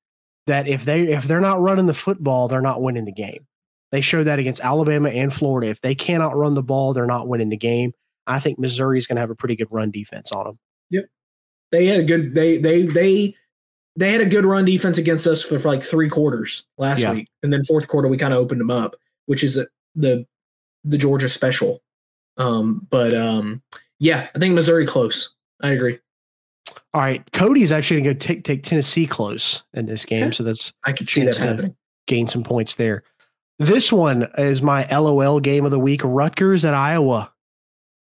that 0.46 0.68
if 0.68 0.86
they 0.86 1.04
if 1.14 1.26
they're 1.26 1.42
not 1.42 1.62
running 1.62 1.88
the 1.88 1.94
football, 1.94 2.48
they're 2.48 2.62
not 2.62 2.82
winning 2.82 3.06
the 3.06 3.12
game. 3.12 3.46
They 3.92 4.02
showed 4.02 4.26
that 4.26 4.40
against 4.40 4.62
Alabama 4.62 5.10
and 5.10 5.34
Florida. 5.34 5.70
If 5.70 5.82
they 5.82 5.96
cannot 5.96 6.36
run 6.36 6.54
the 6.54 6.64
ball, 6.64 6.94
they're 6.94 7.06
not 7.06 7.28
winning 7.28 7.50
the 7.50 7.58
game. 7.58 7.94
I 8.26 8.40
think 8.40 8.60
Missouri 8.60 8.98
is 8.98 9.08
going 9.08 9.16
to 9.16 9.22
have 9.22 9.30
a 9.30 9.36
pretty 9.36 9.56
good 9.56 9.70
run 9.72 9.92
defense 9.92 10.32
on 10.32 10.46
them. 10.46 10.60
Yep. 10.90 11.06
They 11.72 11.86
had 11.86 12.02
a 12.02 12.04
good 12.04 12.36
they 12.36 12.58
they 12.58 12.84
they 12.84 13.36
they 13.96 14.12
had 14.12 14.22
a 14.22 14.26
good 14.26 14.46
run 14.46 14.66
defense 14.66 14.98
against 14.98 15.26
us 15.26 15.42
for, 15.42 15.58
for 15.58 15.70
like 15.70 15.84
three 15.84 16.10
quarters 16.10 16.66
last 16.78 17.00
yeah. 17.00 17.14
week, 17.14 17.30
and 17.44 17.52
then 17.52 17.64
fourth 17.66 17.88
quarter 17.88 18.08
we 18.08 18.18
kind 18.18 18.34
of 18.34 18.40
opened 18.40 18.62
them 18.62 18.72
up, 18.72 18.96
which 19.26 19.44
is 19.44 19.58
a, 19.58 19.68
the 19.96 20.26
the 20.84 20.98
Georgia 20.98 21.30
special. 21.30 21.82
Um, 22.38 22.86
but 22.90 23.14
um, 23.14 23.64
yeah, 24.00 24.28
I 24.36 24.40
think 24.40 24.54
Missouri 24.54 24.86
close. 24.86 25.34
I 25.62 25.72
agree. 25.72 26.00
All 26.94 27.02
right, 27.02 27.24
Cody's 27.32 27.72
actually 27.72 28.02
going 28.02 28.18
to 28.18 28.28
take 28.28 28.44
take 28.44 28.64
Tennessee 28.64 29.08
close 29.08 29.64
in 29.74 29.86
this 29.86 30.06
game, 30.06 30.32
so 30.34 30.44
that's 30.44 30.74
I 30.86 30.92
can 30.92 31.08
see 31.08 31.24
that 31.26 31.38
happening. 31.38 31.76
Gain 32.08 32.28
some 32.28 32.44
points 32.44 32.76
there. 32.76 33.04
This 33.60 33.92
one 33.92 34.28
is 34.38 34.62
my 34.62 34.88
LOL 34.88 35.40
game 35.40 35.66
of 35.66 35.72
the 35.72 35.80
week: 35.80 36.02
Rutgers 36.04 36.66
at 36.66 36.74
Iowa. 36.74 37.32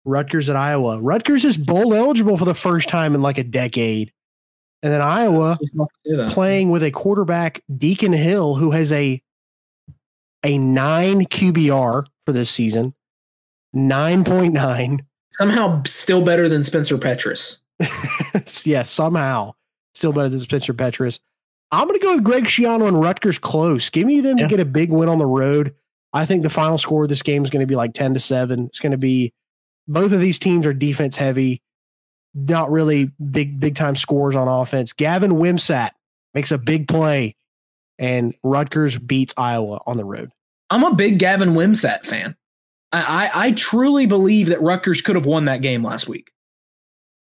Rutgers 0.04 0.48
at 0.48 0.56
Iowa. 0.56 1.00
Rutgers 1.00 1.44
is 1.44 1.56
bowl 1.56 1.92
eligible 1.92 2.36
for 2.36 2.44
the 2.44 2.54
first 2.54 2.88
time 2.88 3.14
in 3.14 3.22
like 3.22 3.38
a 3.38 3.44
decade. 3.44 4.12
And 4.82 4.92
then 4.92 5.02
Iowa 5.02 5.56
playing 6.28 6.70
with 6.70 6.84
a 6.84 6.92
quarterback, 6.92 7.62
Deacon 7.76 8.12
Hill, 8.12 8.54
who 8.54 8.70
has 8.70 8.92
a 8.92 9.20
a 10.44 10.58
nine 10.58 11.24
QBR 11.24 12.06
for 12.24 12.32
this 12.32 12.50
season, 12.50 12.94
nine 13.72 14.24
point 14.24 14.52
nine. 14.52 15.04
Somehow, 15.32 15.82
still 15.86 16.22
better 16.22 16.48
than 16.48 16.62
Spencer 16.62 16.96
Petras. 16.96 17.60
yeah, 18.64 18.82
somehow 18.82 19.52
still 19.94 20.12
better 20.12 20.28
than 20.28 20.40
Spencer 20.40 20.74
Petras. 20.74 21.18
I'm 21.72 21.88
going 21.88 21.98
to 21.98 22.04
go 22.04 22.14
with 22.14 22.24
Greg 22.24 22.44
Schiano 22.44 22.86
and 22.86 23.00
Rutgers 23.00 23.38
close. 23.38 23.90
Give 23.90 24.06
me 24.06 24.20
them 24.20 24.38
yeah. 24.38 24.46
to 24.46 24.50
get 24.50 24.60
a 24.60 24.64
big 24.64 24.90
win 24.90 25.08
on 25.08 25.18
the 25.18 25.26
road. 25.26 25.74
I 26.12 26.24
think 26.24 26.42
the 26.42 26.50
final 26.50 26.78
score 26.78 27.02
of 27.02 27.08
this 27.08 27.22
game 27.22 27.44
is 27.44 27.50
going 27.50 27.60
to 27.60 27.66
be 27.66 27.74
like 27.74 27.92
10 27.92 28.14
to 28.14 28.20
7. 28.20 28.66
It's 28.66 28.78
going 28.78 28.92
to 28.92 28.98
be 28.98 29.32
both 29.88 30.12
of 30.12 30.20
these 30.20 30.38
teams 30.38 30.66
are 30.66 30.72
defense 30.72 31.16
heavy. 31.16 31.62
not 32.34 32.70
really 32.70 33.10
big 33.30 33.58
big 33.58 33.74
time 33.74 33.96
scores 33.96 34.36
on 34.36 34.48
offense. 34.48 34.92
Gavin 34.92 35.32
Wimsatt 35.32 35.90
makes 36.34 36.52
a 36.52 36.58
big 36.58 36.88
play, 36.88 37.36
and 37.98 38.34
Rutgers 38.42 38.96
beats 38.98 39.34
Iowa 39.36 39.80
on 39.86 39.96
the 39.96 40.04
road. 40.04 40.30
I'm 40.70 40.84
a 40.84 40.94
big 40.94 41.18
Gavin 41.18 41.50
Wimsatt 41.50 42.04
fan. 42.04 42.36
I, 42.92 43.00
I, 43.00 43.46
I 43.46 43.52
truly 43.52 44.06
believe 44.06 44.48
that 44.48 44.60
Rutgers 44.60 45.00
could 45.00 45.16
have 45.16 45.26
won 45.26 45.46
that 45.46 45.62
game 45.62 45.82
last 45.84 46.08
week. 46.08 46.30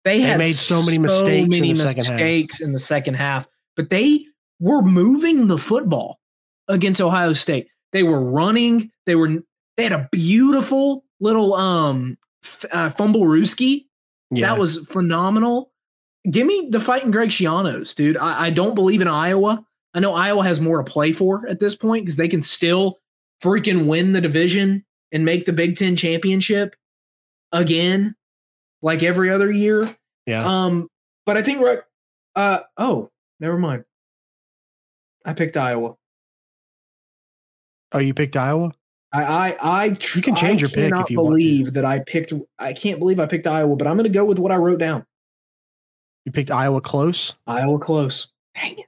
They, 0.04 0.18
they 0.18 0.24
had 0.24 0.38
made 0.39 0.56
so 0.56 0.84
many 0.84 0.97
mistakes, 0.97 1.49
many 1.49 1.70
in, 1.70 1.78
the 1.78 1.84
mistakes 1.84 2.60
in 2.60 2.72
the 2.72 2.80
second 2.80 3.16
half, 3.16 3.47
but 3.76 3.89
they 3.89 4.26
were 4.60 4.82
moving 4.82 5.47
the 5.47 5.58
football 5.58 6.20
against 6.68 7.02
Ohio 7.02 7.34
State. 7.34 7.68
They 7.93 8.04
were 8.04 8.24
running. 8.24 8.91
They 9.06 9.16
were 9.16 9.43
they 9.78 9.84
had 9.84 9.93
a 9.93 10.10
beautiful 10.12 11.04
little 11.20 11.54
um 11.54 12.18
f- 12.43 12.66
uh, 12.72 12.89
fumble 12.91 13.26
Rooski. 13.26 13.86
Yeah. 14.32 14.47
That 14.47 14.60
was 14.60 14.86
phenomenal. 14.86 15.72
Give 16.30 16.47
me 16.47 16.70
the 16.72 16.80
fighting 16.80 17.12
Greg 17.12 17.30
Schianos, 17.30 17.95
dude. 17.95 18.18
I, 18.18 18.45
I 18.45 18.49
don't 18.49 18.76
believe 18.76 19.02
in 19.02 19.08
Iowa. 19.08 19.64
I 19.93 19.99
know 19.99 20.14
Iowa 20.14 20.43
has 20.43 20.62
more 20.62 20.78
to 20.78 20.89
play 20.89 21.12
for 21.12 21.47
at 21.47 21.60
this 21.60 21.76
point 21.76 22.06
because 22.06 22.16
they 22.16 22.28
can 22.28 22.41
still 22.41 22.99
freaking 23.43 23.88
win 23.88 24.14
the 24.14 24.22
division 24.22 24.86
and 25.12 25.26
make 25.26 25.45
the 25.45 25.54
Big 25.54 25.76
Ten 25.76 25.95
championship 25.95 26.76
again, 27.52 28.16
like 28.82 29.03
every 29.03 29.29
other 29.29 29.49
year. 29.49 29.93
Yeah. 30.25 30.45
Um, 30.45 30.88
but 31.25 31.38
I 31.38 31.43
think 31.43 31.61
uh 32.36 32.59
oh, 32.77 33.09
never 33.39 33.57
mind. 33.57 33.86
I 35.25 35.34
picked 35.34 35.57
Iowa. 35.57 35.95
Oh, 37.91 37.99
you 37.99 38.13
picked 38.13 38.36
Iowa? 38.36 38.73
I 39.13 39.23
I 39.23 39.57
I 39.61 39.89
tr- 39.89 40.19
you 40.19 40.23
can 40.23 40.36
change 40.36 40.63
I 40.63 40.67
your 40.67 40.69
pick 40.69 40.93
if 40.99 41.09
you 41.09 41.17
believe 41.17 41.73
that 41.73 41.86
I 41.86 41.99
picked 41.99 42.34
I 42.57 42.73
can't 42.73 42.99
believe 42.99 43.19
I 43.19 43.25
picked 43.25 43.47
Iowa, 43.47 43.75
but 43.75 43.88
I'm 43.88 43.97
gonna 43.97 44.09
go 44.09 44.23
with 44.23 44.39
what 44.39 44.51
I 44.51 44.55
wrote 44.55 44.79
down. 44.79 45.05
You 46.25 46.32
picked 46.32 46.51
Iowa 46.51 46.82
close? 46.82 47.36
Iowa 47.47 47.79
close. 47.79 48.32
Dang 48.55 48.79
it. 48.79 48.86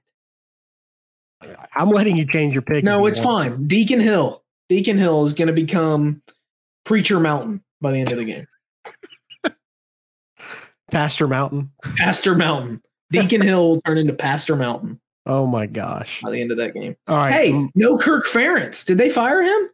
I'm 1.75 1.89
letting 1.89 2.15
you 2.15 2.25
change 2.25 2.53
your 2.53 2.61
pick. 2.61 2.83
No, 2.83 3.05
it's 3.05 3.19
fine. 3.19 3.67
Deacon 3.67 3.99
Hill. 3.99 4.43
Deacon 4.69 4.97
Hill 4.97 5.25
is 5.25 5.33
going 5.33 5.47
to 5.47 5.53
become 5.53 6.21
Preacher 6.85 7.19
Mountain 7.19 7.63
by 7.81 7.91
the 7.91 7.99
end 7.99 8.11
of 8.11 8.17
the 8.17 8.25
game. 8.25 8.45
Pastor 10.93 11.27
Mountain. 11.27 11.71
Pastor 11.97 12.35
Mountain. 12.35 12.81
Deacon 13.11 13.41
Hill 13.43 13.69
will 13.69 13.81
turn 13.81 13.97
into 13.97 14.13
Pastor 14.13 14.55
Mountain. 14.55 14.99
Oh 15.25 15.47
my 15.47 15.65
gosh. 15.65 16.21
By 16.21 16.31
the 16.31 16.41
end 16.41 16.51
of 16.51 16.57
that 16.57 16.73
game. 16.73 16.95
All 17.07 17.17
right. 17.17 17.31
Hey, 17.31 17.69
no 17.75 17.97
Kirk 17.97 18.25
Ferentz. 18.25 18.85
Did 18.85 18.97
they 18.97 19.09
fire 19.09 19.41
him? 19.41 19.69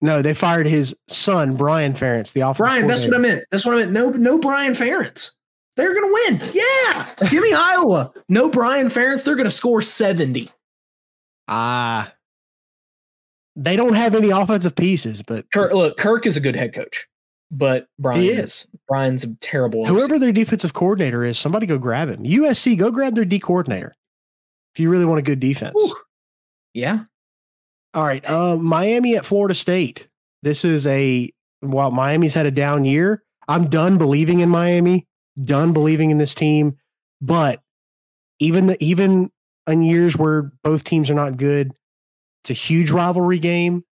No, 0.00 0.22
they 0.22 0.34
fired 0.34 0.66
his 0.66 0.94
son, 1.08 1.56
Brian 1.56 1.92
Ferentz, 1.92 2.32
the 2.32 2.42
offensive 2.42 2.58
Brian, 2.58 2.86
that's 2.86 3.04
what 3.04 3.14
I 3.14 3.18
meant. 3.18 3.44
That's 3.50 3.66
what 3.66 3.74
I 3.74 3.78
meant. 3.78 3.92
No, 3.92 4.10
no 4.10 4.38
Brian 4.38 4.72
Ferentz. 4.72 5.32
They're 5.76 5.94
gonna 5.94 6.12
win. 6.12 6.40
Yeah. 6.54 7.06
Give 7.28 7.42
me 7.42 7.52
Iowa. 7.52 8.12
No 8.28 8.48
Brian 8.48 8.88
Ferentz. 8.88 9.24
They're 9.24 9.36
gonna 9.36 9.50
score 9.50 9.82
70. 9.82 10.50
Ah. 11.46 12.12
They 13.56 13.76
don't 13.76 13.94
have 13.94 14.14
any 14.14 14.30
offensive 14.30 14.76
pieces, 14.76 15.22
but 15.22 15.50
Kirk, 15.52 15.72
look, 15.72 15.96
Kirk 15.98 16.26
is 16.26 16.36
a 16.36 16.40
good 16.40 16.54
head 16.54 16.74
coach, 16.74 17.06
but 17.50 17.88
Brian 17.98 18.20
he 18.20 18.30
is. 18.30 18.66
Brian's 18.86 19.24
a 19.24 19.34
terrible. 19.36 19.86
Whoever 19.86 20.18
their 20.18 20.32
defensive 20.32 20.74
coordinator 20.74 21.24
is, 21.24 21.38
somebody 21.38 21.66
go 21.66 21.78
grab 21.78 22.08
him. 22.08 22.24
USC, 22.24 22.76
go 22.76 22.90
grab 22.90 23.14
their 23.14 23.24
D 23.24 23.38
coordinator 23.38 23.94
if 24.74 24.80
you 24.80 24.90
really 24.90 25.04
want 25.04 25.18
a 25.18 25.22
good 25.22 25.40
defense. 25.40 25.74
Ooh. 25.80 25.96
Yeah. 26.74 27.04
All 27.94 28.04
right. 28.04 28.28
Uh, 28.28 28.56
Miami 28.56 29.16
at 29.16 29.24
Florida 29.24 29.54
State. 29.54 30.08
This 30.42 30.64
is 30.64 30.86
a 30.86 31.32
while 31.60 31.90
Miami's 31.90 32.34
had 32.34 32.46
a 32.46 32.50
down 32.50 32.84
year. 32.84 33.24
I'm 33.48 33.68
done 33.68 33.98
believing 33.98 34.40
in 34.40 34.48
Miami. 34.48 35.06
Done 35.42 35.72
believing 35.72 36.10
in 36.10 36.18
this 36.18 36.34
team. 36.34 36.76
But 37.20 37.60
even 38.38 38.66
the 38.66 38.84
even 38.84 39.30
in 39.66 39.82
years 39.82 40.16
where 40.16 40.52
both 40.62 40.84
teams 40.84 41.10
are 41.10 41.14
not 41.14 41.36
good, 41.36 41.72
it's 42.42 42.50
a 42.50 42.54
huge 42.54 42.90
rivalry 42.90 43.38
game. 43.38 43.84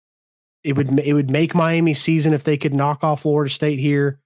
It 0.65 0.77
would 0.77 0.99
it 1.01 1.13
would 1.13 1.31
make 1.31 1.55
Miami 1.55 1.95
season 1.95 2.33
if 2.33 2.45
they 2.45 2.57
could 2.57 2.75
knock 2.75 3.05
off 3.05 3.23
Florida 3.23 3.53
State 3.53 3.79
here. 3.79 4.19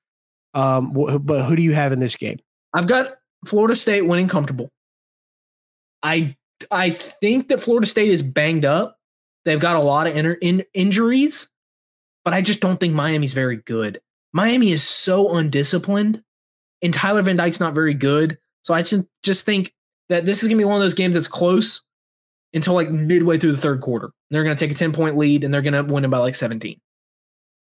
Um, 0.55 0.93
but 0.93 1.45
who 1.45 1.57
do 1.57 1.63
you 1.63 1.75
have 1.75 1.93
in 1.93 2.01
this 2.01 2.17
game? 2.17 2.39
I've 2.73 2.87
got 2.87 3.17
Florida 3.45 3.75
State 3.75 4.03
winning 4.03 4.29
comfortable. 4.29 4.71
I 6.03 6.37
I 6.71 6.91
think 6.91 7.49
that 7.49 7.61
Florida 7.61 7.87
State 7.87 8.11
is 8.11 8.23
banged 8.23 8.65
up. 8.65 8.97
They've 9.45 9.61
got 9.61 9.77
a 9.77 9.81
lot 9.81 10.07
of 10.07 10.17
in, 10.17 10.37
in, 10.43 10.65
injuries, 10.75 11.51
but 12.25 12.35
I 12.35 12.41
just 12.41 12.61
don't 12.61 12.79
think 12.79 12.95
Miami's 12.95 13.33
very 13.33 13.57
good. 13.57 14.01
Miami 14.33 14.73
is 14.73 14.83
so 14.83 15.35
undisciplined, 15.35 16.23
and 16.83 16.93
Tyler 16.93 17.23
Van 17.23 17.37
Dyke's 17.37 17.61
not 17.61 17.75
very 17.75 17.95
good. 17.95 18.39
So 18.63 18.75
I 18.75 18.83
just 18.83 19.07
just 19.23 19.45
think 19.45 19.75
that 20.09 20.25
this 20.25 20.43
is 20.43 20.49
gonna 20.49 20.59
be 20.59 20.65
one 20.65 20.77
of 20.77 20.83
those 20.83 20.95
games 20.95 21.15
that's 21.15 21.29
close, 21.29 21.83
until 22.53 22.75
like 22.75 22.91
midway 22.91 23.39
through 23.39 23.53
the 23.53 23.59
third 23.59 23.81
quarter. 23.81 24.11
They're 24.31 24.45
going 24.45 24.57
to 24.57 24.61
take 24.61 24.73
a 24.73 24.79
10 24.79 24.93
point 24.93 25.17
lead 25.17 25.45
and 25.45 25.53
they're 25.53 25.63
going 25.63 25.75
to 25.75 25.91
win 25.91 26.05
it 26.05 26.09
by 26.09 26.19
like 26.19 26.35
17. 26.35 26.81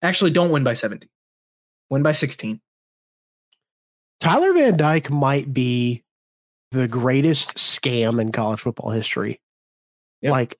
Actually, 0.02 0.30
don't 0.30 0.50
win 0.50 0.64
by 0.64 0.74
17, 0.74 1.08
win 1.90 2.02
by 2.02 2.12
16. 2.12 2.60
Tyler 4.20 4.52
Van 4.52 4.76
Dyke 4.76 5.10
might 5.10 5.52
be 5.52 6.02
the 6.70 6.88
greatest 6.88 7.56
scam 7.56 8.20
in 8.20 8.32
college 8.32 8.60
football 8.60 8.90
history. 8.90 9.40
Yep. 10.22 10.30
Like, 10.30 10.58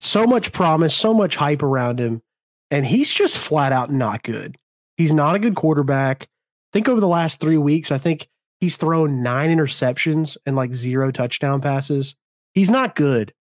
so 0.00 0.26
much 0.26 0.52
promise, 0.52 0.94
so 0.94 1.14
much 1.14 1.36
hype 1.36 1.62
around 1.62 2.00
him, 2.00 2.22
and 2.70 2.86
he's 2.86 3.12
just 3.12 3.38
flat 3.38 3.72
out 3.72 3.92
not 3.92 4.22
good. 4.22 4.58
He's 4.96 5.14
not 5.14 5.34
a 5.34 5.38
good 5.38 5.54
quarterback. 5.54 6.28
think 6.72 6.88
over 6.88 7.00
the 7.00 7.08
last 7.08 7.40
three 7.40 7.58
weeks, 7.58 7.90
I 7.90 7.98
think 7.98 8.28
he's 8.60 8.76
thrown 8.76 9.22
nine 9.22 9.50
interceptions 9.50 10.36
and 10.44 10.56
like 10.56 10.72
zero 10.72 11.10
touchdown 11.10 11.60
passes. 11.60 12.14
He's 12.54 12.70
not 12.70 12.94
good. 12.94 13.32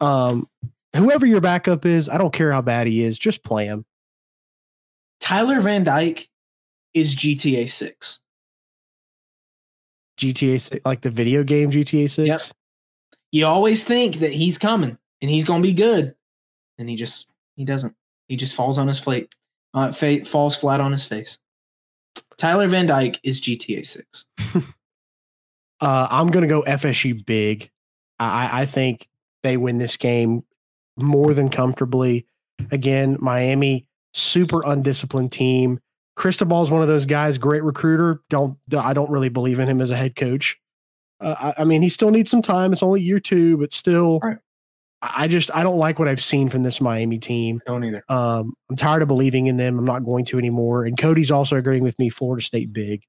Um, 0.00 0.48
whoever 0.92 1.26
your 1.26 1.40
backup 1.40 1.86
is, 1.86 2.08
I 2.08 2.18
don't 2.18 2.32
care 2.32 2.52
how 2.52 2.62
bad 2.62 2.86
he 2.86 3.02
is, 3.02 3.18
just 3.18 3.42
play 3.44 3.66
him. 3.66 3.84
Tyler 5.20 5.60
Van 5.60 5.84
Dyke 5.84 6.28
is 6.94 7.16
GTA 7.16 7.70
6. 7.70 8.20
GTA 10.18 10.60
6, 10.60 10.84
like 10.84 11.00
the 11.00 11.10
video 11.10 11.42
game 11.42 11.70
GTA 11.70 12.10
6? 12.10 12.28
Yep. 12.28 12.40
You 13.30 13.46
always 13.46 13.84
think 13.84 14.16
that 14.16 14.32
he's 14.32 14.58
coming 14.58 14.98
and 15.22 15.30
he's 15.30 15.44
going 15.44 15.62
to 15.62 15.66
be 15.66 15.72
good. 15.72 16.14
And 16.78 16.88
he 16.88 16.96
just, 16.96 17.28
he 17.56 17.64
doesn't. 17.64 17.94
He 18.28 18.36
just 18.36 18.54
falls 18.54 18.78
on 18.78 18.88
his 18.88 19.00
plate, 19.00 19.34
uh, 19.74 19.92
fa- 19.92 20.24
falls 20.24 20.54
flat 20.54 20.80
on 20.80 20.92
his 20.92 21.06
face. 21.06 21.38
Tyler 22.36 22.68
Van 22.68 22.86
Dyke 22.86 23.18
is 23.22 23.40
GTA 23.40 23.86
6. 23.86 24.26
uh, 24.54 24.62
I'm 26.10 26.26
going 26.28 26.42
to 26.42 26.48
go 26.48 26.62
FSU 26.62 27.24
big. 27.24 27.70
I, 28.18 28.62
I 28.62 28.66
think 28.66 29.08
they 29.42 29.56
win 29.56 29.78
this 29.78 29.96
game 29.96 30.44
more 31.02 31.34
than 31.34 31.48
comfortably. 31.48 32.26
Again, 32.70 33.16
Miami, 33.20 33.86
super 34.12 34.62
undisciplined 34.64 35.32
team. 35.32 35.80
Cristobal 36.16 36.62
is 36.62 36.70
one 36.70 36.82
of 36.82 36.88
those 36.88 37.06
guys, 37.06 37.38
great 37.38 37.62
recruiter. 37.62 38.20
Don't 38.28 38.58
I 38.76 38.92
don't 38.92 39.10
really 39.10 39.30
believe 39.30 39.58
in 39.58 39.68
him 39.68 39.80
as 39.80 39.90
a 39.90 39.96
head 39.96 40.14
coach. 40.14 40.58
Uh, 41.20 41.52
I, 41.56 41.62
I, 41.62 41.64
mean, 41.64 41.82
he 41.82 41.88
still 41.88 42.10
needs 42.10 42.30
some 42.30 42.42
time. 42.42 42.72
It's 42.72 42.82
only 42.82 43.00
year 43.00 43.20
two, 43.20 43.56
but 43.56 43.72
still, 43.72 44.18
right. 44.20 44.38
I 45.00 45.26
just 45.26 45.54
I 45.54 45.62
don't 45.62 45.78
like 45.78 45.98
what 45.98 46.08
I've 46.08 46.22
seen 46.22 46.48
from 46.48 46.62
this 46.62 46.80
Miami 46.80 47.18
team. 47.18 47.60
Don't 47.66 47.82
either. 47.82 48.04
Um, 48.08 48.54
I'm 48.70 48.76
tired 48.76 49.02
of 49.02 49.08
believing 49.08 49.46
in 49.46 49.56
them. 49.56 49.78
I'm 49.78 49.84
not 49.84 50.04
going 50.04 50.24
to 50.26 50.38
anymore. 50.38 50.84
And 50.84 50.96
Cody's 50.96 51.30
also 51.30 51.56
agreeing 51.56 51.82
with 51.82 51.98
me. 51.98 52.08
Florida 52.08 52.44
State 52.44 52.72
big. 52.72 53.02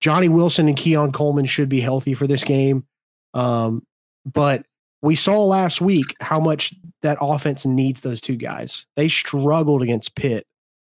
Johnny 0.00 0.28
Wilson 0.28 0.68
and 0.68 0.76
Keon 0.76 1.12
Coleman 1.12 1.46
should 1.46 1.68
be 1.68 1.80
healthy 1.80 2.14
for 2.14 2.26
this 2.26 2.44
game. 2.44 2.86
Um, 3.34 3.82
but 4.24 4.64
we 5.02 5.14
saw 5.14 5.44
last 5.44 5.80
week 5.80 6.14
how 6.20 6.40
much 6.40 6.74
that 7.02 7.18
offense 7.20 7.66
needs 7.66 8.00
those 8.00 8.20
two 8.20 8.36
guys. 8.36 8.86
They 8.96 9.08
struggled 9.08 9.82
against 9.82 10.14
Pitt. 10.14 10.46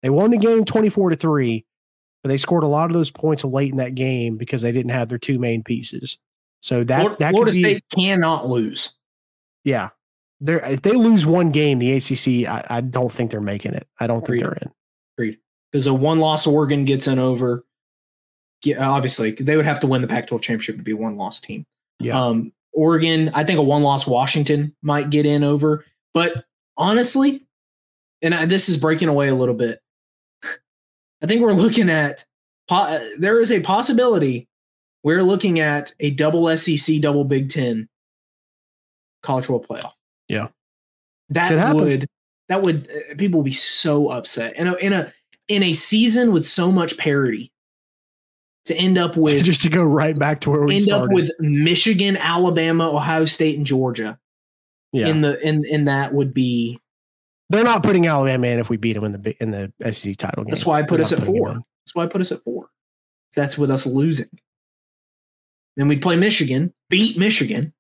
They 0.02 0.10
won 0.10 0.30
the 0.30 0.38
game 0.38 0.64
24 0.64 1.10
to 1.10 1.16
3, 1.16 1.64
but 2.22 2.28
they 2.28 2.36
scored 2.36 2.64
a 2.64 2.68
lot 2.68 2.90
of 2.90 2.94
those 2.94 3.10
points 3.10 3.44
late 3.44 3.70
in 3.70 3.76
that 3.78 3.94
game 3.94 4.36
because 4.36 4.62
they 4.62 4.72
didn't 4.72 4.92
have 4.92 5.08
their 5.08 5.18
two 5.18 5.38
main 5.38 5.62
pieces. 5.62 6.18
So 6.60 6.84
that 6.84 7.00
Florida, 7.00 7.16
that 7.20 7.30
Florida 7.32 7.52
be, 7.52 7.62
State 7.62 7.84
cannot 7.94 8.48
lose. 8.48 8.92
Yeah. 9.64 9.90
They're, 10.40 10.64
if 10.64 10.82
they 10.82 10.92
lose 10.92 11.26
one 11.26 11.50
game, 11.50 11.78
the 11.78 11.92
ACC, 11.92 12.48
I, 12.48 12.64
I 12.68 12.80
don't 12.80 13.12
think 13.12 13.30
they're 13.30 13.40
making 13.40 13.74
it. 13.74 13.86
I 13.98 14.06
don't 14.06 14.18
Agreed. 14.18 14.40
think 14.40 14.50
they're 14.50 14.58
in. 14.62 14.70
Agreed. 15.16 15.38
Because 15.70 15.86
a 15.86 15.94
one 15.94 16.18
loss 16.18 16.46
Oregon 16.46 16.84
gets 16.84 17.06
in 17.06 17.18
over. 17.18 17.64
Yeah, 18.64 18.88
obviously, 18.88 19.32
they 19.32 19.56
would 19.56 19.64
have 19.66 19.80
to 19.80 19.86
win 19.86 20.02
the 20.02 20.08
Pac 20.08 20.26
12 20.26 20.42
championship 20.42 20.76
to 20.76 20.82
be 20.82 20.92
a 20.92 20.96
one 20.96 21.16
loss 21.16 21.40
team. 21.40 21.64
Yeah. 21.98 22.22
Um, 22.22 22.52
Oregon, 22.80 23.30
I 23.34 23.44
think 23.44 23.58
a 23.58 23.62
one 23.62 23.82
loss 23.82 24.06
Washington 24.06 24.74
might 24.80 25.10
get 25.10 25.26
in 25.26 25.44
over. 25.44 25.84
But 26.14 26.46
honestly, 26.78 27.46
and 28.22 28.34
I, 28.34 28.46
this 28.46 28.70
is 28.70 28.78
breaking 28.78 29.08
away 29.08 29.28
a 29.28 29.34
little 29.34 29.54
bit, 29.54 29.82
I 31.22 31.26
think 31.26 31.42
we're 31.42 31.52
looking 31.52 31.90
at, 31.90 32.24
there 33.18 33.38
is 33.38 33.52
a 33.52 33.60
possibility 33.60 34.48
we're 35.02 35.22
looking 35.22 35.60
at 35.60 35.92
a 36.00 36.10
double 36.12 36.56
SEC, 36.56 37.02
double 37.02 37.24
Big 37.24 37.50
Ten 37.50 37.86
college 39.22 39.44
football 39.44 39.76
playoff. 39.76 39.92
Yeah. 40.28 40.48
That 41.28 41.74
would, 41.74 42.06
that 42.48 42.62
would, 42.62 42.88
uh, 42.90 43.14
people 43.18 43.40
would 43.40 43.44
be 43.44 43.52
so 43.52 44.08
upset. 44.08 44.56
In 44.56 44.68
a, 44.68 44.74
in 44.76 44.94
a, 44.94 45.12
in 45.48 45.62
a 45.62 45.74
season 45.74 46.32
with 46.32 46.46
so 46.46 46.72
much 46.72 46.96
parity, 46.96 47.49
to 48.66 48.74
end 48.76 48.98
up 48.98 49.16
with 49.16 49.42
just 49.44 49.62
to 49.62 49.68
go 49.70 49.82
right 49.82 50.18
back 50.18 50.40
to 50.42 50.50
where 50.50 50.62
we 50.64 50.74
end 50.76 50.84
started. 50.84 51.06
up 51.06 51.12
with 51.12 51.30
Michigan, 51.40 52.16
Alabama, 52.16 52.90
Ohio 52.90 53.24
State, 53.24 53.56
and 53.56 53.66
Georgia. 53.66 54.18
yeah. 54.92 55.08
In 55.08 55.20
the 55.22 55.40
in 55.46 55.64
in 55.66 55.84
that 55.86 56.12
would 56.14 56.32
be 56.34 56.78
They're 57.48 57.64
not 57.64 57.82
putting 57.82 58.06
Alabama 58.06 58.46
in 58.48 58.58
if 58.58 58.68
we 58.70 58.76
beat 58.76 58.92
them 58.94 59.04
in 59.04 59.12
the 59.12 59.36
in 59.42 59.50
the 59.50 59.92
SEC 59.92 60.16
title 60.16 60.44
game. 60.44 60.50
that's 60.50 60.66
why 60.66 60.78
I 60.78 60.82
put 60.82 60.96
They're 60.98 61.06
us 61.06 61.12
at 61.12 61.22
four. 61.22 61.54
That's 61.54 61.94
why 61.94 62.04
I 62.04 62.06
put 62.06 62.20
us 62.20 62.30
at 62.32 62.42
four. 62.44 62.68
That's 63.34 63.56
with 63.56 63.70
us 63.70 63.86
losing. 63.86 64.28
Then 65.76 65.88
we'd 65.88 66.02
play 66.02 66.16
Michigan, 66.16 66.74
beat 66.90 67.16
Michigan, 67.16 67.72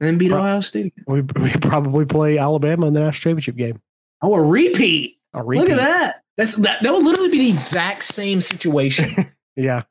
and 0.00 0.06
then 0.06 0.18
beat 0.18 0.30
Pro- 0.30 0.38
Ohio 0.38 0.60
State 0.60 0.86
again. 0.86 1.04
We 1.08 1.22
we 1.22 1.50
probably 1.60 2.04
play 2.06 2.38
Alabama 2.38 2.86
in 2.86 2.92
the 2.94 3.00
national 3.00 3.30
championship 3.32 3.56
game. 3.56 3.80
Oh, 4.22 4.34
a 4.34 4.42
repeat. 4.42 5.16
A 5.34 5.42
repeat. 5.42 5.60
Look 5.62 5.70
at 5.70 5.76
that. 5.78 6.16
That's 6.38 6.54
that. 6.56 6.82
That 6.82 6.92
would 6.94 7.04
literally 7.04 7.28
be 7.30 7.38
the 7.38 7.50
exact 7.50 8.04
same 8.04 8.40
situation. 8.40 9.10
Yeah, 9.56 9.82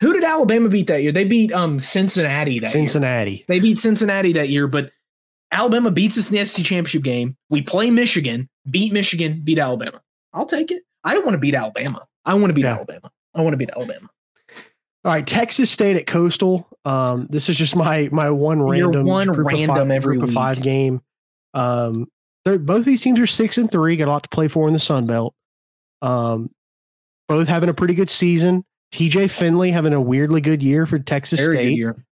Who 0.00 0.14
did 0.14 0.24
Alabama 0.24 0.70
beat 0.70 0.86
that 0.86 1.02
year? 1.02 1.12
They 1.12 1.24
beat 1.24 1.52
um 1.52 1.78
Cincinnati 1.78 2.58
that 2.60 2.66
year. 2.68 2.72
Cincinnati. 2.72 3.44
They 3.46 3.60
beat 3.60 3.78
Cincinnati 3.78 4.32
that 4.32 4.48
year, 4.48 4.66
but 4.66 4.90
Alabama 5.52 5.90
beats 5.90 6.16
us 6.16 6.30
in 6.30 6.38
the 6.38 6.44
SEC 6.46 6.64
championship 6.64 7.02
game. 7.02 7.36
We 7.50 7.60
play 7.60 7.90
Michigan, 7.90 8.48
beat 8.70 8.90
Michigan, 8.90 9.42
beat 9.44 9.58
Alabama. 9.58 10.00
I'll 10.32 10.46
take 10.46 10.70
it. 10.70 10.82
I 11.04 11.12
don't 11.12 11.26
want 11.26 11.34
to 11.34 11.38
beat 11.38 11.54
Alabama. 11.54 12.06
I 12.24 12.32
want 12.32 12.46
to 12.46 12.54
beat 12.54 12.64
Yeah. 12.64 12.76
Alabama. 12.76 13.10
I 13.34 13.42
want 13.42 13.52
to 13.52 13.58
beat 13.58 13.68
Alabama. 13.76 14.08
All 15.04 15.12
right, 15.12 15.26
Texas 15.26 15.70
State 15.70 15.96
at 15.96 16.06
Coastal. 16.06 16.66
Um, 16.86 17.26
this 17.28 17.50
is 17.50 17.58
just 17.58 17.76
my 17.76 18.08
my 18.12 18.30
one 18.30 18.62
random 18.62 19.04
one 19.04 19.26
group 19.26 19.40
of 19.40 19.44
random 19.44 19.76
five, 19.76 19.90
every 19.90 20.16
group 20.16 20.28
of 20.30 20.34
five 20.34 20.62
game. 20.62 21.02
Um, 21.52 22.06
they're 22.46 22.58
both 22.58 22.86
these 22.86 23.02
teams 23.02 23.20
are 23.20 23.26
six 23.26 23.58
and 23.58 23.70
three. 23.70 23.96
Got 23.96 24.08
a 24.08 24.10
lot 24.10 24.22
to 24.22 24.30
play 24.30 24.48
for 24.48 24.66
in 24.68 24.72
the 24.72 24.78
Sun 24.80 25.04
Belt. 25.04 25.34
Um, 26.02 26.50
both 27.28 27.48
having 27.48 27.68
a 27.70 27.74
pretty 27.74 27.94
good 27.94 28.10
season. 28.10 28.64
TJ 28.92 29.30
Finley 29.30 29.70
having 29.70 29.94
a 29.94 30.00
weirdly 30.00 30.42
good 30.42 30.62
year 30.62 30.84
for 30.84 30.98
Texas 30.98 31.40
Very 31.40 31.56
State. 31.56 31.70
good 31.70 31.76
year. 31.76 32.04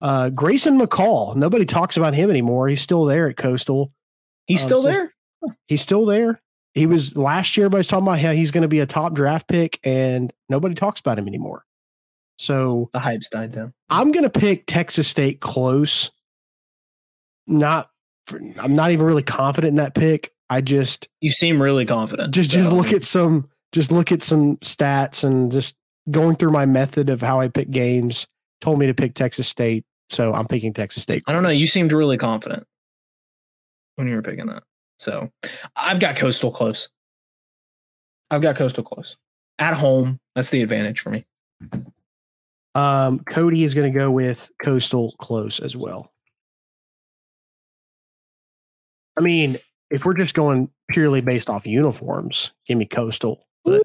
Uh, 0.00 0.28
Grayson 0.30 0.78
McCall. 0.78 1.34
Nobody 1.34 1.64
talks 1.64 1.96
about 1.96 2.14
him 2.14 2.30
anymore. 2.30 2.68
He's 2.68 2.80
still 2.82 3.04
there 3.04 3.28
at 3.28 3.36
Coastal. 3.36 3.92
He's 4.46 4.62
Um, 4.62 4.68
still 4.68 4.82
so- 4.82 4.92
there. 4.92 5.14
He's 5.66 5.82
still 5.82 6.04
there. 6.06 6.40
He 6.74 6.86
was 6.86 7.16
last 7.16 7.56
year. 7.56 7.66
Everybody's 7.66 7.88
talking 7.88 8.06
about 8.06 8.20
how 8.20 8.32
he's 8.32 8.50
going 8.52 8.62
to 8.62 8.68
be 8.68 8.78
a 8.80 8.86
top 8.86 9.14
draft 9.14 9.48
pick, 9.48 9.80
and 9.82 10.32
nobody 10.48 10.74
talks 10.76 11.00
about 11.00 11.18
him 11.18 11.26
anymore. 11.26 11.64
So 12.38 12.88
The 12.92 13.00
hype's 13.00 13.28
died 13.28 13.52
down. 13.52 13.72
I'm 13.88 14.12
going 14.12 14.22
to 14.28 14.30
pick 14.30 14.64
Texas 14.66 15.08
State 15.08 15.40
close. 15.40 16.10
Not, 17.46 17.90
for, 18.26 18.40
I'm 18.60 18.74
not 18.76 18.90
even 18.92 19.06
really 19.06 19.22
confident 19.22 19.70
in 19.70 19.76
that 19.76 19.94
pick. 19.94 20.32
I 20.50 20.60
just 20.60 21.08
You 21.20 21.30
seem 21.30 21.60
really 21.60 21.84
confident. 21.84 22.32
just 22.34 22.50
just 22.50 22.72
look 22.72 22.92
at 22.92 23.04
some 23.04 23.48
just 23.72 23.92
look 23.92 24.12
at 24.12 24.22
some 24.22 24.56
stats 24.58 25.24
and 25.24 25.52
just 25.52 25.76
going 26.10 26.36
through 26.36 26.52
my 26.52 26.64
method 26.66 27.10
of 27.10 27.20
how 27.20 27.40
I 27.40 27.48
pick 27.48 27.70
games 27.70 28.26
told 28.60 28.78
me 28.78 28.86
to 28.86 28.94
pick 28.94 29.14
Texas 29.14 29.46
State, 29.46 29.84
so 30.08 30.32
I'm 30.32 30.46
picking 30.48 30.72
Texas 30.72 31.02
State. 31.02 31.22
I 31.26 31.32
don't 31.32 31.42
know. 31.42 31.48
You 31.50 31.66
seemed 31.66 31.92
really 31.92 32.16
confident 32.16 32.66
when 33.96 34.08
you 34.08 34.14
were 34.16 34.22
picking 34.22 34.46
that. 34.46 34.62
So 34.98 35.30
I've 35.76 36.00
got 36.00 36.16
Coastal 36.16 36.50
close. 36.50 36.88
I've 38.30 38.42
got 38.42 38.56
Coastal 38.56 38.82
close. 38.82 39.16
At 39.58 39.74
home, 39.74 40.18
that's 40.34 40.50
the 40.50 40.62
advantage 40.62 41.00
for 41.00 41.10
me. 41.10 41.24
Um, 42.74 43.20
Cody 43.20 43.64
is 43.64 43.74
going 43.74 43.92
to 43.92 43.98
go 43.98 44.10
with 44.10 44.50
Coastal 44.62 45.14
close 45.18 45.60
as 45.60 45.76
well. 45.76 46.12
I 49.16 49.20
mean, 49.20 49.56
if 49.90 50.04
we're 50.04 50.14
just 50.14 50.34
going 50.34 50.70
purely 50.90 51.20
based 51.20 51.48
off 51.50 51.66
uniforms, 51.66 52.52
give 52.66 52.78
me 52.78 52.86
Coastal. 52.86 53.46
But 53.64 53.82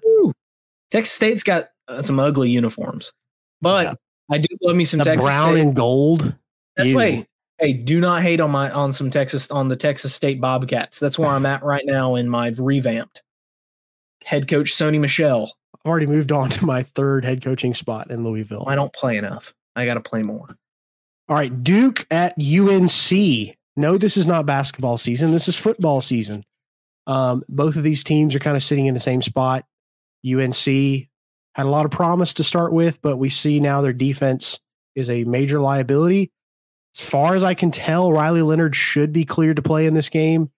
Texas 0.90 1.14
State's 1.14 1.42
got 1.42 1.70
uh, 1.88 2.02
some 2.02 2.18
ugly 2.18 2.50
uniforms, 2.50 3.12
but 3.60 3.84
Yeah. 3.84 3.94
I 4.30 4.38
do 4.38 4.46
love 4.62 4.76
me 4.76 4.84
some 4.84 4.98
the 4.98 5.04
Texas 5.04 5.24
brown 5.24 5.52
State. 5.54 5.60
and 5.62 5.76
gold. 5.76 6.34
That's 6.76 6.92
why. 6.92 7.26
Hey, 7.58 7.72
do 7.72 8.00
not 8.00 8.22
hate 8.22 8.40
on 8.40 8.50
my 8.50 8.70
on 8.70 8.90
some 8.92 9.10
Texas 9.10 9.50
on 9.50 9.68
the 9.68 9.76
Texas 9.76 10.14
State 10.14 10.40
Bobcats. 10.40 10.98
That's 10.98 11.18
where 11.18 11.28
I'm 11.28 11.46
at 11.46 11.62
right 11.64 11.84
now 11.86 12.14
in 12.16 12.28
my 12.28 12.48
revamped 12.56 13.22
head 14.24 14.48
coach 14.48 14.72
Sony 14.72 14.98
Michel. 14.98 15.52
I've 15.74 15.88
already 15.90 16.06
moved 16.06 16.32
on 16.32 16.48
to 16.50 16.64
my 16.64 16.82
third 16.82 17.24
head 17.24 17.42
coaching 17.42 17.74
spot 17.74 18.10
in 18.10 18.24
Louisville. 18.24 18.64
I 18.66 18.74
don't 18.74 18.92
play 18.92 19.16
enough. 19.18 19.54
I 19.76 19.84
got 19.84 19.94
to 19.94 20.00
play 20.00 20.22
more. 20.22 20.56
All 21.28 21.36
right, 21.36 21.62
Duke 21.62 22.06
at 22.10 22.34
UNC. 22.38 23.56
No, 23.76 23.98
this 23.98 24.16
is 24.16 24.26
not 24.26 24.46
basketball 24.46 24.98
season. 24.98 25.32
This 25.32 25.48
is 25.48 25.56
football 25.56 26.00
season. 26.00 26.44
Um, 27.06 27.42
both 27.48 27.76
of 27.76 27.82
these 27.82 28.04
teams 28.04 28.34
are 28.34 28.40
kind 28.40 28.56
of 28.56 28.62
sitting 28.62 28.86
in 28.86 28.94
the 28.94 29.00
same 29.00 29.20
spot. 29.20 29.64
UNC 30.24 30.64
had 31.54 31.66
a 31.66 31.70
lot 31.70 31.84
of 31.84 31.90
promise 31.90 32.34
to 32.34 32.44
start 32.44 32.72
with, 32.72 33.00
but 33.02 33.16
we 33.16 33.30
see 33.30 33.60
now 33.60 33.80
their 33.80 33.92
defense 33.92 34.58
is 34.94 35.10
a 35.10 35.24
major 35.24 35.60
liability. 35.60 36.32
As 36.96 37.04
far 37.04 37.34
as 37.34 37.42
I 37.42 37.54
can 37.54 37.70
tell, 37.70 38.12
Riley 38.12 38.42
Leonard 38.42 38.76
should 38.76 39.12
be 39.12 39.24
cleared 39.24 39.56
to 39.56 39.62
play 39.62 39.86
in 39.86 39.94
this 39.94 40.08
game. 40.08 40.50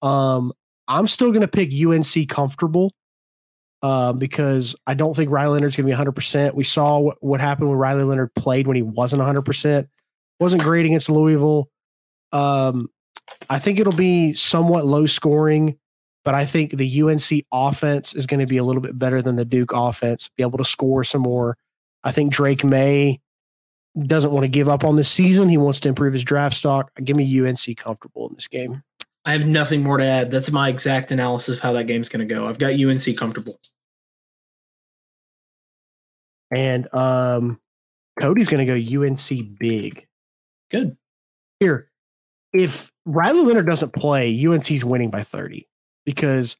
Um, 0.00 0.52
I'm 0.86 1.06
still 1.06 1.30
going 1.30 1.42
to 1.42 1.48
pick 1.48 1.72
UNC 1.72 2.28
comfortable 2.28 2.92
uh, 3.82 4.12
because 4.12 4.76
I 4.86 4.94
don't 4.94 5.14
think 5.14 5.30
Riley 5.30 5.54
Leonard's 5.54 5.76
going 5.76 5.88
to 5.88 5.96
be 5.96 6.10
100%. 6.10 6.54
We 6.54 6.64
saw 6.64 6.98
what, 6.98 7.16
what 7.20 7.40
happened 7.40 7.68
when 7.68 7.78
Riley 7.78 8.04
Leonard 8.04 8.34
played 8.34 8.66
when 8.66 8.76
he 8.76 8.82
wasn't 8.82 9.22
100%. 9.22 9.88
Wasn't 10.38 10.62
great 10.62 10.86
against 10.86 11.10
Louisville. 11.10 11.68
Um, 12.32 12.88
I 13.50 13.58
think 13.58 13.78
it'll 13.78 13.92
be 13.92 14.34
somewhat 14.34 14.86
low 14.86 15.06
scoring, 15.06 15.78
but 16.24 16.34
I 16.34 16.46
think 16.46 16.76
the 16.76 17.02
UNC 17.02 17.44
offense 17.52 18.14
is 18.14 18.26
going 18.26 18.40
to 18.40 18.46
be 18.46 18.56
a 18.56 18.64
little 18.64 18.82
bit 18.82 18.98
better 18.98 19.22
than 19.22 19.36
the 19.36 19.44
Duke 19.44 19.72
offense, 19.74 20.28
be 20.36 20.42
able 20.42 20.58
to 20.58 20.64
score 20.64 21.04
some 21.04 21.22
more. 21.22 21.56
I 22.04 22.12
think 22.12 22.32
Drake 22.32 22.64
Maye 22.64 23.20
doesn't 24.06 24.32
want 24.32 24.44
to 24.44 24.48
give 24.48 24.68
up 24.68 24.84
on 24.84 24.96
this 24.96 25.10
season. 25.10 25.48
He 25.48 25.58
wants 25.58 25.80
to 25.80 25.88
improve 25.88 26.14
his 26.14 26.24
draft 26.24 26.56
stock. 26.56 26.90
Give 27.02 27.16
me 27.16 27.40
UNC 27.40 27.76
comfortable 27.76 28.28
in 28.28 28.34
this 28.34 28.48
game. 28.48 28.82
I 29.24 29.32
have 29.32 29.46
nothing 29.46 29.82
more 29.82 29.98
to 29.98 30.04
add. 30.04 30.30
That's 30.30 30.50
my 30.50 30.68
exact 30.68 31.12
analysis 31.12 31.56
of 31.56 31.62
how 31.62 31.72
that 31.74 31.84
game's 31.84 32.08
going 32.08 32.26
to 32.26 32.34
go. 32.34 32.48
I've 32.48 32.58
got 32.58 32.72
UNC 32.72 33.16
comfortable. 33.16 33.60
And 36.50 36.92
um, 36.92 37.60
Cody's 38.18 38.48
going 38.48 38.66
to 38.66 38.80
go 38.80 39.02
UNC 39.02 39.58
big. 39.58 40.06
Good. 40.70 40.96
Here, 41.60 41.91
if 42.52 42.90
Riley 43.04 43.40
Leonard 43.40 43.66
doesn't 43.66 43.92
play, 43.92 44.46
UNC's 44.46 44.84
winning 44.84 45.10
by 45.10 45.22
30 45.22 45.66
because 46.04 46.56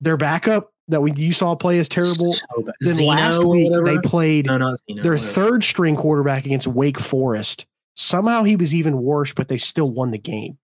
their 0.00 0.16
backup 0.16 0.72
that 0.88 1.00
we 1.00 1.12
you 1.12 1.32
saw 1.32 1.54
play 1.54 1.78
is 1.78 1.88
terrible. 1.88 2.32
So. 2.32 2.46
Then 2.80 2.94
Zeno 2.94 3.10
last 3.10 3.44
week 3.44 3.72
they 3.84 3.98
played 3.98 4.46
no, 4.46 4.58
Zeno. 4.58 5.02
their 5.02 5.12
whatever. 5.12 5.18
third 5.18 5.64
string 5.64 5.96
quarterback 5.96 6.44
against 6.46 6.66
Wake 6.66 6.98
Forest. 6.98 7.66
Somehow 7.94 8.42
he 8.42 8.56
was 8.56 8.74
even 8.74 9.02
worse, 9.02 9.32
but 9.32 9.48
they 9.48 9.56
still 9.56 9.90
won 9.90 10.10
the 10.10 10.18
game. 10.18 10.58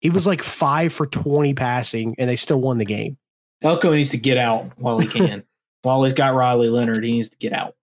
He 0.00 0.10
was 0.10 0.26
like 0.26 0.42
five 0.42 0.92
for 0.92 1.06
20 1.06 1.54
passing, 1.54 2.14
and 2.18 2.28
they 2.28 2.36
still 2.36 2.60
won 2.60 2.78
the 2.78 2.84
game. 2.84 3.16
Elko 3.62 3.94
needs 3.94 4.10
to 4.10 4.16
get 4.16 4.36
out 4.36 4.70
while 4.76 4.98
he 4.98 5.06
can. 5.26 5.44
while 5.82 6.02
he's 6.02 6.14
got 6.14 6.34
Riley 6.34 6.68
Leonard, 6.68 7.04
he 7.04 7.12
needs 7.12 7.28
to 7.28 7.36
get 7.36 7.52
out. 7.52 7.74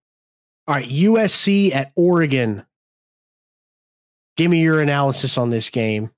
All 0.68 0.76
right, 0.76 0.90
USC 0.90 1.74
at 1.74 1.92
Oregon. 1.96 2.64
Give 4.40 4.50
me 4.50 4.62
your 4.62 4.80
analysis 4.80 5.38
on 5.38 5.50
this 5.50 5.70
game. 5.70 6.12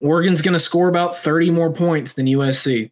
Oregon's 0.00 0.42
going 0.42 0.54
to 0.54 0.58
score 0.58 0.88
about 0.88 1.16
30 1.16 1.52
more 1.52 1.72
points 1.72 2.14
than 2.14 2.26
USC. 2.26 2.90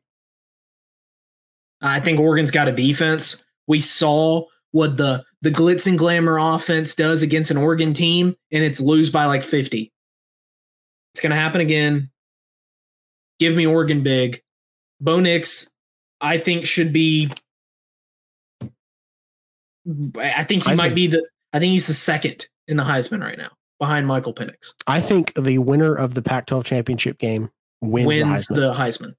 I 1.82 1.98
think 1.98 2.20
Oregon's 2.20 2.52
got 2.52 2.68
a 2.68 2.72
defense. 2.72 3.44
We 3.66 3.80
saw 3.80 4.44
what 4.70 4.98
the 4.98 5.24
the 5.42 5.50
glitz 5.50 5.88
and 5.88 5.98
glamour 5.98 6.38
offense 6.38 6.94
does 6.94 7.22
against 7.22 7.50
an 7.50 7.56
Oregon 7.56 7.92
team, 7.92 8.36
and 8.52 8.62
it's 8.62 8.78
lose 8.78 9.10
by 9.10 9.24
like 9.24 9.42
50. 9.42 9.92
It's 11.12 11.20
going 11.20 11.30
to 11.30 11.36
happen 11.36 11.60
again. 11.60 12.12
Give 13.40 13.56
me 13.56 13.66
Oregon 13.66 14.04
big. 14.04 14.42
Bo 15.00 15.18
Nix, 15.18 15.68
I 16.20 16.38
think 16.38 16.66
should 16.66 16.92
be. 16.92 17.32
I 20.16 20.44
think 20.44 20.62
he 20.62 20.70
Heisman. 20.70 20.76
might 20.76 20.94
be 20.94 21.08
the. 21.08 21.26
I 21.52 21.58
think 21.58 21.72
he's 21.72 21.88
the 21.88 21.94
second 21.94 22.46
in 22.68 22.76
the 22.76 22.84
Heisman 22.84 23.20
right 23.20 23.38
now, 23.38 23.50
behind 23.78 24.06
Michael 24.06 24.34
Penix. 24.34 24.72
I 24.86 25.00
think 25.00 25.32
the 25.36 25.58
winner 25.58 25.94
of 25.94 26.14
the 26.14 26.22
Pac 26.22 26.46
12 26.46 26.64
championship 26.64 27.18
game 27.18 27.50
wins, 27.80 28.06
wins 28.06 28.46
the 28.46 28.54
the 28.56 28.72
Heisman. 28.72 28.76
Heisman. 28.76 29.14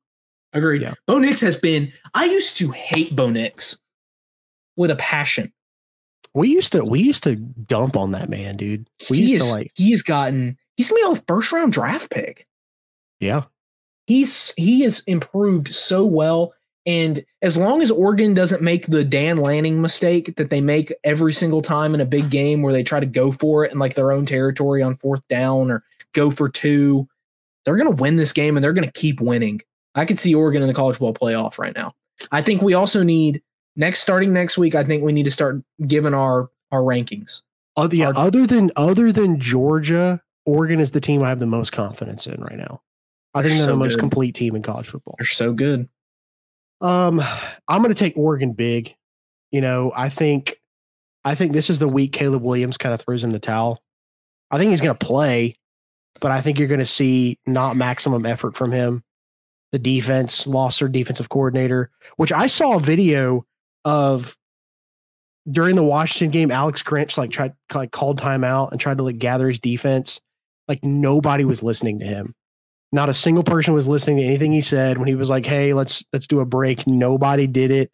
Agreed. 0.54 0.82
Yeah. 0.82 0.94
Bo 1.06 1.20
Nix 1.20 1.42
has 1.42 1.56
been. 1.56 1.92
I 2.14 2.26
used 2.26 2.56
to 2.58 2.72
hate 2.72 3.16
Bo 3.16 3.30
Nix 3.30 3.78
with 4.78 4.90
a 4.90 4.96
passion. 4.96 5.52
we 6.34 6.50
used 6.50 6.72
to 6.72 6.84
we 6.84 7.02
used 7.02 7.24
to 7.24 7.36
dump 7.36 7.98
on 7.98 8.12
that 8.12 8.30
man, 8.30 8.56
dude. 8.58 8.88
We 9.10 9.18
he 9.18 9.32
used 9.32 9.44
is, 9.44 9.52
to 9.52 9.58
like, 9.58 9.72
He's 9.76 10.02
gotten. 10.02 10.58
He's 10.78 10.90
gonna 10.90 11.14
be 11.14 11.20
a 11.20 11.24
first 11.28 11.52
round 11.52 11.74
draft 11.74 12.10
pick. 12.10 12.48
yeah. 13.20 13.44
He's 14.08 14.54
he 14.56 14.82
has 14.82 15.00
improved 15.08 15.74
so 15.74 16.06
well. 16.06 16.54
And 16.86 17.26
as 17.42 17.58
long 17.58 17.82
as 17.82 17.90
Oregon 17.90 18.34
doesn't 18.34 18.62
make 18.62 18.88
the 18.88 19.04
Dan 19.04 19.38
Lanning 19.38 19.82
mistake 19.82 20.36
that 20.36 20.52
they 20.52 20.62
make 20.62 20.94
every 21.04 21.34
single 21.34 21.62
time 21.62 21.96
in 21.96 22.02
a 22.02 22.06
big 22.06 22.30
game 22.30 22.62
where 22.62 22.74
they 22.74 22.84
try 22.84 23.00
to 23.00 23.08
go 23.08 23.32
for 23.32 23.66
it 23.66 23.72
in 23.72 23.80
like 23.80 23.96
their 23.96 24.12
own 24.12 24.26
territory 24.26 24.84
on 24.84 24.96
fourth 24.96 25.28
down 25.28 25.72
or 25.72 25.84
go 26.14 26.30
for 26.30 26.48
two, 26.48 27.08
they're 27.64 27.78
going 27.78 27.90
to 27.90 28.02
win 28.02 28.18
this 28.18 28.34
game 28.34 28.56
and 28.56 28.64
they're 28.64 28.74
going 28.74 28.88
to 28.88 29.00
keep 29.00 29.20
winning. 29.20 29.62
I 29.96 30.06
could 30.06 30.20
see 30.20 30.36
Oregon 30.36 30.62
in 30.62 30.68
the 30.68 30.74
college 30.74 31.00
ball 31.00 31.14
playoff 31.14 31.58
right 31.58 31.76
now. 31.76 31.94
I 32.32 32.42
think 32.42 32.62
we 32.62 32.76
also 32.76 33.02
need 33.02 33.42
next 33.76 34.02
starting 34.02 34.34
next 34.34 34.58
week, 34.58 34.76
I 34.76 34.84
think 34.84 35.04
we 35.04 35.14
need 35.14 35.24
to 35.24 35.32
start 35.32 35.62
giving 35.88 36.14
our 36.14 36.50
our 36.72 36.82
rankings. 36.82 37.42
Other, 37.78 37.96
yeah, 37.96 38.08
our, 38.08 38.28
other 38.28 38.48
than 38.48 38.72
other 38.76 39.12
than 39.12 39.40
Georgia, 39.40 40.22
Oregon 40.46 40.80
is 40.80 40.92
the 40.92 41.02
team 41.02 41.24
I 41.24 41.30
have 41.30 41.40
the 41.40 41.46
most 41.46 41.72
confidence 41.72 42.28
in 42.28 42.40
right 42.42 42.58
now. 42.58 42.82
I 43.34 43.42
think 43.42 43.52
they're, 43.52 43.58
they're 43.58 43.66
so 43.66 43.72
the 43.72 43.78
most 43.78 43.96
good. 43.96 44.00
complete 44.00 44.36
team 44.36 44.56
in 44.56 44.62
college 44.62 44.88
football. 44.88 45.16
They're 45.20 45.28
so 45.28 45.52
good. 45.52 45.90
Um, 46.82 47.22
I'm 47.68 47.82
going 47.82 47.94
to 47.94 48.00
take 48.00 48.18
Oregon 48.18 48.54
big. 48.54 48.96
You 49.52 49.62
know, 49.62 49.92
I 49.96 50.10
think, 50.10 50.58
I 51.24 51.36
think 51.36 51.54
this 51.54 51.70
is 51.70 51.80
the 51.80 51.88
week 51.88 52.14
Caleb 52.14 52.44
Williams 52.44 52.78
kind 52.78 52.94
of 52.94 53.02
throws 53.02 53.24
in 53.24 53.32
the 53.32 53.40
towel. 53.40 53.82
I 54.52 54.58
think 54.58 54.70
he's 54.70 54.82
going 54.82 54.96
to 54.96 55.06
play, 55.06 55.58
but 56.22 56.32
I 56.32 56.42
think 56.42 56.60
you're 56.60 56.68
going 56.68 56.80
to 56.80 56.86
see 56.86 57.40
not 57.46 57.76
maximum 57.76 58.26
effort 58.26 58.56
from 58.56 58.72
him. 58.72 59.04
The 59.72 59.80
defense 59.80 60.48
lost 60.48 60.80
their 60.80 60.88
defensive 60.88 61.30
coordinator, 61.30 61.92
which 62.18 62.32
I 62.32 62.48
saw 62.48 62.76
a 62.76 62.80
video 62.80 63.46
of 63.84 64.38
during 65.50 65.76
the 65.76 65.84
Washington 65.84 66.32
game. 66.32 66.52
Alex 66.52 66.84
Grinch 66.84 67.18
like 67.18 67.32
tried 67.32 67.54
like 67.74 67.92
called 67.92 68.20
timeout 68.20 68.72
and 68.72 68.80
tried 68.80 68.98
to 68.98 69.04
like 69.04 69.18
gather 69.18 69.48
his 69.48 69.60
defense. 69.60 70.22
Like 70.68 70.84
nobody 70.84 71.46
was 71.46 71.62
listening 71.62 72.00
to 72.00 72.06
him. 72.06 72.34
Not 72.96 73.10
a 73.10 73.14
single 73.14 73.44
person 73.44 73.74
was 73.74 73.88
listening 73.88 74.18
to 74.18 74.24
anything 74.24 74.54
he 74.54 74.62
said 74.62 74.98
when 74.98 75.10
he 75.10 75.16
was 75.16 75.30
like, 75.30 75.46
"Hey, 75.46 75.74
let's 75.74 76.06
let's 76.14 76.28
do 76.28 76.40
a 76.40 76.46
break." 76.46 76.88
Nobody 76.88 77.46
did 77.46 77.70
it. 77.70 77.92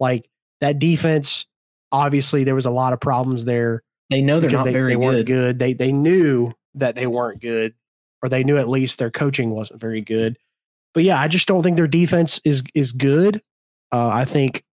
Like 0.00 0.26
that 0.62 0.78
defense, 0.78 1.46
obviously 1.92 2.44
there 2.44 2.54
was 2.54 2.64
a 2.64 2.70
lot 2.70 2.94
of 2.94 3.00
problems 3.00 3.44
there. 3.44 3.82
They 4.08 4.22
know 4.22 4.40
they're 4.40 4.48
not 4.48 4.64
they, 4.64 4.72
very 4.72 4.92
they 4.92 4.96
weren't 4.96 5.26
good. 5.26 5.58
They 5.58 5.74
they 5.74 5.92
knew 5.92 6.52
that 6.76 6.94
they 6.94 7.06
weren't 7.06 7.42
good, 7.42 7.74
or 8.22 8.30
they 8.30 8.42
knew 8.42 8.56
at 8.56 8.70
least 8.70 8.98
their 8.98 9.10
coaching 9.10 9.50
wasn't 9.50 9.82
very 9.82 10.00
good. 10.00 10.38
But 10.94 11.04
yeah, 11.04 11.20
I 11.20 11.28
just 11.28 11.46
don't 11.46 11.62
think 11.62 11.76
their 11.76 11.86
defense 11.86 12.40
is 12.42 12.62
is 12.74 12.92
good. 12.92 13.42
Uh, 13.92 14.08
I 14.08 14.24
think 14.24 14.64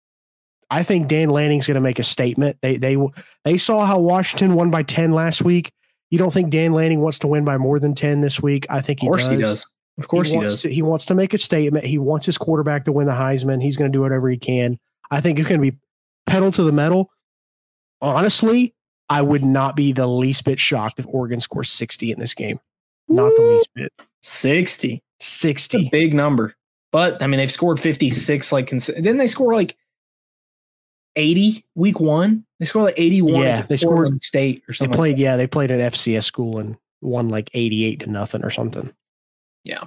I 0.70 0.84
think 0.84 1.10
Dan 1.10 1.30
Lanning's 1.30 1.68
going 1.68 1.76
to 1.76 1.82
make 1.82 2.00
a 2.00 2.04
statement. 2.04 2.60
They 2.62 2.78
they 2.78 2.96
they 3.44 3.58
saw 3.58 3.86
how 3.86 4.00
Washington 4.00 4.54
won 4.54 4.72
by 4.72 4.84
ten 4.84 5.12
last 5.12 5.42
week. 5.42 5.74
You 6.12 6.18
don't 6.18 6.32
think 6.32 6.50
Dan 6.50 6.74
Lanning 6.74 7.02
wants 7.02 7.20
to 7.20 7.28
win 7.28 7.44
by 7.44 7.58
more 7.58 7.80
than 7.80 7.96
10 7.96 8.22
this 8.22 8.42
week? 8.42 8.66
I 8.70 8.82
think 8.82 9.00
he 9.00 9.08
of 9.08 9.12
course 9.12 9.24
does. 9.28 9.32
he 9.32 9.42
does. 9.42 9.68
Of 9.98 10.08
course 10.08 10.30
he, 10.30 10.36
he 10.36 10.42
does. 10.42 10.62
To, 10.62 10.70
he 10.70 10.82
wants 10.82 11.06
to 11.08 11.16
make 11.16 11.34
a 11.34 11.38
statement. 11.38 11.86
He 11.86 11.98
wants 11.98 12.26
his 12.26 12.38
quarterback 12.38 12.86
to 12.86 12.92
win 12.92 13.08
the 13.08 13.14
Heisman. 13.14 13.62
He's 13.62 13.78
going 13.78 13.92
to 13.92 13.96
do 13.96 14.02
whatever 14.02 14.30
he 14.30 14.38
can. 14.38 14.78
I 15.10 15.22
think 15.22 15.40
it's 15.40 15.48
going 15.48 15.62
to 15.62 15.72
be 15.72 15.78
pedal 16.28 16.52
to 16.52 16.64
the 16.64 16.72
metal. 16.72 17.12
Honestly, 18.02 18.74
I 19.10 19.22
would 19.22 19.44
not 19.44 19.76
be 19.76 19.92
the 19.92 20.08
least 20.08 20.46
bit 20.46 20.60
shocked 20.60 21.00
if 21.00 21.06
Oregon 21.08 21.40
scores 21.40 21.70
60 21.72 22.12
in 22.12 22.20
this 22.20 22.34
game. 22.34 22.60
Not 23.08 23.32
the 23.36 23.42
least 23.44 23.70
bit. 23.74 23.94
60. 24.22 25.02
60. 25.20 25.90
big 25.92 26.14
number. 26.14 26.56
But 26.92 27.22
I 27.22 27.28
mean, 27.28 27.38
they've 27.38 27.52
scored 27.52 27.80
56. 27.80 28.52
Like, 28.52 28.70
didn't 28.70 29.18
they 29.18 29.28
score 29.28 29.54
like 29.54 29.76
80 31.16 31.66
week 31.76 32.00
one? 32.00 32.46
They 32.60 32.66
scored 32.66 32.86
like 32.86 32.96
81. 32.98 33.42
Yeah, 33.42 33.62
they 33.64 33.78
scored 33.78 34.08
in 34.08 34.18
state 34.18 34.64
or 34.68 34.74
something. 34.74 34.92
They 34.92 34.98
played, 34.98 35.12
like 35.14 35.20
yeah, 35.20 35.38
they 35.38 35.48
played 35.48 35.72
at 35.72 35.94
FCS 35.94 36.24
school 36.24 36.58
and 36.60 36.78
won 37.02 37.30
like 37.30 37.50
88 37.54 38.02
to 38.02 38.08
nothing 38.10 38.44
or 38.44 38.50
something. 38.50 38.92
Yeah. 39.64 39.84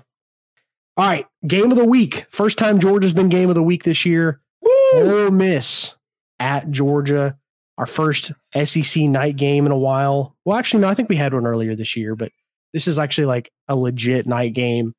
All 0.96 1.06
right. 1.06 1.26
Game 1.46 1.70
of 1.70 1.78
the 1.78 1.84
week. 1.84 2.26
First 2.30 2.59
time 2.59 2.80
Georgia's 2.80 3.12
been 3.12 3.28
game 3.28 3.48
of 3.48 3.55
the 3.55 3.62
week 3.62 3.84
this 3.84 4.05
year. 4.05 4.40
Woo! 4.62 4.70
Ole 4.94 5.30
Miss 5.30 5.94
at 6.40 6.70
Georgia. 6.70 7.38
Our 7.78 7.86
first 7.86 8.32
SEC 8.64 9.05
night 9.05 9.36
game 9.36 9.64
in 9.64 9.70
a 9.70 9.78
while. 9.78 10.36
Well, 10.44 10.59
actually, 10.59 10.80
no, 10.80 10.88
I 10.88 10.94
think 10.94 11.09
we 11.09 11.14
had 11.14 11.32
one 11.32 11.46
earlier 11.46 11.76
this 11.76 11.96
year, 11.96 12.16
but 12.16 12.32
this 12.72 12.88
is 12.88 12.98
actually 12.98 13.26
like 13.26 13.52
a 13.68 13.76
legit 13.76 14.26
night 14.26 14.52
game. 14.52 14.94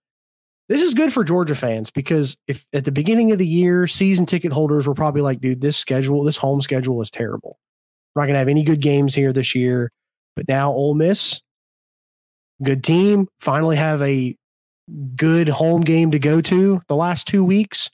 This 0.70 0.84
is 0.84 0.94
good 0.94 1.12
for 1.12 1.24
Georgia 1.24 1.56
fans 1.56 1.90
because 1.90 2.38
if 2.48 2.64
at 2.74 2.86
the 2.86 2.92
beginning 2.92 3.32
of 3.32 3.40
the 3.40 3.48
year, 3.48 3.88
season 3.88 4.28
ticket 4.28 4.52
holders 4.52 4.88
were 4.88 4.94
probably 4.94 5.22
like, 5.22 5.42
dude, 5.42 5.62
this 5.62 5.76
schedule, 5.76 6.24
this 6.24 6.38
home 6.38 6.62
schedule 6.62 7.02
is 7.02 7.10
terrible. 7.10 7.58
We're 8.14 8.22
not 8.22 8.28
going 8.28 8.36
to 8.36 8.40
have 8.40 8.48
any 8.48 8.64
good 8.64 8.80
games 8.80 9.16
here 9.16 9.34
this 9.34 9.56
year. 9.56 9.92
But 10.36 10.48
now 10.48 10.72
Ole 10.72 10.94
Miss, 10.94 11.42
good 12.62 12.84
team, 12.84 13.28
finally 13.42 13.78
have 13.78 14.04
a 14.04 14.36
good 15.16 15.50
home 15.50 15.82
game 15.82 16.12
to 16.12 16.20
go 16.20 16.40
to 16.40 16.82
the 16.88 16.96
last 16.96 17.28
two 17.28 17.44
weeks. 17.44 17.90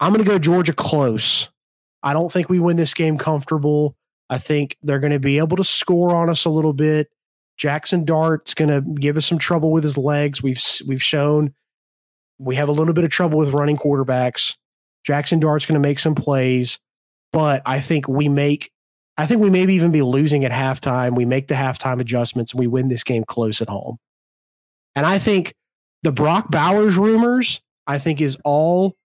I'm 0.00 0.12
going 0.14 0.24
to 0.24 0.30
go 0.30 0.38
Georgia 0.38 0.72
close. 0.72 1.50
I 2.02 2.14
don't 2.14 2.32
think 2.32 2.48
we 2.48 2.58
win 2.58 2.76
this 2.76 2.94
game 2.94 3.18
comfortable. 3.18 3.96
I 4.30 4.38
think 4.38 4.76
they're 4.82 4.98
going 4.98 5.12
to 5.12 5.20
be 5.20 5.38
able 5.38 5.58
to 5.58 5.64
score 5.64 6.16
on 6.16 6.30
us 6.30 6.46
a 6.46 6.50
little 6.50 6.72
bit. 6.72 7.08
Jackson 7.58 8.04
Dart's 8.04 8.54
going 8.54 8.70
to 8.70 8.80
give 8.94 9.18
us 9.18 9.26
some 9.26 9.38
trouble 9.38 9.72
with 9.72 9.84
his 9.84 9.98
legs. 9.98 10.42
We've 10.42 10.62
we've 10.86 11.02
shown 11.02 11.54
we 12.38 12.56
have 12.56 12.68
a 12.68 12.72
little 12.72 12.94
bit 12.94 13.04
of 13.04 13.10
trouble 13.10 13.38
with 13.38 13.52
running 13.52 13.76
quarterbacks. 13.76 14.54
Jackson 15.04 15.38
Dart's 15.38 15.66
going 15.66 15.80
to 15.80 15.88
make 15.88 15.98
some 15.98 16.14
plays, 16.14 16.78
but 17.32 17.62
I 17.64 17.80
think 17.80 18.08
we 18.08 18.28
make, 18.28 18.70
I 19.16 19.26
think 19.26 19.40
we 19.40 19.50
maybe 19.50 19.74
even 19.74 19.92
be 19.92 20.02
losing 20.02 20.44
at 20.44 20.52
halftime. 20.52 21.14
We 21.14 21.24
make 21.24 21.48
the 21.48 21.54
halftime 21.54 22.00
adjustments 22.00 22.52
and 22.52 22.60
we 22.60 22.66
win 22.66 22.88
this 22.88 23.04
game 23.04 23.24
close 23.24 23.62
at 23.62 23.68
home. 23.68 23.98
And 24.94 25.06
I 25.06 25.18
think 25.18 25.54
the 26.02 26.12
Brock 26.12 26.50
Bowers 26.50 26.96
rumors, 26.96 27.60
I 27.86 27.98
think, 27.98 28.20
is 28.20 28.36
all 28.44 28.96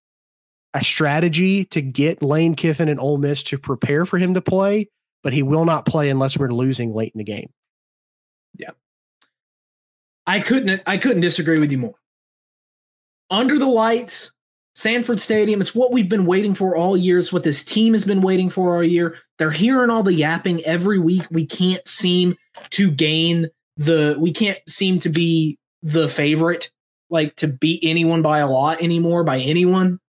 a 0.74 0.84
strategy 0.84 1.66
to 1.66 1.82
get 1.82 2.24
Lane 2.24 2.56
Kiffin 2.56 2.90
and 2.90 3.00
Ole 3.00 3.18
Miss 3.18 3.44
to 3.44 3.58
prepare 3.58 4.06
for 4.06 4.18
him 4.18 4.34
to 4.34 4.42
play, 4.42 4.90
but 5.22 5.34
he 5.34 5.44
will 5.44 5.66
not 5.66 5.86
play 5.86 6.10
unless 6.10 6.38
we're 6.38 6.50
losing 6.50 6.94
late 6.94 7.12
in 7.14 7.20
the 7.20 7.24
game. 7.24 7.52
Yeah. 8.58 8.72
I 10.26 10.40
couldn't 10.40 10.82
I 10.86 10.98
couldn't 10.98 11.22
disagree 11.22 11.60
with 11.60 11.72
you 11.72 11.78
more 11.78 11.96
under 13.32 13.58
the 13.58 13.66
lights, 13.66 14.32
Sanford 14.76 15.20
Stadium. 15.20 15.62
It's 15.62 15.74
what 15.74 15.92
we've 15.92 16.10
been 16.10 16.26
waiting 16.26 16.54
for 16.54 16.76
all 16.76 16.96
year. 16.96 17.18
It's 17.18 17.34
what 17.34 17.44
this 17.44 17.64
team 17.64 17.94
has 17.94 18.06
been 18.06 18.22
waiting 18.22 18.50
for 18.50 18.76
all 18.76 18.84
year. 18.84 19.18
They're 19.40 19.50
hearing 19.50 19.90
all 19.90 20.04
the 20.04 20.14
yapping 20.14 20.64
every 20.66 21.00
week. 21.00 21.24
We 21.32 21.46
can't 21.46 21.86
seem 21.88 22.36
to 22.72 22.92
gain 22.92 23.48
the, 23.78 24.16
we 24.20 24.32
can't 24.32 24.60
seem 24.68 25.00
to 25.00 25.10
be 25.10 25.58
the 25.82 26.08
favorite, 26.08 26.70
like 27.10 27.36
to 27.38 27.48
beat 27.48 27.80
anyone 27.84 28.22
by 28.22 28.40
a 28.40 28.48
lot 28.48 28.82
anymore, 28.82 29.24
by 29.24 29.40
anyone. 29.40 30.00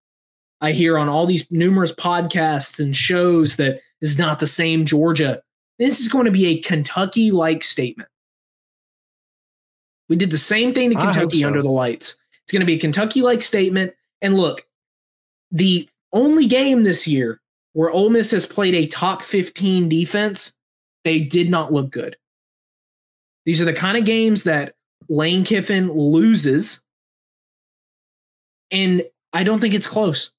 I 0.61 0.73
hear 0.73 0.99
on 0.99 1.09
all 1.09 1.27
these 1.27 1.51
numerous 1.51 1.93
podcasts 1.93 2.78
and 2.78 2.94
shows 2.94 3.57
that 3.57 3.81
is 4.01 4.19
not 4.19 4.39
the 4.39 4.47
same 4.47 4.85
Georgia. 4.85 5.43
This 5.78 6.01
is 6.01 6.09
going 6.09 6.27
to 6.27 6.31
be 6.31 6.47
a 6.47 6.61
Kentucky 6.61 7.31
like 7.31 7.65
statement. 7.65 8.09
We 10.09 10.16
did 10.16 10.31
the 10.31 10.39
same 10.39 10.74
thing 10.74 10.90
to 10.90 10.97
Kentucky 10.97 11.40
so. 11.40 11.47
under 11.47 11.62
the 11.62 11.70
lights. 11.70 12.16
It's 12.44 12.52
going 12.52 12.60
to 12.60 12.66
be 12.66 12.74
a 12.74 12.78
Kentucky 12.78 13.23
like 13.23 13.43
statement. 13.43 13.93
And 14.20 14.36
look, 14.36 14.66
the 15.51 15.89
only 16.12 16.47
game 16.47 16.85
this 16.85 17.06
year 17.06 17.40
where 17.73 17.90
Ole 17.90 18.10
Miss 18.10 18.31
has 18.32 18.47
played 18.47 18.74
a 18.74 18.86
top 18.86 19.23
15 19.23 19.89
defense, 19.89 20.52
they 21.05 21.20
did 21.20 21.51
not 21.51 21.73
look 21.73 21.90
good. 21.90 22.16
These 23.44 23.60
are 23.60 23.64
the 23.64 23.73
kind 23.73 23.97
of 23.97 24.05
games 24.05 24.44
that 24.44 24.74
Lane 25.09 25.44
Kiffin 25.44 25.90
loses. 25.93 26.82
And 28.70 29.02
I 29.32 29.44
don't 29.44 29.60
think 29.60 29.74
it's 29.74 29.86
close. 29.86 30.31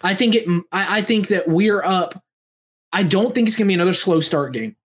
I 0.00 0.14
think 0.14 0.34
it 0.34 0.48
I, 0.72 0.98
I 0.98 1.02
think 1.02 1.28
that 1.28 1.48
we're 1.48 1.82
up. 1.82 2.22
I 2.92 3.02
don't 3.02 3.34
think 3.34 3.48
it's 3.48 3.56
gonna 3.56 3.68
be 3.68 3.74
another 3.74 3.94
slow 3.94 4.20
start 4.20 4.52
game. 4.52 4.76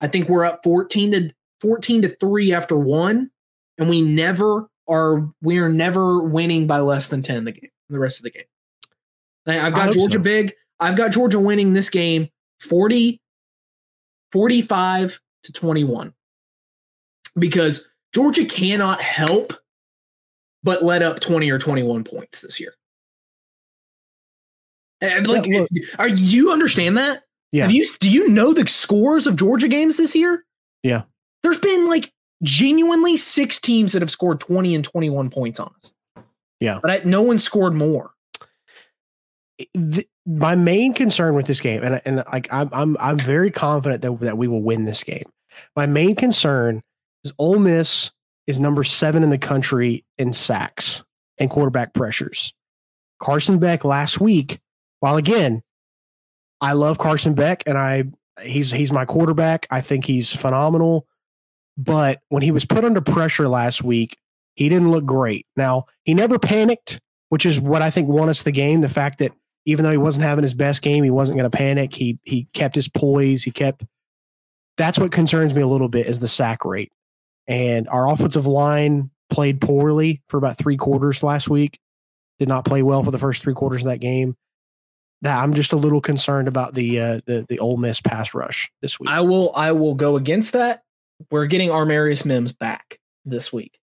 I 0.00 0.08
think 0.08 0.28
we're 0.28 0.44
up 0.44 0.62
14 0.64 1.12
to 1.12 1.30
14 1.60 2.02
to 2.02 2.08
3 2.08 2.52
after 2.52 2.76
one, 2.76 3.30
and 3.78 3.88
we 3.88 4.02
never 4.02 4.68
are 4.88 5.28
we 5.40 5.58
are 5.58 5.68
never 5.68 6.20
winning 6.20 6.66
by 6.66 6.80
less 6.80 7.08
than 7.08 7.22
10 7.22 7.44
the 7.44 7.52
game, 7.52 7.70
the 7.88 7.98
rest 7.98 8.18
of 8.18 8.24
the 8.24 8.30
game. 8.30 8.44
I've 9.46 9.74
got 9.74 9.92
Georgia 9.92 10.18
so. 10.18 10.22
big. 10.22 10.52
I've 10.80 10.96
got 10.96 11.12
Georgia 11.12 11.40
winning 11.40 11.72
this 11.72 11.90
game 11.90 12.28
40 12.60 13.20
45 14.32 15.20
to 15.44 15.52
21. 15.52 16.12
Because 17.38 17.88
Georgia 18.14 18.44
cannot 18.44 19.00
help 19.00 19.54
but 20.62 20.84
let 20.84 21.02
up 21.02 21.20
20 21.20 21.50
or 21.50 21.58
21 21.58 22.04
points 22.04 22.40
this 22.40 22.60
year. 22.60 22.74
And 25.00 25.26
like, 25.26 25.44
yeah, 25.46 25.64
are 25.98 26.08
you 26.08 26.52
understand 26.52 26.96
that? 26.96 27.24
Yeah. 27.50 27.64
Have 27.64 27.72
you 27.72 27.86
do 27.98 28.08
you 28.08 28.28
know 28.28 28.54
the 28.54 28.66
scores 28.68 29.26
of 29.26 29.36
Georgia 29.36 29.66
games 29.66 29.96
this 29.96 30.14
year? 30.14 30.44
Yeah. 30.82 31.02
There's 31.42 31.58
been 31.58 31.86
like 31.86 32.12
genuinely 32.42 33.16
six 33.16 33.60
teams 33.60 33.92
that 33.92 34.02
have 34.02 34.10
scored 34.10 34.40
20 34.40 34.74
and 34.74 34.84
21 34.84 35.30
points 35.30 35.60
on 35.60 35.72
us. 35.78 35.92
Yeah. 36.60 36.78
But 36.80 36.90
I, 36.90 37.00
no 37.04 37.22
one 37.22 37.38
scored 37.38 37.74
more. 37.74 38.12
The, 39.74 40.06
my 40.26 40.54
main 40.54 40.94
concern 40.94 41.34
with 41.34 41.46
this 41.46 41.60
game, 41.60 41.82
and 41.82 42.00
and 42.04 42.24
like 42.32 42.48
I'm 42.52 42.68
I'm 42.72 42.96
I'm 43.00 43.18
very 43.18 43.50
confident 43.50 44.02
that 44.02 44.20
that 44.20 44.38
we 44.38 44.48
will 44.48 44.62
win 44.62 44.84
this 44.84 45.02
game. 45.02 45.24
My 45.76 45.86
main 45.86 46.14
concern 46.14 46.82
is 47.24 47.32
Ole 47.38 47.58
Miss 47.58 48.12
is 48.46 48.60
number 48.60 48.84
seven 48.84 49.22
in 49.22 49.30
the 49.30 49.38
country 49.38 50.04
in 50.18 50.32
sacks 50.32 51.02
and 51.38 51.50
quarterback 51.50 51.92
pressures. 51.94 52.54
Carson 53.20 53.58
Beck 53.58 53.84
last 53.84 54.20
week, 54.20 54.60
while 55.00 55.16
again, 55.16 55.62
I 56.60 56.72
love 56.72 56.98
Carson 56.98 57.34
Beck 57.34 57.64
and 57.66 57.76
I 57.76 58.04
he's 58.42 58.70
he's 58.70 58.92
my 58.92 59.04
quarterback. 59.04 59.66
I 59.70 59.80
think 59.80 60.04
he's 60.04 60.32
phenomenal. 60.32 61.06
But 61.76 62.20
when 62.28 62.42
he 62.42 62.50
was 62.50 62.64
put 62.64 62.84
under 62.84 63.00
pressure 63.00 63.48
last 63.48 63.82
week, 63.82 64.18
he 64.54 64.68
didn't 64.68 64.90
look 64.90 65.04
great. 65.04 65.46
Now, 65.56 65.86
he 66.04 66.14
never 66.14 66.38
panicked, 66.38 67.00
which 67.30 67.46
is 67.46 67.60
what 67.60 67.82
I 67.82 67.90
think 67.90 68.08
won 68.08 68.28
us 68.28 68.42
the 68.42 68.52
game. 68.52 68.82
The 68.82 68.88
fact 68.88 69.18
that 69.18 69.32
even 69.64 69.84
though 69.84 69.90
he 69.90 69.96
wasn't 69.96 70.26
having 70.26 70.42
his 70.42 70.54
best 70.54 70.82
game, 70.82 71.04
he 71.04 71.10
wasn't 71.10 71.38
going 71.38 71.50
to 71.50 71.56
panic. 71.56 71.94
He 71.94 72.18
he 72.24 72.48
kept 72.52 72.74
his 72.74 72.88
poise. 72.88 73.42
He 73.42 73.50
kept. 73.50 73.84
That's 74.76 74.98
what 74.98 75.12
concerns 75.12 75.54
me 75.54 75.62
a 75.62 75.66
little 75.66 75.88
bit 75.88 76.06
is 76.06 76.18
the 76.18 76.28
sack 76.28 76.64
rate, 76.64 76.92
and 77.46 77.88
our 77.88 78.08
offensive 78.08 78.46
line 78.46 79.10
played 79.30 79.60
poorly 79.60 80.22
for 80.28 80.36
about 80.36 80.58
three 80.58 80.76
quarters 80.76 81.22
last 81.22 81.48
week. 81.48 81.78
Did 82.38 82.48
not 82.48 82.64
play 82.64 82.82
well 82.82 83.04
for 83.04 83.10
the 83.10 83.18
first 83.18 83.42
three 83.42 83.54
quarters 83.54 83.82
of 83.82 83.88
that 83.88 83.98
game. 83.98 84.36
That 85.22 85.40
I'm 85.40 85.54
just 85.54 85.72
a 85.72 85.76
little 85.76 86.00
concerned 86.00 86.48
about 86.48 86.74
the 86.74 87.00
uh, 87.00 87.20
the 87.24 87.46
the 87.48 87.60
Ole 87.60 87.76
Miss 87.76 88.00
pass 88.00 88.34
rush 88.34 88.70
this 88.82 88.98
week. 88.98 89.08
I 89.08 89.20
will 89.20 89.52
I 89.54 89.72
will 89.72 89.94
go 89.94 90.16
against 90.16 90.52
that. 90.54 90.82
We're 91.30 91.46
getting 91.46 91.70
Amarius 91.70 92.24
Mims 92.24 92.52
back 92.52 92.98
this 93.24 93.52
week. 93.52 93.78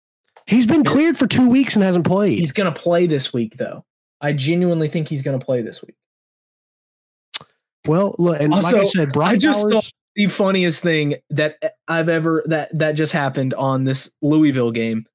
He's 0.48 0.66
been 0.66 0.84
cleared 0.84 1.18
for 1.18 1.28
two 1.28 1.50
weeks 1.50 1.76
and 1.76 1.84
hasn't 1.84 2.06
played. 2.06 2.40
He's 2.40 2.52
going 2.52 2.72
to 2.72 2.80
play 2.80 3.08
this 3.08 3.34
week, 3.34 3.58
though. 3.58 3.84
I 4.22 4.34
genuinely 4.34 4.88
think 4.88 5.08
he's 5.08 5.22
going 5.22 5.40
to 5.40 5.46
play 5.46 5.62
this 5.62 5.82
week. 5.82 5.96
Well, 7.88 8.16
look, 8.18 8.40
and 8.40 8.54
also, 8.54 8.78
like 8.78 8.86
I 8.86 8.90
said, 8.90 9.12
Brian 9.12 9.36
I 9.36 9.38
just 9.38 9.62
Bowers, 9.62 9.74
thought 9.74 9.92
the 10.16 10.28
funniest 10.28 10.82
thing 10.82 11.16
that 11.30 11.58
I've 11.88 12.10
ever 12.10 12.44
that 12.48 12.78
that 12.78 12.94
just 12.94 13.14
happened 13.14 13.54
on 13.54 13.84
this 13.84 14.12
Louisville 14.22 14.72
game. 14.72 15.06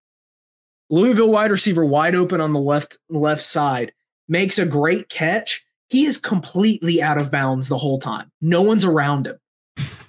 Louisville 0.89 1.31
wide 1.31 1.51
receiver 1.51 1.85
wide 1.85 2.15
open 2.15 2.41
on 2.41 2.53
the 2.53 2.61
left 2.61 2.99
left 3.09 3.43
side 3.43 3.93
makes 4.29 4.59
a 4.59 4.67
great 4.67 5.09
catch. 5.09 5.65
He 5.89 6.05
is 6.05 6.19
completely 6.19 7.03
out 7.03 7.19
of 7.19 7.31
bounds 7.31 7.69
the 7.69 7.79
whole 7.79 7.99
time. 7.99 8.31
No 8.41 8.63
one's 8.63 8.85
around 8.85 9.27
him. 9.27 9.39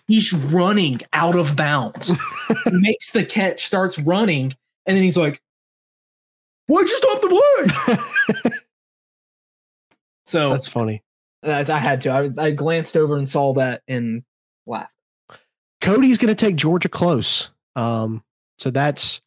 He's 0.07 0.34
running 0.34 1.02
out 1.14 1.36
of 1.36 1.56
bounds. 1.56 2.10
he 2.10 2.72
makes 2.72 3.11
the 3.11 3.26
catch, 3.26 3.65
starts 3.65 3.98
running, 3.99 4.53
and 4.86 4.98
then 4.98 5.03
he's 5.03 5.18
like, 5.18 5.41
"Why'd 6.68 6.90
you 6.90 6.98
stop 6.98 7.22
the 7.22 8.44
play?" 8.44 8.52
so 10.26 10.49
that's 10.49 10.68
funny. 10.68 11.03
As 11.44 11.69
I 11.69 11.80
had 11.80 12.02
to, 12.02 12.11
I, 12.11 12.30
I 12.38 12.52
glanced 12.52 12.95
over 12.95 13.18
and 13.18 13.28
saw 13.28 13.53
that 13.53 13.82
and 13.88 14.23
laughed. 14.68 14.91
Cody's 15.82 16.19
going 16.19 16.34
to 16.34 16.36
take 16.36 16.56
Georgia 16.56 16.90
close. 16.90 17.49
Um, 17.76 18.23
so 18.60 18.69
that's 18.69 19.22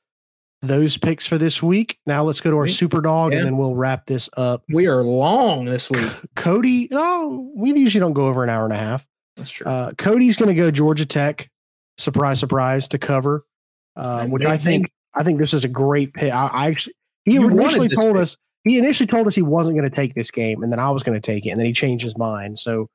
those 0.63 0.97
picks 0.97 1.27
for 1.27 1.39
this 1.39 1.63
week. 1.63 1.99
Now 2.07 2.23
let's 2.23 2.41
go 2.41 2.51
to 2.51 2.57
our 2.57 2.67
super 2.67 3.01
dog 3.01 3.33
yeah. 3.33 3.39
and 3.39 3.47
then 3.47 3.57
we'll 3.57 3.75
wrap 3.75 4.07
this 4.07 4.31
up. 4.37 4.63
We 4.69 4.87
are 4.87 5.03
long 5.03 5.65
this 5.67 5.91
week. 5.91 6.11
Cody, 6.37 6.89
oh, 6.93 7.51
we 7.55 7.73
usually 7.75 8.01
don't 8.01 8.13
go 8.13 8.27
over 8.27 8.43
an 8.43 8.51
hour 8.51 8.65
and 8.65 8.73
a 8.73 8.79
half. 8.79 9.07
That's 9.37 9.51
true. 9.51 9.67
Uh, 9.67 9.93
Cody's 9.97 10.37
going 10.37 10.49
to 10.49 10.55
go 10.55 10.71
Georgia 10.71 11.07
Tech. 11.07 11.51
Surprise, 11.97 12.41
surprise 12.41 12.89
to 12.89 12.99
cover, 12.99 13.47
uh, 13.95 14.27
which 14.27 14.45
I 14.45 14.57
think 14.57 14.91
I 15.15 15.23
think 15.23 15.39
this 15.39 15.55
is 15.55 15.63
a 15.63 15.69
great 15.69 16.13
pick. 16.13 16.33
I, 16.33 16.47
I 16.47 16.67
actually 16.67 16.95
he 17.25 17.37
initially 17.37 17.89
told 17.89 18.15
pick. 18.15 18.23
us 18.23 18.37
he 18.65 18.79
initially 18.79 19.07
told 19.07 19.27
us 19.29 19.35
he 19.35 19.43
wasn't 19.43 19.77
going 19.77 19.89
to 19.89 19.95
take 19.95 20.15
this 20.15 20.33
game, 20.33 20.63
and 20.63 20.73
then 20.73 20.81
I 20.81 20.91
was 20.91 21.05
going 21.05 21.21
to 21.21 21.25
take 21.25 21.47
it, 21.47 21.51
and 21.51 21.61
then 21.61 21.67
he 21.67 21.73
changed 21.73 22.03
his 22.03 22.19
mind. 22.19 22.59
So 22.59 22.89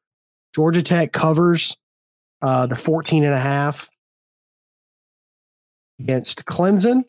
Georgia 0.53 0.81
Tech 0.81 1.13
covers 1.13 1.77
uh, 2.41 2.65
the 2.65 2.75
14 2.75 3.23
and 3.23 3.33
a 3.33 3.39
half 3.39 3.89
against 5.99 6.45
Clemson, 6.45 7.03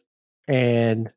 and 0.47 1.11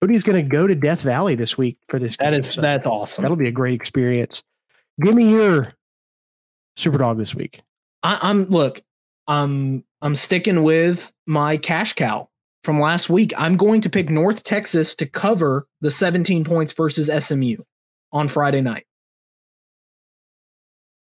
Cody's 0.00 0.22
going 0.22 0.44
to 0.44 0.48
go 0.48 0.66
to 0.66 0.74
Death 0.74 1.00
Valley 1.00 1.34
this 1.34 1.58
week 1.58 1.78
for 1.88 1.98
this. 1.98 2.16
That 2.18 2.30
game, 2.30 2.38
is 2.38 2.50
so 2.52 2.60
that's 2.60 2.86
awesome. 2.86 3.22
That'll 3.22 3.36
be 3.36 3.48
a 3.48 3.52
great 3.52 3.74
experience. 3.74 4.42
Give 5.00 5.14
me 5.14 5.30
your 5.30 5.72
super 6.78 6.98
dog 6.98 7.18
this 7.18 7.34
week. 7.34 7.62
I, 8.02 8.18
I'm 8.22 8.44
look. 8.46 8.82
I'm 9.26 9.84
I'm 10.00 10.14
sticking 10.14 10.62
with 10.62 11.12
my 11.26 11.56
cash 11.56 11.92
cow 11.94 12.28
from 12.64 12.80
last 12.80 13.10
week. 13.10 13.32
I'm 13.36 13.56
going 13.56 13.80
to 13.82 13.90
pick 13.90 14.08
North 14.08 14.42
Texas 14.42 14.94
to 14.96 15.06
cover 15.06 15.66
the 15.80 15.90
17 15.90 16.44
points 16.44 16.72
versus 16.72 17.10
SMU 17.24 17.56
on 18.12 18.28
Friday 18.28 18.60
night. 18.60 18.86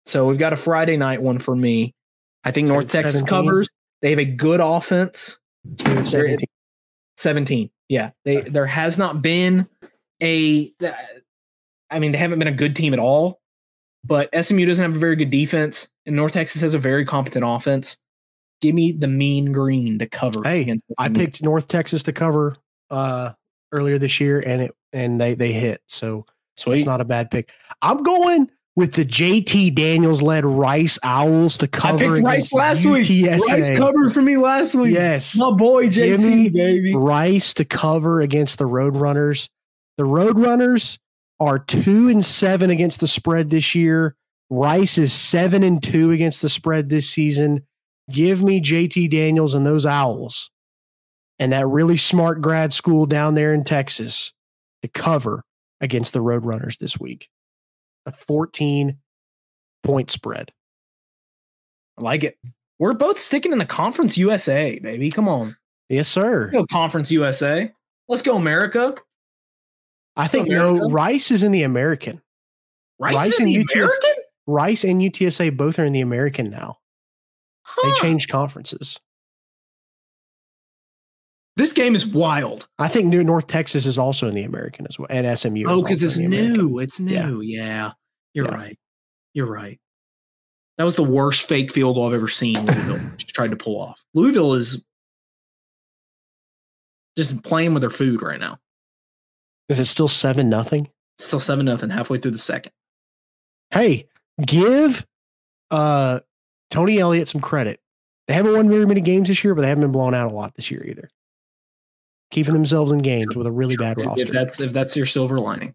So 0.07 0.27
we've 0.27 0.39
got 0.39 0.53
a 0.53 0.57
Friday 0.57 0.97
night 0.97 1.21
one 1.21 1.39
for 1.39 1.55
me. 1.55 1.95
I 2.45 2.53
think 2.53 2.69
North 2.69 2.89
Texas 2.89 3.21
17. 3.21 3.29
covers. 3.29 3.71
They 4.03 4.11
have 4.11 4.19
a 4.21 4.25
good 4.25 4.61
offense. 4.61 5.39
17. 5.79 6.39
17. 7.17 7.71
Yeah. 7.89 8.11
They 8.25 8.43
there 8.43 8.67
has 8.67 8.99
not 8.99 9.21
been 9.21 9.69
a 10.23 10.73
I 11.91 11.99
mean, 11.99 12.13
they 12.13 12.19
haven't 12.19 12.39
been 12.39 12.49
a 12.49 12.53
good 12.53 12.77
team 12.77 12.93
at 12.93 12.99
all, 12.99 13.41
but 14.07 14.29
SMU 14.45 14.67
doesn't 14.67 14.83
have 14.83 14.97
a 14.97 14.99
very 14.99 15.17
good 15.17 15.31
defense, 15.31 15.89
and 16.05 16.17
North 16.17 16.33
Texas 16.33 16.61
has 16.63 16.75
a 16.75 16.79
very 16.79 17.05
competent 17.05 17.45
offense 17.47 17.99
give 18.61 18.75
me 18.75 18.93
the 18.93 19.09
mean 19.09 19.53
green 19.53 19.99
to 19.99 20.07
cover. 20.07 20.43
Hey, 20.43 20.77
I 20.99 21.09
picked 21.09 21.43
North 21.43 21.69
Texas 21.69 22.03
to 22.05 22.13
cover 22.13 22.57
uh, 22.91 23.33
earlier 23.73 23.99
this 23.99 24.21
year, 24.21 24.41
and 24.41 24.63
it 24.63 24.77
and 24.93 25.21
they 25.21 25.35
they 25.35 25.53
hit. 25.53 25.83
So 25.87 26.27
Sweet. 26.57 26.79
it's 26.79 26.87
not 26.87 27.01
a 27.01 27.05
bad 27.05 27.31
pick. 27.31 27.51
I'm 27.83 28.03
going 28.03 28.51
with 28.75 28.93
the 28.93 29.05
JT 29.05 29.75
Daniels 29.75 30.23
led 30.23 30.45
Rice 30.45 30.99
Owls 31.03 31.59
to 31.59 31.67
cover. 31.67 32.05
I 32.05 32.15
picked 32.15 32.25
Rice 32.25 32.53
last 32.53 32.85
UTSA. 32.85 32.93
week. 32.93 33.51
Rice 33.51 33.71
covered 33.71 34.13
for 34.13 34.23
me 34.23 34.37
last 34.37 34.75
week. 34.75 34.95
Yes, 34.95 35.37
my 35.37 35.51
boy 35.51 35.89
JT 35.89 36.53
baby. 36.53 36.95
Rice 36.95 37.55
to 37.55 37.65
cover 37.65 38.21
against 38.21 38.59
the 38.59 38.67
Roadrunners. 38.67 39.49
The 39.97 40.05
Roadrunners 40.05 40.99
are 41.41 41.59
two 41.59 42.09
and 42.09 42.25
seven 42.25 42.71
against 42.71 43.01
the 43.01 43.07
spread 43.07 43.51
this 43.51 43.75
year. 43.75 44.17
Rice 44.49 44.99
is 44.99 45.13
seven 45.13 45.63
and 45.63 45.83
two 45.83 46.11
against 46.11 46.43
the 46.43 46.49
spread 46.49 46.89
this 46.89 47.11
season. 47.11 47.67
Give 48.11 48.43
me 48.43 48.61
JT 48.61 49.11
Daniels 49.11 49.55
and 49.55 49.67
those 49.67 49.85
Owls 49.85 50.51
and 51.39 51.53
that 51.53 51.67
really 51.67 51.97
smart 51.97 52.41
grad 52.41 52.73
school 52.73 53.07
down 53.07 53.35
there 53.35 53.53
in 53.53 53.65
Texas 53.65 54.33
to 54.83 54.89
cover 54.89 55.45
against 55.81 56.13
the 56.13 56.21
Roadrunners 56.21 56.79
this 56.79 56.99
week. 56.99 57.29
A 58.07 58.13
14 58.13 58.99
point 59.83 60.11
spread. 60.11 60.53
I 61.99 62.03
like 62.03 62.25
it. 62.25 62.39
We're 62.79 62.93
both 62.93 63.19
sticking 63.19 63.53
in 63.53 63.59
the 63.59 63.67
Conference 63.67 64.19
USA, 64.19 64.79
baby. 64.79 65.11
Come 65.11 65.29
on. 65.29 65.57
Yes, 65.89 66.09
sir. 66.09 66.51
Let's 66.53 66.57
go 66.57 66.67
Conference 66.67 67.11
USA. 67.11 67.73
Let's 68.09 68.23
go 68.23 68.37
America. 68.37 68.95
I 70.17 70.29
think 70.29 70.49
America. 70.49 70.81
no. 70.81 70.91
Rice 70.91 71.31
is 71.31 71.43
in 71.43 71.53
the 71.53 71.63
American. 71.63 72.23
Rice, 72.99 73.15
Rice 73.15 73.39
and 73.39 73.49
UTSA, 73.49 73.75
American? 73.75 74.15
Rice 74.47 74.85
and 74.85 75.01
UTSA 75.01 75.57
both 75.57 75.79
are 75.79 75.85
in 75.85 75.93
the 75.93 76.01
American 76.01 76.51
now. 76.51 76.79
Huh. 77.63 77.89
They 77.89 78.01
changed 78.01 78.31
conferences. 78.31 78.99
This 81.57 81.73
game 81.73 81.95
is 81.95 82.07
wild. 82.07 82.69
I 82.79 82.89
think 82.89 83.07
New 83.07 83.25
North 83.25 83.47
Texas 83.47 83.87
is 83.87 83.99
also 83.99 84.29
in 84.29 84.35
the 84.35 84.43
American 84.43 84.87
as 84.89 84.99
well, 84.99 85.09
and 85.11 85.39
SMU. 85.39 85.65
Oh, 85.67 85.83
because 85.83 86.03
it's 86.03 86.19
new. 86.19 86.79
It's 86.79 87.01
new. 87.01 87.41
Yeah, 87.41 87.63
yeah. 87.63 87.93
you're 88.35 88.47
yeah. 88.47 88.55
right. 88.55 88.79
You're 89.33 89.51
right. 89.51 89.81
That 90.77 90.85
was 90.85 90.97
the 90.97 91.03
worst 91.03 91.49
fake 91.49 91.73
field 91.73 91.97
goal 91.97 92.09
I've 92.09 92.15
ever 92.15 92.29
seen. 92.29 92.65
Louisville 92.65 93.11
tried 93.19 93.51
to 93.51 93.57
pull 93.57 93.81
off. 93.81 93.99
Louisville 94.13 94.55
is 94.55 94.85
just 97.17 97.43
playing 97.43 97.73
with 97.73 97.81
their 97.81 97.91
food 97.91 98.21
right 98.21 98.39
now. 98.39 98.59
Is 99.69 99.79
it 99.79 99.87
still 99.87 100.09
seven 100.09 100.49
nothing? 100.49 100.89
Still 101.19 101.41
seven 101.41 101.67
nothing. 101.67 101.91
Halfway 101.91 102.19
through 102.19 102.33
the 102.33 102.39
second. 102.39 102.73
Hey, 103.71 104.09
give 104.45 105.07
uh 105.71 106.21
Tony 106.71 106.99
Elliott 106.99 107.29
some 107.29 107.41
credit. 107.41 107.81
They 108.29 108.35
haven't 108.35 108.55
won 108.55 108.69
very 108.69 108.87
many 108.87 109.01
games 109.01 109.29
this 109.29 109.43
year, 109.45 109.55
but 109.55 109.63
they 109.63 109.69
haven't 109.69 109.83
been 109.83 109.93
blown 109.93 110.15
out 110.15 110.31
a 110.31 110.35
lot 110.35 110.55
this 110.55 110.71
year 110.71 110.85
either. 110.85 111.09
Keeping 112.31 112.55
themselves 112.55 112.91
in 112.91 112.99
games 112.99 113.33
sure. 113.33 113.41
with 113.41 113.47
a 113.47 113.53
really 113.53 113.75
sure. 113.75 113.85
bad 113.85 113.99
roster. 113.99 114.23
If 114.23 114.31
that's 114.31 114.61
if 114.61 114.73
that's 114.73 114.97
your 114.97 115.07
silver 115.07 115.39
lining. 115.39 115.75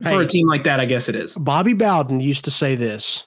Hey, 0.00 0.12
For 0.12 0.22
a 0.22 0.26
team 0.26 0.46
like 0.46 0.64
that, 0.64 0.78
I 0.78 0.84
guess 0.84 1.08
it 1.08 1.16
is. 1.16 1.34
Bobby 1.34 1.74
Bowden 1.74 2.20
used 2.20 2.44
to 2.44 2.50
say 2.52 2.76
this 2.76 3.26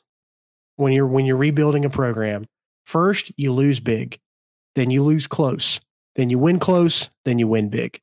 when 0.77 0.93
you're 0.93 1.07
when 1.07 1.25
you're 1.25 1.37
rebuilding 1.37 1.85
a 1.85 1.89
program. 1.89 2.47
First, 2.85 3.31
you 3.37 3.53
lose 3.53 3.79
big, 3.79 4.19
then 4.75 4.89
you 4.89 5.03
lose 5.03 5.27
close, 5.27 5.79
then 6.15 6.29
you 6.29 6.39
win 6.39 6.59
close, 6.59 7.09
then 7.25 7.39
you 7.39 7.47
win 7.47 7.69
big. 7.69 8.01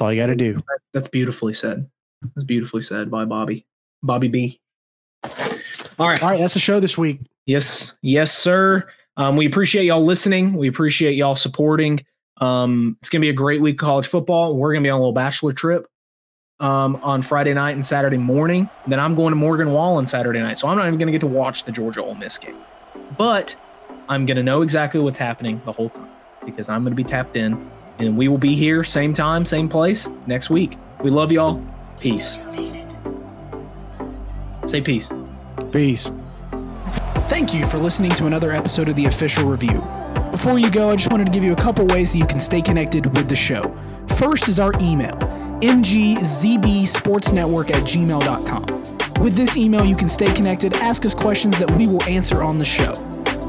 That's 0.00 0.06
all 0.06 0.12
you 0.14 0.22
got 0.22 0.28
to 0.28 0.34
do. 0.34 0.62
That's 0.94 1.08
beautifully 1.08 1.52
said. 1.52 1.86
That's 2.34 2.44
beautifully 2.44 2.80
said 2.80 3.10
by 3.10 3.26
Bobby. 3.26 3.66
Bobby 4.02 4.28
B. 4.28 4.58
All 5.98 6.08
right. 6.08 6.22
All 6.22 6.30
right. 6.30 6.40
That's 6.40 6.54
the 6.54 6.60
show 6.60 6.80
this 6.80 6.96
week. 6.96 7.20
Yes. 7.44 7.92
Yes, 8.00 8.32
sir. 8.32 8.88
Um, 9.18 9.36
we 9.36 9.44
appreciate 9.44 9.84
y'all 9.84 10.02
listening. 10.02 10.54
We 10.54 10.68
appreciate 10.68 11.16
y'all 11.16 11.34
supporting. 11.34 12.00
Um, 12.38 12.96
it's 13.00 13.10
going 13.10 13.20
to 13.20 13.26
be 13.26 13.28
a 13.28 13.34
great 13.34 13.60
week 13.60 13.74
of 13.74 13.86
college 13.86 14.06
football. 14.06 14.56
We're 14.56 14.72
going 14.72 14.82
to 14.82 14.86
be 14.86 14.90
on 14.90 14.96
a 14.96 15.00
little 15.00 15.12
bachelor 15.12 15.52
trip 15.52 15.86
um, 16.60 16.96
on 17.02 17.20
Friday 17.20 17.52
night 17.52 17.72
and 17.72 17.84
Saturday 17.84 18.16
morning. 18.16 18.70
Then 18.86 19.00
I'm 19.00 19.14
going 19.14 19.32
to 19.32 19.36
Morgan 19.36 19.70
Wallen 19.70 20.06
Saturday 20.06 20.40
night. 20.40 20.58
So 20.58 20.66
I'm 20.66 20.78
not 20.78 20.86
even 20.86 20.98
going 20.98 21.08
to 21.08 21.12
get 21.12 21.20
to 21.20 21.26
watch 21.26 21.64
the 21.64 21.72
Georgia 21.72 22.02
Ole 22.02 22.14
Miss 22.14 22.38
game. 22.38 22.56
But 23.18 23.54
I'm 24.08 24.24
going 24.24 24.38
to 24.38 24.42
know 24.42 24.62
exactly 24.62 24.98
what's 24.98 25.18
happening 25.18 25.60
the 25.66 25.72
whole 25.72 25.90
time 25.90 26.08
because 26.46 26.70
I'm 26.70 26.84
going 26.84 26.92
to 26.92 26.96
be 26.96 27.04
tapped 27.04 27.36
in. 27.36 27.70
And 28.00 28.16
we 28.16 28.28
will 28.28 28.38
be 28.38 28.54
here, 28.54 28.82
same 28.82 29.12
time, 29.12 29.44
same 29.44 29.68
place 29.68 30.08
next 30.26 30.48
week. 30.48 30.78
We 31.02 31.10
love 31.10 31.30
y'all. 31.30 31.62
Peace. 31.98 32.38
Say 34.64 34.80
peace. 34.80 35.10
Peace. 35.70 36.10
Thank 37.28 37.52
you 37.52 37.66
for 37.66 37.76
listening 37.78 38.12
to 38.12 38.24
another 38.26 38.52
episode 38.52 38.88
of 38.88 38.96
The 38.96 39.04
Official 39.04 39.44
Review. 39.44 39.86
Before 40.30 40.58
you 40.58 40.70
go, 40.70 40.88
I 40.90 40.96
just 40.96 41.10
wanted 41.10 41.26
to 41.26 41.32
give 41.32 41.44
you 41.44 41.52
a 41.52 41.56
couple 41.56 41.84
ways 41.86 42.12
that 42.12 42.18
you 42.18 42.26
can 42.26 42.40
stay 42.40 42.62
connected 42.62 43.14
with 43.16 43.28
the 43.28 43.36
show. 43.36 43.76
First 44.16 44.48
is 44.48 44.58
our 44.58 44.72
email 44.80 45.16
mgzbsportsnetwork 45.60 47.70
at 47.70 47.82
gmail.com. 47.82 49.22
With 49.22 49.34
this 49.34 49.58
email, 49.58 49.84
you 49.84 49.94
can 49.94 50.08
stay 50.08 50.32
connected, 50.32 50.72
ask 50.74 51.04
us 51.04 51.12
questions 51.12 51.58
that 51.58 51.70
we 51.72 51.86
will 51.86 52.02
answer 52.04 52.42
on 52.42 52.58
the 52.58 52.64
show. 52.64 52.94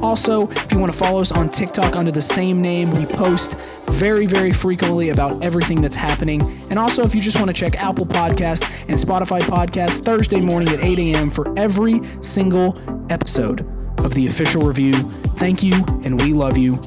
Also, 0.02 0.50
if 0.50 0.74
you 0.74 0.80
want 0.80 0.92
to 0.92 0.98
follow 0.98 1.22
us 1.22 1.32
on 1.32 1.48
TikTok 1.48 1.96
under 1.96 2.12
the 2.12 2.22
same 2.22 2.62
name, 2.62 2.92
we 2.92 3.06
post 3.06 3.56
very, 3.90 4.26
very 4.26 4.52
frequently 4.52 5.10
about 5.10 5.44
everything 5.44 5.82
that's 5.82 5.96
happening. 5.96 6.42
And 6.70 6.78
also, 6.78 7.04
if 7.04 7.14
you 7.14 7.22
just 7.22 7.38
want 7.38 7.50
to 7.50 7.56
check 7.56 7.76
Apple 7.76 8.06
Podcast 8.06 8.64
and 8.88 8.98
Spotify 8.98 9.42
Podcast 9.42 10.04
Thursday 10.04 10.40
morning 10.40 10.70
at 10.70 10.84
8 10.84 11.00
a.m. 11.00 11.30
for 11.30 11.58
every 11.58 12.02
single 12.22 12.78
episode 13.12 13.62
of 14.00 14.14
the 14.14 14.28
official 14.28 14.62
review. 14.62 14.94
Thank 15.38 15.64
you, 15.64 15.76
and 16.04 16.20
we 16.20 16.34
love 16.34 16.58
you. 16.58 16.80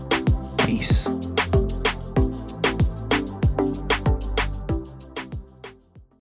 Peace. 0.58 1.23